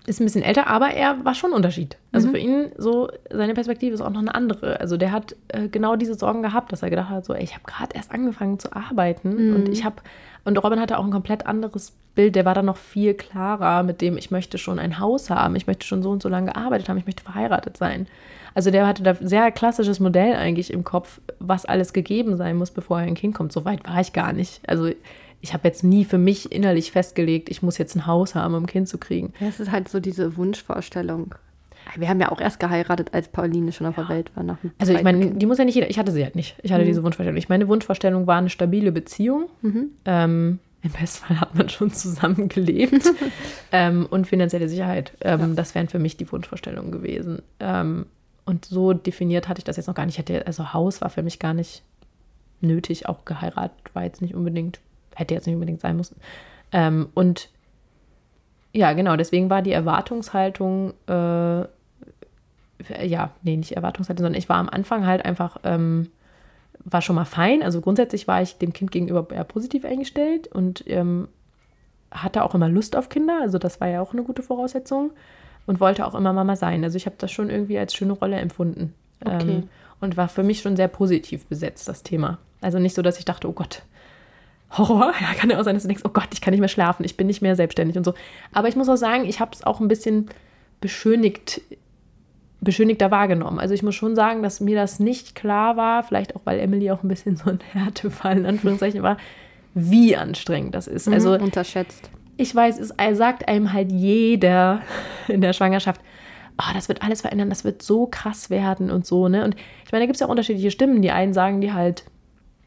ist 0.06 0.20
ein 0.20 0.24
bisschen 0.24 0.42
älter, 0.42 0.66
aber 0.66 0.90
er 0.90 1.24
war 1.24 1.34
schon 1.34 1.50
ein 1.50 1.56
Unterschied. 1.56 1.96
Also 2.10 2.28
Mhm. 2.28 2.32
für 2.32 2.38
ihn 2.38 2.72
so, 2.76 3.08
seine 3.30 3.54
Perspektive 3.54 3.94
ist 3.94 4.00
auch 4.00 4.10
noch 4.10 4.20
eine 4.20 4.34
andere. 4.34 4.80
Also 4.80 4.96
der 4.96 5.12
hat 5.12 5.36
äh, 5.48 5.68
genau 5.68 5.96
diese 5.96 6.14
Sorgen 6.14 6.42
gehabt, 6.42 6.72
dass 6.72 6.82
er 6.82 6.90
gedacht 6.90 7.08
hat, 7.10 7.24
so, 7.24 7.34
ey, 7.34 7.44
ich 7.44 7.54
habe 7.54 7.64
gerade 7.64 7.94
erst 7.94 8.10
angefangen 8.10 8.58
zu 8.58 8.72
arbeiten 8.74 9.50
Mhm. 9.50 9.54
und 9.56 9.68
ich 9.68 9.84
habe, 9.84 9.96
und 10.44 10.56
Robin 10.62 10.80
hatte 10.80 10.98
auch 10.98 11.04
ein 11.04 11.10
komplett 11.12 11.46
anderes 11.46 11.92
Bild, 12.14 12.34
der 12.34 12.44
war 12.44 12.54
dann 12.54 12.66
noch 12.66 12.76
viel 12.76 13.14
klarer 13.14 13.84
mit 13.84 14.00
dem, 14.00 14.16
ich 14.16 14.30
möchte 14.30 14.58
schon 14.58 14.78
ein 14.80 14.98
Haus 14.98 15.30
haben, 15.30 15.54
ich 15.56 15.66
möchte 15.66 15.86
schon 15.86 16.02
so 16.02 16.10
und 16.10 16.20
so 16.22 16.28
lange 16.28 16.52
gearbeitet 16.52 16.88
haben, 16.88 16.98
ich 16.98 17.06
möchte 17.06 17.22
verheiratet 17.22 17.76
sein. 17.76 18.06
Also 18.54 18.70
der 18.70 18.86
hatte 18.86 19.02
da 19.02 19.14
sehr 19.14 19.50
klassisches 19.52 19.98
Modell 20.00 20.34
eigentlich 20.34 20.72
im 20.72 20.84
Kopf, 20.84 21.20
was 21.38 21.64
alles 21.64 21.92
gegeben 21.94 22.36
sein 22.36 22.56
muss, 22.56 22.70
bevor 22.70 22.98
ein 22.98 23.14
Kind 23.14 23.34
kommt. 23.34 23.52
So 23.52 23.64
weit 23.64 23.86
war 23.88 23.98
ich 24.00 24.12
gar 24.12 24.32
nicht. 24.34 24.60
Also 24.68 24.90
ich 25.42 25.52
habe 25.52 25.66
jetzt 25.68 25.82
nie 25.82 26.04
für 26.04 26.18
mich 26.18 26.52
innerlich 26.52 26.92
festgelegt, 26.92 27.50
ich 27.50 27.62
muss 27.62 27.76
jetzt 27.76 27.96
ein 27.96 28.06
Haus 28.06 28.34
haben, 28.34 28.54
um 28.54 28.62
ein 28.62 28.66
Kind 28.66 28.88
zu 28.88 28.96
kriegen. 28.96 29.34
Ja, 29.40 29.48
es 29.48 29.60
ist 29.60 29.72
halt 29.72 29.88
so 29.88 29.98
diese 30.00 30.36
Wunschvorstellung. 30.36 31.34
Wir 31.96 32.08
haben 32.08 32.20
ja 32.20 32.30
auch 32.30 32.40
erst 32.40 32.60
geheiratet, 32.60 33.12
als 33.12 33.26
Pauline 33.26 33.72
schon 33.72 33.88
auf 33.88 33.96
der 33.96 34.08
Welt 34.08 34.30
war. 34.36 34.56
Also 34.78 34.94
ich 34.94 35.02
meine, 35.02 35.18
Kind. 35.18 35.42
die 35.42 35.46
muss 35.46 35.58
ja 35.58 35.64
nicht 35.64 35.74
jeder, 35.74 35.90
ich 35.90 35.98
hatte 35.98 36.12
sie 36.12 36.22
halt 36.22 36.36
nicht. 36.36 36.56
Ich 36.62 36.72
hatte 36.72 36.84
diese 36.84 37.02
Wunschvorstellung. 37.02 37.36
Ich 37.36 37.48
meine 37.48 37.66
Wunschvorstellung 37.66 38.28
war 38.28 38.38
eine 38.38 38.50
stabile 38.50 38.92
Beziehung. 38.92 39.48
Ähm, 40.04 40.60
Im 40.84 40.90
Bestfall 40.92 41.40
hat 41.40 41.56
man 41.56 41.68
schon 41.68 41.92
zusammen 41.92 42.48
gelebt. 42.48 43.10
ähm, 43.72 44.06
und 44.08 44.28
finanzielle 44.28 44.68
Sicherheit. 44.68 45.12
Ähm, 45.22 45.56
Das 45.56 45.74
wären 45.74 45.88
für 45.88 45.98
mich 45.98 46.16
die 46.16 46.30
Wunschvorstellungen 46.30 46.92
gewesen. 46.92 47.42
Ähm, 47.58 48.06
und 48.44 48.64
so 48.64 48.92
definiert 48.92 49.48
hatte 49.48 49.58
ich 49.58 49.64
das 49.64 49.76
jetzt 49.76 49.88
noch 49.88 49.94
gar 49.96 50.06
nicht. 50.06 50.14
Ich 50.14 50.18
Hätte, 50.20 50.46
also 50.46 50.72
Haus 50.72 51.00
war 51.00 51.10
für 51.10 51.24
mich 51.24 51.40
gar 51.40 51.52
nicht 51.52 51.82
nötig. 52.60 53.08
Auch 53.08 53.24
geheiratet 53.24 53.92
war 53.92 54.04
jetzt 54.04 54.22
nicht 54.22 54.36
unbedingt, 54.36 54.78
hätte 55.14 55.34
jetzt 55.34 55.46
nicht 55.46 55.54
unbedingt 55.54 55.80
sein 55.80 55.96
müssen. 55.96 56.16
Ähm, 56.72 57.08
und 57.14 57.50
ja, 58.72 58.92
genau, 58.92 59.16
deswegen 59.16 59.50
war 59.50 59.62
die 59.62 59.72
Erwartungshaltung, 59.72 60.94
äh, 61.06 61.64
ja, 63.06 63.30
nee, 63.42 63.56
nicht 63.56 63.72
Erwartungshaltung, 63.72 64.24
sondern 64.24 64.38
ich 64.38 64.48
war 64.48 64.56
am 64.56 64.68
Anfang 64.68 65.06
halt 65.06 65.24
einfach, 65.24 65.58
ähm, 65.64 66.08
war 66.84 67.02
schon 67.02 67.16
mal 67.16 67.24
fein. 67.24 67.62
Also 67.62 67.80
grundsätzlich 67.80 68.26
war 68.26 68.42
ich 68.42 68.58
dem 68.58 68.72
Kind 68.72 68.90
gegenüber 68.90 69.28
eher 69.30 69.44
positiv 69.44 69.84
eingestellt 69.84 70.48
und 70.48 70.84
ähm, 70.88 71.28
hatte 72.10 72.42
auch 72.42 72.54
immer 72.54 72.68
Lust 72.68 72.96
auf 72.96 73.08
Kinder. 73.08 73.38
Also 73.40 73.58
das 73.58 73.80
war 73.80 73.88
ja 73.88 74.00
auch 74.00 74.12
eine 74.12 74.22
gute 74.22 74.42
Voraussetzung 74.42 75.12
und 75.66 75.80
wollte 75.80 76.06
auch 76.06 76.14
immer 76.14 76.32
Mama 76.32 76.56
sein. 76.56 76.82
Also 76.82 76.96
ich 76.96 77.06
habe 77.06 77.16
das 77.18 77.30
schon 77.30 77.50
irgendwie 77.50 77.78
als 77.78 77.94
schöne 77.94 78.12
Rolle 78.12 78.36
empfunden. 78.36 78.94
Okay. 79.24 79.50
Ähm, 79.50 79.68
und 80.00 80.16
war 80.16 80.28
für 80.28 80.42
mich 80.42 80.60
schon 80.60 80.76
sehr 80.76 80.88
positiv 80.88 81.46
besetzt, 81.46 81.88
das 81.88 82.02
Thema. 82.02 82.38
Also 82.60 82.80
nicht 82.80 82.94
so, 82.94 83.02
dass 83.02 83.18
ich 83.18 83.24
dachte, 83.24 83.48
oh 83.48 83.52
Gott, 83.52 83.82
Horror. 84.78 85.12
Ja, 85.20 85.34
kann 85.34 85.50
ja 85.50 85.58
auch 85.60 85.64
sein, 85.64 85.74
dass 85.74 85.82
du 85.82 85.88
denkst, 85.88 86.04
oh 86.06 86.10
Gott, 86.10 86.28
ich 86.32 86.40
kann 86.40 86.52
nicht 86.52 86.60
mehr 86.60 86.68
schlafen, 86.68 87.04
ich 87.04 87.16
bin 87.16 87.26
nicht 87.26 87.42
mehr 87.42 87.56
selbstständig 87.56 87.96
und 87.96 88.04
so. 88.04 88.14
Aber 88.52 88.68
ich 88.68 88.76
muss 88.76 88.88
auch 88.88 88.96
sagen, 88.96 89.24
ich 89.24 89.40
habe 89.40 89.50
es 89.54 89.62
auch 89.64 89.80
ein 89.80 89.88
bisschen 89.88 90.28
beschönigt, 90.80 91.60
beschönigter 92.60 93.10
wahrgenommen. 93.10 93.58
Also 93.58 93.74
ich 93.74 93.82
muss 93.82 93.94
schon 93.94 94.14
sagen, 94.14 94.42
dass 94.42 94.60
mir 94.60 94.76
das 94.76 95.00
nicht 95.00 95.34
klar 95.34 95.76
war, 95.76 96.02
vielleicht 96.02 96.36
auch, 96.36 96.40
weil 96.44 96.58
Emily 96.60 96.90
auch 96.90 97.02
ein 97.02 97.08
bisschen 97.08 97.36
so 97.36 97.50
ein 97.50 97.58
Härtefall 97.72 98.38
in 98.38 98.46
Anführungszeichen 98.46 99.02
war, 99.02 99.16
wie 99.74 100.16
anstrengend 100.16 100.74
das 100.74 100.86
ist. 100.86 101.08
Also 101.08 101.36
Mhm, 101.36 101.44
unterschätzt. 101.44 102.10
ich 102.36 102.54
weiß, 102.54 102.78
es 102.78 102.92
sagt 103.16 103.48
einem 103.48 103.72
halt 103.72 103.90
jeder 103.90 104.82
in 105.28 105.40
der 105.40 105.52
Schwangerschaft, 105.52 106.00
oh, 106.58 106.72
das 106.74 106.88
wird 106.88 107.02
alles 107.02 107.22
verändern, 107.22 107.48
das 107.50 107.64
wird 107.64 107.82
so 107.82 108.06
krass 108.06 108.48
werden 108.50 108.90
und 108.90 109.06
so, 109.06 109.28
ne? 109.28 109.44
Und 109.44 109.56
ich 109.84 109.92
meine, 109.92 110.02
da 110.02 110.06
gibt 110.06 110.16
es 110.16 110.20
ja 110.20 110.26
unterschiedliche 110.26 110.70
Stimmen. 110.70 111.02
Die 111.02 111.10
einen 111.10 111.32
sagen 111.32 111.60
die 111.60 111.72
halt, 111.72 112.04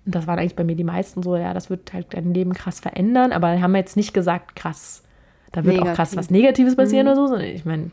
und 0.05 0.13
das 0.15 0.27
waren 0.27 0.39
eigentlich 0.39 0.55
bei 0.55 0.63
mir 0.63 0.75
die 0.75 0.83
meisten 0.83 1.23
so, 1.23 1.35
ja, 1.35 1.53
das 1.53 1.69
wird 1.69 1.93
halt 1.93 2.07
dein 2.11 2.33
Leben 2.33 2.53
krass 2.53 2.79
verändern, 2.79 3.31
aber 3.31 3.59
haben 3.61 3.75
jetzt 3.75 3.97
nicht 3.97 4.13
gesagt, 4.13 4.55
krass, 4.55 5.03
da 5.51 5.63
wird 5.63 5.79
auch 5.79 5.85
krass 5.93 6.11
Negativ. 6.11 6.17
was 6.17 6.29
Negatives 6.29 6.75
passieren 6.75 7.07
oder 7.07 7.15
so, 7.15 7.27
sondern 7.27 7.47
ich 7.47 7.65
meine, 7.65 7.91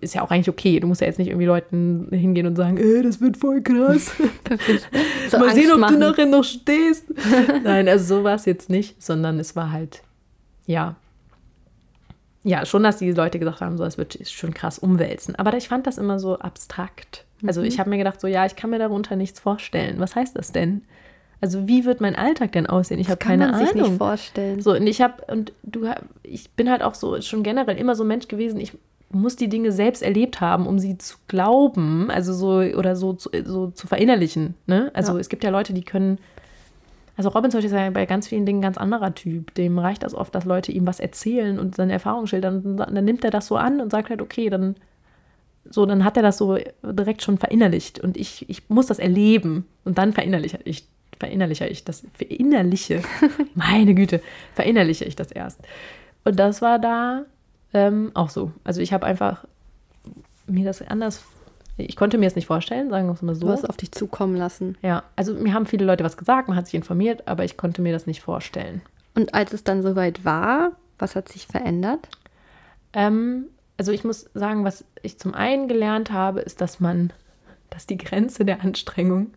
ist 0.00 0.14
ja 0.14 0.22
auch 0.22 0.30
eigentlich 0.30 0.48
okay. 0.48 0.78
Du 0.78 0.86
musst 0.86 1.00
ja 1.00 1.08
jetzt 1.08 1.18
nicht 1.18 1.28
irgendwie 1.28 1.46
Leuten 1.46 2.06
hingehen 2.12 2.46
und 2.46 2.54
sagen, 2.54 2.76
ey, 2.76 3.02
das 3.02 3.20
wird 3.20 3.36
voll 3.36 3.62
krass. 3.62 4.12
So 5.30 5.38
Mal 5.38 5.44
Angst 5.48 5.56
sehen, 5.56 5.72
ob 5.72 5.80
machen. 5.80 5.94
du 6.00 6.06
nachher 6.08 6.26
noch 6.26 6.44
stehst. 6.44 7.06
Nein, 7.64 7.88
also 7.88 8.18
so 8.18 8.24
war 8.24 8.34
es 8.36 8.44
jetzt 8.44 8.70
nicht, 8.70 9.02
sondern 9.02 9.40
es 9.40 9.56
war 9.56 9.72
halt, 9.72 10.02
ja. 10.66 10.94
Ja, 12.44 12.64
schon, 12.64 12.84
dass 12.84 12.98
die 12.98 13.10
Leute 13.10 13.40
gesagt 13.40 13.60
haben, 13.60 13.76
so, 13.76 13.82
es 13.84 13.98
wird 13.98 14.18
schon 14.28 14.54
krass 14.54 14.78
umwälzen. 14.78 15.34
Aber 15.34 15.56
ich 15.56 15.66
fand 15.66 15.86
das 15.88 15.98
immer 15.98 16.20
so 16.20 16.38
abstrakt. 16.38 17.24
Also 17.44 17.60
Mhm. 17.60 17.66
ich 17.66 17.80
habe 17.80 17.90
mir 17.90 17.98
gedacht, 17.98 18.20
so, 18.20 18.28
ja, 18.28 18.46
ich 18.46 18.54
kann 18.54 18.70
mir 18.70 18.78
darunter 18.78 19.16
nichts 19.16 19.40
vorstellen. 19.40 19.96
Was 19.98 20.14
heißt 20.14 20.36
das 20.36 20.52
denn? 20.52 20.82
Also 21.40 21.68
wie 21.68 21.84
wird 21.84 22.00
mein 22.00 22.16
Alltag 22.16 22.52
denn 22.52 22.66
aussehen? 22.66 22.98
Ich 22.98 23.08
habe 23.08 23.18
Kann 23.18 23.38
keine 23.38 23.52
man 23.52 23.60
sich 23.60 23.74
Ahnung. 23.74 23.90
nicht 23.90 23.98
vorstellen. 23.98 24.60
So, 24.62 24.72
und 24.74 24.86
ich 24.86 25.00
habe, 25.02 25.22
und 25.32 25.52
du, 25.62 25.86
ich 26.22 26.50
bin 26.50 26.70
halt 26.70 26.82
auch 26.82 26.94
so 26.94 27.20
schon 27.20 27.42
generell 27.42 27.76
immer 27.76 27.94
so 27.94 28.04
ein 28.04 28.08
Mensch 28.08 28.26
gewesen, 28.28 28.58
ich 28.58 28.72
muss 29.10 29.36
die 29.36 29.48
Dinge 29.48 29.70
selbst 29.70 30.02
erlebt 30.02 30.40
haben, 30.40 30.66
um 30.66 30.78
sie 30.78 30.98
zu 30.98 31.16
glauben, 31.28 32.10
also 32.10 32.32
so, 32.32 32.58
oder 32.76 32.96
so, 32.96 33.12
zu- 33.12 33.30
so 33.44 33.68
zu 33.68 33.86
verinnerlichen. 33.86 34.54
Ne? 34.66 34.90
Also 34.94 35.12
Ja. 35.14 35.18
es 35.20 35.28
gibt 35.28 35.44
ja 35.44 35.50
Leute, 35.50 35.72
die 35.74 35.84
können, 35.84 36.18
also 37.16 37.28
Robin 37.30 37.50
zum 37.50 37.58
Beispiel 37.58 37.72
ist 37.76 37.80
ja 37.80 37.90
bei 37.90 38.04
ganz 38.06 38.26
vielen 38.28 38.44
Dingen 38.46 38.58
ein 38.58 38.62
ganz 38.62 38.78
anderer 38.78 39.14
Typ. 39.14 39.54
Dem 39.54 39.78
reicht 39.78 40.02
das 40.02 40.12
oft, 40.14 40.34
dass 40.34 40.44
Leute 40.44 40.72
ihm 40.72 40.86
was 40.86 41.00
erzählen 41.00 41.58
und 41.58 41.76
seine 41.76 41.92
Erfahrungen 41.92 42.26
schildern. 42.26 42.62
Und 42.62 42.76
dann 42.78 43.04
nimmt 43.04 43.24
er 43.24 43.30
das 43.30 43.46
so 43.46 43.56
an 43.56 43.80
und 43.80 43.90
sagt 43.90 44.10
halt, 44.10 44.20
okay, 44.20 44.50
dann 44.50 44.74
so, 45.70 45.86
dann 45.86 46.04
hat 46.04 46.16
er 46.16 46.22
das 46.22 46.38
so 46.38 46.58
direkt 46.82 47.22
schon 47.22 47.38
verinnerlicht. 47.38 48.00
Und 48.00 48.16
ich, 48.16 48.48
ich 48.50 48.68
muss 48.68 48.86
das 48.86 48.98
erleben. 48.98 49.66
Und 49.84 49.98
dann 49.98 50.12
verinnerliche 50.12 50.58
ich, 50.64 50.88
verinnerliche 51.18 51.66
ich 51.66 51.84
das, 51.84 52.04
verinnerliche, 52.14 53.02
meine 53.54 53.94
Güte, 53.94 54.20
verinnerliche 54.54 55.04
ich 55.04 55.16
das 55.16 55.32
erst. 55.32 55.60
Und 56.24 56.38
das 56.38 56.62
war 56.62 56.78
da 56.78 57.24
ähm, 57.72 58.10
auch 58.14 58.30
so. 58.30 58.52
Also 58.64 58.80
ich 58.80 58.92
habe 58.92 59.06
einfach 59.06 59.44
mir 60.46 60.64
das 60.64 60.82
anders 60.82 61.24
Ich 61.76 61.96
konnte 61.96 62.18
mir 62.18 62.26
es 62.26 62.36
nicht 62.36 62.46
vorstellen, 62.46 62.90
sagen 62.90 63.06
wir 63.06 63.14
es 63.14 63.22
mal 63.22 63.34
so. 63.34 63.46
Du 63.46 63.52
hast 63.52 63.68
auf 63.68 63.76
dich 63.76 63.92
zukommen 63.92 64.36
lassen. 64.36 64.78
Ja, 64.82 65.02
also 65.14 65.34
mir 65.34 65.52
haben 65.52 65.66
viele 65.66 65.84
Leute 65.84 66.04
was 66.04 66.16
gesagt, 66.16 66.48
man 66.48 66.56
hat 66.56 66.66
sich 66.66 66.74
informiert, 66.74 67.28
aber 67.28 67.44
ich 67.44 67.56
konnte 67.56 67.82
mir 67.82 67.92
das 67.92 68.06
nicht 68.06 68.22
vorstellen. 68.22 68.80
Und 69.14 69.34
als 69.34 69.52
es 69.52 69.64
dann 69.64 69.82
soweit 69.82 70.24
war, 70.24 70.72
was 70.98 71.16
hat 71.16 71.28
sich 71.28 71.46
verändert? 71.46 72.08
Ähm, 72.92 73.46
also 73.76 73.92
ich 73.92 74.04
muss 74.04 74.30
sagen, 74.34 74.64
was 74.64 74.84
ich 75.02 75.18
zum 75.18 75.34
einen 75.34 75.68
gelernt 75.68 76.10
habe, 76.10 76.40
ist, 76.40 76.60
dass 76.60 76.80
man, 76.80 77.12
dass 77.70 77.86
die 77.86 77.98
Grenze 77.98 78.44
der 78.44 78.62
Anstrengung 78.62 79.32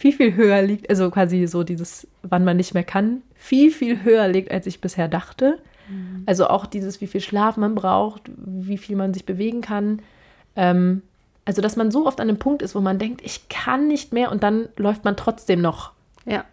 viel, 0.00 0.12
viel 0.14 0.34
höher 0.34 0.62
liegt, 0.62 0.88
also 0.88 1.10
quasi 1.10 1.46
so 1.46 1.62
dieses, 1.62 2.06
wann 2.22 2.42
man 2.42 2.56
nicht 2.56 2.72
mehr 2.72 2.84
kann, 2.84 3.20
viel, 3.34 3.70
viel 3.70 4.02
höher 4.02 4.28
liegt, 4.28 4.50
als 4.50 4.66
ich 4.66 4.80
bisher 4.80 5.08
dachte. 5.08 5.58
Mhm. 5.90 6.22
Also 6.24 6.48
auch 6.48 6.64
dieses, 6.64 7.02
wie 7.02 7.06
viel 7.06 7.20
Schlaf 7.20 7.58
man 7.58 7.74
braucht, 7.74 8.22
wie 8.34 8.78
viel 8.78 8.96
man 8.96 9.12
sich 9.12 9.26
bewegen 9.26 9.60
kann. 9.60 10.00
Ähm, 10.56 11.02
also, 11.44 11.60
dass 11.60 11.76
man 11.76 11.90
so 11.90 12.06
oft 12.06 12.18
an 12.18 12.30
einem 12.30 12.38
Punkt 12.38 12.62
ist, 12.62 12.74
wo 12.74 12.80
man 12.80 12.98
denkt, 12.98 13.20
ich 13.22 13.50
kann 13.50 13.88
nicht 13.88 14.14
mehr 14.14 14.32
und 14.32 14.42
dann 14.42 14.70
läuft 14.78 15.04
man 15.04 15.18
trotzdem 15.18 15.60
noch 15.60 15.92
ja. 16.24 16.46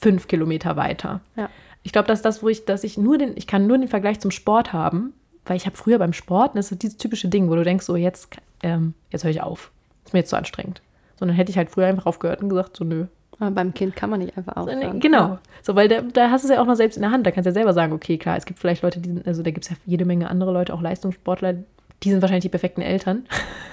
fünf 0.00 0.28
Kilometer 0.28 0.76
weiter. 0.76 1.20
Ja. 1.34 1.50
Ich 1.82 1.90
glaube, 1.90 2.06
dass 2.06 2.22
das, 2.22 2.44
wo 2.44 2.48
ich, 2.48 2.64
dass 2.64 2.84
ich 2.84 2.96
nur 2.96 3.18
den, 3.18 3.36
ich 3.36 3.48
kann 3.48 3.66
nur 3.66 3.76
den 3.76 3.88
Vergleich 3.88 4.20
zum 4.20 4.30
Sport 4.30 4.72
haben, 4.72 5.14
weil 5.46 5.56
ich 5.56 5.66
habe 5.66 5.76
früher 5.76 5.98
beim 5.98 6.12
Sport, 6.12 6.56
das 6.56 6.70
ist 6.70 6.80
dieses 6.84 6.96
typische 6.96 7.26
Ding, 7.26 7.50
wo 7.50 7.56
du 7.56 7.64
denkst, 7.64 7.86
so 7.86 7.96
jetzt, 7.96 8.36
ähm, 8.62 8.94
jetzt 9.10 9.24
höre 9.24 9.32
ich 9.32 9.42
auf. 9.42 9.72
Ist 10.04 10.12
mir 10.12 10.20
jetzt 10.20 10.30
zu 10.30 10.36
anstrengend. 10.36 10.80
Sondern 11.22 11.36
hätte 11.36 11.50
ich 11.50 11.56
halt 11.56 11.70
früher 11.70 11.86
einfach 11.86 12.06
aufgehört 12.06 12.42
und 12.42 12.48
gesagt, 12.48 12.76
so 12.76 12.82
nö. 12.82 13.06
Aber 13.38 13.50
beim 13.52 13.74
Kind 13.74 13.94
kann 13.96 14.10
man 14.10 14.20
nicht 14.20 14.36
einfach 14.36 14.56
aufhören. 14.56 15.00
Genau. 15.00 15.38
So, 15.62 15.74
weil 15.76 15.88
da, 15.88 16.00
da 16.02 16.30
hast 16.30 16.42
du 16.42 16.48
es 16.48 16.54
ja 16.54 16.60
auch 16.60 16.66
noch 16.66 16.74
selbst 16.74 16.96
in 16.96 17.02
der 17.02 17.10
Hand. 17.10 17.26
Da 17.26 17.30
kannst 17.30 17.46
du 17.46 17.50
ja 17.50 17.54
selber 17.54 17.72
sagen, 17.72 17.92
okay, 17.92 18.18
klar, 18.18 18.36
es 18.36 18.44
gibt 18.44 18.58
vielleicht 18.58 18.82
Leute, 18.82 19.00
die 19.00 19.10
sind, 19.10 19.26
also 19.26 19.42
da 19.42 19.50
gibt 19.50 19.64
es 19.64 19.70
ja 19.70 19.76
jede 19.86 20.04
Menge 20.04 20.28
andere 20.28 20.52
Leute, 20.52 20.74
auch 20.74 20.80
Leistungssportler, 20.80 21.54
die 22.02 22.10
sind 22.10 22.22
wahrscheinlich 22.22 22.42
die 22.42 22.48
perfekten 22.48 22.82
Eltern. 22.82 23.26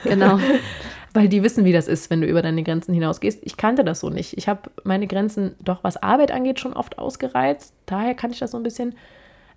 Genau. 0.04 0.40
Weil 1.14 1.28
die 1.28 1.42
wissen, 1.44 1.66
wie 1.66 1.74
das 1.74 1.88
ist, 1.88 2.10
wenn 2.10 2.22
du 2.22 2.28
über 2.28 2.42
deine 2.42 2.64
Grenzen 2.64 2.94
hinausgehst. 2.94 3.40
Ich 3.44 3.58
kannte 3.58 3.84
das 3.84 4.00
so 4.00 4.10
nicht. 4.10 4.38
Ich 4.38 4.48
habe 4.48 4.70
meine 4.84 5.08
Grenzen 5.08 5.56
doch, 5.60 5.84
was 5.84 5.98
Arbeit 5.98 6.32
angeht, 6.32 6.60
schon 6.60 6.74
oft 6.74 7.00
ausgereizt. 7.00 7.74
Daher 7.88 8.14
kann 8.14 8.32
ich 8.32 8.40
das 8.40 8.52
so 8.52 8.58
ein 8.58 8.64
bisschen. 8.64 8.96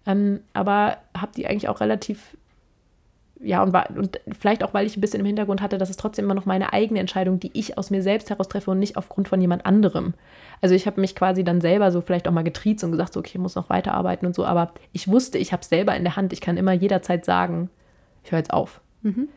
Ähm, 0.07 0.41
aber 0.55 0.97
habe 1.17 1.33
die 1.37 1.47
eigentlich 1.47 1.69
auch 1.69 1.81
relativ. 1.81 2.37
Ja, 3.45 3.63
und, 3.63 3.73
war, 3.73 3.91
und 3.91 4.21
vielleicht 4.39 4.63
auch, 4.63 4.73
weil 4.73 4.87
ich 4.87 4.97
ein 4.97 5.01
bisschen 5.01 5.21
im 5.21 5.27
Hintergrund 5.27 5.63
hatte, 5.63 5.77
dass 5.77 5.91
es 5.91 5.97
trotzdem 5.97 6.27
immer 6.27 6.35
noch 6.35 6.47
meine 6.47 6.73
eigene 6.73 7.01
Entscheidung, 7.01 7.41
die 7.41 7.51
ich 7.55 7.77
aus 7.77 7.91
mir 7.91 8.03
selbst 8.03 8.31
heraus 8.31 8.49
treffe 8.49 8.71
und 8.71 8.79
nicht 8.79 8.97
aufgrund 8.97 9.29
von 9.29 9.41
jemand 9.41 9.67
anderem. 9.67 10.15
Also 10.61 10.77
ich 10.77 10.87
habe 10.87 11.01
mich 11.01 11.17
quasi 11.17 11.43
dann 11.43 11.61
selber 11.61 11.91
so 11.91 12.01
vielleicht 12.01 12.29
auch 12.29 12.33
mal 12.33 12.45
getriezt 12.45 12.85
und 12.85 12.93
gesagt, 12.93 13.13
so, 13.13 13.21
okay, 13.21 13.33
ich 13.35 13.41
muss 13.41 13.57
noch 13.57 13.69
weiterarbeiten 13.69 14.27
und 14.27 14.35
so. 14.35 14.45
Aber 14.45 14.73
ich 14.93 15.09
wusste, 15.09 15.39
ich 15.39 15.53
habe 15.53 15.63
es 15.63 15.69
selber 15.69 15.97
in 15.97 16.05
der 16.05 16.15
Hand. 16.15 16.33
Ich 16.33 16.41
kann 16.41 16.57
immer 16.57 16.73
jederzeit 16.73 17.25
sagen, 17.25 17.69
ich 18.23 18.31
höre 18.31 18.39
jetzt 18.39 18.53
auf. 18.53 18.81
Mhm. 19.03 19.29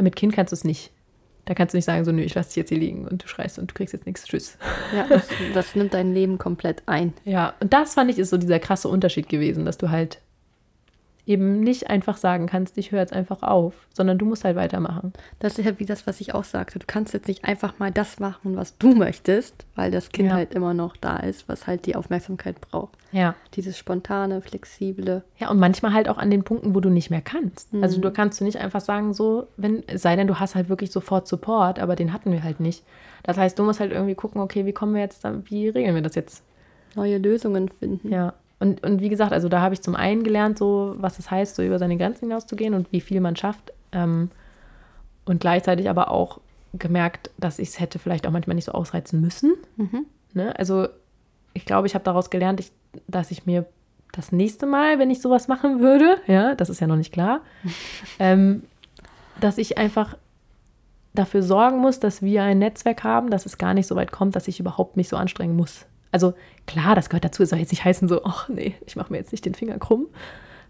Mit 0.00 0.16
Kind 0.16 0.32
kannst 0.32 0.52
du 0.52 0.54
es 0.54 0.64
nicht. 0.64 0.92
Da 1.44 1.54
kannst 1.54 1.74
du 1.74 1.78
nicht 1.78 1.84
sagen, 1.84 2.04
so, 2.04 2.12
nö, 2.12 2.22
ich 2.22 2.34
lasse 2.34 2.50
dich 2.50 2.56
jetzt 2.56 2.68
hier 2.68 2.78
liegen 2.78 3.06
und 3.08 3.24
du 3.24 3.26
schreist 3.26 3.58
und 3.58 3.70
du 3.70 3.74
kriegst 3.74 3.92
jetzt 3.92 4.06
nichts, 4.06 4.24
tschüss. 4.24 4.58
Ja, 4.94 5.06
das, 5.08 5.28
das 5.54 5.74
nimmt 5.74 5.94
dein 5.94 6.14
Leben 6.14 6.38
komplett 6.38 6.84
ein. 6.86 7.12
Ja, 7.24 7.54
und 7.60 7.72
das 7.72 7.94
fand 7.94 8.10
ich 8.10 8.18
ist 8.18 8.30
so 8.30 8.36
dieser 8.36 8.60
krasse 8.60 8.88
Unterschied 8.88 9.28
gewesen, 9.28 9.64
dass 9.64 9.78
du 9.78 9.90
halt 9.90 10.20
eben 11.24 11.60
nicht 11.60 11.88
einfach 11.88 12.16
sagen 12.16 12.46
kannst, 12.46 12.76
ich 12.78 12.90
höre 12.90 12.98
jetzt 13.00 13.12
einfach 13.12 13.42
auf, 13.44 13.74
sondern 13.94 14.18
du 14.18 14.24
musst 14.26 14.44
halt 14.44 14.56
weitermachen. 14.56 15.12
Das 15.38 15.56
ist 15.58 15.64
ja 15.64 15.78
wie 15.78 15.86
das, 15.86 16.04
was 16.06 16.20
ich 16.20 16.34
auch 16.34 16.42
sagte. 16.42 16.80
Du 16.80 16.86
kannst 16.86 17.14
jetzt 17.14 17.28
nicht 17.28 17.44
einfach 17.44 17.78
mal 17.78 17.92
das 17.92 18.18
machen, 18.18 18.56
was 18.56 18.76
du 18.78 18.94
möchtest, 18.94 19.64
weil 19.76 19.92
das 19.92 20.08
Kind 20.10 20.30
Ja. 20.30 20.34
halt 20.34 20.52
immer 20.52 20.74
noch 20.74 20.96
da 20.96 21.18
ist, 21.18 21.48
was 21.48 21.68
halt 21.68 21.86
die 21.86 21.94
Aufmerksamkeit 21.94 22.60
braucht. 22.60 22.94
Ja. 23.12 23.36
Dieses 23.54 23.78
spontane, 23.78 24.40
flexible. 24.42 25.22
Ja, 25.38 25.48
und 25.50 25.60
manchmal 25.60 25.92
halt 25.92 26.08
auch 26.08 26.18
an 26.18 26.30
den 26.30 26.42
Punkten, 26.42 26.74
wo 26.74 26.80
du 26.80 26.88
nicht 26.90 27.10
mehr 27.10 27.22
kannst. 27.22 27.68
Also 27.80 27.98
Mhm. 27.98 28.02
du 28.02 28.10
kannst 28.10 28.40
du 28.40 28.44
nicht 28.44 28.58
einfach 28.58 28.80
sagen, 28.80 29.14
so, 29.14 29.46
wenn, 29.56 29.84
sei 29.94 30.16
denn, 30.16 30.26
du 30.26 30.40
hast 30.40 30.54
halt 30.56 30.68
wirklich 30.68 30.90
sofort 30.90 31.28
Support, 31.28 31.78
aber 31.78 31.94
den 31.94 32.12
hatten 32.12 32.32
wir 32.32 32.42
halt 32.42 32.58
nicht. 32.58 32.82
Das 33.22 33.36
heißt, 33.38 33.56
du 33.58 33.62
musst 33.62 33.78
halt 33.78 33.92
irgendwie 33.92 34.16
gucken, 34.16 34.40
okay, 34.40 34.66
wie 34.66 34.72
kommen 34.72 34.94
wir 34.94 35.02
jetzt, 35.02 35.24
da, 35.24 35.34
wie 35.44 35.68
regeln 35.68 35.94
wir 35.94 36.02
das 36.02 36.16
jetzt? 36.16 36.42
Neue 36.96 37.18
Lösungen 37.18 37.68
finden. 37.68 38.10
Ja. 38.10 38.34
Und, 38.62 38.84
und 38.84 39.00
wie 39.00 39.08
gesagt, 39.08 39.32
also 39.32 39.48
da 39.48 39.60
habe 39.60 39.74
ich 39.74 39.82
zum 39.82 39.96
einen 39.96 40.22
gelernt, 40.22 40.56
so 40.56 40.94
was 40.96 41.18
es 41.18 41.32
heißt, 41.32 41.56
so 41.56 41.64
über 41.64 41.80
seine 41.80 41.96
Grenzen 41.96 42.26
hinauszugehen 42.26 42.74
und 42.74 42.92
wie 42.92 43.00
viel 43.00 43.20
man 43.20 43.34
schafft. 43.34 43.72
Ähm, 43.90 44.30
und 45.24 45.40
gleichzeitig 45.40 45.90
aber 45.90 46.12
auch 46.12 46.40
gemerkt, 46.72 47.30
dass 47.38 47.58
ich 47.58 47.70
es 47.70 47.80
hätte 47.80 47.98
vielleicht 47.98 48.24
auch 48.24 48.30
manchmal 48.30 48.54
nicht 48.54 48.66
so 48.66 48.72
ausreizen 48.72 49.20
müssen. 49.20 49.54
Mhm. 49.76 50.06
Ne? 50.32 50.56
Also 50.56 50.86
ich 51.54 51.64
glaube, 51.64 51.88
ich 51.88 51.94
habe 51.96 52.04
daraus 52.04 52.30
gelernt, 52.30 52.60
ich, 52.60 52.70
dass 53.08 53.32
ich 53.32 53.46
mir 53.46 53.66
das 54.12 54.30
nächste 54.30 54.66
Mal, 54.66 55.00
wenn 55.00 55.10
ich 55.10 55.20
sowas 55.20 55.48
machen 55.48 55.80
würde, 55.80 56.18
ja, 56.28 56.54
das 56.54 56.70
ist 56.70 56.80
ja 56.80 56.86
noch 56.86 56.94
nicht 56.94 57.12
klar, 57.12 57.40
ähm, 58.20 58.62
dass 59.40 59.58
ich 59.58 59.76
einfach 59.76 60.16
dafür 61.14 61.42
sorgen 61.42 61.78
muss, 61.78 61.98
dass 61.98 62.22
wir 62.22 62.44
ein 62.44 62.60
Netzwerk 62.60 63.02
haben, 63.02 63.28
dass 63.28 63.44
es 63.44 63.58
gar 63.58 63.74
nicht 63.74 63.88
so 63.88 63.96
weit 63.96 64.12
kommt, 64.12 64.36
dass 64.36 64.46
ich 64.46 64.60
überhaupt 64.60 64.96
mich 64.96 65.08
so 65.08 65.16
anstrengen 65.16 65.56
muss. 65.56 65.84
Also 66.12 66.34
klar, 66.66 66.94
das 66.94 67.08
gehört 67.08 67.24
dazu, 67.24 67.42
es 67.42 67.50
soll 67.50 67.58
jetzt 67.58 67.72
nicht 67.72 67.84
heißen 67.84 68.06
so, 68.06 68.22
ach 68.24 68.48
nee, 68.48 68.74
ich 68.86 68.94
mache 68.96 69.12
mir 69.12 69.18
jetzt 69.18 69.32
nicht 69.32 69.44
den 69.44 69.54
Finger 69.54 69.78
krumm, 69.78 70.06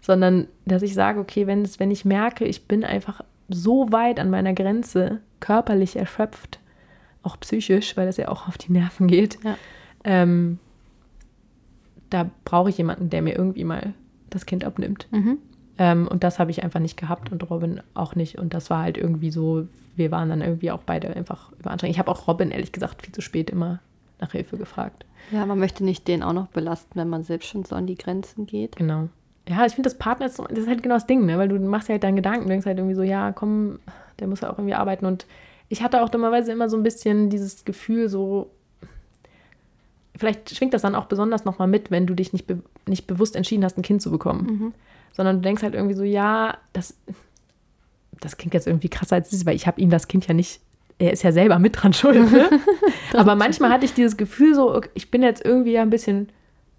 sondern 0.01 0.47
dass 0.65 0.81
ich 0.81 0.93
sage, 0.95 1.19
okay, 1.19 1.45
wenn, 1.47 1.61
es, 1.61 1.79
wenn 1.79 1.91
ich 1.91 2.05
merke, 2.05 2.45
ich 2.45 2.67
bin 2.67 2.83
einfach 2.83 3.21
so 3.49 3.91
weit 3.91 4.19
an 4.19 4.29
meiner 4.29 4.53
Grenze, 4.53 5.19
körperlich 5.39 5.95
erschöpft, 5.97 6.59
auch 7.21 7.37
psychisch, 7.39 7.95
weil 7.95 8.05
das 8.07 8.17
ja 8.17 8.29
auch 8.29 8.47
auf 8.47 8.57
die 8.57 8.71
Nerven 8.71 9.07
geht, 9.07 9.37
Ja. 9.43 9.57
ähm, 10.03 10.59
da 12.09 12.29
brauche 12.45 12.69
ich 12.69 12.77
jemanden, 12.77 13.09
der 13.09 13.21
mir 13.21 13.35
irgendwie 13.35 13.63
mal 13.63 13.93
das 14.29 14.45
Kind 14.45 14.63
abnimmt. 14.63 15.07
Mhm. 15.11 15.37
Ähm, 15.77 16.07
und 16.07 16.23
das 16.23 16.37
habe 16.39 16.51
ich 16.51 16.63
einfach 16.63 16.79
nicht 16.79 16.97
gehabt 16.97 17.31
und 17.31 17.49
Robin 17.49 17.81
auch 17.95 18.15
nicht. 18.15 18.37
Und 18.37 18.53
das 18.53 18.69
war 18.69 18.83
halt 18.83 18.97
irgendwie 18.97 19.31
so, 19.31 19.67
wir 19.95 20.11
waren 20.11 20.29
dann 20.29 20.41
irgendwie 20.41 20.71
auch 20.71 20.83
beide 20.83 21.15
einfach 21.15 21.51
überanstrengend. 21.59 21.95
Ich 21.95 21.99
habe 21.99 22.11
auch 22.11 22.27
Robin 22.27 22.51
ehrlich 22.51 22.71
gesagt 22.71 23.01
viel 23.03 23.13
zu 23.13 23.21
spät 23.21 23.49
immer 23.49 23.79
nach 24.19 24.31
Hilfe 24.33 24.57
gefragt. 24.57 25.05
Ja, 25.31 25.45
man 25.45 25.59
möchte 25.59 25.83
nicht 25.83 26.07
den 26.07 26.21
auch 26.23 26.33
noch 26.33 26.47
belasten, 26.47 26.91
wenn 26.99 27.09
man 27.09 27.23
selbst 27.23 27.47
schon 27.49 27.65
so 27.65 27.75
an 27.75 27.87
die 27.87 27.95
Grenzen 27.95 28.45
geht. 28.45 28.75
Genau. 28.75 29.09
Ja, 29.47 29.65
ich 29.65 29.73
finde, 29.73 29.89
das 29.89 29.97
Partner 29.97 30.27
ist, 30.27 30.37
so- 30.37 30.45
das 30.45 30.59
ist 30.59 30.67
halt 30.67 30.83
genau 30.83 30.95
das 30.95 31.05
Ding, 31.07 31.25
ne? 31.25 31.37
weil 31.37 31.49
du 31.49 31.59
machst 31.59 31.89
ja 31.89 31.93
halt 31.93 32.03
deinen 32.03 32.15
Gedanken, 32.15 32.43
du 32.43 32.49
denkst 32.49 32.65
halt 32.65 32.77
irgendwie 32.77 32.95
so, 32.95 33.03
ja, 33.03 33.31
komm, 33.31 33.79
der 34.19 34.27
muss 34.27 34.41
ja 34.41 34.49
auch 34.51 34.57
irgendwie 34.57 34.75
arbeiten. 34.75 35.05
Und 35.05 35.25
ich 35.69 35.81
hatte 35.83 36.01
auch 36.01 36.09
dummerweise 36.09 36.51
immer 36.51 36.69
so 36.69 36.77
ein 36.77 36.83
bisschen 36.83 37.29
dieses 37.29 37.65
Gefühl, 37.65 38.07
so, 38.09 38.49
vielleicht 40.15 40.55
schwingt 40.55 40.73
das 40.73 40.81
dann 40.83 40.95
auch 40.95 41.05
besonders 41.05 41.45
nochmal 41.45 41.67
mit, 41.67 41.91
wenn 41.91 42.05
du 42.07 42.13
dich 42.13 42.33
nicht, 42.33 42.47
be 42.47 42.61
nicht 42.85 43.07
bewusst 43.07 43.35
entschieden 43.35 43.63
hast, 43.65 43.77
ein 43.77 43.81
Kind 43.81 44.01
zu 44.01 44.11
bekommen. 44.11 44.45
Mhm. 44.45 44.73
Sondern 45.11 45.37
du 45.37 45.41
denkst 45.41 45.63
halt 45.63 45.73
irgendwie 45.73 45.95
so, 45.95 46.03
ja, 46.03 46.57
das, 46.73 46.95
das 48.19 48.37
klingt 48.37 48.53
jetzt 48.53 48.67
irgendwie 48.67 48.89
krasser 48.89 49.15
als 49.15 49.27
es 49.27 49.33
ist, 49.33 49.45
weil 49.45 49.55
ich 49.55 49.67
habe 49.67 49.79
ihm 49.81 49.89
das 49.89 50.07
Kind 50.07 50.27
ja 50.27 50.33
nicht, 50.33 50.61
er 50.99 51.11
ist 51.11 51.23
ja 51.23 51.31
selber 51.31 51.59
mit 51.59 51.81
dran 51.81 51.93
schuld. 51.93 52.31
Ne? 52.31 52.49
Aber 53.13 53.35
manchmal 53.35 53.71
hatte 53.71 53.85
ich 53.85 53.93
dieses 53.93 54.17
Gefühl 54.17 54.55
so, 54.55 54.81
ich 54.93 55.11
bin 55.11 55.21
jetzt 55.23 55.43
irgendwie 55.43 55.73
ja 55.73 55.81
ein 55.81 55.89
bisschen 55.89 56.29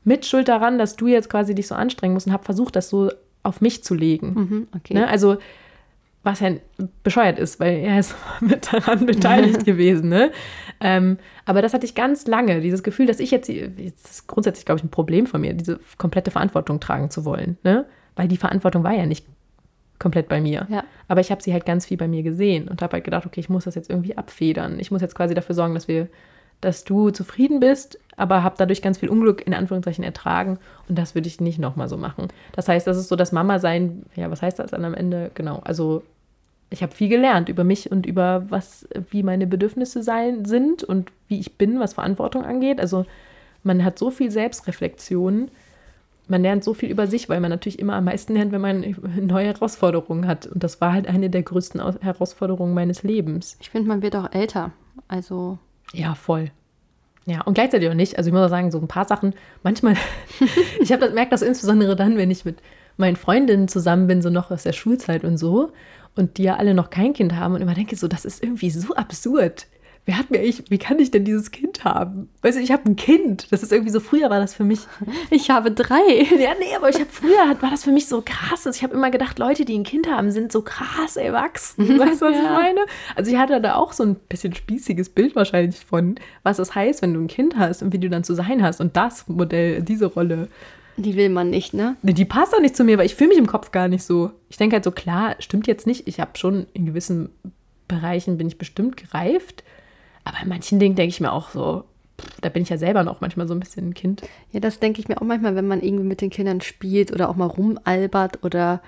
mit 0.04 0.26
schuld 0.26 0.48
daran, 0.48 0.78
dass 0.78 0.96
du 0.96 1.06
jetzt 1.06 1.30
quasi 1.30 1.54
dich 1.54 1.66
so 1.66 1.74
anstrengen 1.74 2.14
musst 2.14 2.26
und 2.26 2.32
habe 2.32 2.44
versucht, 2.44 2.76
das 2.76 2.88
so 2.90 3.10
auf 3.42 3.60
mich 3.60 3.84
zu 3.84 3.94
legen. 3.94 4.34
Mhm. 4.34 4.68
Okay. 4.76 4.94
Ne? 4.94 5.08
Also, 5.08 5.38
was 6.22 6.40
ja 6.40 6.52
bescheuert 7.02 7.38
ist, 7.38 7.60
weil 7.60 7.78
er 7.78 8.00
ist 8.00 8.14
mit 8.40 8.72
daran 8.72 9.06
beteiligt 9.06 9.64
gewesen. 9.66 10.08
Ne? 10.08 10.32
Ähm, 10.80 11.18
aber 11.44 11.62
das 11.62 11.74
hatte 11.74 11.84
ich 11.84 11.94
ganz 11.94 12.26
lange, 12.26 12.60
dieses 12.60 12.82
Gefühl, 12.82 13.06
dass 13.06 13.20
ich 13.20 13.30
jetzt, 13.30 13.48
das 13.48 14.10
ist 14.10 14.26
grundsätzlich, 14.26 14.64
glaube 14.64 14.78
ich, 14.78 14.84
ein 14.84 14.90
Problem 14.90 15.26
von 15.26 15.40
mir, 15.40 15.52
diese 15.52 15.78
komplette 15.98 16.30
Verantwortung 16.30 16.80
tragen 16.80 17.10
zu 17.10 17.24
wollen. 17.24 17.58
Ne? 17.62 17.84
Weil 18.16 18.28
die 18.28 18.36
Verantwortung 18.36 18.84
war 18.84 18.94
ja 18.94 19.06
nicht 19.06 19.26
komplett 20.04 20.28
bei 20.28 20.38
mir. 20.38 20.66
Ja. 20.68 20.84
Aber 21.08 21.22
ich 21.22 21.30
habe 21.30 21.42
sie 21.42 21.54
halt 21.54 21.64
ganz 21.64 21.86
viel 21.86 21.96
bei 21.96 22.06
mir 22.06 22.22
gesehen 22.22 22.68
und 22.68 22.82
habe 22.82 22.92
halt 22.92 23.04
gedacht, 23.04 23.24
okay, 23.24 23.40
ich 23.40 23.48
muss 23.48 23.64
das 23.64 23.74
jetzt 23.74 23.88
irgendwie 23.88 24.18
abfedern. 24.18 24.78
Ich 24.78 24.90
muss 24.90 25.00
jetzt 25.00 25.14
quasi 25.14 25.32
dafür 25.32 25.54
sorgen, 25.54 25.72
dass 25.72 25.88
wir, 25.88 26.08
dass 26.60 26.84
du 26.84 27.08
zufrieden 27.08 27.58
bist, 27.58 27.98
aber 28.14 28.42
habe 28.42 28.54
dadurch 28.58 28.82
ganz 28.82 28.98
viel 28.98 29.08
Unglück 29.08 29.46
in 29.46 29.54
Anführungszeichen 29.54 30.04
ertragen 30.04 30.58
und 30.90 30.98
das 30.98 31.14
würde 31.14 31.26
ich 31.26 31.40
nicht 31.40 31.58
nochmal 31.58 31.88
so 31.88 31.96
machen. 31.96 32.28
Das 32.52 32.68
heißt, 32.68 32.86
das 32.86 32.98
ist 32.98 33.08
so 33.08 33.16
das 33.16 33.32
Mama 33.32 33.58
sein, 33.60 34.04
ja, 34.14 34.30
was 34.30 34.42
heißt 34.42 34.58
das 34.58 34.72
dann 34.72 34.84
am 34.84 34.92
Ende? 34.92 35.30
Genau, 35.32 35.62
also 35.64 36.02
ich 36.68 36.82
habe 36.82 36.94
viel 36.94 37.08
gelernt 37.08 37.48
über 37.48 37.64
mich 37.64 37.90
und 37.90 38.04
über 38.04 38.44
was, 38.50 38.86
wie 39.10 39.22
meine 39.22 39.46
Bedürfnisse 39.46 40.02
sein 40.02 40.44
sind 40.44 40.84
und 40.84 41.10
wie 41.28 41.40
ich 41.40 41.56
bin, 41.56 41.80
was 41.80 41.94
Verantwortung 41.94 42.44
angeht. 42.44 42.78
Also 42.78 43.06
man 43.62 43.86
hat 43.86 43.98
so 43.98 44.10
viel 44.10 44.30
Selbstreflexion, 44.30 45.50
man 46.28 46.42
lernt 46.42 46.64
so 46.64 46.74
viel 46.74 46.90
über 46.90 47.06
sich, 47.06 47.28
weil 47.28 47.40
man 47.40 47.50
natürlich 47.50 47.78
immer 47.78 47.94
am 47.96 48.04
meisten 48.04 48.34
lernt, 48.34 48.52
wenn 48.52 48.60
man 48.60 48.96
neue 49.20 49.46
Herausforderungen 49.48 50.26
hat. 50.26 50.46
Und 50.46 50.62
das 50.64 50.80
war 50.80 50.92
halt 50.92 51.06
eine 51.06 51.30
der 51.30 51.42
größten 51.42 51.80
Aus- 51.80 52.00
Herausforderungen 52.00 52.74
meines 52.74 53.02
Lebens. 53.02 53.56
Ich 53.60 53.70
finde, 53.70 53.88
man 53.88 54.02
wird 54.02 54.16
auch 54.16 54.32
älter. 54.32 54.72
Also, 55.08 55.58
Ja, 55.92 56.14
voll. 56.14 56.50
Ja, 57.26 57.40
und 57.42 57.54
gleichzeitig 57.54 57.88
auch 57.88 57.94
nicht. 57.94 58.18
Also 58.18 58.28
ich 58.28 58.34
muss 58.34 58.42
auch 58.44 58.48
sagen, 58.50 58.70
so 58.70 58.78
ein 58.78 58.88
paar 58.88 59.06
Sachen, 59.06 59.34
manchmal, 59.62 59.96
ich 60.80 60.92
habe 60.92 61.00
das 61.06 61.14
merkt 61.14 61.32
das 61.32 61.42
insbesondere 61.42 61.96
dann, 61.96 62.16
wenn 62.18 62.30
ich 62.30 62.44
mit 62.44 62.58
meinen 62.96 63.16
Freundinnen 63.16 63.66
zusammen 63.68 64.06
bin, 64.06 64.22
so 64.22 64.30
noch 64.30 64.50
aus 64.50 64.62
der 64.62 64.72
Schulzeit 64.72 65.24
und 65.24 65.36
so, 65.38 65.72
und 66.16 66.36
die 66.38 66.44
ja 66.44 66.56
alle 66.56 66.74
noch 66.74 66.90
kein 66.90 67.12
Kind 67.12 67.34
haben 67.34 67.54
und 67.54 67.60
immer 67.62 67.74
denke 67.74 67.96
so, 67.96 68.06
das 68.08 68.24
ist 68.24 68.42
irgendwie 68.42 68.70
so 68.70 68.94
absurd, 68.94 69.66
wer 70.06 70.18
hat 70.18 70.30
mir 70.30 70.38
eigentlich, 70.38 70.64
wie 70.68 70.78
kann 70.78 70.98
ich 70.98 71.10
denn 71.10 71.24
dieses 71.24 71.50
Kind 71.50 71.84
haben? 71.84 72.28
Weißt 72.42 72.58
du, 72.58 72.62
ich 72.62 72.72
habe 72.72 72.84
ein 72.84 72.96
Kind. 72.96 73.50
Das 73.50 73.62
ist 73.62 73.72
irgendwie 73.72 73.90
so, 73.90 74.00
früher 74.00 74.28
war 74.28 74.38
das 74.38 74.54
für 74.54 74.64
mich. 74.64 74.80
Ich 75.30 75.50
habe 75.50 75.70
drei. 75.70 76.22
Ja, 76.38 76.50
nee, 76.58 76.74
aber 76.76 76.90
ich 76.90 76.96
habe 76.96 77.10
früher, 77.10 77.56
war 77.60 77.70
das 77.70 77.84
für 77.84 77.92
mich 77.92 78.06
so 78.06 78.22
krass. 78.24 78.66
Ich 78.66 78.82
habe 78.82 78.94
immer 78.94 79.10
gedacht, 79.10 79.38
Leute, 79.38 79.64
die 79.64 79.78
ein 79.78 79.84
Kind 79.84 80.10
haben, 80.10 80.30
sind 80.30 80.52
so 80.52 80.62
krass 80.62 81.16
erwachsen. 81.16 81.88
Weißt 81.98 82.20
du, 82.20 82.26
was 82.26 82.34
ja. 82.34 82.42
ich 82.42 82.50
meine? 82.50 82.80
Also 83.16 83.30
ich 83.30 83.38
hatte 83.38 83.60
da 83.60 83.76
auch 83.76 83.92
so 83.92 84.04
ein 84.04 84.16
bisschen 84.28 84.54
spießiges 84.54 85.08
Bild 85.08 85.34
wahrscheinlich 85.34 85.84
von, 85.84 86.16
was 86.42 86.58
es 86.58 86.74
heißt, 86.74 87.02
wenn 87.02 87.14
du 87.14 87.20
ein 87.20 87.28
Kind 87.28 87.56
hast 87.56 87.82
und 87.82 87.92
wie 87.92 87.98
du 87.98 88.10
dann 88.10 88.24
zu 88.24 88.34
sein 88.34 88.62
hast. 88.62 88.80
Und 88.80 88.96
das 88.96 89.26
Modell, 89.28 89.82
diese 89.82 90.06
Rolle. 90.06 90.48
Die 90.96 91.16
will 91.16 91.30
man 91.30 91.50
nicht, 91.50 91.74
ne? 91.74 91.96
Die 92.02 92.24
passt 92.24 92.54
auch 92.54 92.60
nicht 92.60 92.76
zu 92.76 92.84
mir, 92.84 92.98
weil 92.98 93.06
ich 93.06 93.14
fühle 93.14 93.30
mich 93.30 93.38
im 93.38 93.46
Kopf 93.46 93.72
gar 93.72 93.88
nicht 93.88 94.04
so. 94.04 94.30
Ich 94.48 94.58
denke 94.58 94.74
halt 94.74 94.84
so, 94.84 94.92
klar, 94.92 95.36
stimmt 95.38 95.66
jetzt 95.66 95.86
nicht. 95.86 96.06
Ich 96.06 96.20
habe 96.20 96.36
schon 96.36 96.66
in 96.74 96.86
gewissen 96.86 97.30
Bereichen 97.88 98.38
bin 98.38 98.46
ich 98.46 98.58
bestimmt 98.58 98.96
gereift. 98.96 99.64
Aber 100.24 100.36
in 100.42 100.48
manchen 100.48 100.78
Dingen 100.78 100.94
denke 100.94 101.10
ich 101.10 101.20
mir 101.20 101.32
auch 101.32 101.50
so, 101.50 101.84
da 102.40 102.48
bin 102.48 102.62
ich 102.62 102.68
ja 102.70 102.78
selber 102.78 103.02
noch 103.04 103.20
manchmal 103.20 103.46
so 103.48 103.54
ein 103.54 103.60
bisschen 103.60 103.88
ein 103.90 103.94
Kind. 103.94 104.22
Ja, 104.52 104.60
das 104.60 104.78
denke 104.80 105.00
ich 105.00 105.08
mir 105.08 105.18
auch 105.20 105.26
manchmal, 105.26 105.56
wenn 105.56 105.66
man 105.66 105.82
irgendwie 105.82 106.04
mit 106.04 106.20
den 106.20 106.30
Kindern 106.30 106.60
spielt 106.60 107.12
oder 107.12 107.28
auch 107.28 107.36
mal 107.36 107.46
rumalbert 107.46 108.42
oder 108.44 108.80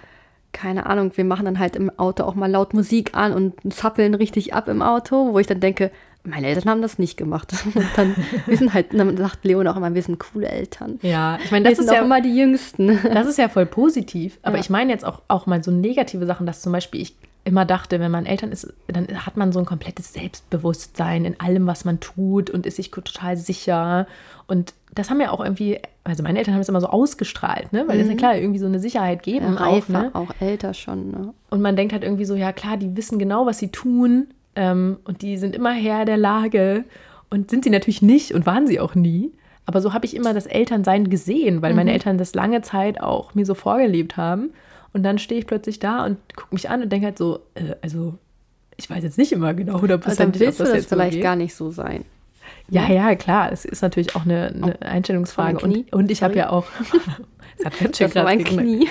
keine 0.53 0.87
Ahnung, 0.87 1.13
wir 1.17 1.25
machen 1.25 1.45
dann 1.45 1.59
halt 1.59 1.77
im 1.77 1.91
Auto 1.99 2.25
auch 2.25 2.35
mal 2.35 2.51
laut 2.51 2.73
Musik 2.73 3.15
an 3.15 3.33
und 3.35 3.75
zappeln 3.75 4.15
richtig 4.15 4.55
ab 4.55 4.69
im 4.69 4.81
Auto, 4.81 5.33
wo 5.35 5.39
ich 5.39 5.47
dann 5.47 5.61
denke, 5.61 5.91
meine 6.25 6.47
Eltern 6.47 6.71
haben 6.71 6.83
das 6.83 6.99
nicht 6.99 7.17
gemacht. 7.17 7.53
Und 7.75 7.87
dann, 7.95 8.17
wir 8.47 8.57
sind 8.57 8.75
halt, 8.75 8.93
dann 8.93 9.17
sagt 9.17 9.45
Leon 9.45 9.69
auch 9.69 9.77
immer, 9.77 9.95
wir 9.95 10.03
sind 10.03 10.19
coole 10.19 10.49
Eltern. 10.49 10.99
Ja, 11.03 11.39
ich 11.45 11.53
meine, 11.53 11.69
das 11.69 11.79
wir 11.79 11.85
ist 11.85 11.93
ja 11.93 12.03
immer 12.03 12.21
die 12.21 12.37
Jüngsten. 12.37 12.99
Das 13.15 13.29
ist 13.29 13.39
ja 13.39 13.49
voll 13.49 13.67
positiv. 13.67 14.39
Aber 14.43 14.57
Ja. 14.57 14.61
ich 14.61 14.69
meine 14.71 14.91
jetzt 14.91 15.05
auch, 15.05 15.23
auch 15.29 15.47
mal 15.47 15.63
so 15.63 15.71
negative 15.71 16.27
Sachen, 16.27 16.45
dass 16.47 16.63
zum 16.63 16.73
Beispiel 16.73 17.01
ich 17.03 17.15
immer 17.47 17.65
dachte, 17.65 18.01
wenn 18.01 18.11
man 18.11 18.27
Eltern 18.27 18.51
ist, 18.51 18.75
dann 18.89 19.07
hat 19.25 19.37
man 19.37 19.53
so 19.53 19.61
ein 19.61 19.65
komplettes 19.65 20.13
Selbstbewusstsein 20.13 21.25
in 21.25 21.39
allem, 21.39 21.67
was 21.67 21.85
man 21.85 22.01
tut 22.01 22.51
und 22.51 22.67
ist 22.67 22.77
sich 22.77 22.91
total 22.91 23.37
sicher. 23.37 24.09
Und 24.49 24.75
das 24.93 25.11
haben 25.11 25.21
ja 25.21 25.31
auch 25.31 25.41
irgendwie, 25.41 25.79
also 26.03 26.25
meine 26.25 26.39
Eltern 26.39 26.55
haben 26.55 26.61
es 26.61 26.69
immer 26.69 26.81
so 26.81 26.89
ausgestrahlt, 26.89 27.73
ne? 27.73 27.85
Weil 27.87 28.01
es 28.01 28.09
ja 28.09 28.15
klar 28.17 28.37
irgendwie 28.37 28.59
so 28.59 28.67
eine 28.67 28.81
Sicherheit 28.81 29.23
geben 29.23 29.57
Ja, 29.59 29.67
auch, 29.67 29.89
ne? 29.89 30.11
auch 30.13 30.31
älter 30.41 30.75
schon. 30.75 31.13
Ne? 31.13 31.35
Und 31.49 31.63
man 31.63 31.77
denkt 31.77 31.93
halt 31.93 32.03
irgendwie 32.03 32.25
so, 32.25 32.35
ja 32.35 32.53
klar, 32.53 32.77
die 32.77 32.97
wissen 32.97 33.19
genau, 33.19 33.47
was 33.47 33.59
sie 33.59 33.69
tun 33.69 34.27
ähm, 34.57 34.99
und 35.05 35.23
die 35.23 35.39
sind 35.39 35.55
immer 35.55 35.73
Herr 35.73 36.05
der 36.05 36.17
Lage 36.17 36.85
und 37.31 37.49
sind 37.51 37.63
sie 37.63 37.71
natürlich 37.71 38.03
nicht 38.03 38.33
und 38.33 38.45
waren 38.45 38.67
sie 38.67 38.81
auch 38.81 38.97
nie. 38.97 39.31
Aber 39.67 39.81
so 39.81 39.93
habe 39.93 40.07
ich 40.07 40.17
immer 40.17 40.35
das 40.35 40.47
Elternsein 40.47 41.11
gesehen, 41.11 41.63
weil 41.63 41.75
meine 41.75 41.93
Eltern 41.93 42.19
das 42.19 42.35
lange 42.35 42.63
Zeit 42.63 43.01
auch 43.01 43.35
mir 43.35 43.45
so 43.45 43.55
vorgelebt 43.55 44.17
haben. 44.17 44.51
Und 44.93 45.03
dann 45.03 45.19
stehe 45.19 45.41
ich 45.41 45.47
plötzlich 45.47 45.79
da 45.79 46.05
und 46.05 46.19
gucke 46.37 46.55
mich 46.55 46.71
an 46.71 46.83
und 46.83 46.91
denke 46.91 47.07
halt 47.07 47.19
so, 47.19 47.41
äh, 47.55 47.75
also 47.83 48.19
ich 48.77 48.89
weiß 48.89 49.03
jetzt 49.03 49.19
nicht 49.19 49.33
immer 49.33 49.55
genau 49.55 49.79
Also 49.79 50.17
dann 50.17 50.39
willst 50.39 50.61
du 50.61 50.65
das 50.65 50.75
jetzt 50.75 50.91
so 50.91 50.97
vielleicht 50.97 51.21
gar 51.23 51.37
nicht 51.37 51.55
so 51.55 51.71
sein. 51.71 52.05
Ja, 52.69 52.89
ja, 52.89 53.15
klar. 53.15 53.53
Es 53.53 53.65
ist 53.65 53.83
natürlich 53.83 54.15
auch 54.17 54.25
eine, 54.25 54.49
eine 54.49 54.83
Einstellungsfrage. 54.83 55.61
Von 55.61 55.71
meinem 55.71 55.81
Und, 55.83 55.93
und 55.93 56.11
ich 56.11 56.23
habe 56.23 56.37
ja 56.37 56.51
auch. 56.51 56.67
es 57.59 57.65
hat 57.65 57.79
ganz 57.79 57.99
schön 57.99 58.11
Das 58.13 58.25
mein. 58.25 58.45
Knie. 58.45 58.89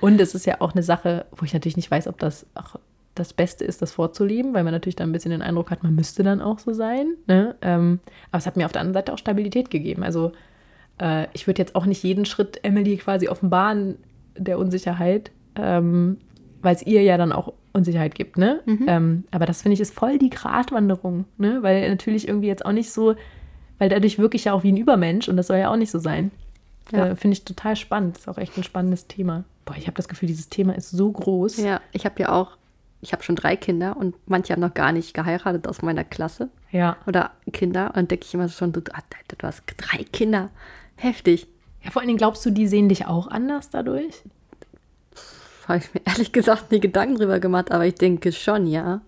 Und 0.00 0.20
es 0.20 0.34
ist 0.34 0.46
ja 0.46 0.60
auch 0.60 0.72
eine 0.72 0.82
Sache, 0.82 1.26
wo 1.34 1.44
ich 1.44 1.54
natürlich 1.54 1.76
nicht 1.76 1.90
weiß, 1.90 2.06
ob 2.08 2.18
das 2.18 2.46
auch 2.54 2.76
das 3.14 3.32
Beste 3.32 3.64
ist, 3.64 3.80
das 3.80 3.92
vorzuleben, 3.92 4.54
weil 4.54 4.62
man 4.62 4.74
natürlich 4.74 4.96
dann 4.96 5.08
ein 5.08 5.12
bisschen 5.12 5.30
den 5.30 5.42
Eindruck 5.42 5.70
hat, 5.70 5.82
man 5.82 5.94
müsste 5.94 6.22
dann 6.22 6.42
auch 6.42 6.58
so 6.58 6.74
sein. 6.74 7.14
Ne? 7.26 7.56
Ähm, 7.62 8.00
aber 8.30 8.38
es 8.38 8.46
hat 8.46 8.56
mir 8.56 8.66
auf 8.66 8.72
der 8.72 8.82
anderen 8.82 8.94
Seite 8.94 9.12
auch 9.14 9.18
Stabilität 9.18 9.70
gegeben. 9.70 10.02
Also 10.02 10.32
äh, 11.00 11.26
ich 11.32 11.46
würde 11.46 11.62
jetzt 11.62 11.74
auch 11.74 11.86
nicht 11.86 12.02
jeden 12.02 12.26
Schritt 12.26 12.60
Emily 12.62 12.98
quasi 12.98 13.28
offenbaren 13.28 13.96
der 14.38 14.58
Unsicherheit, 14.58 15.30
ähm, 15.56 16.18
weil 16.62 16.74
es 16.74 16.82
ihr 16.86 17.02
ja 17.02 17.16
dann 17.16 17.32
auch 17.32 17.52
Unsicherheit 17.72 18.14
gibt. 18.14 18.38
Ne? 18.38 18.60
Ähm, 18.86 19.24
aber 19.30 19.46
das 19.46 19.62
finde 19.62 19.74
ich 19.74 19.80
ist 19.80 19.94
voll 19.94 20.18
die 20.18 20.30
Gratwanderung, 20.30 21.24
ne? 21.38 21.58
weil 21.62 21.88
natürlich 21.90 22.26
irgendwie 22.26 22.48
jetzt 22.48 22.64
auch 22.64 22.72
nicht 22.72 22.90
so, 22.90 23.14
weil 23.78 23.88
dadurch 23.88 24.18
wirklich 24.18 24.44
ja 24.44 24.52
auch 24.54 24.62
wie 24.62 24.72
ein 24.72 24.76
Übermensch 24.76 25.28
und 25.28 25.36
das 25.36 25.48
soll 25.48 25.58
ja 25.58 25.70
auch 25.70 25.76
nicht 25.76 25.90
so 25.90 25.98
sein. 25.98 26.30
Ja. 26.92 27.08
Äh, 27.08 27.16
finde 27.16 27.34
ich 27.34 27.44
total 27.44 27.76
spannend. 27.76 28.16
Ist 28.18 28.28
auch 28.28 28.38
echt 28.38 28.56
ein 28.56 28.64
spannendes 28.64 29.06
Thema. 29.06 29.44
Boah, 29.64 29.76
ich 29.76 29.86
habe 29.86 29.96
das 29.96 30.08
Gefühl, 30.08 30.28
dieses 30.28 30.48
Thema 30.48 30.74
ist 30.74 30.90
so 30.90 31.10
groß. 31.10 31.58
Ja, 31.58 31.80
ich 31.92 32.04
habe 32.04 32.20
ja 32.20 32.30
auch, 32.32 32.56
ich 33.00 33.12
habe 33.12 33.22
schon 33.24 33.36
drei 33.36 33.56
Kinder 33.56 33.96
und 33.96 34.14
manche 34.26 34.52
haben 34.52 34.60
noch 34.60 34.74
gar 34.74 34.92
nicht 34.92 35.12
geheiratet 35.12 35.66
aus 35.68 35.82
meiner 35.82 36.04
Klasse 36.04 36.48
Ja. 36.70 36.96
oder 37.06 37.32
Kinder. 37.52 37.92
Und 37.96 38.10
denke 38.10 38.24
ich 38.24 38.32
immer 38.34 38.48
schon, 38.48 38.72
du, 38.72 38.80
ah, 38.92 39.00
du 39.28 39.46
hast 39.46 39.64
drei 39.76 40.04
Kinder. 40.04 40.50
Heftig. 40.96 41.48
Ja. 41.86 41.90
Vor 41.90 42.00
allen 42.02 42.08
Dingen 42.08 42.18
glaubst 42.18 42.44
du, 42.44 42.50
die 42.50 42.66
sehen 42.68 42.88
dich 42.88 43.06
auch 43.06 43.28
anders 43.28 43.70
dadurch? 43.70 44.22
Habe 45.68 45.78
ich 45.78 45.92
mir 45.94 46.00
ehrlich 46.04 46.32
gesagt 46.32 46.70
nie 46.70 46.80
Gedanken 46.80 47.16
drüber 47.16 47.40
gemacht, 47.40 47.72
aber 47.72 47.86
ich 47.86 47.94
denke 47.96 48.30
schon, 48.32 48.66
ja. 48.66 49.00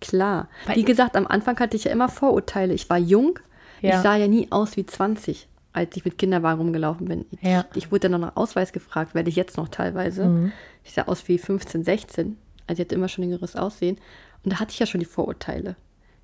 Klar. 0.00 0.48
Weil- 0.66 0.76
Wie 0.76 0.84
gesagt, 0.84 1.16
am 1.16 1.26
Anfang 1.26 1.58
hatte 1.58 1.76
ich 1.76 1.84
ja 1.84 1.92
immer 1.92 2.08
Vorurteile. 2.08 2.74
Ich 2.74 2.90
war 2.90 2.98
jung, 2.98 3.38
Ja. 3.80 3.90
ich 3.96 4.02
sah 4.02 4.16
ja 4.16 4.26
nie 4.28 4.48
aus 4.50 4.76
wie 4.76 4.84
20, 4.84 5.48
als 5.72 5.96
ich 5.96 6.04
mit 6.04 6.18
Kinderwagen 6.18 6.58
rumgelaufen 6.60 7.06
bin. 7.06 7.24
Ich, 7.30 7.42
Ja. 7.42 7.64
ich 7.74 7.90
wurde 7.90 8.08
dann 8.10 8.12
noch 8.20 8.28
nach 8.28 8.36
Ausweis 8.36 8.72
gefragt, 8.72 9.14
werde 9.14 9.30
ich 9.30 9.36
jetzt 9.36 9.56
noch 9.56 9.68
teilweise. 9.68 10.26
Mhm. 10.26 10.52
Ich 10.84 10.92
sah 10.92 11.02
aus 11.02 11.26
wie 11.28 11.38
15, 11.38 11.84
16. 11.84 12.36
Also 12.66 12.82
ich 12.82 12.86
hatte 12.86 12.94
immer 12.96 13.08
schon 13.08 13.24
jüngeres 13.24 13.56
Aussehen. 13.56 13.96
Und 14.44 14.52
da 14.52 14.58
hatte 14.60 14.72
ich 14.72 14.78
ja 14.80 14.86
schon 14.86 15.00
die 15.00 15.06
Vorurteile. 15.06 15.76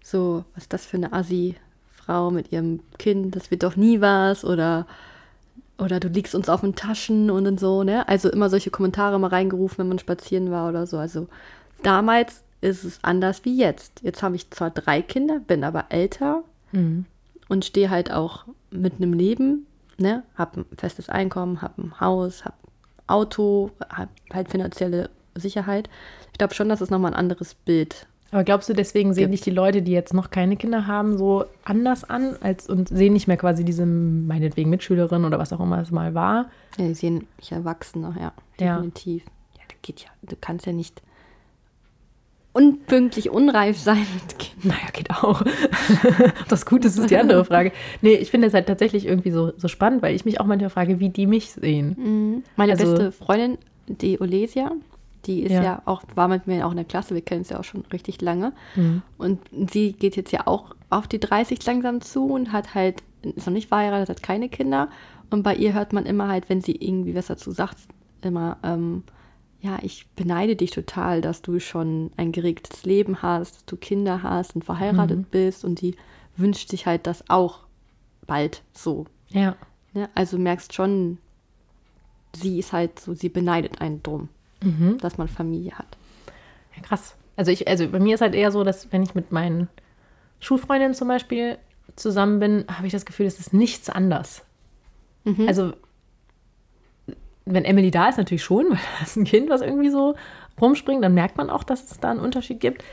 So, 0.03 0.45
was 0.55 0.65
ist 0.65 0.73
das 0.73 0.85
für 0.85 0.97
eine 0.97 1.13
Assi-Frau 1.13 2.31
mit 2.31 2.53
ihrem 2.53 2.81
Kind, 2.99 3.37
das 3.37 3.51
wird 3.51 3.63
doch 3.63 3.77
nie 3.77 4.01
was 4.01 4.45
oder 4.45 4.87
oder 5.79 6.01
du 6.01 6.09
liegst 6.09 6.35
uns 6.35 6.49
auf 6.49 6.63
den 6.63 6.75
Taschen 6.75 7.31
und, 7.31 7.47
und 7.47 7.61
so, 7.61 7.85
ne? 7.85 8.07
Also 8.09 8.31
immer 8.31 8.51
solche 8.51 8.71
Kommentare 8.71 9.19
mal 9.19 9.29
reingerufen, 9.29 9.79
wenn 9.79 9.89
man 9.89 9.99
spazieren 9.99 10.51
war 10.51 10.69
oder 10.69 10.87
so. 10.87 10.99
Also 10.99 11.29
damals 11.83 12.43
ist 12.61 12.85
es 12.85 12.99
anders 13.03 13.45
wie 13.45 13.57
jetzt. 13.57 14.01
Jetzt 14.03 14.23
habe 14.23 14.37
ich 14.37 14.51
zwar 14.51 14.71
drei 14.71 15.03
Kinder, 15.03 15.41
bin 15.41 15.63
aber 15.63 15.87
älter 15.91 16.43
und 17.49 17.65
stehe 17.65 17.91
halt 17.91 18.13
auch 18.13 18.45
mitten 18.71 19.03
im 19.03 19.13
Leben, 19.13 19.67
ne? 19.97 20.25
Hab 20.37 20.57
ein 20.57 20.67
festes 20.77 21.09
Einkommen, 21.09 21.63
hab 21.63 21.79
ein 21.79 22.01
Haus, 22.01 22.45
hab 22.45 22.55
Auto, 23.07 23.71
hab 23.89 24.09
halt 24.33 24.51
finanzielle 24.51 25.11
Sicherheit. 25.35 25.89
Ich 26.33 26.39
glaube 26.39 26.55
schon, 26.55 26.69
dass 26.69 26.81
es 26.81 26.91
nochmal 26.91 27.13
ein 27.13 27.19
anderes 27.19 27.55
Bild 27.55 28.07
Aber 28.31 28.45
glaubst 28.45 28.69
du, 28.69 28.75
deswegen 28.75 29.15
sehen 29.15 29.31
dich 29.31 29.41
die 29.41 29.51
Leute, 29.51 29.81
die 29.81 29.93
jetzt 29.93 30.13
noch 30.13 30.29
keine 30.31 30.57
Kinder 30.57 30.87
haben, 30.87 31.17
so 31.17 31.47
anders 31.65 32.05
an 32.05 32.37
als 32.43 32.69
und 32.69 32.89
sehen 32.89 33.15
nicht 33.15 33.27
mehr 33.27 33.39
quasi 33.39 33.65
diese 33.65 33.87
meinetwegen 33.87 34.69
Mitschülerin 34.69 35.25
oder 35.25 35.39
was 35.39 35.53
auch 35.53 35.61
immer 35.61 35.81
es 35.81 35.91
mal 35.91 36.15
war? 36.15 36.51
Ja, 36.77 36.87
die 36.89 36.95
sehen 36.95 37.27
mich 37.39 37.53
erwachsener, 37.53 38.15
ja, 38.21 38.33
Ja. 38.65 38.77
definitiv. 38.77 39.25
Ja, 39.57 39.63
das 39.69 39.77
geht 39.81 40.01
ja. 40.01 40.09
Du 40.23 40.37
kannst 40.39 40.67
ja 40.67 40.73
nicht 40.73 41.01
unpünktlich 42.53 43.31
unreif 43.31 43.79
sein 43.79 44.05
mit 44.15 44.39
Kindern. 44.39 44.69
Naja, 44.79 44.91
geht 44.93 45.11
auch. 45.11 45.43
Das 46.49 46.67
gut 46.67 46.85
ist, 46.85 46.99
ist 46.99 47.11
die 47.11 47.17
andere 47.17 47.45
Frage. 47.47 47.73
Nee, 48.03 48.15
ich 48.15 48.31
finde 48.31 48.49
es 48.49 48.55
halt 48.55 48.67
tatsächlich 48.67 49.07
irgendwie 49.07 49.31
so, 49.31 49.53
so 49.57 49.69
spannend, 49.69 50.03
weil 50.03 50.15
ich 50.17 50.25
mich 50.25 50.41
auch 50.41 50.47
manchmal 50.47 50.71
frage, 50.71 50.99
wie 50.99 51.09
die 51.11 51.27
mich 51.27 51.53
sehen. 51.53 52.43
Meine 52.57 52.73
Also- 52.73 52.91
beste 52.91 53.13
Freundin, 53.13 53.59
die 53.87 54.21
Olesia, 54.21 54.73
die 55.27 55.43
ist 55.43 55.53
Ja. 55.53 55.63
ja. 55.63 55.83
auch, 55.85 56.03
war 56.15 56.29
mit 56.29 56.47
mir 56.47 56.67
auch 56.67 56.71
in 56.71 56.77
der 56.77 56.85
Klasse, 56.87 57.15
wir 57.15 57.23
kennen 57.23 57.43
es 57.43 57.51
ja 57.51 57.59
auch 57.59 57.65
schon 57.65 57.85
richtig 57.93 58.21
lange. 58.23 58.53
Mhm. 58.77 59.03
Und 59.19 59.41
sie 59.71 59.93
geht 59.93 60.17
jetzt 60.17 60.33
ja 60.33 60.47
auch 60.47 60.75
auf 60.91 61.07
die 61.09 61.21
30 61.21 61.65
langsam 61.67 62.01
zu 62.01 62.27
und 62.27 62.53
hat 62.53 62.75
halt, 62.75 63.03
ist 63.23 63.47
noch 63.47 63.53
nicht 63.53 63.69
verheiratet, 63.69 64.09
hat 64.09 64.23
keine 64.23 64.49
Kinder. 64.49 64.89
Und 65.31 65.43
bei 65.43 65.55
ihr 65.55 65.75
hört 65.75 65.93
man 65.93 66.07
immer 66.07 66.29
halt, 66.29 66.49
wenn 66.49 66.61
sie 66.63 66.73
irgendwie 66.77 67.15
was 67.15 67.27
dazu 67.27 67.51
sagt, 67.51 67.77
immer, 68.23 68.57
ähm, 68.63 69.03
ja, 69.61 69.79
ich 69.83 70.07
beneide 70.15 70.55
dich 70.57 70.71
total, 70.71 71.21
dass 71.21 71.43
du 71.43 71.59
schon 71.59 72.11
ein 72.17 72.31
geregeltes 72.33 72.85
Leben 72.85 73.21
hast, 73.23 73.57
dass 73.57 73.65
du 73.67 73.77
Kinder 73.77 74.23
hast 74.23 74.55
und 74.55 74.65
verheiratet 74.65 75.19
Mhm. 75.19 75.27
bist 75.31 75.65
und 75.65 75.81
die 75.81 75.97
wünscht 76.37 76.71
sich 76.71 76.87
halt 76.87 77.07
das 77.09 77.29
auch 77.29 77.61
bald 78.27 78.63
so. 78.73 79.07
Ja. 79.31 79.57
Ne? 79.95 80.09
Also 80.15 80.39
merkst 80.39 80.73
schon, 80.75 81.19
sie 82.37 82.59
ist 82.59 82.73
halt 82.73 83.01
so, 83.01 83.15
sie 83.15 83.29
beneidet 83.29 83.81
einen 83.81 84.03
drum, 84.03 84.29
Mhm. 84.63 84.99
dass 84.99 85.19
man 85.19 85.29
Familie 85.29 85.73
hat. 85.73 85.97
Ja, 86.77 86.83
krass. 86.83 87.15
Also 87.37 87.51
ich, 87.53 87.69
also 87.69 87.89
bei 87.89 88.01
mir 88.01 88.17
ist 88.17 88.21
halt 88.21 88.35
eher 88.35 88.51
so, 88.51 88.65
dass 88.65 88.93
wenn 88.93 89.03
ich 89.03 89.15
mit 89.15 89.31
meinen 89.31 89.69
Schulfreundinnen 90.41 90.95
zum 90.95 91.09
Beispiel 91.09 91.59
zusammen 91.97 92.41
bin, 92.41 92.65
habe 92.69 92.87
ich 92.87 92.93
das 92.93 93.07
Gefühl, 93.07 93.27
es 93.27 93.39
ist 93.39 93.53
nichts 93.53 93.89
anders. 93.89 94.45
Also 95.47 95.73
wenn 97.45 97.65
Emily 97.65 97.91
da 97.91 98.09
ist, 98.09 98.19
natürlich 98.19 98.45
schon, 98.45 98.67
weil 98.71 98.79
da 98.99 99.05
ist 99.05 99.17
ein 99.17 99.25
Kind, 99.25 99.49
was 99.51 99.61
irgendwie 99.61 99.91
so 99.91 100.15
rumspringt, 100.61 101.03
dann 101.03 101.15
merkt 101.15 101.37
man 101.37 101.51
auch, 101.51 101.65
dass 101.65 101.91
es 101.91 102.01
da 102.01 102.11
einen 102.11 102.21
Unterschied 102.21 102.61
gibt. 102.61 102.85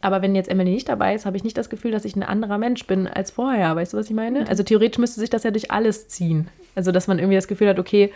Aber 0.00 0.22
wenn 0.22 0.36
jetzt 0.36 0.48
Emily 0.48 0.70
nicht 0.70 0.88
dabei 0.88 1.14
ist, 1.14 1.26
habe 1.26 1.36
ich 1.36 1.42
nicht 1.42 1.58
das 1.58 1.70
Gefühl, 1.70 1.90
dass 1.90 2.04
ich 2.04 2.14
ein 2.14 2.22
anderer 2.22 2.56
Mensch 2.56 2.86
bin 2.86 3.08
als 3.08 3.32
vorher. 3.32 3.74
Weißt 3.74 3.92
du, 3.92 3.96
was 3.96 4.06
ich 4.06 4.14
meine? 4.14 4.48
Also 4.48 4.62
theoretisch 4.62 4.98
müsste 4.98 5.18
sich 5.18 5.28
das 5.28 5.42
ja 5.42 5.50
durch 5.50 5.72
alles 5.72 6.06
ziehen. 6.06 6.48
Also 6.76 6.92
dass 6.92 7.08
man 7.08 7.18
irgendwie 7.18 7.34
das 7.34 7.48
Gefühl 7.48 7.68
hat, 7.68 7.80
okay, 7.80 8.12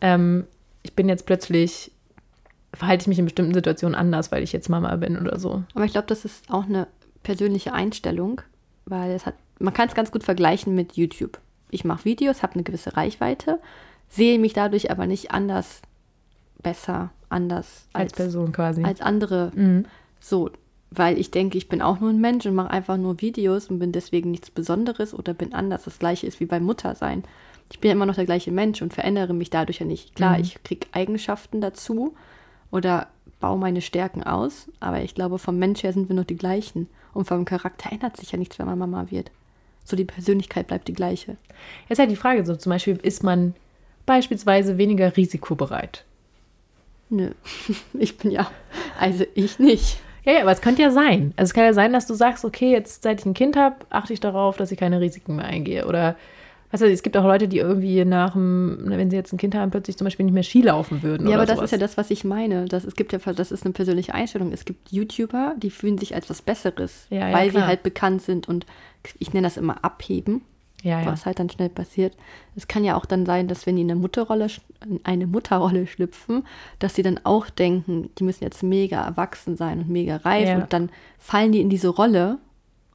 ähm, 0.00 0.46
ich 0.82 0.94
bin 0.94 1.08
jetzt 1.08 1.26
plötzlich, 1.26 1.92
verhalte 2.74 3.02
ich 3.02 3.08
mich 3.08 3.18
in 3.18 3.24
bestimmten 3.24 3.54
Situationen 3.54 3.94
anders, 3.94 4.30
weil 4.30 4.42
ich 4.42 4.52
jetzt 4.52 4.68
Mama 4.68 4.94
bin 4.96 5.18
oder 5.18 5.38
so. 5.38 5.62
Aber 5.74 5.84
ich 5.84 5.92
glaube, 5.92 6.06
das 6.06 6.24
ist 6.24 6.50
auch 6.50 6.64
eine 6.64 6.86
persönliche 7.22 7.72
Einstellung, 7.72 8.40
weil 8.86 9.12
es 9.12 9.26
hat, 9.26 9.34
man 9.58 9.74
kann 9.74 9.88
es 9.88 9.94
ganz 9.94 10.10
gut 10.10 10.22
vergleichen 10.22 10.74
mit 10.74 10.94
YouTube. 10.94 11.38
Ich 11.70 11.84
mache 11.84 12.04
Videos, 12.04 12.42
habe 12.42 12.54
eine 12.54 12.62
gewisse 12.62 12.96
Reichweite, 12.96 13.60
sehe 14.08 14.38
mich 14.38 14.52
dadurch 14.52 14.90
aber 14.90 15.06
nicht 15.06 15.30
anders, 15.30 15.82
besser, 16.62 17.10
anders 17.28 17.86
Als 17.92 18.12
als, 18.12 18.12
Person 18.12 18.52
quasi. 18.52 18.82
als 18.82 19.00
andere. 19.00 19.52
Mhm. 19.54 19.86
So, 20.20 20.50
weil 20.90 21.18
ich 21.18 21.30
denke, 21.30 21.58
ich 21.58 21.68
bin 21.68 21.82
auch 21.82 22.00
nur 22.00 22.10
ein 22.10 22.20
Mensch 22.20 22.46
und 22.46 22.54
mache 22.54 22.70
einfach 22.70 22.96
nur 22.96 23.20
Videos 23.20 23.68
und 23.68 23.78
bin 23.78 23.92
deswegen 23.92 24.30
nichts 24.30 24.50
Besonderes 24.50 25.12
oder 25.14 25.34
bin 25.34 25.52
anders. 25.54 25.84
Das 25.84 25.98
gleiche 25.98 26.26
ist 26.26 26.40
wie 26.40 26.46
beim 26.46 26.64
Muttersein. 26.64 27.24
Ich 27.70 27.80
bin 27.80 27.90
ja 27.90 27.94
immer 27.94 28.06
noch 28.06 28.14
der 28.14 28.24
gleiche 28.24 28.50
Mensch 28.50 28.80
und 28.80 28.94
verändere 28.94 29.34
mich 29.34 29.50
dadurch 29.50 29.80
ja 29.80 29.86
nicht. 29.86 30.14
Klar, 30.14 30.36
mhm. 30.36 30.42
ich 30.42 30.62
kriege 30.62 30.86
Eigenschaften 30.92 31.60
dazu 31.60 32.14
oder 32.70 33.08
baue 33.40 33.58
meine 33.58 33.80
Stärken 33.80 34.22
aus, 34.22 34.70
aber 34.80 35.02
ich 35.02 35.14
glaube, 35.14 35.38
vom 35.38 35.58
Mensch 35.58 35.82
her 35.82 35.92
sind 35.92 36.08
wir 36.08 36.16
noch 36.16 36.24
die 36.24 36.36
gleichen. 36.36 36.88
Und 37.14 37.26
vom 37.26 37.44
Charakter 37.44 37.90
ändert 37.90 38.16
sich 38.16 38.32
ja 38.32 38.38
nichts, 38.38 38.58
wenn 38.58 38.66
man 38.66 38.78
Mama 38.78 39.06
wird. 39.10 39.30
So 39.84 39.96
die 39.96 40.04
Persönlichkeit 40.04 40.66
bleibt 40.66 40.88
die 40.88 40.92
gleiche. 40.92 41.36
Jetzt 41.82 41.92
ist 41.92 41.98
halt 41.98 42.10
die 42.10 42.16
Frage, 42.16 42.44
so 42.44 42.54
zum 42.54 42.70
Beispiel, 42.70 42.98
ist 43.02 43.22
man 43.22 43.54
beispielsweise 44.06 44.78
weniger 44.78 45.16
risikobereit? 45.16 46.04
Nö, 47.10 47.30
ich 47.94 48.18
bin 48.18 48.30
ja, 48.30 48.50
also 48.98 49.24
ich 49.34 49.58
nicht. 49.58 50.00
Ja, 50.24 50.34
ja, 50.34 50.40
aber 50.42 50.52
es 50.52 50.60
könnte 50.60 50.82
ja 50.82 50.90
sein. 50.90 51.32
Also 51.36 51.50
es 51.50 51.54
kann 51.54 51.64
ja 51.64 51.72
sein, 51.72 51.92
dass 51.92 52.06
du 52.06 52.14
sagst, 52.14 52.44
okay, 52.44 52.70
jetzt 52.70 53.02
seit 53.02 53.20
ich 53.20 53.26
ein 53.26 53.34
Kind 53.34 53.56
habe, 53.56 53.76
achte 53.88 54.12
ich 54.12 54.20
darauf, 54.20 54.58
dass 54.58 54.70
ich 54.70 54.78
keine 54.78 55.00
Risiken 55.00 55.36
mehr 55.36 55.46
eingehe. 55.46 55.86
Oder 55.86 56.16
Weißt 56.70 56.82
du, 56.82 56.90
es 56.90 57.02
gibt 57.02 57.16
auch 57.16 57.24
Leute, 57.24 57.48
die 57.48 57.58
irgendwie 57.58 58.04
nach 58.04 58.32
dem, 58.32 58.82
wenn 58.84 59.10
sie 59.10 59.16
jetzt 59.16 59.32
ein 59.32 59.38
Kind 59.38 59.54
haben, 59.54 59.70
plötzlich 59.70 59.96
zum 59.96 60.04
Beispiel 60.04 60.26
nicht 60.26 60.34
mehr 60.34 60.42
Ski 60.42 60.60
laufen 60.60 61.02
würden. 61.02 61.26
Ja, 61.26 61.36
aber 61.36 61.46
das 61.46 61.56
sowas. 61.56 61.68
ist 61.68 61.72
ja 61.72 61.78
das, 61.78 61.96
was 61.96 62.10
ich 62.10 62.24
meine. 62.24 62.66
Das, 62.66 62.84
es 62.84 62.94
gibt 62.94 63.12
ja, 63.12 63.18
das 63.18 63.52
ist 63.52 63.64
eine 63.64 63.72
persönliche 63.72 64.12
Einstellung. 64.12 64.52
Es 64.52 64.66
gibt 64.66 64.92
YouTuber, 64.92 65.54
die 65.56 65.70
fühlen 65.70 65.96
sich 65.96 66.14
als 66.14 66.28
was 66.28 66.42
Besseres, 66.42 67.06
ja, 67.08 67.28
ja, 67.28 67.34
weil 67.34 67.50
klar. 67.50 67.62
sie 67.62 67.66
halt 67.68 67.82
bekannt 67.82 68.22
sind 68.22 68.48
und 68.48 68.66
ich 69.18 69.32
nenne 69.32 69.46
das 69.46 69.56
immer 69.56 69.82
abheben. 69.82 70.42
Ja, 70.84 71.04
was 71.06 71.26
halt 71.26 71.40
dann 71.40 71.50
schnell 71.50 71.70
passiert. 71.70 72.16
Es 72.54 72.68
kann 72.68 72.84
ja 72.84 72.96
auch 72.96 73.04
dann 73.04 73.26
sein, 73.26 73.48
dass 73.48 73.66
wenn 73.66 73.74
die 73.74 73.82
in 73.82 73.90
eine 73.90 73.98
Mutterrolle, 73.98 74.46
eine 75.02 75.26
Mutterrolle 75.26 75.88
schlüpfen, 75.88 76.46
dass 76.78 76.94
sie 76.94 77.02
dann 77.02 77.18
auch 77.24 77.50
denken, 77.50 78.10
die 78.16 78.22
müssen 78.22 78.44
jetzt 78.44 78.62
mega 78.62 79.04
erwachsen 79.04 79.56
sein 79.56 79.80
und 79.80 79.88
mega 79.88 80.18
reif 80.18 80.56
und 80.56 80.72
dann 80.72 80.90
fallen 81.18 81.50
die 81.50 81.60
in 81.60 81.68
diese 81.68 81.88
Rolle 81.88 82.38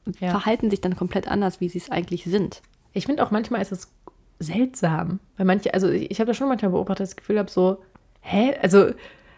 und 0.06 0.16
verhalten 0.16 0.70
sich 0.70 0.80
dann 0.80 0.96
komplett 0.96 1.28
anders, 1.28 1.60
wie 1.60 1.68
sie 1.68 1.76
es 1.76 1.90
eigentlich 1.90 2.24
sind. 2.24 2.62
Ich 2.94 3.06
finde 3.06 3.22
auch 3.22 3.30
manchmal 3.30 3.60
ist 3.60 3.72
es 3.72 3.92
seltsam, 4.38 5.20
weil 5.36 5.46
manche, 5.46 5.74
also 5.74 5.88
ich, 5.88 6.10
ich 6.10 6.20
habe 6.20 6.28
das 6.28 6.36
schon 6.36 6.48
manchmal 6.48 6.70
beobachtet, 6.72 7.06
das 7.06 7.16
Gefühl 7.16 7.38
habe 7.38 7.50
so, 7.50 7.78
hä, 8.20 8.54
also 8.62 8.90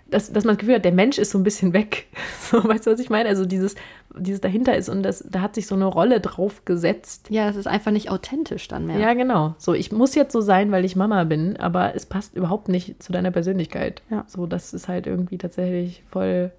dass, 0.08 0.32
dass 0.32 0.44
man 0.44 0.54
das 0.54 0.60
Gefühl 0.60 0.76
hat, 0.76 0.84
der 0.84 0.92
Mensch 0.92 1.18
ist 1.18 1.32
so 1.32 1.38
ein 1.38 1.42
bisschen 1.42 1.72
weg. 1.72 2.06
So, 2.46 2.62
weißt 2.62 2.86
du, 2.86 2.92
was 2.92 3.00
ich 3.00 3.10
meine? 3.10 3.28
Also 3.28 3.44
dieses, 3.44 3.74
dieses 4.16 4.40
dahinter 4.40 4.76
ist 4.76 4.88
und 4.88 5.02
das, 5.02 5.24
da 5.28 5.40
hat 5.40 5.56
sich 5.56 5.66
so 5.66 5.74
eine 5.74 5.86
Rolle 5.86 6.20
drauf 6.20 6.64
gesetzt. 6.64 7.26
Ja, 7.28 7.48
es 7.48 7.56
ist 7.56 7.66
einfach 7.66 7.90
nicht 7.90 8.08
authentisch 8.08 8.68
dann 8.68 8.86
mehr. 8.86 9.00
Ja, 9.00 9.14
genau. 9.14 9.56
So, 9.58 9.74
ich 9.74 9.90
muss 9.90 10.14
jetzt 10.14 10.32
so 10.32 10.40
sein, 10.40 10.70
weil 10.70 10.84
ich 10.84 10.94
Mama 10.94 11.24
bin, 11.24 11.56
aber 11.56 11.96
es 11.96 12.06
passt 12.06 12.36
überhaupt 12.36 12.68
nicht 12.68 13.02
zu 13.02 13.10
deiner 13.10 13.32
Persönlichkeit. 13.32 14.02
Ja. 14.10 14.24
So, 14.28 14.46
das 14.46 14.72
ist 14.74 14.86
halt 14.86 15.08
irgendwie 15.08 15.38
tatsächlich 15.38 16.04
voll 16.08 16.52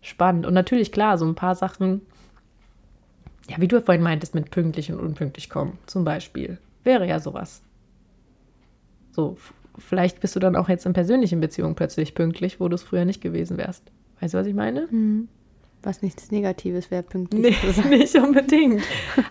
spannend. 0.00 0.44
Und 0.44 0.54
natürlich, 0.54 0.90
klar, 0.90 1.18
so 1.18 1.24
ein 1.24 1.36
paar 1.36 1.54
Sachen, 1.54 2.02
ja, 3.48 3.60
wie 3.60 3.68
du 3.68 3.80
vorhin 3.80 4.02
meintest, 4.02 4.34
mit 4.34 4.50
pünktlich 4.50 4.90
und 4.92 5.00
unpünktlich 5.00 5.48
kommen, 5.48 5.78
zum 5.86 6.04
Beispiel. 6.04 6.58
Wäre 6.84 7.06
ja 7.06 7.20
sowas. 7.20 7.62
So, 9.12 9.36
vielleicht 9.78 10.20
bist 10.20 10.36
du 10.36 10.40
dann 10.40 10.56
auch 10.56 10.68
jetzt 10.68 10.86
in 10.86 10.92
persönlichen 10.92 11.40
Beziehungen 11.40 11.74
plötzlich 11.74 12.14
pünktlich, 12.14 12.60
wo 12.60 12.68
du 12.68 12.74
es 12.74 12.82
früher 12.82 13.04
nicht 13.04 13.20
gewesen 13.20 13.56
wärst. 13.56 13.84
Weißt 14.20 14.34
du, 14.34 14.38
was 14.38 14.46
ich 14.46 14.54
meine? 14.54 14.88
Mhm. 14.90 15.28
Was 15.82 16.02
nichts 16.02 16.32
Negatives 16.32 16.90
wäre, 16.90 17.04
pünktlich. 17.04 17.56
Nee, 17.62 17.88
nicht 17.96 18.14
unbedingt. 18.16 18.82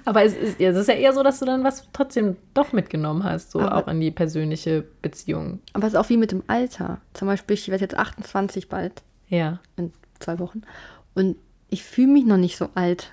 Aber 0.06 0.24
es 0.24 0.36
ist, 0.36 0.60
ja, 0.60 0.70
es 0.70 0.78
ist 0.78 0.88
ja 0.88 0.94
eher 0.94 1.12
so, 1.12 1.22
dass 1.22 1.40
du 1.40 1.46
dann 1.46 1.66
was 1.66 1.90
trotzdem 1.92 2.38
doch 2.54 2.72
mitgenommen 2.72 3.26
hast, 3.26 3.52
so 3.52 3.60
aber, 3.60 3.76
auch 3.76 3.88
an 3.88 4.00
die 4.00 4.12
persönliche 4.12 4.86
Beziehung. 5.02 5.60
Aber 5.74 5.88
es 5.88 5.94
ist 5.94 6.00
auch 6.00 6.08
wie 6.10 6.18
mit 6.18 6.32
dem 6.32 6.44
Alter. 6.48 7.02
Zum 7.14 7.28
Beispiel, 7.28 7.56
ich 7.56 7.68
werde 7.68 7.84
jetzt 7.84 7.98
28 7.98 8.70
bald. 8.70 9.04
Ja. 9.28 9.60
In 9.76 9.92
zwei 10.20 10.40
Wochen. 10.40 10.62
Und 11.14 11.36
ich 11.70 11.84
fühle 11.84 12.08
mich 12.08 12.26
noch 12.26 12.38
nicht 12.38 12.56
so 12.56 12.70
alt. 12.76 13.12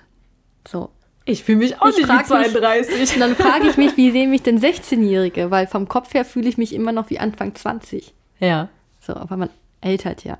So. 0.67 0.89
Ich 1.25 1.43
fühle 1.43 1.59
mich 1.59 1.81
auch 1.81 1.87
ich 1.87 1.97
nicht 1.97 2.09
wie 2.09 2.23
32. 2.23 2.99
Mich, 2.99 3.13
und 3.13 3.19
dann 3.21 3.35
frage 3.35 3.69
ich 3.69 3.77
mich, 3.77 3.95
wie 3.95 4.11
sehen 4.11 4.29
mich 4.29 4.43
denn 4.43 4.59
16-Jährige? 4.59 5.51
Weil 5.51 5.67
vom 5.67 5.87
Kopf 5.87 6.13
her 6.13 6.25
fühle 6.25 6.49
ich 6.49 6.57
mich 6.57 6.73
immer 6.73 6.91
noch 6.91 7.09
wie 7.09 7.19
Anfang 7.19 7.55
20. 7.55 8.13
Ja. 8.39 8.69
So, 8.99 9.15
aber 9.15 9.37
man 9.37 9.49
ältert 9.81 10.23
ja 10.23 10.37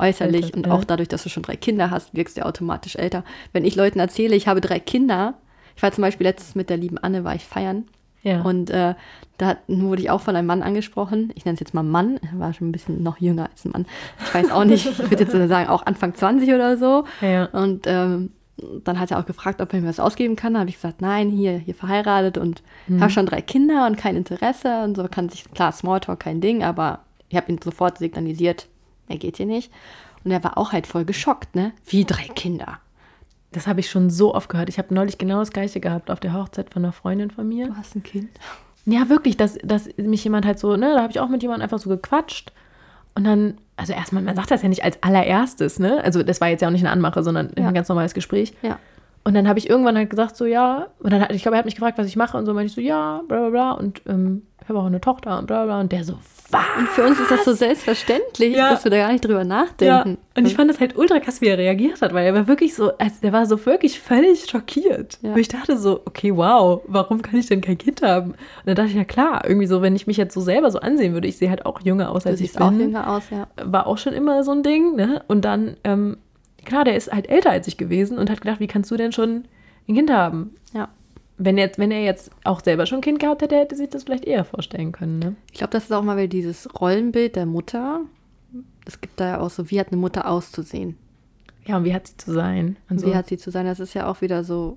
äußerlich 0.00 0.46
Ältert, 0.46 0.56
und 0.56 0.66
ja. 0.66 0.72
auch 0.72 0.84
dadurch, 0.84 1.08
dass 1.08 1.22
du 1.22 1.28
schon 1.28 1.42
drei 1.42 1.56
Kinder 1.56 1.90
hast, 1.90 2.14
wirkst 2.14 2.36
du 2.36 2.44
automatisch 2.44 2.96
älter. 2.96 3.22
Wenn 3.52 3.64
ich 3.64 3.76
Leuten 3.76 4.00
erzähle, 4.00 4.34
ich 4.34 4.48
habe 4.48 4.60
drei 4.60 4.80
Kinder, 4.80 5.34
ich 5.76 5.82
war 5.82 5.92
zum 5.92 6.02
Beispiel 6.02 6.26
letztens 6.26 6.54
mit 6.54 6.70
der 6.70 6.78
lieben 6.78 6.98
Anne, 6.98 7.22
war 7.22 7.34
ich 7.34 7.44
feiern. 7.44 7.84
Ja. 8.22 8.42
Und 8.42 8.70
äh, 8.70 8.94
da 9.38 9.56
wurde 9.66 10.02
ich 10.02 10.10
auch 10.10 10.20
von 10.20 10.36
einem 10.36 10.46
Mann 10.46 10.62
angesprochen. 10.62 11.32
Ich 11.36 11.44
nenne 11.44 11.54
es 11.54 11.60
jetzt 11.60 11.72
mal 11.72 11.82
Mann. 11.82 12.18
Er 12.22 12.38
war 12.38 12.52
schon 12.52 12.68
ein 12.68 12.72
bisschen 12.72 13.02
noch 13.02 13.18
jünger 13.18 13.48
als 13.50 13.64
ein 13.64 13.70
Mann. 13.70 13.86
Ich 14.22 14.34
weiß 14.34 14.50
auch 14.50 14.64
nicht. 14.64 14.86
Ich 14.86 15.10
würde 15.10 15.24
jetzt 15.24 15.32
sagen, 15.32 15.68
auch 15.68 15.86
Anfang 15.86 16.14
20 16.14 16.50
oder 16.50 16.76
so. 16.76 17.04
Ja. 17.22 17.46
Und 17.46 17.86
ähm, 17.86 18.32
dann 18.84 18.98
hat 18.98 19.10
er 19.10 19.18
auch 19.18 19.26
gefragt, 19.26 19.60
ob 19.60 19.72
er 19.72 19.80
mir 19.80 19.88
was 19.88 20.00
ausgeben 20.00 20.36
kann. 20.36 20.54
Da 20.54 20.60
habe 20.60 20.70
ich 20.70 20.76
gesagt, 20.76 21.00
nein, 21.00 21.30
hier, 21.30 21.58
hier 21.58 21.74
verheiratet 21.74 22.38
und 22.38 22.62
mhm. 22.86 23.00
habe 23.00 23.10
schon 23.10 23.26
drei 23.26 23.40
Kinder 23.42 23.86
und 23.86 23.96
kein 23.96 24.16
Interesse 24.16 24.82
und 24.84 24.96
so 24.96 25.06
kann 25.08 25.28
sich, 25.28 25.44
klar, 25.52 25.72
Smalltalk 25.72 26.20
kein 26.20 26.40
Ding, 26.40 26.62
aber 26.62 27.00
ich 27.28 27.36
habe 27.36 27.50
ihn 27.50 27.60
sofort 27.62 27.98
signalisiert, 27.98 28.68
er 29.08 29.18
geht 29.18 29.36
hier 29.36 29.46
nicht. 29.46 29.72
Und 30.24 30.30
er 30.30 30.44
war 30.44 30.58
auch 30.58 30.72
halt 30.72 30.86
voll 30.86 31.04
geschockt, 31.04 31.54
ne? 31.54 31.72
Wie 31.86 32.04
drei 32.04 32.24
Kinder. 32.24 32.78
Das 33.52 33.66
habe 33.66 33.80
ich 33.80 33.90
schon 33.90 34.10
so 34.10 34.34
oft 34.34 34.48
gehört. 34.48 34.68
Ich 34.68 34.78
habe 34.78 34.94
neulich 34.94 35.18
genau 35.18 35.40
das 35.40 35.50
Gleiche 35.50 35.80
gehabt 35.80 36.10
auf 36.10 36.20
der 36.20 36.34
Hochzeit 36.34 36.70
von 36.70 36.84
einer 36.84 36.92
Freundin 36.92 37.30
von 37.30 37.48
mir. 37.48 37.68
Du 37.68 37.76
hast 37.76 37.96
ein 37.96 38.02
Kind? 38.02 38.28
Ja, 38.84 39.08
wirklich, 39.08 39.36
dass, 39.36 39.58
dass 39.62 39.88
mich 39.96 40.22
jemand 40.24 40.46
halt 40.46 40.58
so, 40.58 40.76
ne, 40.76 40.92
da 40.94 41.02
habe 41.02 41.12
ich 41.12 41.20
auch 41.20 41.28
mit 41.28 41.42
jemandem 41.42 41.64
einfach 41.64 41.78
so 41.78 41.88
gequatscht. 41.88 42.52
Und 43.14 43.24
dann 43.24 43.58
also 43.80 43.94
erstmal, 43.94 44.22
man 44.22 44.36
sagt 44.36 44.50
das 44.50 44.62
ja 44.62 44.68
nicht 44.68 44.84
als 44.84 45.02
allererstes, 45.02 45.78
ne? 45.78 46.04
Also 46.04 46.22
das 46.22 46.40
war 46.40 46.48
jetzt 46.48 46.60
ja 46.60 46.68
auch 46.68 46.72
nicht 46.72 46.82
eine 46.84 46.92
Anmache, 46.92 47.22
sondern 47.22 47.50
ja. 47.56 47.68
ein 47.68 47.74
ganz 47.74 47.88
normales 47.88 48.14
Gespräch. 48.14 48.52
Ja. 48.62 48.78
Und 49.24 49.34
dann 49.34 49.48
habe 49.48 49.58
ich 49.58 49.68
irgendwann 49.68 49.96
halt 49.96 50.10
gesagt, 50.10 50.36
so 50.36 50.44
ja, 50.44 50.88
und 50.98 51.12
dann 51.12 51.22
hat, 51.22 51.32
ich 51.32 51.42
glaube, 51.42 51.56
er 51.56 51.58
hat 51.58 51.64
mich 51.64 51.74
gefragt, 51.74 51.98
was 51.98 52.06
ich 52.06 52.16
mache 52.16 52.36
und 52.36 52.46
so, 52.46 52.54
meinte 52.54 52.68
ich 52.68 52.74
so, 52.74 52.80
ja, 52.80 53.22
bla 53.26 53.38
bla 53.40 53.50
bla. 53.50 53.72
Und 53.72 54.02
ähm, 54.06 54.42
ich 54.62 54.68
habe 54.68 54.78
auch 54.78 54.86
eine 54.86 55.00
Tochter 55.00 55.38
und 55.38 55.46
bla 55.46 55.64
bla. 55.64 55.80
Und 55.80 55.92
der 55.92 56.04
so, 56.04 56.18
was? 56.50 56.64
Und 56.78 56.88
für 56.88 57.04
uns 57.04 57.18
ist 57.20 57.30
das 57.30 57.44
so 57.44 57.52
selbstverständlich, 57.52 58.56
ja. 58.56 58.70
dass 58.70 58.84
wir 58.84 58.90
da 58.90 58.98
gar 58.98 59.12
nicht 59.12 59.24
drüber 59.24 59.44
nachdenken. 59.44 60.10
Ja. 60.10 60.16
Und 60.36 60.46
ich 60.46 60.54
fand 60.54 60.70
das 60.70 60.80
halt 60.80 60.96
ultra 60.96 61.20
krass, 61.20 61.40
wie 61.40 61.46
er 61.46 61.58
reagiert 61.58 62.02
hat, 62.02 62.12
weil 62.12 62.26
er 62.26 62.34
war 62.34 62.48
wirklich 62.48 62.74
so, 62.74 62.96
also 62.98 63.14
der 63.22 63.32
war 63.32 63.46
so 63.46 63.64
wirklich 63.66 64.00
völlig 64.00 64.46
schockiert. 64.50 65.18
Ja. 65.22 65.32
Und 65.32 65.38
ich 65.38 65.48
dachte 65.48 65.76
so, 65.76 66.02
okay, 66.04 66.34
wow, 66.34 66.82
warum 66.86 67.22
kann 67.22 67.38
ich 67.38 67.46
denn 67.46 67.60
kein 67.60 67.78
Kind 67.78 68.02
haben? 68.02 68.32
Und 68.32 68.36
dann 68.66 68.74
dachte 68.74 68.90
ich, 68.90 68.96
ja 68.96 69.04
klar, 69.04 69.42
irgendwie 69.46 69.66
so, 69.66 69.82
wenn 69.82 69.96
ich 69.96 70.06
mich 70.06 70.16
jetzt 70.16 70.34
so 70.34 70.40
selber 70.40 70.70
so 70.70 70.80
ansehen 70.80 71.14
würde, 71.14 71.28
ich 71.28 71.36
sehe 71.36 71.50
halt 71.50 71.66
auch 71.66 71.80
jünger 71.82 72.10
aus, 72.10 72.26
als 72.26 72.38
du 72.38 72.44
ich 72.44 72.52
bin. 72.52 72.62
auch 72.62 72.72
jünger 72.72 73.10
aus, 73.10 73.24
ja. 73.30 73.46
War 73.64 73.86
auch 73.86 73.98
schon 73.98 74.12
immer 74.12 74.44
so 74.44 74.52
ein 74.52 74.62
Ding, 74.62 74.96
ne? 74.96 75.22
Und 75.28 75.44
dann, 75.44 75.76
ähm, 75.84 76.16
klar, 76.64 76.84
der 76.84 76.96
ist 76.96 77.12
halt 77.12 77.28
älter 77.28 77.50
als 77.50 77.68
ich 77.68 77.76
gewesen 77.76 78.18
und 78.18 78.30
hat 78.30 78.40
gedacht, 78.40 78.60
wie 78.60 78.66
kannst 78.66 78.90
du 78.90 78.96
denn 78.96 79.12
schon 79.12 79.44
ein 79.88 79.94
Kind 79.94 80.10
haben? 80.10 80.54
Ja 80.72 80.88
wenn, 81.42 81.56
jetzt, 81.56 81.78
wenn 81.78 81.90
er 81.90 82.04
jetzt 82.04 82.30
auch 82.44 82.60
selber 82.62 82.86
schon 82.86 82.98
ein 82.98 83.02
Kind 83.02 83.18
gehabt 83.18 83.40
hätte, 83.40 83.56
hätte 83.56 83.74
sich 83.74 83.88
das 83.88 84.04
vielleicht 84.04 84.26
eher 84.26 84.44
vorstellen 84.44 84.92
können. 84.92 85.18
Ne? 85.18 85.36
Ich 85.50 85.58
glaube, 85.58 85.72
das 85.72 85.84
ist 85.84 85.92
auch 85.92 86.02
mal 86.02 86.16
wieder 86.18 86.28
dieses 86.28 86.68
Rollenbild 86.78 87.34
der 87.34 87.46
Mutter. 87.46 88.02
Es 88.84 89.00
gibt 89.00 89.18
da 89.18 89.28
ja 89.28 89.40
auch 89.40 89.50
so, 89.50 89.70
wie 89.70 89.80
hat 89.80 89.88
eine 89.88 89.96
Mutter 89.96 90.28
auszusehen? 90.28 90.96
Ja, 91.64 91.78
und 91.78 91.84
wie 91.84 91.94
hat 91.94 92.06
sie 92.08 92.16
zu 92.16 92.32
sein? 92.32 92.76
Und 92.88 93.04
wie 93.04 93.14
hat 93.14 93.28
sie 93.28 93.38
zu 93.38 93.50
sein? 93.50 93.64
Das 93.64 93.80
ist 93.80 93.94
ja 93.94 94.06
auch 94.06 94.20
wieder 94.20 94.44
so, 94.44 94.76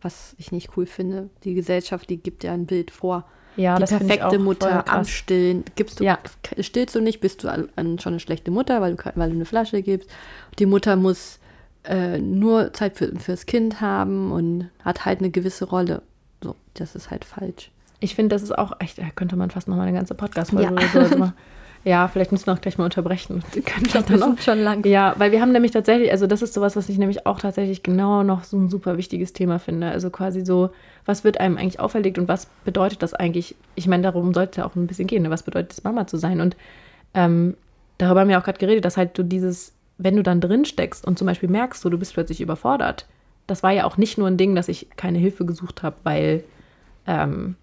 was 0.00 0.34
ich 0.38 0.52
nicht 0.52 0.76
cool 0.76 0.86
finde. 0.86 1.30
Die 1.42 1.54
Gesellschaft, 1.54 2.08
die 2.08 2.18
gibt 2.18 2.44
ja 2.44 2.52
ein 2.52 2.66
Bild 2.66 2.90
vor. 2.90 3.24
Ja, 3.56 3.76
die 3.76 3.80
das 3.80 3.90
perfekte 3.90 4.38
Mutter 4.38 4.88
am 4.92 5.04
Stillen. 5.04 5.64
Gibst 5.76 6.00
du, 6.00 6.04
ja. 6.04 6.18
Stillst 6.58 6.94
du 6.94 7.00
nicht, 7.00 7.20
bist 7.20 7.42
du 7.42 7.48
schon 7.48 7.98
eine 8.04 8.20
schlechte 8.20 8.50
Mutter, 8.50 8.80
weil 8.80 8.96
du, 8.96 9.02
weil 9.14 9.30
du 9.30 9.36
eine 9.36 9.44
Flasche 9.44 9.82
gibst. 9.82 10.10
Die 10.58 10.66
Mutter 10.66 10.96
muss 10.96 11.38
äh, 11.84 12.18
nur 12.18 12.72
Zeit 12.72 12.96
für, 12.96 13.14
fürs 13.18 13.46
Kind 13.46 13.80
haben 13.80 14.32
und 14.32 14.70
hat 14.84 15.04
halt 15.04 15.20
eine 15.20 15.30
gewisse 15.30 15.66
Rolle. 15.66 16.02
So, 16.42 16.56
das 16.74 16.94
ist 16.94 17.10
halt 17.10 17.24
falsch. 17.24 17.70
Ich 18.00 18.14
finde, 18.14 18.34
das 18.34 18.42
ist 18.42 18.56
auch 18.56 18.72
echt, 18.80 18.98
da 18.98 19.04
könnte 19.14 19.36
man 19.36 19.50
fast 19.50 19.68
noch 19.68 19.76
mal 19.76 19.82
eine 19.86 19.96
ganze 19.96 20.14
Podcast-Folge 20.14 20.74
ja. 20.74 21.08
so 21.08 21.18
machen. 21.18 21.34
Ja, 21.84 22.08
vielleicht 22.08 22.32
müssen 22.32 22.46
wir 22.46 22.54
auch 22.54 22.60
gleich 22.60 22.78
mal 22.78 22.84
unterbrechen. 22.84 23.42
Glaube, 23.52 24.06
dann 24.08 24.22
auch 24.22 24.38
schon 24.38 24.58
lang. 24.60 24.86
Ja, 24.86 25.14
weil 25.18 25.32
wir 25.32 25.42
haben 25.42 25.52
nämlich 25.52 25.72
tatsächlich, 25.72 26.10
also 26.10 26.26
das 26.26 26.40
ist 26.40 26.54
sowas, 26.54 26.76
was 26.76 26.88
ich 26.88 26.96
nämlich 26.96 27.26
auch 27.26 27.38
tatsächlich 27.38 27.82
genau 27.82 28.22
noch 28.22 28.44
so 28.44 28.56
ein 28.56 28.70
super 28.70 28.96
wichtiges 28.96 29.34
Thema 29.34 29.58
finde. 29.58 29.88
Also 29.90 30.08
quasi 30.08 30.46
so, 30.46 30.70
was 31.04 31.24
wird 31.24 31.40
einem 31.40 31.58
eigentlich 31.58 31.80
auferlegt 31.80 32.18
und 32.18 32.26
was 32.26 32.46
bedeutet 32.64 33.02
das 33.02 33.12
eigentlich? 33.12 33.54
Ich 33.74 33.86
meine, 33.86 34.02
darum 34.02 34.32
sollte 34.32 34.52
es 34.52 34.56
ja 34.56 34.64
auch 34.64 34.74
ein 34.76 34.86
bisschen 34.86 35.06
gehen. 35.06 35.24
Ne? 35.24 35.30
Was 35.30 35.42
bedeutet 35.42 35.72
es, 35.72 35.84
Mama 35.84 36.06
zu 36.06 36.16
sein? 36.16 36.40
Und 36.40 36.56
ähm, 37.12 37.54
darüber 37.98 38.20
haben 38.20 38.28
wir 38.28 38.38
auch 38.38 38.44
gerade 38.44 38.58
geredet, 38.58 38.86
dass 38.86 38.96
halt 38.96 39.18
du 39.18 39.22
dieses 39.22 39.73
wenn 39.98 40.16
du 40.16 40.22
dann 40.22 40.40
drin 40.40 40.64
steckst 40.64 41.06
und 41.06 41.18
zum 41.18 41.26
Beispiel 41.26 41.48
merkst, 41.48 41.84
du, 41.84 41.90
du 41.90 41.98
bist 41.98 42.14
plötzlich 42.14 42.40
überfordert, 42.40 43.06
das 43.46 43.62
war 43.62 43.70
ja 43.70 43.84
auch 43.84 43.96
nicht 43.96 44.18
nur 44.18 44.28
ein 44.28 44.36
Ding, 44.36 44.54
dass 44.54 44.68
ich 44.68 44.88
keine 44.96 45.18
Hilfe 45.18 45.44
gesucht 45.44 45.82
habe, 45.82 45.96
weil 46.02 46.44
ähm, 47.06 47.56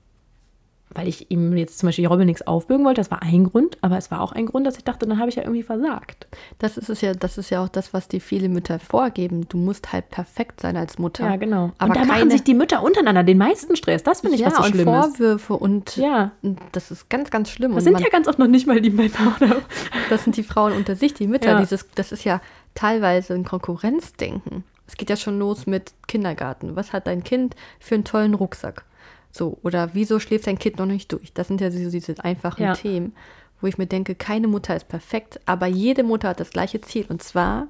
weil 0.94 1.08
ich 1.08 1.32
ihm 1.32 1.56
jetzt 1.56 1.80
zum 1.80 1.88
Beispiel 1.88 2.08
Robin 2.08 2.26
nichts 2.26 2.46
aufbürgen 2.46 2.86
wollte. 2.86 3.02
Das 3.02 3.12
war 3.12 3.22
ein 3.22 3.46
Grund, 3.46 3.78
aber 3.82 3.98
es 3.98 4.12
war 4.12 4.22
auch 4.22 4.32
ein 4.32 4.46
Grund, 4.46 4.68
dass 4.68 4.78
ich 4.78 4.84
dachte, 4.84 5.08
dann 5.08 5.20
habe 5.20 5.30
ich 5.30 5.36
ja 5.36 5.44
irgendwie 5.44 5.64
versagt. 5.64 6.28
Das 6.60 6.78
ist 6.78 6.90
es 6.90 7.02
ja, 7.02 7.14
das 7.14 7.38
ist 7.38 7.50
ja 7.50 7.64
auch 7.64 7.70
das, 7.70 7.94
was 7.94 8.08
dir 8.08 8.22
viele 8.22 8.50
Mütter 8.50 8.80
vorgeben. 8.80 9.48
Du 9.48 9.58
musst 9.58 9.94
halt 9.94 10.10
perfekt 10.10 10.62
sein 10.62 10.76
als 10.78 11.00
Mutter. 11.00 11.26
Ja, 11.26 11.36
genau. 11.38 11.72
Aber 11.78 11.90
und 11.90 11.96
da 11.96 12.02
keine... 12.02 12.12
machen 12.12 12.32
sich 12.32 12.44
die 12.44 12.54
Mütter 12.54 12.84
untereinander 12.84 13.24
den 13.24 13.38
meisten 13.38 13.76
Stress. 13.76 14.04
Das 14.04 14.22
finde 14.22 14.36
ich 14.36 14.42
ja, 14.42 14.48
was 14.48 14.58
so 14.58 14.64
schlimm 14.64 14.88
und 14.88 14.96
Vorwürfe 14.96 15.54
und 15.54 15.96
ja, 15.98 16.32
das 16.72 16.92
ist 16.92 17.10
ganz, 17.10 17.32
ganz 17.32 17.50
schlimm. 17.50 17.74
Das 17.74 17.84
sind 17.84 17.94
man, 17.94 18.02
ja 18.02 18.10
ganz 18.10 18.28
oft 18.28 18.40
noch 18.40 18.48
nicht 18.48 18.68
mal 18.68 18.82
die 18.82 18.90
Männer. 18.90 19.36
Oder? 19.40 19.62
Das 20.10 20.24
sind 20.24 20.38
die 20.38 20.44
Frauen 20.44 20.74
unter 20.74 20.96
sich, 20.96 21.14
die 21.14 21.28
Mütter. 21.28 21.52
Ja. 21.52 21.60
Dieses, 21.60 21.88
das 21.96 22.12
ist 22.12 22.24
ja 22.24 22.42
teilweise 22.76 23.34
ein 23.34 23.46
Konkurrenzdenken. 23.46 24.64
Es 24.88 24.98
geht 24.98 25.10
ja 25.10 25.16
schon 25.16 25.40
los 25.40 25.68
mit 25.68 25.94
Kindergarten. 26.08 26.76
Was 26.76 26.92
hat 26.92 27.08
dein 27.08 27.24
Kind 27.24 27.56
für 27.80 27.96
einen 27.96 28.04
tollen 28.04 28.34
Rucksack? 28.34 28.84
So, 29.32 29.58
oder 29.64 29.92
wieso 29.94 30.20
schläft 30.20 30.48
dein 30.48 30.60
Kind 30.60 30.78
noch 30.78 30.86
nicht 30.86 31.12
durch? 31.12 31.34
Das 31.34 31.48
sind 31.48 31.62
ja 31.62 31.72
so 31.72 31.90
diese 31.90 32.24
einfachen 32.24 32.64
ja. 32.64 32.74
Themen, 32.74 33.16
wo 33.62 33.68
ich 33.68 33.78
mir 33.78 33.88
denke, 33.88 34.16
keine 34.16 34.48
Mutter 34.48 34.76
ist 34.76 34.88
perfekt, 34.88 35.40
aber 35.46 35.68
jede 35.68 36.04
Mutter 36.04 36.30
hat 36.30 36.40
das 36.40 36.50
gleiche 36.50 36.82
Ziel 36.82 37.06
und 37.08 37.24
zwar 37.24 37.68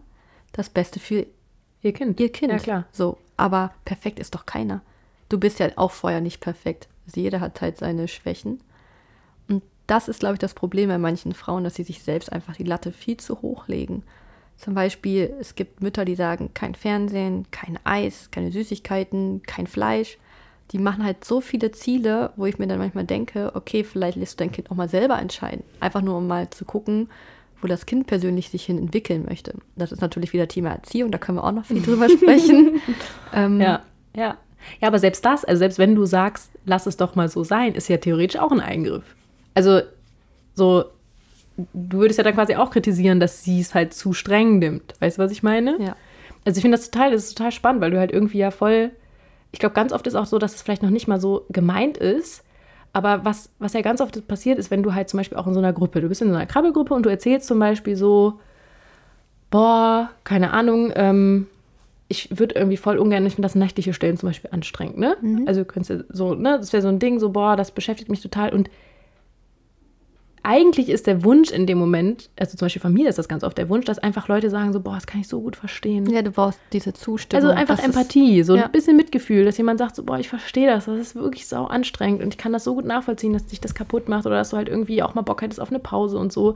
das 0.52 0.70
Beste 0.70 1.00
für 1.00 1.28
ihr 1.82 1.94
Kind. 1.94 2.20
Ihr 2.20 2.32
Kind. 2.32 2.52
Ja, 2.52 2.60
klar. 2.60 2.86
So, 2.92 3.18
aber 3.38 3.74
perfekt 3.86 4.20
ist 4.20 4.36
doch 4.36 4.46
keiner. 4.46 4.82
Du 5.30 5.40
bist 5.40 5.60
ja 5.60 5.70
auch 5.76 5.92
vorher 5.92 6.22
nicht 6.22 6.42
perfekt. 6.42 6.88
Also 7.06 7.22
jeder 7.22 7.40
hat 7.40 7.62
halt 7.62 7.78
seine 7.78 8.08
Schwächen. 8.08 8.62
Und 9.48 9.64
das 9.88 10.08
ist, 10.08 10.20
glaube 10.20 10.36
ich, 10.36 10.40
das 10.40 10.54
Problem 10.54 10.90
bei 10.90 10.98
manchen 10.98 11.34
Frauen, 11.34 11.64
dass 11.64 11.76
sie 11.76 11.84
sich 11.84 12.04
selbst 12.04 12.32
einfach 12.32 12.56
die 12.56 12.64
Latte 12.64 12.92
viel 12.92 13.18
zu 13.18 13.42
hoch 13.42 13.68
legen. 13.68 14.04
Zum 14.58 14.74
Beispiel, 14.76 15.34
es 15.40 15.56
gibt 15.56 15.82
Mütter, 15.82 16.06
die 16.06 16.16
sagen, 16.16 16.54
kein 16.54 16.76
Fernsehen, 16.76 17.48
kein 17.52 17.80
Eis, 17.84 18.30
keine 18.30 18.52
Süßigkeiten, 18.52 19.42
kein 19.44 19.68
Fleisch. 19.68 20.18
Die 20.72 20.80
machen 20.80 21.04
halt 21.04 21.26
so 21.26 21.42
viele 21.42 21.72
Ziele, 21.72 22.32
wo 22.36 22.46
ich 22.46 22.58
mir 22.58 22.68
dann 22.68 22.80
manchmal 22.80 23.04
denke, 23.06 23.52
okay, 23.56 23.84
vielleicht 23.84 24.18
lässt 24.18 24.40
du 24.40 24.44
dein 24.44 24.52
Kind 24.52 24.72
auch 24.72 24.76
mal 24.76 24.90
selber 24.90 25.20
entscheiden. 25.20 25.64
Einfach 25.80 26.02
nur, 26.02 26.18
um 26.18 26.28
mal 26.28 26.50
zu 26.50 26.66
gucken, 26.66 27.10
wo 27.62 27.68
das 27.68 27.86
Kind 27.86 28.08
persönlich 28.08 28.50
sich 28.50 28.66
hin 28.66 28.78
entwickeln 28.78 29.26
möchte. 29.28 29.54
Das 29.76 29.92
ist 29.92 30.02
natürlich 30.02 30.34
wieder 30.34 30.48
Thema 30.48 30.70
Erziehung, 30.72 31.12
da 31.12 31.18
können 31.18 31.38
wir 31.38 31.44
auch 31.44 31.52
noch 31.52 31.66
viel 31.66 31.82
drüber 31.82 32.10
sprechen. 32.18 32.82
ähm, 33.34 33.60
ja, 33.60 33.82
ja. 34.16 34.38
Ja, 34.80 34.88
aber 34.88 35.00
selbst 35.00 35.26
das, 35.26 35.44
also 35.44 35.60
selbst 35.60 35.80
wenn 35.80 35.96
du 35.96 36.06
sagst, 36.06 36.52
lass 36.66 36.86
es 36.86 36.96
doch 36.96 37.16
mal 37.16 37.30
so 37.30 37.44
sein, 37.44 37.74
ist 37.74 37.90
ja 37.90 37.98
theoretisch 37.98 38.40
auch 38.40 38.52
ein 38.52 38.60
Eingriff. 38.60 39.04
Also 39.56 39.82
so, 40.54 40.86
du 41.74 42.00
würdest 42.00 42.18
ja 42.18 42.24
dann 42.24 42.36
quasi 42.36 42.56
auch 42.56 42.70
kritisieren, 42.70 43.20
dass 43.20 43.44
sie 43.44 43.60
es 43.60 43.74
halt 43.74 43.94
zu 43.94 44.14
streng 44.14 44.60
nimmt. 44.60 44.94
Weißt 45.00 45.18
du, 45.18 45.24
was 45.24 45.32
ich 45.32 45.44
meine? 45.44 45.78
Ja. 45.82 45.96
Also 46.46 46.58
ich 46.58 46.62
finde 46.62 46.78
das 46.78 46.90
total, 46.90 47.12
das 47.12 47.26
ist 47.26 47.38
total 47.38 47.52
spannend, 47.52 47.82
weil 47.82 47.92
du 47.92 48.00
halt 48.00 48.12
irgendwie 48.12 48.40
ja 48.40 48.52
voll, 48.52 48.92
ich 49.52 49.60
glaube, 49.60 49.76
ganz 49.76 49.92
oft 49.92 50.08
ist 50.08 50.16
auch 50.16 50.26
so, 50.26 50.40
dass 50.40 50.56
es 50.56 50.62
vielleicht 50.62 50.84
noch 50.84 50.90
nicht 50.90 51.08
mal 51.08 51.20
so 51.20 51.46
gemeint 51.50 51.98
ist, 51.98 52.44
aber 52.94 53.24
was, 53.24 53.50
was 53.60 53.74
ja 53.74 53.82
ganz 53.82 54.02
oft 54.02 54.28
passiert, 54.28 54.60
ist, 54.60 54.72
wenn 54.72 54.84
du 54.84 54.94
halt 54.94 55.10
zum 55.10 55.18
Beispiel 55.18 55.38
auch 55.38 55.48
in 55.48 55.54
so 55.54 55.60
einer 55.60 55.74
Gruppe, 55.74 56.02
du 56.02 56.10
bist 56.10 56.22
in 56.22 56.30
so 56.30 56.36
einer 56.36 56.46
Krabbelgruppe 56.46 56.94
und 56.94 57.06
du 57.06 57.10
erzählst 57.10 57.48
zum 57.48 57.60
Beispiel 57.60 57.96
so, 57.96 58.40
boah, 59.50 60.10
keine 60.24 60.52
Ahnung, 60.52 60.92
ähm, 60.96 61.48
ich 62.08 62.38
würde 62.38 62.56
irgendwie 62.56 62.78
voll 62.78 62.98
ungern, 62.98 63.26
ich 63.26 63.36
finde 63.36 63.46
das 63.46 63.56
nächtliche 63.56 63.94
Stellen 63.94 64.18
zum 64.18 64.28
Beispiel 64.30 64.50
anstrengend, 64.52 64.98
ne? 64.98 65.16
Mhm. 65.22 65.46
Also 65.48 65.64
könntest 65.64 65.90
du 65.90 66.06
so, 66.10 66.34
ne, 66.34 66.58
das 66.58 66.74
wäre 66.74 66.82
so 66.82 66.90
ein 66.90 67.00
Ding, 67.00 67.20
so, 67.20 67.30
boah, 67.30 67.56
das 67.56 67.72
beschäftigt 67.72 68.10
mich 68.10 68.22
total 68.22 68.54
und 68.54 68.70
eigentlich 70.44 70.90
ist 70.90 71.08
der 71.08 71.24
Wunsch 71.24 71.52
in 71.52 71.68
dem 71.68 71.78
Moment, 71.78 72.30
also 72.40 72.58
zum 72.58 72.66
Beispiel 72.66 72.82
von 72.82 72.94
mir 72.94 73.10
ist 73.10 73.20
das 73.20 73.28
ganz 73.28 73.44
oft 73.44 73.58
der 73.58 73.70
Wunsch, 73.70 73.86
dass 73.86 74.00
einfach 74.00 74.28
Leute 74.28 74.50
sagen 74.50 74.74
so, 74.74 74.80
boah, 74.80 74.96
das 74.96 75.06
kann 75.06 75.22
ich 75.22 75.28
so 75.28 75.42
gut 75.42 75.56
verstehen. 75.56 76.10
Ja, 76.10 76.22
du 76.24 76.32
brauchst 76.32 76.60
diese 76.74 76.94
Zustimmung. 76.94 77.46
Also 77.46 77.56
einfach 77.56 77.80
Empathie, 77.84 78.44
so 78.44 78.56
ja. 78.56 78.66
ein 78.66 78.72
bisschen 78.72 78.98
Mitgefühl, 78.98 79.46
dass 79.46 79.58
jemand 79.58 79.80
sagt 79.80 79.96
so, 79.96 80.04
boah, 80.04 80.18
ich 80.18 80.30
verstehe 80.30 80.68
das, 80.68 80.86
das 80.86 81.00
ist 81.00 81.16
wirklich 81.16 81.48
sau 81.48 81.66
anstrengend 81.66 82.24
und 82.24 82.34
ich 82.34 82.38
kann 82.38 82.54
das 82.54 82.64
so 82.64 82.74
gut 82.74 82.86
nachvollziehen, 82.86 83.34
dass 83.34 83.46
dich 83.46 83.62
das 83.62 83.76
kaputt 83.76 84.10
macht 84.10 84.26
oder 84.26 84.36
dass 84.36 84.50
du 84.50 84.58
halt 84.58 84.68
irgendwie 84.68 85.04
auch 85.04 85.14
mal 85.14 85.22
Bock 85.22 85.42
hättest 85.42 85.62
auf 85.62 85.70
eine 85.70 85.80
Pause 85.80 86.18
und 86.18 86.34
so. 86.34 86.56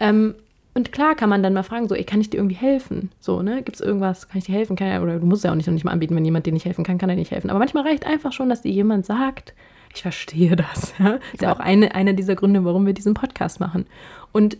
Ähm, 0.00 0.34
und 0.74 0.90
klar 0.90 1.14
kann 1.14 1.28
man 1.28 1.42
dann 1.42 1.54
mal 1.54 1.62
fragen, 1.62 1.88
so, 1.88 1.94
ey, 1.94 2.04
kann 2.04 2.20
ich 2.20 2.30
dir 2.30 2.38
irgendwie 2.38 2.56
helfen? 2.56 3.10
So, 3.20 3.42
ne? 3.42 3.62
Gibt 3.62 3.76
es 3.76 3.80
irgendwas, 3.80 4.28
kann 4.28 4.38
ich 4.38 4.44
dir 4.44 4.54
helfen? 4.54 4.74
Kann 4.74 5.02
oder 5.02 5.20
du 5.20 5.26
musst 5.26 5.44
ja 5.44 5.52
auch 5.52 5.54
nicht 5.54 5.68
noch 5.68 5.74
nicht 5.74 5.84
mal 5.84 5.92
anbieten, 5.92 6.16
wenn 6.16 6.24
jemand 6.24 6.46
dir 6.46 6.52
nicht 6.52 6.64
helfen 6.66 6.84
kann, 6.84 6.98
kann 6.98 7.08
er 7.08 7.16
nicht 7.16 7.30
helfen. 7.30 7.48
Aber 7.48 7.60
manchmal 7.60 7.84
reicht 7.84 8.04
einfach 8.04 8.32
schon, 8.32 8.48
dass 8.48 8.62
dir 8.62 8.72
jemand 8.72 9.06
sagt, 9.06 9.54
ich 9.94 10.02
verstehe 10.02 10.56
das. 10.56 10.94
Ja? 10.98 11.18
Ist 11.32 11.42
ja 11.42 11.52
auch 11.52 11.60
eine, 11.60 11.94
einer 11.94 12.12
dieser 12.12 12.34
Gründe, 12.34 12.64
warum 12.64 12.86
wir 12.86 12.92
diesen 12.92 13.14
Podcast 13.14 13.60
machen. 13.60 13.86
Und 14.32 14.56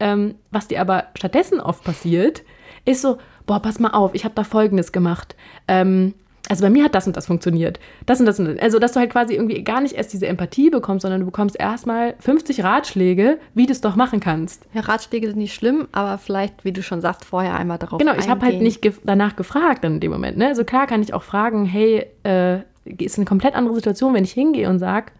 ähm, 0.00 0.34
was 0.50 0.68
dir 0.68 0.80
aber 0.80 1.04
stattdessen 1.14 1.60
oft 1.60 1.84
passiert, 1.84 2.42
ist 2.84 3.02
so, 3.02 3.18
boah, 3.46 3.60
pass 3.60 3.78
mal 3.78 3.90
auf, 3.90 4.14
ich 4.14 4.24
habe 4.24 4.34
da 4.34 4.44
Folgendes 4.44 4.92
gemacht. 4.92 5.36
Ähm, 5.68 6.14
also 6.48 6.62
bei 6.62 6.68
mir 6.68 6.84
hat 6.84 6.94
das 6.94 7.06
und 7.06 7.16
das 7.16 7.26
funktioniert. 7.26 7.80
Das 8.04 8.20
und 8.20 8.26
das 8.26 8.38
und 8.38 8.46
das. 8.46 8.58
Also, 8.58 8.78
dass 8.78 8.92
du 8.92 9.00
halt 9.00 9.10
quasi 9.10 9.34
irgendwie 9.34 9.64
gar 9.64 9.80
nicht 9.80 9.94
erst 9.94 10.12
diese 10.12 10.26
Empathie 10.26 10.68
bekommst, 10.68 11.02
sondern 11.02 11.20
du 11.20 11.26
bekommst 11.26 11.58
erstmal 11.58 12.16
50 12.20 12.62
Ratschläge, 12.62 13.38
wie 13.54 13.64
du 13.64 13.72
es 13.72 13.80
doch 13.80 13.96
machen 13.96 14.20
kannst. 14.20 14.66
Ja, 14.74 14.82
Ratschläge 14.82 15.28
sind 15.28 15.38
nicht 15.38 15.54
schlimm, 15.54 15.88
aber 15.92 16.18
vielleicht, 16.18 16.64
wie 16.64 16.72
du 16.72 16.82
schon 16.82 17.00
sagst, 17.00 17.24
vorher 17.24 17.54
einmal 17.54 17.78
darauf 17.78 17.98
Genau, 17.98 18.14
ich 18.14 18.28
habe 18.28 18.44
halt 18.44 18.60
nicht 18.60 18.82
ge 18.82 18.92
danach 19.04 19.36
gefragt 19.36 19.84
dann 19.84 19.94
in 19.94 20.00
dem 20.00 20.12
Moment. 20.12 20.36
Ne? 20.36 20.48
Also 20.48 20.64
klar 20.64 20.86
kann 20.86 21.02
ich 21.02 21.14
auch 21.14 21.22
fragen, 21.22 21.64
hey, 21.64 22.06
äh, 22.24 22.58
ist 22.84 23.18
eine 23.18 23.24
komplett 23.24 23.54
andere 23.54 23.74
Situation, 23.74 24.14
wenn 24.14 24.24
ich 24.24 24.32
hingehe 24.32 24.68
und 24.68 24.78
sage, 24.78 25.12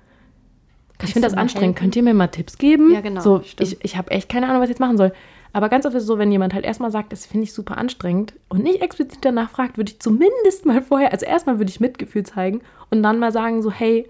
ich 1.02 1.12
finde 1.12 1.26
das 1.26 1.36
anstrengend, 1.36 1.76
helfen? 1.76 1.82
könnt 1.82 1.96
ihr 1.96 2.02
mir 2.02 2.14
mal 2.14 2.28
Tipps 2.28 2.56
geben? 2.56 2.92
Ja, 2.92 3.00
genau. 3.00 3.20
So, 3.20 3.42
ich 3.58 3.82
ich 3.82 3.96
habe 3.96 4.10
echt 4.10 4.28
keine 4.28 4.48
Ahnung, 4.48 4.60
was 4.60 4.68
ich 4.68 4.74
jetzt 4.74 4.80
machen 4.80 4.96
soll. 4.96 5.12
Aber 5.52 5.68
ganz 5.68 5.86
oft 5.86 5.94
ist 5.94 6.02
es 6.02 6.06
so, 6.08 6.18
wenn 6.18 6.32
jemand 6.32 6.52
halt 6.52 6.64
erstmal 6.64 6.90
sagt, 6.90 7.12
das 7.12 7.26
finde 7.26 7.44
ich 7.44 7.52
super 7.52 7.78
anstrengend 7.78 8.34
und 8.48 8.64
nicht 8.64 8.82
explizit 8.82 9.18
danach 9.24 9.50
fragt, 9.50 9.76
würde 9.76 9.92
ich 9.92 10.00
zumindest 10.00 10.66
mal 10.66 10.82
vorher, 10.82 11.12
also 11.12 11.26
erstmal 11.26 11.58
würde 11.58 11.70
ich 11.70 11.78
Mitgefühl 11.78 12.24
zeigen 12.24 12.60
und 12.90 13.04
dann 13.04 13.20
mal 13.20 13.30
sagen, 13.30 13.62
so, 13.62 13.70
hey, 13.70 14.08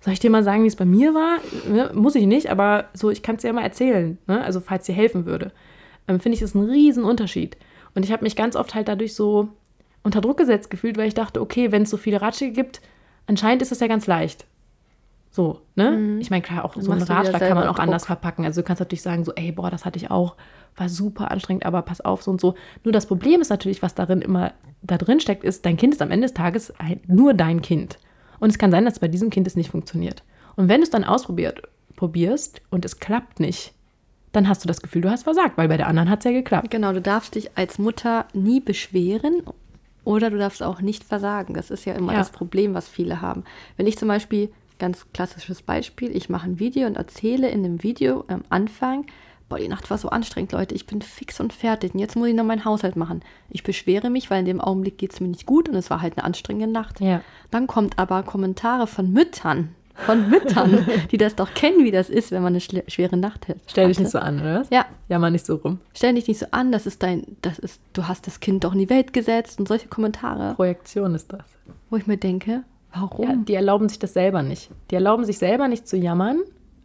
soll 0.00 0.12
ich 0.12 0.20
dir 0.20 0.30
mal 0.30 0.44
sagen, 0.44 0.62
wie 0.62 0.68
es 0.68 0.76
bei 0.76 0.84
mir 0.84 1.12
war? 1.12 1.38
Ne, 1.68 1.90
muss 1.92 2.14
ich 2.14 2.26
nicht, 2.26 2.50
aber 2.50 2.86
so, 2.94 3.10
ich 3.10 3.22
kann 3.22 3.36
es 3.36 3.42
dir 3.42 3.48
ja 3.48 3.52
mal 3.52 3.62
erzählen. 3.62 4.16
Ne? 4.26 4.42
Also, 4.42 4.60
falls 4.60 4.86
dir 4.86 4.94
helfen 4.94 5.26
würde. 5.26 5.52
Ähm, 6.08 6.20
finde 6.20 6.34
ich 6.34 6.40
das 6.40 6.54
ein 6.54 6.68
Riesenunterschied. 6.68 7.56
Und 7.94 8.04
ich 8.04 8.12
habe 8.12 8.22
mich 8.22 8.36
ganz 8.36 8.56
oft 8.56 8.74
halt 8.74 8.88
dadurch 8.88 9.14
so 9.14 9.48
unter 10.02 10.20
Druck 10.20 10.38
gesetzt 10.38 10.70
gefühlt, 10.70 10.96
weil 10.96 11.08
ich 11.08 11.14
dachte, 11.14 11.40
okay, 11.40 11.72
wenn 11.72 11.82
es 11.82 11.90
so 11.90 11.96
viele 11.96 12.20
Ratschläge 12.20 12.52
gibt, 12.52 12.80
anscheinend 13.26 13.62
ist 13.62 13.70
das 13.70 13.80
ja 13.80 13.86
ganz 13.86 14.06
leicht. 14.06 14.46
So, 15.30 15.62
ne? 15.76 15.92
Mhm. 15.92 16.20
Ich 16.20 16.30
meine, 16.30 16.42
klar, 16.42 16.64
auch 16.64 16.74
Dann 16.74 16.82
so 16.82 16.90
einen 16.90 17.02
Ratschlag 17.02 17.40
kann 17.40 17.54
man 17.54 17.68
auch 17.68 17.76
Druck. 17.76 17.84
anders 17.84 18.06
verpacken. 18.06 18.44
Also 18.44 18.62
du 18.62 18.66
kannst 18.66 18.80
natürlich 18.80 19.02
sagen, 19.02 19.24
so, 19.24 19.32
ey, 19.34 19.52
boah, 19.52 19.70
das 19.70 19.84
hatte 19.84 19.96
ich 19.96 20.10
auch, 20.10 20.34
war 20.76 20.88
super 20.88 21.30
anstrengend, 21.30 21.64
aber 21.64 21.82
pass 21.82 22.00
auf, 22.00 22.22
so 22.22 22.32
und 22.32 22.40
so. 22.40 22.54
Nur 22.82 22.92
das 22.92 23.06
Problem 23.06 23.40
ist 23.40 23.50
natürlich, 23.50 23.82
was 23.82 23.94
darin 23.94 24.22
immer 24.22 24.52
da 24.82 24.98
drin 24.98 25.20
steckt, 25.20 25.44
ist, 25.44 25.64
dein 25.66 25.76
Kind 25.76 25.94
ist 25.94 26.02
am 26.02 26.10
Ende 26.10 26.26
des 26.26 26.34
Tages 26.34 26.72
nur 27.06 27.34
dein 27.34 27.62
Kind. 27.62 27.98
Und 28.40 28.50
es 28.50 28.58
kann 28.58 28.70
sein, 28.70 28.84
dass 28.84 28.98
bei 28.98 29.08
diesem 29.08 29.30
Kind 29.30 29.46
es 29.46 29.54
nicht 29.56 29.70
funktioniert. 29.70 30.24
Und 30.56 30.68
wenn 30.68 30.80
du 30.80 30.84
es 30.84 30.90
dann 30.90 31.04
ausprobiert, 31.04 31.62
probierst 31.96 32.62
und 32.70 32.84
es 32.84 32.98
klappt 32.98 33.38
nicht, 33.38 33.72
dann 34.32 34.48
hast 34.48 34.64
du 34.64 34.68
das 34.68 34.80
Gefühl, 34.80 35.02
du 35.02 35.10
hast 35.10 35.24
versagt, 35.24 35.58
weil 35.58 35.68
bei 35.68 35.76
der 35.76 35.86
anderen 35.86 36.08
hat 36.08 36.20
es 36.20 36.24
ja 36.24 36.32
geklappt. 36.32 36.70
Genau, 36.70 36.92
du 36.92 37.00
darfst 37.00 37.34
dich 37.34 37.56
als 37.56 37.78
Mutter 37.78 38.26
nie 38.32 38.60
beschweren 38.60 39.42
oder 40.10 40.28
du 40.28 40.38
darfst 40.38 40.60
auch 40.62 40.80
nicht 40.80 41.04
versagen. 41.04 41.54
Das 41.54 41.70
ist 41.70 41.84
ja 41.84 41.94
immer 41.94 42.12
ja. 42.12 42.18
das 42.18 42.30
Problem, 42.30 42.74
was 42.74 42.88
viele 42.88 43.20
haben. 43.20 43.44
Wenn 43.76 43.86
ich 43.86 43.96
zum 43.96 44.08
Beispiel, 44.08 44.50
ganz 44.80 45.06
klassisches 45.12 45.62
Beispiel, 45.62 46.14
ich 46.14 46.28
mache 46.28 46.48
ein 46.48 46.58
Video 46.58 46.88
und 46.88 46.96
erzähle 46.96 47.48
in 47.48 47.62
dem 47.62 47.84
Video 47.84 48.24
am 48.26 48.42
Anfang, 48.48 49.06
boah, 49.48 49.58
die 49.58 49.68
Nacht 49.68 49.88
war 49.88 49.98
so 49.98 50.08
anstrengend, 50.08 50.50
Leute, 50.50 50.74
ich 50.74 50.86
bin 50.86 51.00
fix 51.00 51.38
und 51.38 51.52
fertig 51.52 51.94
und 51.94 52.00
jetzt 52.00 52.16
muss 52.16 52.26
ich 52.26 52.34
noch 52.34 52.44
meinen 52.44 52.64
Haushalt 52.64 52.96
machen. 52.96 53.22
Ich 53.50 53.62
beschwere 53.62 54.10
mich, 54.10 54.30
weil 54.30 54.40
in 54.40 54.46
dem 54.46 54.60
Augenblick 54.60 54.98
geht 54.98 55.12
es 55.12 55.20
mir 55.20 55.28
nicht 55.28 55.46
gut 55.46 55.68
und 55.68 55.76
es 55.76 55.90
war 55.90 56.02
halt 56.02 56.16
eine 56.18 56.24
anstrengende 56.24 56.72
Nacht. 56.72 57.00
Ja. 57.00 57.20
Dann 57.52 57.68
kommt 57.68 57.98
aber 58.00 58.24
Kommentare 58.24 58.88
von 58.88 59.12
Müttern, 59.12 59.76
von 60.00 60.28
Müttern, 60.28 60.86
die 61.10 61.16
das 61.16 61.36
doch 61.36 61.52
kennen, 61.54 61.84
wie 61.84 61.90
das 61.90 62.10
ist, 62.10 62.30
wenn 62.30 62.42
man 62.42 62.54
eine 62.54 62.60
schwere 62.60 63.16
Nacht 63.16 63.48
hat. 63.48 63.56
Stell 63.66 63.88
dich 63.88 63.98
nicht 63.98 64.10
so 64.10 64.18
an, 64.18 64.40
oder? 64.40 64.64
Ja. 64.70 64.86
Ja, 65.08 65.18
mal 65.18 65.30
nicht 65.30 65.46
so 65.46 65.56
rum. 65.56 65.80
Stell 65.94 66.14
dich 66.14 66.28
nicht 66.28 66.38
so 66.38 66.46
an, 66.50 66.72
das 66.72 66.86
ist 66.86 67.02
dein, 67.02 67.36
das 67.42 67.58
ist, 67.58 67.80
du 67.92 68.08
hast 68.08 68.26
das 68.26 68.40
Kind 68.40 68.64
doch 68.64 68.72
in 68.72 68.78
die 68.78 68.90
Welt 68.90 69.12
gesetzt 69.12 69.58
und 69.58 69.68
solche 69.68 69.88
Kommentare. 69.88 70.54
Projektion 70.54 71.14
ist 71.14 71.32
das. 71.32 71.44
Wo 71.90 71.96
ich 71.96 72.06
mir 72.06 72.16
denke, 72.16 72.62
warum? 72.92 73.28
Ja, 73.28 73.36
die 73.36 73.54
erlauben 73.54 73.88
sich 73.88 73.98
das 73.98 74.12
selber 74.12 74.42
nicht. 74.42 74.70
Die 74.90 74.94
erlauben 74.94 75.24
sich 75.24 75.38
selber 75.38 75.68
nicht 75.68 75.88
zu 75.88 75.96
jammern 75.96 76.40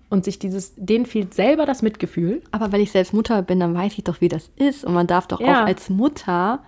und 0.10 0.26
sich 0.26 0.40
dieses, 0.40 0.74
denen 0.76 1.06
fehlt 1.06 1.34
selber 1.34 1.66
das 1.66 1.82
Mitgefühl. 1.82 2.42
Aber 2.52 2.72
wenn 2.72 2.82
ich 2.82 2.92
selbst 2.92 3.14
Mutter 3.14 3.42
bin, 3.42 3.60
dann 3.60 3.74
weiß 3.76 3.98
ich 3.98 4.04
doch, 4.04 4.22
wie 4.22 4.28
das 4.28 4.50
ist. 4.56 4.86
Und 4.86 4.94
man 4.94 5.08
darf 5.08 5.28
doch 5.28 5.40
ja. 5.40 5.64
auch 5.64 5.68
als 5.68 5.90
Mutter 5.90 6.60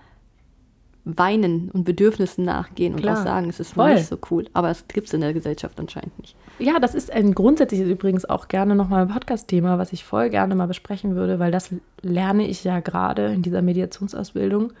weinen 1.16 1.70
und 1.70 1.84
Bedürfnissen 1.84 2.44
nachgehen 2.44 2.94
und 2.94 3.00
Klar. 3.00 3.18
auch 3.18 3.24
sagen, 3.24 3.48
es 3.48 3.60
ist 3.60 3.74
Voll. 3.74 3.94
nicht 3.94 4.06
so 4.06 4.18
cool. 4.30 4.46
Aber 4.52 4.70
es 4.70 4.86
gibt 4.88 5.06
es 5.06 5.14
in 5.14 5.20
der 5.20 5.32
Gesellschaft 5.32 5.78
anscheinend 5.80 6.18
nicht. 6.18 6.36
Ja, 6.58 6.78
das 6.80 6.94
ist 6.94 7.10
ein 7.12 7.34
grundsätzliches 7.34 7.88
übrigens 7.88 8.24
auch 8.24 8.48
gerne 8.48 8.74
nochmal 8.74 9.02
ein 9.02 9.08
Podcast-Thema, 9.08 9.78
was 9.78 9.92
ich 9.92 10.04
voll 10.04 10.28
gerne 10.28 10.54
mal 10.54 10.66
besprechen 10.66 11.14
würde, 11.14 11.38
weil 11.38 11.52
das 11.52 11.70
lerne 12.02 12.46
ich 12.46 12.64
ja 12.64 12.80
gerade 12.80 13.26
in 13.26 13.42
dieser 13.42 13.62
Mediationsausbildung. 13.62 14.72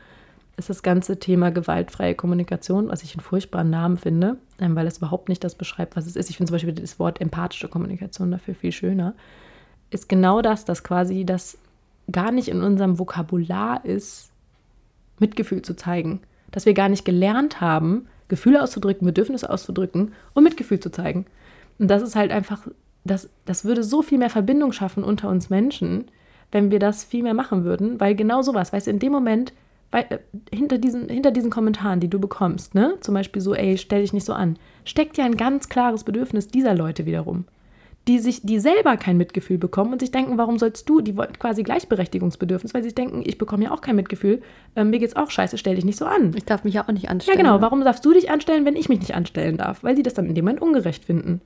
Ist 0.56 0.70
das 0.70 0.82
ganze 0.82 1.20
Thema 1.20 1.52
gewaltfreie 1.52 2.16
Kommunikation, 2.16 2.88
was 2.88 3.04
ich 3.04 3.14
einen 3.14 3.22
furchtbaren 3.22 3.70
Namen 3.70 3.96
finde, 3.96 4.38
ähm, 4.58 4.74
weil 4.74 4.88
es 4.88 4.98
überhaupt 4.98 5.28
nicht 5.28 5.44
das 5.44 5.54
beschreibt, 5.54 5.96
was 5.96 6.06
es 6.06 6.16
ist. 6.16 6.30
Ich 6.30 6.36
finde 6.36 6.50
zum 6.50 6.56
Beispiel 6.56 6.74
das 6.74 6.98
Wort 6.98 7.20
empathische 7.20 7.68
Kommunikation 7.68 8.32
dafür 8.32 8.56
viel 8.56 8.72
schöner. 8.72 9.14
Ist 9.90 10.08
genau 10.08 10.42
das, 10.42 10.64
dass 10.64 10.82
quasi 10.82 11.24
das 11.24 11.58
gar 12.10 12.32
nicht 12.32 12.48
in 12.48 12.62
unserem 12.62 12.98
Vokabular 12.98 13.84
ist, 13.84 14.32
Mitgefühl 15.20 15.62
zu 15.62 15.74
zeigen. 15.74 16.20
Dass 16.50 16.66
wir 16.66 16.74
gar 16.74 16.88
nicht 16.88 17.04
gelernt 17.04 17.60
haben, 17.60 18.06
Gefühle 18.28 18.62
auszudrücken, 18.62 19.06
Bedürfnisse 19.06 19.50
auszudrücken 19.50 20.12
und 20.34 20.44
Mitgefühl 20.44 20.80
zu 20.80 20.90
zeigen. 20.90 21.26
Und 21.78 21.88
das 21.88 22.02
ist 22.02 22.16
halt 22.16 22.30
einfach, 22.30 22.66
das, 23.04 23.30
das 23.44 23.64
würde 23.64 23.82
so 23.82 24.02
viel 24.02 24.18
mehr 24.18 24.30
Verbindung 24.30 24.72
schaffen 24.72 25.04
unter 25.04 25.28
uns 25.28 25.50
Menschen, 25.50 26.06
wenn 26.52 26.70
wir 26.70 26.78
das 26.78 27.04
viel 27.04 27.22
mehr 27.22 27.34
machen 27.34 27.64
würden, 27.64 28.00
weil 28.00 28.14
genau 28.14 28.42
sowas, 28.42 28.72
weißt 28.72 28.86
du, 28.86 28.90
in 28.90 28.98
dem 28.98 29.12
Moment, 29.12 29.52
weil, 29.90 30.04
äh, 30.10 30.18
hinter, 30.54 30.78
diesen, 30.78 31.08
hinter 31.08 31.30
diesen 31.30 31.50
Kommentaren, 31.50 32.00
die 32.00 32.08
du 32.08 32.18
bekommst, 32.18 32.74
ne, 32.74 32.94
zum 33.00 33.14
Beispiel 33.14 33.42
so, 33.42 33.54
ey, 33.54 33.78
stell 33.78 34.02
dich 34.02 34.12
nicht 34.12 34.26
so 34.26 34.32
an, 34.32 34.58
steckt 34.84 35.16
ja 35.16 35.24
ein 35.24 35.36
ganz 35.36 35.68
klares 35.68 36.04
Bedürfnis 36.04 36.48
dieser 36.48 36.74
Leute 36.74 37.06
wiederum. 37.06 37.44
Die 38.08 38.18
sich, 38.18 38.40
die 38.42 38.58
selber 38.58 38.96
kein 38.96 39.18
Mitgefühl 39.18 39.58
bekommen 39.58 39.92
und 39.92 40.00
sich 40.00 40.10
denken, 40.10 40.38
warum 40.38 40.58
sollst 40.58 40.88
du, 40.88 41.02
die 41.02 41.16
wollen 41.16 41.38
quasi 41.38 41.62
Gleichberechtigungsbedürfnis, 41.62 42.72
weil 42.72 42.82
sie 42.82 42.94
denken, 42.94 43.22
ich 43.24 43.36
bekomme 43.36 43.64
ja 43.64 43.70
auch 43.70 43.82
kein 43.82 43.96
Mitgefühl, 43.96 44.40
ähm, 44.76 44.88
mir 44.88 44.98
geht's 44.98 45.14
auch 45.14 45.30
scheiße, 45.30 45.58
stell 45.58 45.74
dich 45.74 45.84
nicht 45.84 45.98
so 45.98 46.06
an. 46.06 46.32
Ich 46.34 46.46
darf 46.46 46.64
mich 46.64 46.74
ja 46.74 46.84
auch 46.84 46.92
nicht 46.92 47.10
anstellen. 47.10 47.38
Ja, 47.38 47.44
genau, 47.44 47.60
warum 47.60 47.84
darfst 47.84 48.04
du 48.04 48.14
dich 48.14 48.30
anstellen, 48.30 48.64
wenn 48.64 48.76
ich 48.76 48.88
mich 48.88 49.00
nicht 49.00 49.14
anstellen 49.14 49.58
darf? 49.58 49.84
Weil 49.84 49.94
die 49.94 50.02
das 50.02 50.14
dann 50.14 50.26
in 50.26 50.34
dem 50.34 50.46
Moment 50.46 50.62
ungerecht 50.62 51.04
finden. 51.04 51.42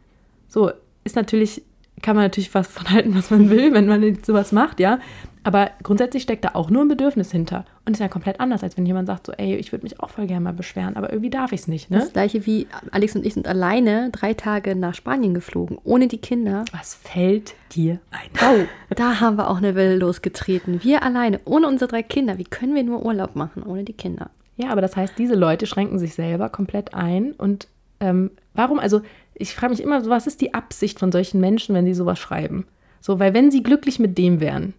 So, 0.47 0.70
ist 1.02 1.16
natürlich, 1.16 1.62
kann 2.01 2.16
man 2.16 2.24
natürlich 2.24 2.55
was 2.55 2.66
von 2.66 2.90
halten, 2.90 3.14
was 3.14 3.31
man 3.31 3.51
will, 3.51 3.73
wenn 3.74 3.86
man 3.86 4.19
sowas 4.24 4.52
macht, 4.52 4.81
ja. 4.81 4.98
Aber 5.44 5.70
grundsätzlich 5.82 6.23
steckt 6.23 6.44
da 6.44 6.51
auch 6.55 6.70
nur 6.70 6.85
ein 6.85 6.89
Bedürfnis 6.89 7.32
hinter. 7.32 7.64
Und 7.85 7.94
ist 7.94 7.98
ja 7.98 8.06
komplett 8.06 8.39
anders, 8.39 8.62
als 8.62 8.77
wenn 8.77 8.86
jemand 8.86 9.09
sagt, 9.09 9.27
so, 9.27 9.32
ey, 9.32 9.56
ich 9.56 9.73
würde 9.73 9.82
mich 9.82 9.98
auch 9.98 10.10
voll 10.10 10.28
gerne 10.28 10.44
mal 10.44 10.52
beschweren, 10.52 10.97
aber 10.97 11.10
irgendwie 11.10 11.31
darf 11.31 11.51
ich 11.51 11.62
es 11.62 11.69
nicht. 11.69 11.90
Ne? 11.90 11.98
Das 11.98 12.12
gleiche 12.12 12.47
wie 12.47 12.69
Alex 12.93 13.16
und 13.16 13.27
ich 13.27 13.35
sind 13.35 13.48
alleine 13.48 14.10
drei 14.12 14.35
Tage 14.35 14.77
nach 14.77 14.94
Spanien 14.94 15.35
geflogen, 15.35 15.78
ohne 15.82 16.06
die 16.06 16.19
Kinder. 16.19 16.64
Was 16.73 16.94
fällt 16.94 17.55
dir 17.73 17.98
ein? 18.12 18.31
Oh, 18.40 18.94
da 18.94 19.19
haben 19.19 19.36
wir 19.36 19.51
auch 19.51 19.56
eine 19.56 19.74
Welle 19.74 19.97
losgetreten. 19.97 20.81
Wir 20.85 21.02
alleine, 21.02 21.40
ohne 21.44 21.66
unsere 21.66 21.90
drei 21.90 22.05
Kinder. 22.05 22.39
Wie 22.39 22.44
können 22.44 22.77
wir 22.77 22.85
nur 22.85 23.05
Urlaub 23.05 23.35
machen, 23.35 23.64
ohne 23.64 23.82
die 23.82 23.94
Kinder? 23.94 24.31
Ja, 24.56 24.70
aber 24.70 24.81
das 24.81 24.94
heißt, 24.94 25.19
diese 25.19 25.35
Leute 25.35 25.66
schränken 25.66 25.98
sich 25.98 26.14
selber 26.14 26.51
komplett 26.51 26.94
ein. 26.94 27.32
Und 27.32 27.66
ähm, 27.98 28.31
warum, 28.55 28.78
also 28.78 29.01
ich 29.34 29.54
frage 29.54 29.72
mich 29.72 29.82
immer, 29.82 30.06
was 30.09 30.26
ist 30.26 30.40
die 30.40 30.54
Absicht 30.54 30.98
von 30.98 31.12
solchen 31.12 31.40
Menschen, 31.40 31.74
wenn 31.74 31.84
sie 31.84 31.94
sowas 31.94 32.18
schreiben? 32.18 32.66
So, 33.00 33.18
weil 33.18 33.34
wenn 33.34 33.50
sie 33.50 33.62
glücklich 33.62 33.98
mit 33.98 34.16
dem 34.18 34.40
wären, 34.40 34.74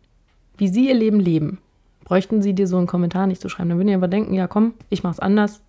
wie 0.58 0.68
sie 0.68 0.88
ihr 0.88 0.94
Leben 0.94 1.20
leben, 1.20 1.60
bräuchten 2.04 2.42
sie 2.42 2.54
dir 2.54 2.68
so 2.68 2.78
einen 2.78 2.88
Kommentar 2.88 3.28
nicht 3.28 3.42
zu 3.42 3.50
schreiben. 3.50 3.70
Dann 3.70 3.78
würden 3.78 3.88
die 3.88 3.94
einfach 3.94 4.10
denken, 4.10 4.34
ja 4.34 4.48
komm, 4.48 4.74
ich 4.90 5.04
mach's 5.04 5.20
anders. 5.20 5.62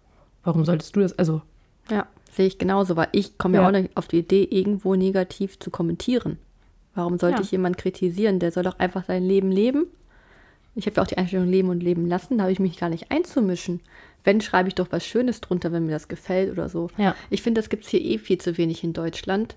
Warum 0.43 0.65
solltest 0.65 0.95
du 0.95 1.01
das? 1.01 1.19
Also. 1.19 1.43
Ja, 1.91 2.07
sehe 2.31 2.47
ich 2.47 2.59
genauso, 2.59 2.97
weil 2.97 3.09
ich 3.13 3.39
komme 3.39 3.57
ja. 3.57 3.63
ja. 3.63 3.69
auch 3.69 3.73
nicht 3.73 3.97
auf 3.97 4.09
die 4.09 4.19
Idee, 4.19 4.45
irgendwo 4.45 4.95
negativ 4.95 5.59
zu 5.59 5.71
kommentieren. 5.71 6.39
Warum 6.95 7.19
sollte 7.19 7.39
ja. 7.39 7.43
ich 7.43 7.51
jemanden 7.51 7.77
kritisieren? 7.77 8.39
Der 8.39 8.53
soll 8.53 8.63
doch 8.63 8.79
einfach 8.79 9.05
sein 9.05 9.25
Leben 9.25 9.51
leben. 9.51 9.87
Ich 10.77 10.87
habe 10.87 10.97
ja 10.97 11.03
auch 11.03 11.07
die 11.07 11.19
Einstellung 11.19 11.49
Leben 11.49 11.69
und 11.69 11.83
Leben 11.83 12.07
lassen, 12.07 12.39
da 12.39 12.45
habe 12.45 12.53
ich 12.53 12.59
mich 12.59 12.79
gar 12.79 12.89
nicht 12.89 13.11
einzumischen. 13.11 13.81
Wenn, 14.25 14.41
schreibe 14.41 14.69
ich 14.69 14.75
doch 14.75 14.89
was 14.91 15.07
Schönes 15.07 15.41
drunter, 15.41 15.71
wenn 15.71 15.85
mir 15.85 15.93
das 15.93 16.09
gefällt 16.09 16.51
oder 16.51 16.69
so. 16.69 16.89
Ja. 16.97 17.15
Ich 17.31 17.43
finde, 17.43 17.61
das 17.61 17.69
gibt 17.69 17.85
es 17.85 17.91
hier 17.91 18.01
eh 18.01 18.19
viel 18.19 18.39
zu 18.39 18.57
wenig 18.57 18.83
in 18.83 18.95
Deutschland. 18.95 19.57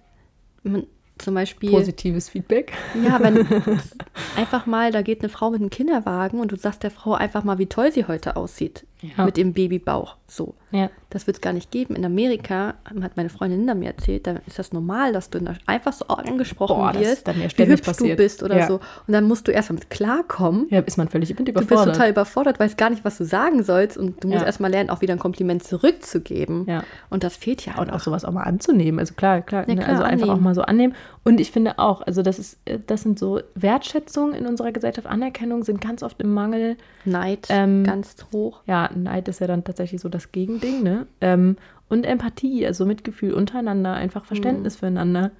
Man, 0.63 0.85
zum 1.17 1.33
Beispiel. 1.33 1.71
Positives 1.71 2.29
Feedback. 2.29 2.73
Ja, 3.03 3.19
wenn 3.21 3.47
einfach 4.35 4.65
mal, 4.65 4.91
da 4.91 5.01
geht 5.01 5.21
eine 5.21 5.29
Frau 5.29 5.49
mit 5.49 5.61
einem 5.61 5.69
Kinderwagen 5.69 6.39
und 6.39 6.51
du 6.51 6.57
sagst 6.57 6.83
der 6.83 6.91
Frau 6.91 7.13
einfach 7.13 7.43
mal, 7.43 7.57
wie 7.57 7.67
toll 7.67 7.91
sie 7.91 8.05
heute 8.05 8.35
aussieht. 8.35 8.85
Ja. 9.01 9.25
Mit 9.25 9.37
dem 9.37 9.53
Babybauch. 9.53 10.15
So. 10.27 10.55
Ja. 10.71 10.89
Das 11.09 11.27
wird 11.27 11.37
es 11.37 11.41
gar 11.41 11.53
nicht 11.53 11.71
geben. 11.71 11.95
In 11.95 12.03
Amerika, 12.03 12.73
hat 13.01 13.15
meine 13.15 13.29
Freundin 13.29 13.59
hinter 13.59 13.75
mir 13.75 13.87
erzählt, 13.87 14.25
da 14.25 14.37
ist 14.47 14.57
das 14.57 14.73
normal, 14.73 15.13
dass 15.13 15.29
du 15.29 15.39
einfach 15.65 15.93
so 15.93 16.07
angesprochen 16.07 16.77
Boah, 16.77 16.93
wirst, 16.95 17.27
wie 17.27 17.65
hübsch 17.65 17.85
passiert. 17.85 18.19
du 18.19 18.23
bist 18.23 18.43
oder 18.43 18.57
ja. 18.57 18.67
so. 18.67 18.75
Und 18.75 19.13
dann 19.13 19.25
musst 19.25 19.47
du 19.47 19.51
erst 19.51 19.69
damit 19.69 19.89
klarkommen. 19.89 20.67
Ja, 20.69 20.79
ist 20.79 20.97
man 20.97 21.07
völlig 21.09 21.29
überfordert. 21.29 21.71
Du 21.71 21.75
bist 21.75 21.85
total 21.85 22.09
überfordert, 22.09 22.59
weißt 22.59 22.77
gar 22.77 22.89
nicht, 22.89 23.05
was 23.05 23.17
du 23.17 23.23
sagen 23.23 23.63
sollst. 23.63 23.97
Und 23.97 24.23
du 24.23 24.27
musst 24.29 24.41
ja. 24.41 24.47
erst 24.47 24.59
mal 24.59 24.71
lernen, 24.71 24.89
auch 24.89 25.01
wieder 25.01 25.13
ein 25.13 25.19
Kompliment 25.19 25.63
zurückzugeben. 25.63 26.65
Ja. 26.67 26.83
Und 27.09 27.23
das 27.23 27.37
fehlt 27.37 27.65
ja. 27.65 27.79
Und 27.79 27.91
auch 27.91 27.99
sowas 27.99 28.25
auch 28.25 28.31
mal 28.31 28.43
anzunehmen. 28.43 28.99
Also 28.99 29.13
klar, 29.13 29.41
klar. 29.41 29.65
Ne, 29.67 29.75
klar 29.75 29.89
also 29.89 30.03
annehmen. 30.03 30.23
einfach 30.23 30.35
auch 30.35 30.41
mal 30.41 30.55
so 30.55 30.63
annehmen. 30.63 30.95
Und 31.27 31.41
ich 31.41 31.51
finde 31.51 31.77
auch, 31.77 31.99
also 31.99 32.21
das 32.21 32.39
ist, 32.39 32.57
das 32.85 33.01
sind 33.01 33.19
so 33.19 33.41
Wertschätzungen 33.53 34.33
in 34.33 34.45
unserer 34.45 34.71
Gesellschaft, 34.71 35.07
Anerkennung 35.07 35.65
sind 35.65 35.81
ganz 35.81 36.01
oft 36.01 36.21
im 36.21 36.33
Mangel. 36.33 36.77
Neid, 37.03 37.47
ähm, 37.49 37.83
ganz 37.83 38.15
hoch. 38.31 38.61
Ja, 38.65 38.89
Neid 38.95 39.27
ist 39.27 39.41
ja 39.41 39.47
dann 39.47 39.65
tatsächlich 39.65 39.99
so 39.99 40.07
das 40.07 40.31
Gegending, 40.31 40.83
ne? 40.83 41.05
Ähm, 41.19 41.57
und 41.89 42.05
Empathie, 42.05 42.65
also 42.65 42.85
Mitgefühl 42.85 43.33
untereinander, 43.33 43.93
einfach 43.93 44.23
Verständnis 44.23 44.75
mhm. 44.75 44.79
füreinander. 44.79 45.31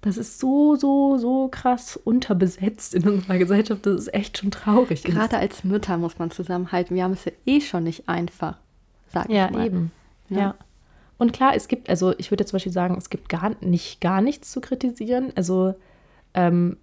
Das 0.00 0.16
ist 0.16 0.38
so, 0.38 0.76
so, 0.76 1.18
so 1.18 1.48
krass 1.48 1.96
unterbesetzt 1.96 2.94
in 2.94 3.08
unserer 3.08 3.38
Gesellschaft, 3.38 3.84
das 3.84 4.02
ist 4.02 4.14
echt 4.14 4.38
schon 4.38 4.52
traurig. 4.52 5.02
Gerade 5.02 5.38
als 5.38 5.64
Mütter 5.64 5.96
muss 5.96 6.20
man 6.20 6.30
zusammenhalten. 6.30 6.94
Wir 6.94 7.02
haben 7.02 7.14
es 7.14 7.24
ja 7.24 7.32
eh 7.46 7.60
schon 7.60 7.82
nicht 7.82 8.08
einfach, 8.08 8.58
sag 9.12 9.28
ja, 9.28 9.46
ich 9.46 9.50
mal. 9.50 9.66
Eben. 9.66 9.90
Ja, 10.28 10.36
eben. 10.36 10.40
Ja. 10.40 10.54
Und 11.22 11.32
klar, 11.32 11.52
es 11.54 11.68
gibt, 11.68 11.88
also 11.88 12.14
ich 12.18 12.32
würde 12.32 12.44
zum 12.44 12.56
Beispiel 12.56 12.72
sagen, 12.72 12.96
es 12.98 13.08
gibt 13.08 13.28
gar 13.28 13.52
nicht 13.60 14.00
gar 14.00 14.20
nichts 14.20 14.50
zu 14.50 14.60
kritisieren. 14.60 15.32
Also 15.36 15.76
ähm, 16.34 16.78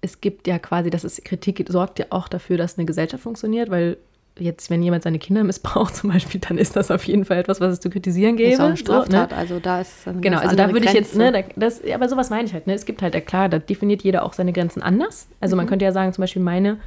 es 0.00 0.20
gibt 0.20 0.48
ja 0.48 0.58
quasi, 0.58 0.90
das 0.90 1.04
ist 1.04 1.24
Kritik 1.24 1.64
sorgt 1.68 2.00
ja 2.00 2.06
auch 2.10 2.26
dafür, 2.26 2.58
dass 2.58 2.78
eine 2.78 2.84
Gesellschaft 2.84 3.22
funktioniert, 3.22 3.70
weil 3.70 3.96
jetzt, 4.40 4.70
wenn 4.70 4.82
jemand 4.82 5.04
seine 5.04 5.20
Kinder 5.20 5.44
missbraucht 5.50 5.94
zum 5.94 6.10
Beispiel, 6.10 6.40
dann 6.40 6.58
ist 6.58 6.74
das 6.74 6.90
auf 6.90 7.04
jeden 7.04 7.24
Fall 7.24 7.36
etwas, 7.38 7.60
was 7.60 7.74
es 7.74 7.80
zu 7.80 7.88
kritisieren 7.88 8.36
gäbe. 8.36 8.54
Ist 8.54 8.60
auch 8.60 8.64
eine 8.64 8.76
Straftat, 8.76 9.30
so, 9.30 9.36
ne? 9.36 9.40
also 9.40 9.60
da 9.60 9.80
ist 9.80 10.08
eine 10.08 10.20
Genau, 10.20 10.38
also 10.38 10.56
da 10.56 10.72
würde 10.72 10.86
ich 10.86 10.92
jetzt, 10.92 11.14
ne, 11.14 11.44
das, 11.54 11.80
aber 11.88 12.08
sowas 12.08 12.28
meine 12.28 12.46
ich 12.48 12.54
halt, 12.54 12.66
ne? 12.66 12.74
Es 12.74 12.86
gibt 12.86 13.02
halt, 13.02 13.14
ja 13.14 13.20
klar, 13.20 13.48
da 13.48 13.60
definiert 13.60 14.02
jeder 14.02 14.24
auch 14.24 14.32
seine 14.32 14.52
Grenzen 14.52 14.82
anders. 14.82 15.28
Also 15.40 15.54
mhm. 15.54 15.58
man 15.58 15.66
könnte 15.68 15.84
ja 15.84 15.92
sagen, 15.92 16.12
zum 16.12 16.22
Beispiel 16.22 16.42
meine 16.42 16.78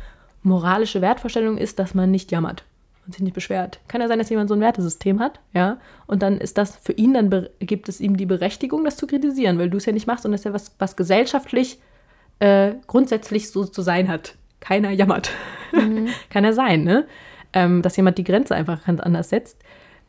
moralische 0.44 1.00
Wertvorstellung 1.00 1.58
ist, 1.58 1.80
dass 1.80 1.96
man 1.96 2.12
nicht 2.12 2.30
jammert 2.34 2.66
und 3.06 3.14
sich 3.14 3.24
nicht 3.24 3.34
beschwert. 3.34 3.80
Kann 3.88 4.02
ja 4.02 4.08
sein, 4.08 4.20
dass 4.20 4.30
jemand 4.30 4.50
so 4.50 4.56
ein 4.56 4.62
Wertesystem 4.62 5.20
hat, 5.20 5.40
ja, 5.54 5.78
und 6.08 6.22
dann 6.22 6.40
ist 6.40 6.58
das 6.58 6.76
für 6.76 6.94
ihn, 6.94 7.14
dann 7.14 7.48
gibt 7.60 7.90
es 7.90 8.00
ihm 8.00 8.18
die 8.18 8.26
Berechtigung, 8.26 8.84
das 8.84 8.98
zu 8.98 9.08
kritisieren, 9.08 9.58
weil 9.60 9.70
du 9.70 9.78
es 9.78 9.86
ja 9.86 9.94
nicht 9.94 10.08
machst 10.08 10.26
und 10.26 10.32
das 10.32 10.42
ist 10.42 10.46
ja 10.46 10.54
was, 10.54 10.76
was 10.80 10.96
gesellschaftlich 10.96 11.80
äh, 12.40 12.74
grundsätzlich 12.88 13.50
so 13.50 13.66
zu 13.66 13.82
sein 13.82 14.08
hat. 14.08 14.36
Keiner 14.60 14.92
jammert. 14.92 15.32
Mhm. 15.72 16.10
Kann 16.30 16.44
ja 16.44 16.54
sein, 16.54 16.84
ne? 16.84 17.06
ähm, 17.54 17.82
dass 17.82 17.98
jemand 17.98 18.18
die 18.18 18.24
Grenze 18.24 18.56
einfach 18.56 18.86
ganz 18.86 19.00
anders 19.00 19.30
setzt. 19.30 19.58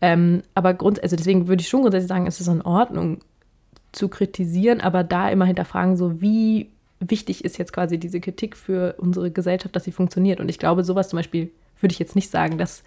Ähm, 0.00 0.42
aber 0.54 0.74
Grund, 0.74 1.02
also 1.02 1.16
deswegen 1.16 1.48
würde 1.48 1.60
ich 1.60 1.68
schon 1.68 1.82
grundsätzlich 1.82 2.08
sagen, 2.08 2.26
es 2.26 2.40
ist 2.40 2.48
in 2.48 2.62
Ordnung 2.62 3.18
zu 3.92 4.08
kritisieren, 4.08 4.80
aber 4.80 5.04
da 5.04 5.28
immer 5.28 5.44
hinterfragen, 5.44 5.96
so 5.96 6.20
wie 6.20 6.70
wichtig 7.00 7.44
ist 7.44 7.58
jetzt 7.58 7.72
quasi 7.72 7.98
diese 7.98 8.20
Kritik 8.20 8.56
für 8.56 8.94
unsere 8.98 9.30
Gesellschaft, 9.30 9.74
dass 9.74 9.84
sie 9.84 9.92
funktioniert. 9.92 10.40
Und 10.40 10.48
ich 10.48 10.58
glaube, 10.58 10.84
sowas 10.84 11.08
zum 11.08 11.18
Beispiel 11.18 11.50
würde 11.82 11.92
ich 11.92 11.98
jetzt 11.98 12.16
nicht 12.16 12.30
sagen, 12.30 12.58
dass 12.58 12.82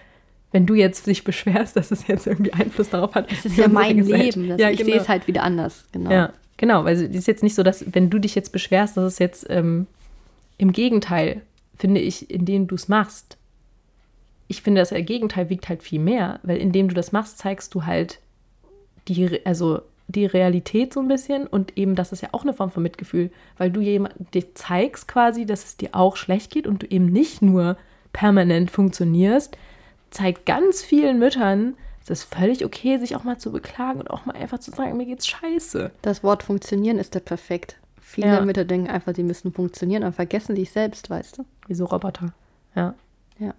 wenn 0.52 0.66
du 0.68 0.76
jetzt 0.76 1.08
dich 1.08 1.24
beschwerst, 1.24 1.76
dass 1.76 1.92
es 1.92 2.08
jetzt 2.08 2.28
irgendwie 2.28 2.54
Einfluss 2.54 2.90
darauf 2.90 3.16
hat. 3.16 3.32
Das 3.32 3.44
ist 3.44 3.58
ja 3.58 3.68
mein 3.68 3.98
Leben. 3.98 4.50
Das, 4.50 4.60
ja, 4.60 4.70
ich 4.70 4.78
genau. 4.78 4.92
sehe 4.92 5.02
es 5.02 5.10
halt 5.10 5.28
wieder 5.28 5.44
anders. 5.44 5.86
Genau. 5.92 6.12
Ja, 6.12 6.34
genau. 6.58 6.86
Weil 6.86 6.96
es 6.96 7.02
ist 7.02 7.28
jetzt 7.28 7.44
nicht 7.44 7.56
so, 7.56 7.64
dass 7.64 7.84
wenn 7.92 8.12
du 8.12 8.20
dich 8.20 8.36
jetzt 8.36 8.52
beschwerst, 8.52 8.96
dass 8.96 9.06
es 9.06 9.20
jetzt 9.20 9.48
ähm, 9.50 9.88
im 10.60 10.72
Gegenteil, 10.72 11.42
finde 11.76 12.02
ich, 12.02 12.30
indem 12.30 12.68
du 12.68 12.76
es 12.76 12.88
machst, 12.88 13.38
ich 14.48 14.62
finde, 14.62 14.82
das 14.82 14.92
Gegenteil 14.92 15.50
wiegt 15.50 15.68
halt 15.70 15.82
viel 15.82 16.00
mehr, 16.00 16.40
weil 16.44 16.58
indem 16.58 16.88
du 16.88 16.94
das 16.94 17.12
machst, 17.12 17.40
zeigst 17.40 17.74
du 17.74 17.86
halt 17.86 18.20
die, 19.08 19.44
also 19.46 19.82
die 20.08 20.26
Realität 20.28 20.94
so 20.94 21.00
ein 21.00 21.08
bisschen 21.08 21.48
und 21.48 21.78
eben, 21.78 21.96
das 21.96 22.12
ist 22.12 22.22
ja 22.22 22.30
auch 22.34 22.44
eine 22.44 22.54
Form 22.54 22.70
von 22.70 22.84
Mitgefühl, 22.84 23.32
weil 23.58 23.72
du 23.72 23.82
jemand 23.82 24.14
dir 24.34 24.54
zeigst 24.54 25.08
quasi, 25.08 25.46
dass 25.46 25.66
es 25.66 25.78
dir 25.78 25.90
auch 25.94 26.18
schlecht 26.18 26.52
geht 26.52 26.68
und 26.68 26.84
du 26.84 26.88
eben 26.88 27.08
nicht 27.08 27.42
nur 27.42 27.78
permanent 28.14 28.72
funktionierst, 28.72 29.58
zeigt 30.12 30.46
ganz 30.46 30.82
vielen 30.82 31.20
Müttern, 31.20 31.76
es 32.04 32.10
ist 32.10 32.24
völlig 32.24 32.66
okay, 32.66 32.98
sich 32.98 33.16
auch 33.16 33.24
mal 33.24 33.38
zu 33.38 33.52
beklagen 33.52 34.00
und 34.02 34.10
auch 34.10 34.26
mal 34.26 34.36
einfach 34.36 34.60
zu 34.60 34.72
sagen, 34.72 34.98
mir 34.98 35.06
geht's 35.06 35.28
scheiße. 35.28 35.92
Das 36.02 36.24
Wort 36.24 36.44
funktionieren 36.44 37.00
ist 37.00 37.16
ja 37.16 37.22
perfekt. 37.22 37.78
Viele 38.02 38.28
ja. 38.28 38.42
Mütter 38.42 38.66
denken 38.66 38.90
einfach, 38.90 39.16
sie 39.16 39.24
müssen 39.24 39.54
funktionieren 39.54 40.04
und 40.04 40.14
vergessen 40.14 40.56
sich 40.56 40.72
selbst, 40.72 41.10
weißt 41.10 41.38
du? 41.38 41.46
Wie 41.68 41.74
so 41.74 41.86
Roboter. 41.86 42.34
Ja. 42.76 42.94
Ja. 43.40 43.54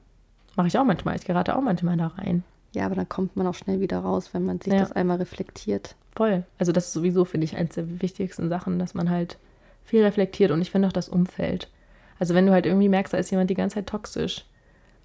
Mache 0.57 0.69
ich 0.69 0.79
auch 0.79 0.85
manchmal. 0.85 1.17
Ich 1.17 1.25
gerate 1.25 1.57
auch 1.57 1.63
manchmal 1.63 1.97
da 1.97 2.09
rein. 2.09 2.45
Ja, 2.75 2.87
aber 2.87 2.95
dann 2.97 3.09
kommt 3.09 3.37
man 3.37 3.47
auch 3.47 3.55
schnell 3.55 3.81
wieder 3.81 4.01
raus, 4.01 4.31
wenn 4.33 4.45
man 4.45 4.61
sich 4.61 4.73
ja. 4.73 4.81
das 4.81 4.93
einmal 4.93 5.17
reflektiert. 5.17 5.97
Voll. 6.15 6.45
Also 6.59 6.71
das 6.71 6.89
ist 6.89 6.93
sowieso, 6.93 7.25
finde 7.25 7.47
ich, 7.47 7.57
eines 7.57 7.75
der 7.75 8.03
wichtigsten 8.03 8.49
Sachen, 8.49 8.79
dass 8.79 8.95
man 8.95 9.11
halt 9.11 9.39
viel 9.85 10.05
reflektiert 10.05 10.51
und 10.51 10.61
ich 10.61 10.71
finde 10.71 10.89
auch 10.89 10.93
das 10.93 11.09
Umfeld. 11.09 11.71
Also 12.19 12.35
wenn 12.35 12.47
du 12.47 12.53
halt 12.53 12.67
irgendwie 12.67 12.89
merkst, 12.89 13.13
da 13.13 13.19
ist 13.19 13.31
jemand 13.31 13.51
die 13.51 13.55
ganze 13.55 13.77
Zeit 13.77 13.87
toxisch, 13.87 14.45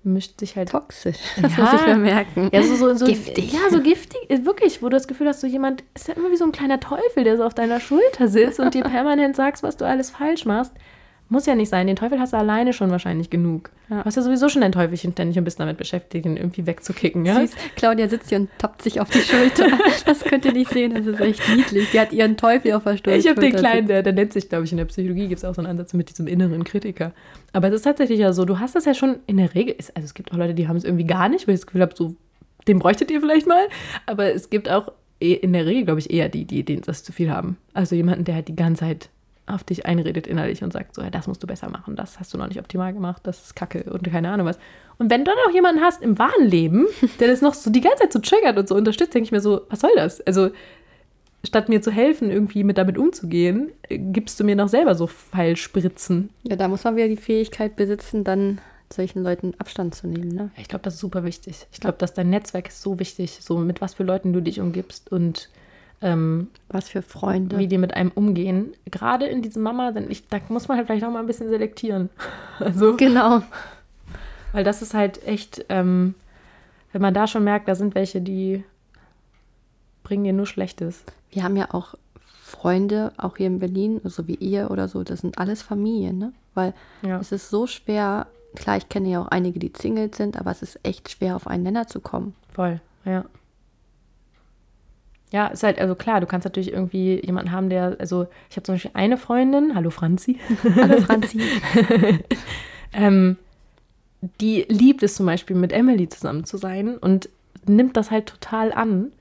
mischt 0.04 0.40
sich 0.40 0.56
halt. 0.56 0.70
Toxisch. 0.70 1.18
Das 1.42 1.58
ja. 1.58 1.64
muss 1.64 1.74
ich 1.74 1.86
bemerken. 1.86 2.50
Ja, 2.54 2.64
so, 2.64 2.76
so, 2.76 2.94
so, 2.94 3.06
giftig. 3.06 3.54
Ja, 3.54 3.70
so 3.70 3.82
giftig. 3.82 4.20
Wirklich, 4.30 4.82
wo 4.82 4.88
du 4.88 4.96
das 4.96 5.08
Gefühl 5.08 5.28
hast, 5.28 5.42
so 5.42 5.48
jemand 5.48 5.84
ist 5.94 6.08
ja 6.08 6.14
immer 6.14 6.32
wie 6.32 6.38
so 6.38 6.46
ein 6.46 6.52
kleiner 6.52 6.80
Teufel, 6.80 7.24
der 7.24 7.38
so 7.38 7.44
auf 7.44 7.54
deiner 7.54 7.80
Schulter 7.80 8.28
sitzt 8.28 8.60
und 8.60 8.74
dir 8.74 8.84
permanent 8.86 9.36
sagst, 9.36 9.64
was 9.64 9.78
du 9.78 9.86
alles 9.86 10.10
falsch 10.10 10.46
machst. 10.46 10.74
Muss 11.32 11.46
ja 11.46 11.54
nicht 11.54 11.70
sein. 11.70 11.86
Den 11.86 11.96
Teufel 11.96 12.20
hast 12.20 12.34
du 12.34 12.38
alleine 12.38 12.74
schon 12.74 12.90
wahrscheinlich 12.90 13.30
genug. 13.30 13.70
Ja. 13.88 14.00
Du 14.00 14.06
hast 14.06 14.16
ja 14.16 14.24
sowieso 14.24 14.50
schon 14.50 14.62
dein 14.62 14.72
Teufelchen 14.72 15.12
ständig 15.12 15.38
ein 15.38 15.44
bisschen 15.44 15.60
damit 15.60 15.78
beschäftigt, 15.78 16.26
ihn 16.26 16.38
irgendwie 16.38 16.66
wegzukicken. 16.66 17.24
Ja? 17.24 17.40
Süß. 17.40 17.52
Claudia 17.76 18.10
sitzt 18.10 18.30
hier 18.30 18.40
und 18.40 18.50
tappt 18.58 18.82
sich 18.82 19.00
auf 19.00 19.12
die 19.12 19.20
Schulter. 19.20 19.68
das 20.06 20.22
könnt 20.22 20.46
ihr 20.46 20.54
nicht 20.54 20.72
sehen, 20.72 20.96
das 20.96 21.06
ist 21.06 21.20
echt 21.22 21.48
niedlich. 21.56 21.92
Die 21.92 22.00
hat 22.00 22.14
ihren 22.14 22.36
Teufel 22.36 22.74
auf 22.74 22.84
der 22.84 22.94
Schulter. 22.94 23.16
Ich 23.16 23.28
habe 23.28 23.40
den 23.40 23.56
kleinen, 23.56 23.88
der, 23.88 24.02
der 24.02 24.14
nennt 24.14 24.34
sich, 24.34 24.50
glaube 24.50 24.66
ich, 24.66 24.72
in 24.72 24.80
der 24.80 24.86
Psychologie 24.86 25.28
gibt 25.28 25.38
es 25.38 25.46
auch 25.46 25.54
so 25.54 25.62
einen 25.62 25.70
Ansatz 25.70 25.94
mit 25.94 26.10
diesem 26.10 26.26
inneren 26.26 26.64
Kritiker. 26.64 27.12
Aber 27.54 27.68
es 27.68 27.76
ist 27.76 27.84
tatsächlich 27.84 28.20
ja 28.20 28.34
so, 28.34 28.46
du 28.46 28.58
hast 28.58 28.76
das 28.76 28.86
ja 28.86 28.96
schon 28.96 29.20
in 29.28 29.38
der 29.38 29.54
Regel, 29.54 29.76
also 29.94 30.06
es 30.06 30.16
gibt 30.16 30.32
auch 30.32 30.38
Leute, 30.38 30.56
die 30.56 30.68
haben 30.68 30.78
es 30.78 30.84
irgendwie 30.84 31.06
gar 31.06 31.30
nicht, 31.30 31.48
weil 31.48 31.54
ich 31.54 31.62
das 31.62 31.68
Gefühl 31.68 31.82
habe, 31.82 31.94
so, 31.96 32.16
den 32.68 32.80
bräuchtet 32.80 33.12
ihr 33.12 33.22
vielleicht 33.22 33.46
mal. 33.46 33.68
Aber 34.08 34.34
es 34.34 34.50
gibt 34.50 34.68
auch 34.68 34.92
eh, 35.20 35.34
in 35.34 35.54
der 35.54 35.68
Regel, 35.68 35.86
glaube 35.86 36.00
ich, 36.00 36.10
eher 36.10 36.28
die, 36.28 36.46
die, 36.46 36.64
die 36.64 36.82
das 36.82 37.04
zu 37.04 37.12
viel 37.12 37.30
haben. 37.30 37.58
Also 37.76 37.96
jemanden, 37.96 38.24
der 38.24 38.34
halt 38.34 38.48
die 38.48 38.56
ganze 38.56 38.80
Zeit 38.80 39.10
auf 39.50 39.64
dich 39.64 39.86
einredet 39.86 40.28
innerlich 40.28 40.64
und 40.64 40.74
sagt 40.74 40.96
so, 40.96 41.02
ja, 41.02 41.10
das 41.10 41.28
musst 41.28 41.44
du 41.44 41.48
besser 41.48 41.70
machen, 41.70 41.96
das 41.96 42.20
hast 42.20 42.34
du 42.34 42.38
noch 42.38 42.48
nicht 42.48 42.60
optimal 42.60 42.94
gemacht, 42.94 43.22
das 43.26 43.44
ist 43.44 43.56
kacke 43.56 43.84
und 43.84 44.04
keine 44.10 44.30
Ahnung 44.30 44.48
was. 44.48 44.60
Und 44.98 45.10
wenn 45.10 45.24
du 45.24 45.32
dann 45.32 45.40
auch 45.48 45.54
jemanden 45.54 45.82
hast 45.82 46.02
im 46.02 46.20
wahren 46.20 46.46
Leben, 46.46 46.86
der 47.20 47.28
das 47.28 47.42
noch 47.42 47.54
so 47.54 47.70
die 47.70 47.82
ganze 47.82 48.04
Zeit 48.04 48.14
so 48.14 48.20
triggert 48.20 48.58
und 48.58 48.68
so 48.68 48.76
unterstützt, 48.76 49.14
denke 49.14 49.26
ich 49.26 49.32
mir 49.32 49.42
so, 49.42 49.62
was 49.70 49.80
soll 49.80 49.92
das? 49.96 50.22
Also 50.22 50.52
statt 51.46 51.70
mir 51.70 51.82
zu 51.82 51.92
helfen, 51.92 52.32
irgendwie 52.32 52.64
mit 52.64 52.78
damit 52.78 52.98
umzugehen, 52.98 53.72
äh, 53.88 53.98
gibst 53.98 54.40
du 54.40 54.44
mir 54.44 54.56
noch 54.56 54.70
selber 54.70 54.96
so 54.96 55.08
Pfeilspritzen. 55.08 56.30
Ja, 56.44 56.56
da 56.56 56.68
muss 56.68 56.84
man 56.84 56.96
wieder 56.96 57.08
die 57.08 57.18
Fähigkeit 57.18 57.76
besitzen, 57.76 58.24
dann 58.24 58.60
solchen 58.92 59.24
Leuten 59.24 59.54
Abstand 59.58 59.96
zu 59.96 60.08
nehmen. 60.08 60.30
Ne? 60.30 60.52
Ich 60.58 60.68
glaube, 60.68 60.84
das 60.84 60.96
ist 60.96 61.00
super 61.00 61.24
wichtig. 61.24 61.68
Ich 61.72 61.80
glaube, 61.80 61.98
dass 61.98 62.14
dein 62.14 62.30
Netzwerk 62.30 62.68
ist 62.70 62.82
so 62.82 63.00
wichtig, 63.00 63.40
so 63.42 63.58
mit 63.58 63.82
was 63.82 63.94
für 63.94 64.04
Leuten 64.04 64.34
du 64.34 64.42
dich 64.42 64.60
umgibst 64.60 65.12
und 65.12 65.50
ähm, 66.02 66.48
was 66.70 66.90
für 66.90 67.02
Freunde. 67.02 67.58
Wie 67.58 67.68
die 67.68 67.78
mit 67.78 67.94
einem 67.94 68.12
umgehen. 68.12 68.74
Gerade 68.90 69.26
in 69.26 69.42
diesem 69.42 69.64
Mama, 69.64 69.92
denn 69.92 70.10
ich, 70.10 70.28
da 70.28 70.40
muss 70.50 70.68
man 70.68 70.78
halt 70.78 70.88
vielleicht 70.88 71.04
auch 71.04 71.12
mal 71.12 71.20
ein 71.20 71.28
bisschen 71.28 71.50
selektieren. 71.50 72.10
Also, 72.60 72.98
genau. 72.98 73.42
Weil 74.52 74.66
das 74.66 74.82
ist 74.82 74.94
halt 74.94 75.26
echt, 75.26 75.66
ähm, 75.70 76.14
wenn 76.92 77.02
man 77.02 77.14
da 77.14 77.26
schon 77.26 77.46
merkt, 77.46 77.70
da 77.70 77.76
sind 77.76 77.96
welche, 77.96 78.20
die 78.20 78.66
bringen 80.04 80.26
dir 80.26 80.34
nur 80.34 80.46
Schlechtes. 80.46 81.04
Wir 81.32 81.44
haben 81.44 81.56
ja 81.56 81.74
auch 81.74 81.96
Freunde, 82.42 83.14
auch 83.16 83.38
hier 83.38 83.48
in 83.48 83.60
Berlin, 83.60 84.02
so 84.04 84.28
wie 84.28 84.36
ihr 84.36 84.72
oder 84.72 84.90
so, 84.90 85.04
das 85.04 85.22
sind 85.22 85.38
alles 85.38 85.62
Familien, 85.62 86.18
ne? 86.18 86.34
Weil 86.54 86.74
ja. 87.02 87.20
es 87.20 87.32
ist 87.32 87.50
so 87.50 87.68
schwer, 87.68 88.28
klar, 88.56 88.76
ich 88.76 88.90
kenne 88.90 89.10
ja 89.10 89.22
auch 89.22 89.28
einige, 89.28 89.60
die 89.60 89.72
Singles 89.78 90.18
sind, 90.18 90.38
aber 90.38 90.52
es 90.52 90.62
ist 90.62 90.80
echt 90.84 91.10
schwer, 91.10 91.36
auf 91.36 91.48
einen 91.48 91.64
Nenner 91.64 91.88
zu 91.88 92.02
kommen. 92.02 92.36
Voll, 92.52 92.82
ja. 93.06 93.24
Ja, 95.32 95.48
ist 95.48 95.64
halt, 95.64 95.80
also 95.80 95.94
klar, 95.94 96.22
du 96.22 96.28
kannst 96.28 96.46
natürlich 96.46 96.74
irgendwie 96.74 97.24
jemanden 97.24 97.52
haben, 97.52 97.70
der, 97.70 97.98
also 98.00 98.28
ich 98.50 98.56
habe 98.56 98.64
zum 98.64 98.76
Beispiel 98.76 98.92
eine 98.96 99.18
Freundin, 99.18 99.76
hallo 99.76 99.92
Franzi. 99.92 100.40
Hallo 100.76 101.02
Franzi. 101.02 101.40
ähm, 102.94 103.38
die 104.42 104.66
liebt 104.68 105.04
es 105.04 105.16
zum 105.16 105.26
Beispiel 105.28 105.56
mit 105.56 105.72
Emily 105.72 106.10
zusammen 106.10 106.46
zu 106.46 106.58
sein 106.58 106.98
und 106.98 107.30
nimmt 107.66 107.96
das 107.96 108.10
halt 108.12 108.26
total 108.26 108.72
an. 108.74 109.12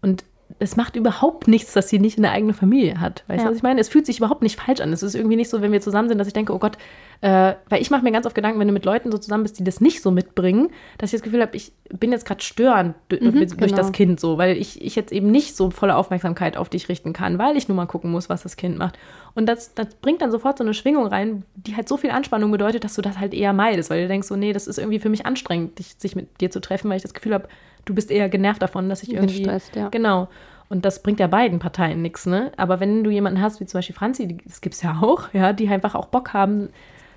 Und 0.00 0.24
es 0.60 0.76
macht 0.76 0.94
überhaupt 0.94 1.48
nichts, 1.48 1.72
dass 1.72 1.88
sie 1.88 1.98
nicht 1.98 2.18
eine 2.18 2.30
eigene 2.30 2.52
Familie 2.52 3.00
hat. 3.00 3.24
Weißt 3.28 3.40
du, 3.40 3.44
ja. 3.44 3.50
was 3.50 3.56
ich 3.56 3.62
meine? 3.62 3.80
Es 3.80 3.88
fühlt 3.88 4.04
sich 4.04 4.18
überhaupt 4.18 4.42
nicht 4.42 4.60
falsch 4.60 4.80
an. 4.80 4.92
Es 4.92 5.02
ist 5.02 5.14
irgendwie 5.14 5.36
nicht 5.36 5.48
so, 5.48 5.62
wenn 5.62 5.72
wir 5.72 5.80
zusammen 5.80 6.10
sind, 6.10 6.18
dass 6.18 6.26
ich 6.26 6.34
denke, 6.34 6.52
oh 6.52 6.58
Gott, 6.58 6.76
äh, 7.22 7.54
weil 7.70 7.80
ich 7.80 7.90
mache 7.90 8.02
mir 8.02 8.12
ganz 8.12 8.26
oft 8.26 8.34
Gedanken, 8.34 8.60
wenn 8.60 8.68
du 8.68 8.74
mit 8.74 8.84
Leuten 8.84 9.10
so 9.10 9.16
zusammen 9.16 9.42
bist, 9.42 9.58
die 9.58 9.64
das 9.64 9.80
nicht 9.80 10.02
so 10.02 10.10
mitbringen, 10.10 10.68
dass 10.98 11.14
ich 11.14 11.18
das 11.18 11.22
Gefühl 11.22 11.40
habe, 11.40 11.56
ich 11.56 11.72
bin 11.88 12.12
jetzt 12.12 12.26
gerade 12.26 12.42
störend 12.42 12.94
mhm, 13.10 13.32
durch 13.32 13.56
genau. 13.56 13.74
das 13.74 13.92
Kind 13.92 14.20
so, 14.20 14.36
weil 14.36 14.58
ich, 14.58 14.82
ich 14.82 14.96
jetzt 14.96 15.12
eben 15.12 15.30
nicht 15.30 15.56
so 15.56 15.70
volle 15.70 15.96
Aufmerksamkeit 15.96 16.58
auf 16.58 16.68
dich 16.68 16.90
richten 16.90 17.14
kann, 17.14 17.38
weil 17.38 17.56
ich 17.56 17.68
nur 17.68 17.76
mal 17.76 17.86
gucken 17.86 18.10
muss, 18.10 18.28
was 18.28 18.42
das 18.42 18.58
Kind 18.58 18.76
macht. 18.76 18.98
Und 19.34 19.46
das, 19.46 19.72
das 19.74 19.94
bringt 19.94 20.20
dann 20.20 20.30
sofort 20.30 20.58
so 20.58 20.64
eine 20.64 20.74
Schwingung 20.74 21.06
rein, 21.06 21.44
die 21.54 21.74
halt 21.74 21.88
so 21.88 21.96
viel 21.96 22.10
Anspannung 22.10 22.50
bedeutet, 22.50 22.84
dass 22.84 22.94
du 22.94 23.00
das 23.00 23.18
halt 23.18 23.32
eher 23.32 23.54
meidest, 23.54 23.88
weil 23.88 24.02
du 24.02 24.08
denkst 24.08 24.28
so, 24.28 24.36
nee, 24.36 24.52
das 24.52 24.66
ist 24.66 24.78
irgendwie 24.78 24.98
für 24.98 25.08
mich 25.08 25.24
anstrengend, 25.24 25.78
dich, 25.78 25.94
sich 25.96 26.14
mit 26.14 26.40
dir 26.42 26.50
zu 26.50 26.60
treffen, 26.60 26.90
weil 26.90 26.98
ich 26.98 27.02
das 27.02 27.14
Gefühl 27.14 27.32
habe, 27.32 27.48
du 27.84 27.94
bist 27.94 28.10
eher 28.10 28.28
genervt 28.28 28.62
davon, 28.62 28.88
dass 28.88 29.02
ich 29.02 29.12
irgendwie. 29.12 29.42
Gestresst, 29.42 29.76
ja. 29.76 29.88
Genau. 29.88 30.28
Und 30.70 30.84
das 30.84 31.02
bringt 31.02 31.18
ja 31.18 31.26
beiden 31.26 31.58
Parteien 31.58 32.00
nichts, 32.00 32.26
ne? 32.26 32.52
Aber 32.56 32.78
wenn 32.78 33.02
du 33.02 33.10
jemanden 33.10 33.42
hast, 33.42 33.60
wie 33.60 33.66
zum 33.66 33.78
Beispiel 33.78 33.96
Franzi, 33.96 34.38
das 34.46 34.60
gibt 34.60 34.76
es 34.76 34.82
ja 34.82 35.00
auch, 35.02 35.34
ja, 35.34 35.52
die 35.52 35.68
einfach 35.68 35.96
auch 35.96 36.06
Bock 36.06 36.32
haben, 36.32 36.70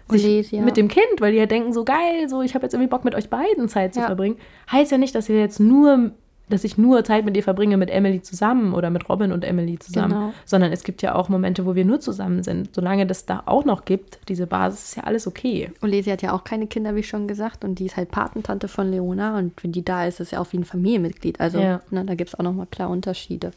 sich 0.09 0.51
ja. 0.51 0.61
mit 0.61 0.75
dem 0.75 0.87
Kind, 0.87 1.19
weil 1.19 1.31
die 1.31 1.37
ja 1.37 1.45
denken, 1.45 1.71
so 1.71 1.85
geil, 1.85 2.27
so 2.27 2.41
ich 2.41 2.55
habe 2.55 2.65
jetzt 2.65 2.73
irgendwie 2.73 2.89
Bock 2.89 3.05
mit 3.05 3.15
euch 3.15 3.29
beiden 3.29 3.69
Zeit 3.69 3.93
zu 3.93 3.99
ja. 3.99 4.07
verbringen, 4.07 4.37
heißt 4.71 4.91
ja 4.91 4.97
nicht, 4.97 5.15
dass 5.15 5.29
ihr 5.29 5.39
jetzt 5.39 5.59
nur 5.59 6.11
dass 6.49 6.63
ich 6.63 6.77
nur 6.77 7.03
Zeit 7.03 7.25
mit 7.25 7.37
ihr 7.37 7.43
verbringe 7.43 7.77
mit 7.77 7.89
Emily 7.89 8.21
zusammen 8.21 8.73
oder 8.73 8.89
mit 8.89 9.07
Robin 9.09 9.31
und 9.31 9.45
Emily 9.45 9.79
zusammen, 9.79 10.13
genau. 10.13 10.33
sondern 10.45 10.71
es 10.71 10.83
gibt 10.83 11.01
ja 11.01 11.15
auch 11.15 11.29
Momente, 11.29 11.65
wo 11.65 11.75
wir 11.75 11.85
nur 11.85 11.99
zusammen 11.99 12.43
sind. 12.43 12.75
Solange 12.75 13.07
das 13.07 13.25
da 13.25 13.43
auch 13.45 13.65
noch 13.65 13.85
gibt, 13.85 14.19
diese 14.27 14.45
Basis, 14.45 14.89
ist 14.89 14.95
ja 14.97 15.03
alles 15.03 15.25
okay. 15.25 15.71
Olesi 15.81 16.09
hat 16.09 16.21
ja 16.21 16.33
auch 16.33 16.43
keine 16.43 16.67
Kinder, 16.67 16.95
wie 16.95 17.03
schon 17.03 17.27
gesagt, 17.27 17.63
und 17.63 17.79
die 17.79 17.85
ist 17.85 17.97
halt 17.97 18.11
Patentante 18.11 18.67
von 18.67 18.91
Leona 18.91 19.37
und 19.37 19.63
wenn 19.63 19.71
die 19.71 19.85
da 19.85 20.05
ist, 20.05 20.19
ist 20.19 20.31
ja 20.31 20.39
auch 20.39 20.51
wie 20.51 20.57
ein 20.57 20.65
Familienmitglied. 20.65 21.39
Also 21.39 21.59
ja. 21.59 21.81
ne, 21.91 22.03
da 22.05 22.15
gibt 22.15 22.29
es 22.29 22.39
auch 22.39 22.43
nochmal 22.43 22.67
klar 22.67 22.89
Unterschiede. 22.89 23.51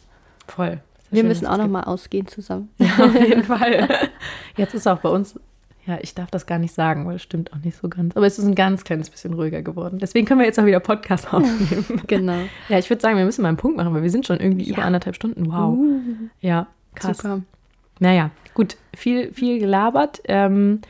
Voll. 0.46 0.80
Wir 1.10 1.24
müssen 1.24 1.46
auch 1.46 1.56
nochmal 1.56 1.84
ausgehen 1.84 2.26
zusammen. 2.26 2.70
Ja, 2.78 2.88
auf 3.04 3.14
jeden 3.14 3.44
Fall. 3.44 3.88
Jetzt 4.56 4.74
ist 4.74 4.86
auch 4.86 4.98
bei 4.98 5.08
uns 5.08 5.38
ja, 5.86 5.98
ich 6.00 6.14
darf 6.14 6.30
das 6.30 6.46
gar 6.46 6.58
nicht 6.58 6.74
sagen, 6.74 7.06
weil 7.06 7.14
das 7.14 7.22
stimmt 7.22 7.52
auch 7.52 7.58
nicht 7.58 7.76
so 7.76 7.88
ganz. 7.88 8.16
Aber 8.16 8.26
es 8.26 8.38
ist 8.38 8.44
ein 8.44 8.56
ganz 8.56 8.82
kleines 8.82 9.08
bisschen 9.08 9.34
ruhiger 9.34 9.62
geworden. 9.62 9.98
Deswegen 10.00 10.26
können 10.26 10.40
wir 10.40 10.46
jetzt 10.46 10.58
auch 10.58 10.66
wieder 10.66 10.80
Podcast 10.80 11.32
aufnehmen. 11.32 12.02
genau. 12.08 12.40
Ja, 12.68 12.78
ich 12.78 12.90
würde 12.90 13.00
sagen, 13.00 13.16
wir 13.16 13.24
müssen 13.24 13.42
mal 13.42 13.48
einen 13.48 13.56
Punkt 13.56 13.76
machen, 13.76 13.94
weil 13.94 14.02
wir 14.02 14.10
sind 14.10 14.26
schon 14.26 14.40
irgendwie 14.40 14.64
ja. 14.64 14.74
über 14.74 14.84
anderthalb 14.84 15.14
Stunden. 15.14 15.46
Wow. 15.46 15.76
Uh, 15.78 16.00
ja, 16.40 16.66
krass. 16.96 17.18
Super. 17.18 17.42
Naja, 18.00 18.30
gut. 18.54 18.76
Viel, 18.96 19.32
viel 19.32 19.60
gelabert. 19.60 20.22
Ähm, 20.24 20.80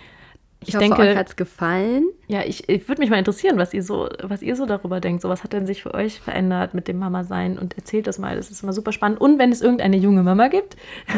ich, 0.67 0.75
ich 0.75 0.75
hoffe, 0.75 0.85
denke, 0.85 1.03
euch 1.03 1.17
hat 1.17 1.29
es 1.29 1.37
gefallen. 1.37 2.09
Ja, 2.27 2.43
ich, 2.45 2.69
ich 2.69 2.89
würde 2.89 3.01
mich 3.01 3.11
mal 3.11 3.19
interessieren, 3.19 3.57
was 3.59 3.73
ihr 3.73 3.83
so, 3.83 4.09
was 4.23 4.43
ihr 4.43 4.57
so 4.57 4.67
darüber 4.67 5.01
denkt. 5.01 5.23
So, 5.23 5.29
was 5.29 5.45
hat 5.45 5.53
denn 5.53 5.67
sich 5.67 5.83
für 5.83 5.95
euch 5.95 6.21
verändert 6.21 6.75
mit 6.75 6.89
dem 6.89 6.99
Mama 6.99 7.25
sein? 7.25 7.59
Und 7.59 7.77
erzählt 7.77 8.07
das 8.07 8.19
mal. 8.19 8.37
Das 8.37 8.51
ist 8.51 8.63
immer 8.63 8.73
super 8.73 8.93
spannend. 8.93 9.21
Und 9.21 9.39
wenn 9.39 9.53
es 9.53 9.63
irgendeine 9.63 9.97
junge 9.97 10.23
Mama 10.23 10.49
gibt, 10.49 10.77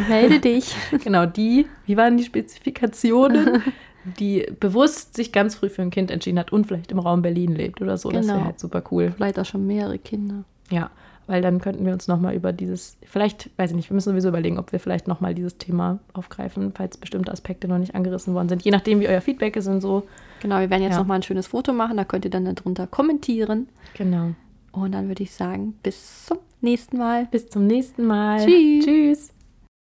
melde 0.08 0.38
dich. 0.40 0.74
genau, 1.02 1.26
die, 1.26 1.66
wie 1.86 1.96
waren 1.96 2.16
die 2.16 2.24
Spezifikationen? 2.24 3.62
die 4.18 4.46
bewusst 4.58 5.14
sich 5.14 5.32
ganz 5.32 5.56
früh 5.56 5.68
für 5.68 5.82
ein 5.82 5.90
Kind 5.90 6.10
entschieden 6.10 6.38
hat 6.38 6.52
und 6.52 6.66
vielleicht 6.66 6.92
im 6.92 6.98
Raum 6.98 7.22
Berlin 7.22 7.54
lebt 7.54 7.82
oder 7.82 7.98
so. 7.98 8.08
Genau. 8.08 8.20
Das 8.20 8.28
wäre 8.28 8.44
halt 8.44 8.60
super 8.60 8.82
cool. 8.90 9.12
Vielleicht 9.16 9.38
auch 9.38 9.44
schon 9.44 9.66
mehrere 9.66 9.98
Kinder. 9.98 10.44
Ja, 10.70 10.90
weil 11.28 11.42
dann 11.42 11.60
könnten 11.60 11.86
wir 11.86 11.92
uns 11.92 12.08
nochmal 12.08 12.34
über 12.34 12.52
dieses, 12.52 12.96
vielleicht, 13.04 13.50
weiß 13.58 13.70
ich 13.70 13.76
nicht, 13.76 13.90
wir 13.90 13.94
müssen 13.94 14.10
sowieso 14.10 14.28
überlegen, 14.28 14.58
ob 14.58 14.72
wir 14.72 14.80
vielleicht 14.80 15.06
nochmal 15.06 15.34
dieses 15.34 15.58
Thema 15.58 16.00
aufgreifen, 16.14 16.72
falls 16.74 16.96
bestimmte 16.96 17.30
Aspekte 17.30 17.68
noch 17.68 17.78
nicht 17.78 17.94
angerissen 17.94 18.34
worden 18.34 18.48
sind. 18.48 18.62
Je 18.62 18.70
nachdem, 18.70 18.98
wie 19.00 19.08
euer 19.08 19.20
Feedback 19.20 19.54
ist 19.54 19.68
und 19.68 19.80
so. 19.80 20.04
Genau, 20.40 20.58
wir 20.58 20.70
werden 20.70 20.82
jetzt 20.82 20.94
ja. 20.94 20.98
nochmal 20.98 21.18
ein 21.18 21.22
schönes 21.22 21.46
Foto 21.46 21.72
machen, 21.72 21.96
da 21.98 22.04
könnt 22.04 22.24
ihr 22.24 22.30
dann 22.30 22.52
darunter 22.52 22.86
kommentieren. 22.86 23.68
Genau. 23.94 24.30
Und 24.72 24.92
dann 24.92 25.08
würde 25.08 25.22
ich 25.22 25.32
sagen, 25.32 25.74
bis 25.82 26.26
zum 26.26 26.38
nächsten 26.62 26.96
Mal. 26.96 27.26
Bis 27.30 27.48
zum 27.48 27.66
nächsten 27.66 28.06
Mal. 28.06 28.44
Tschüss. 28.44 28.84
Tschüss. 28.84 29.37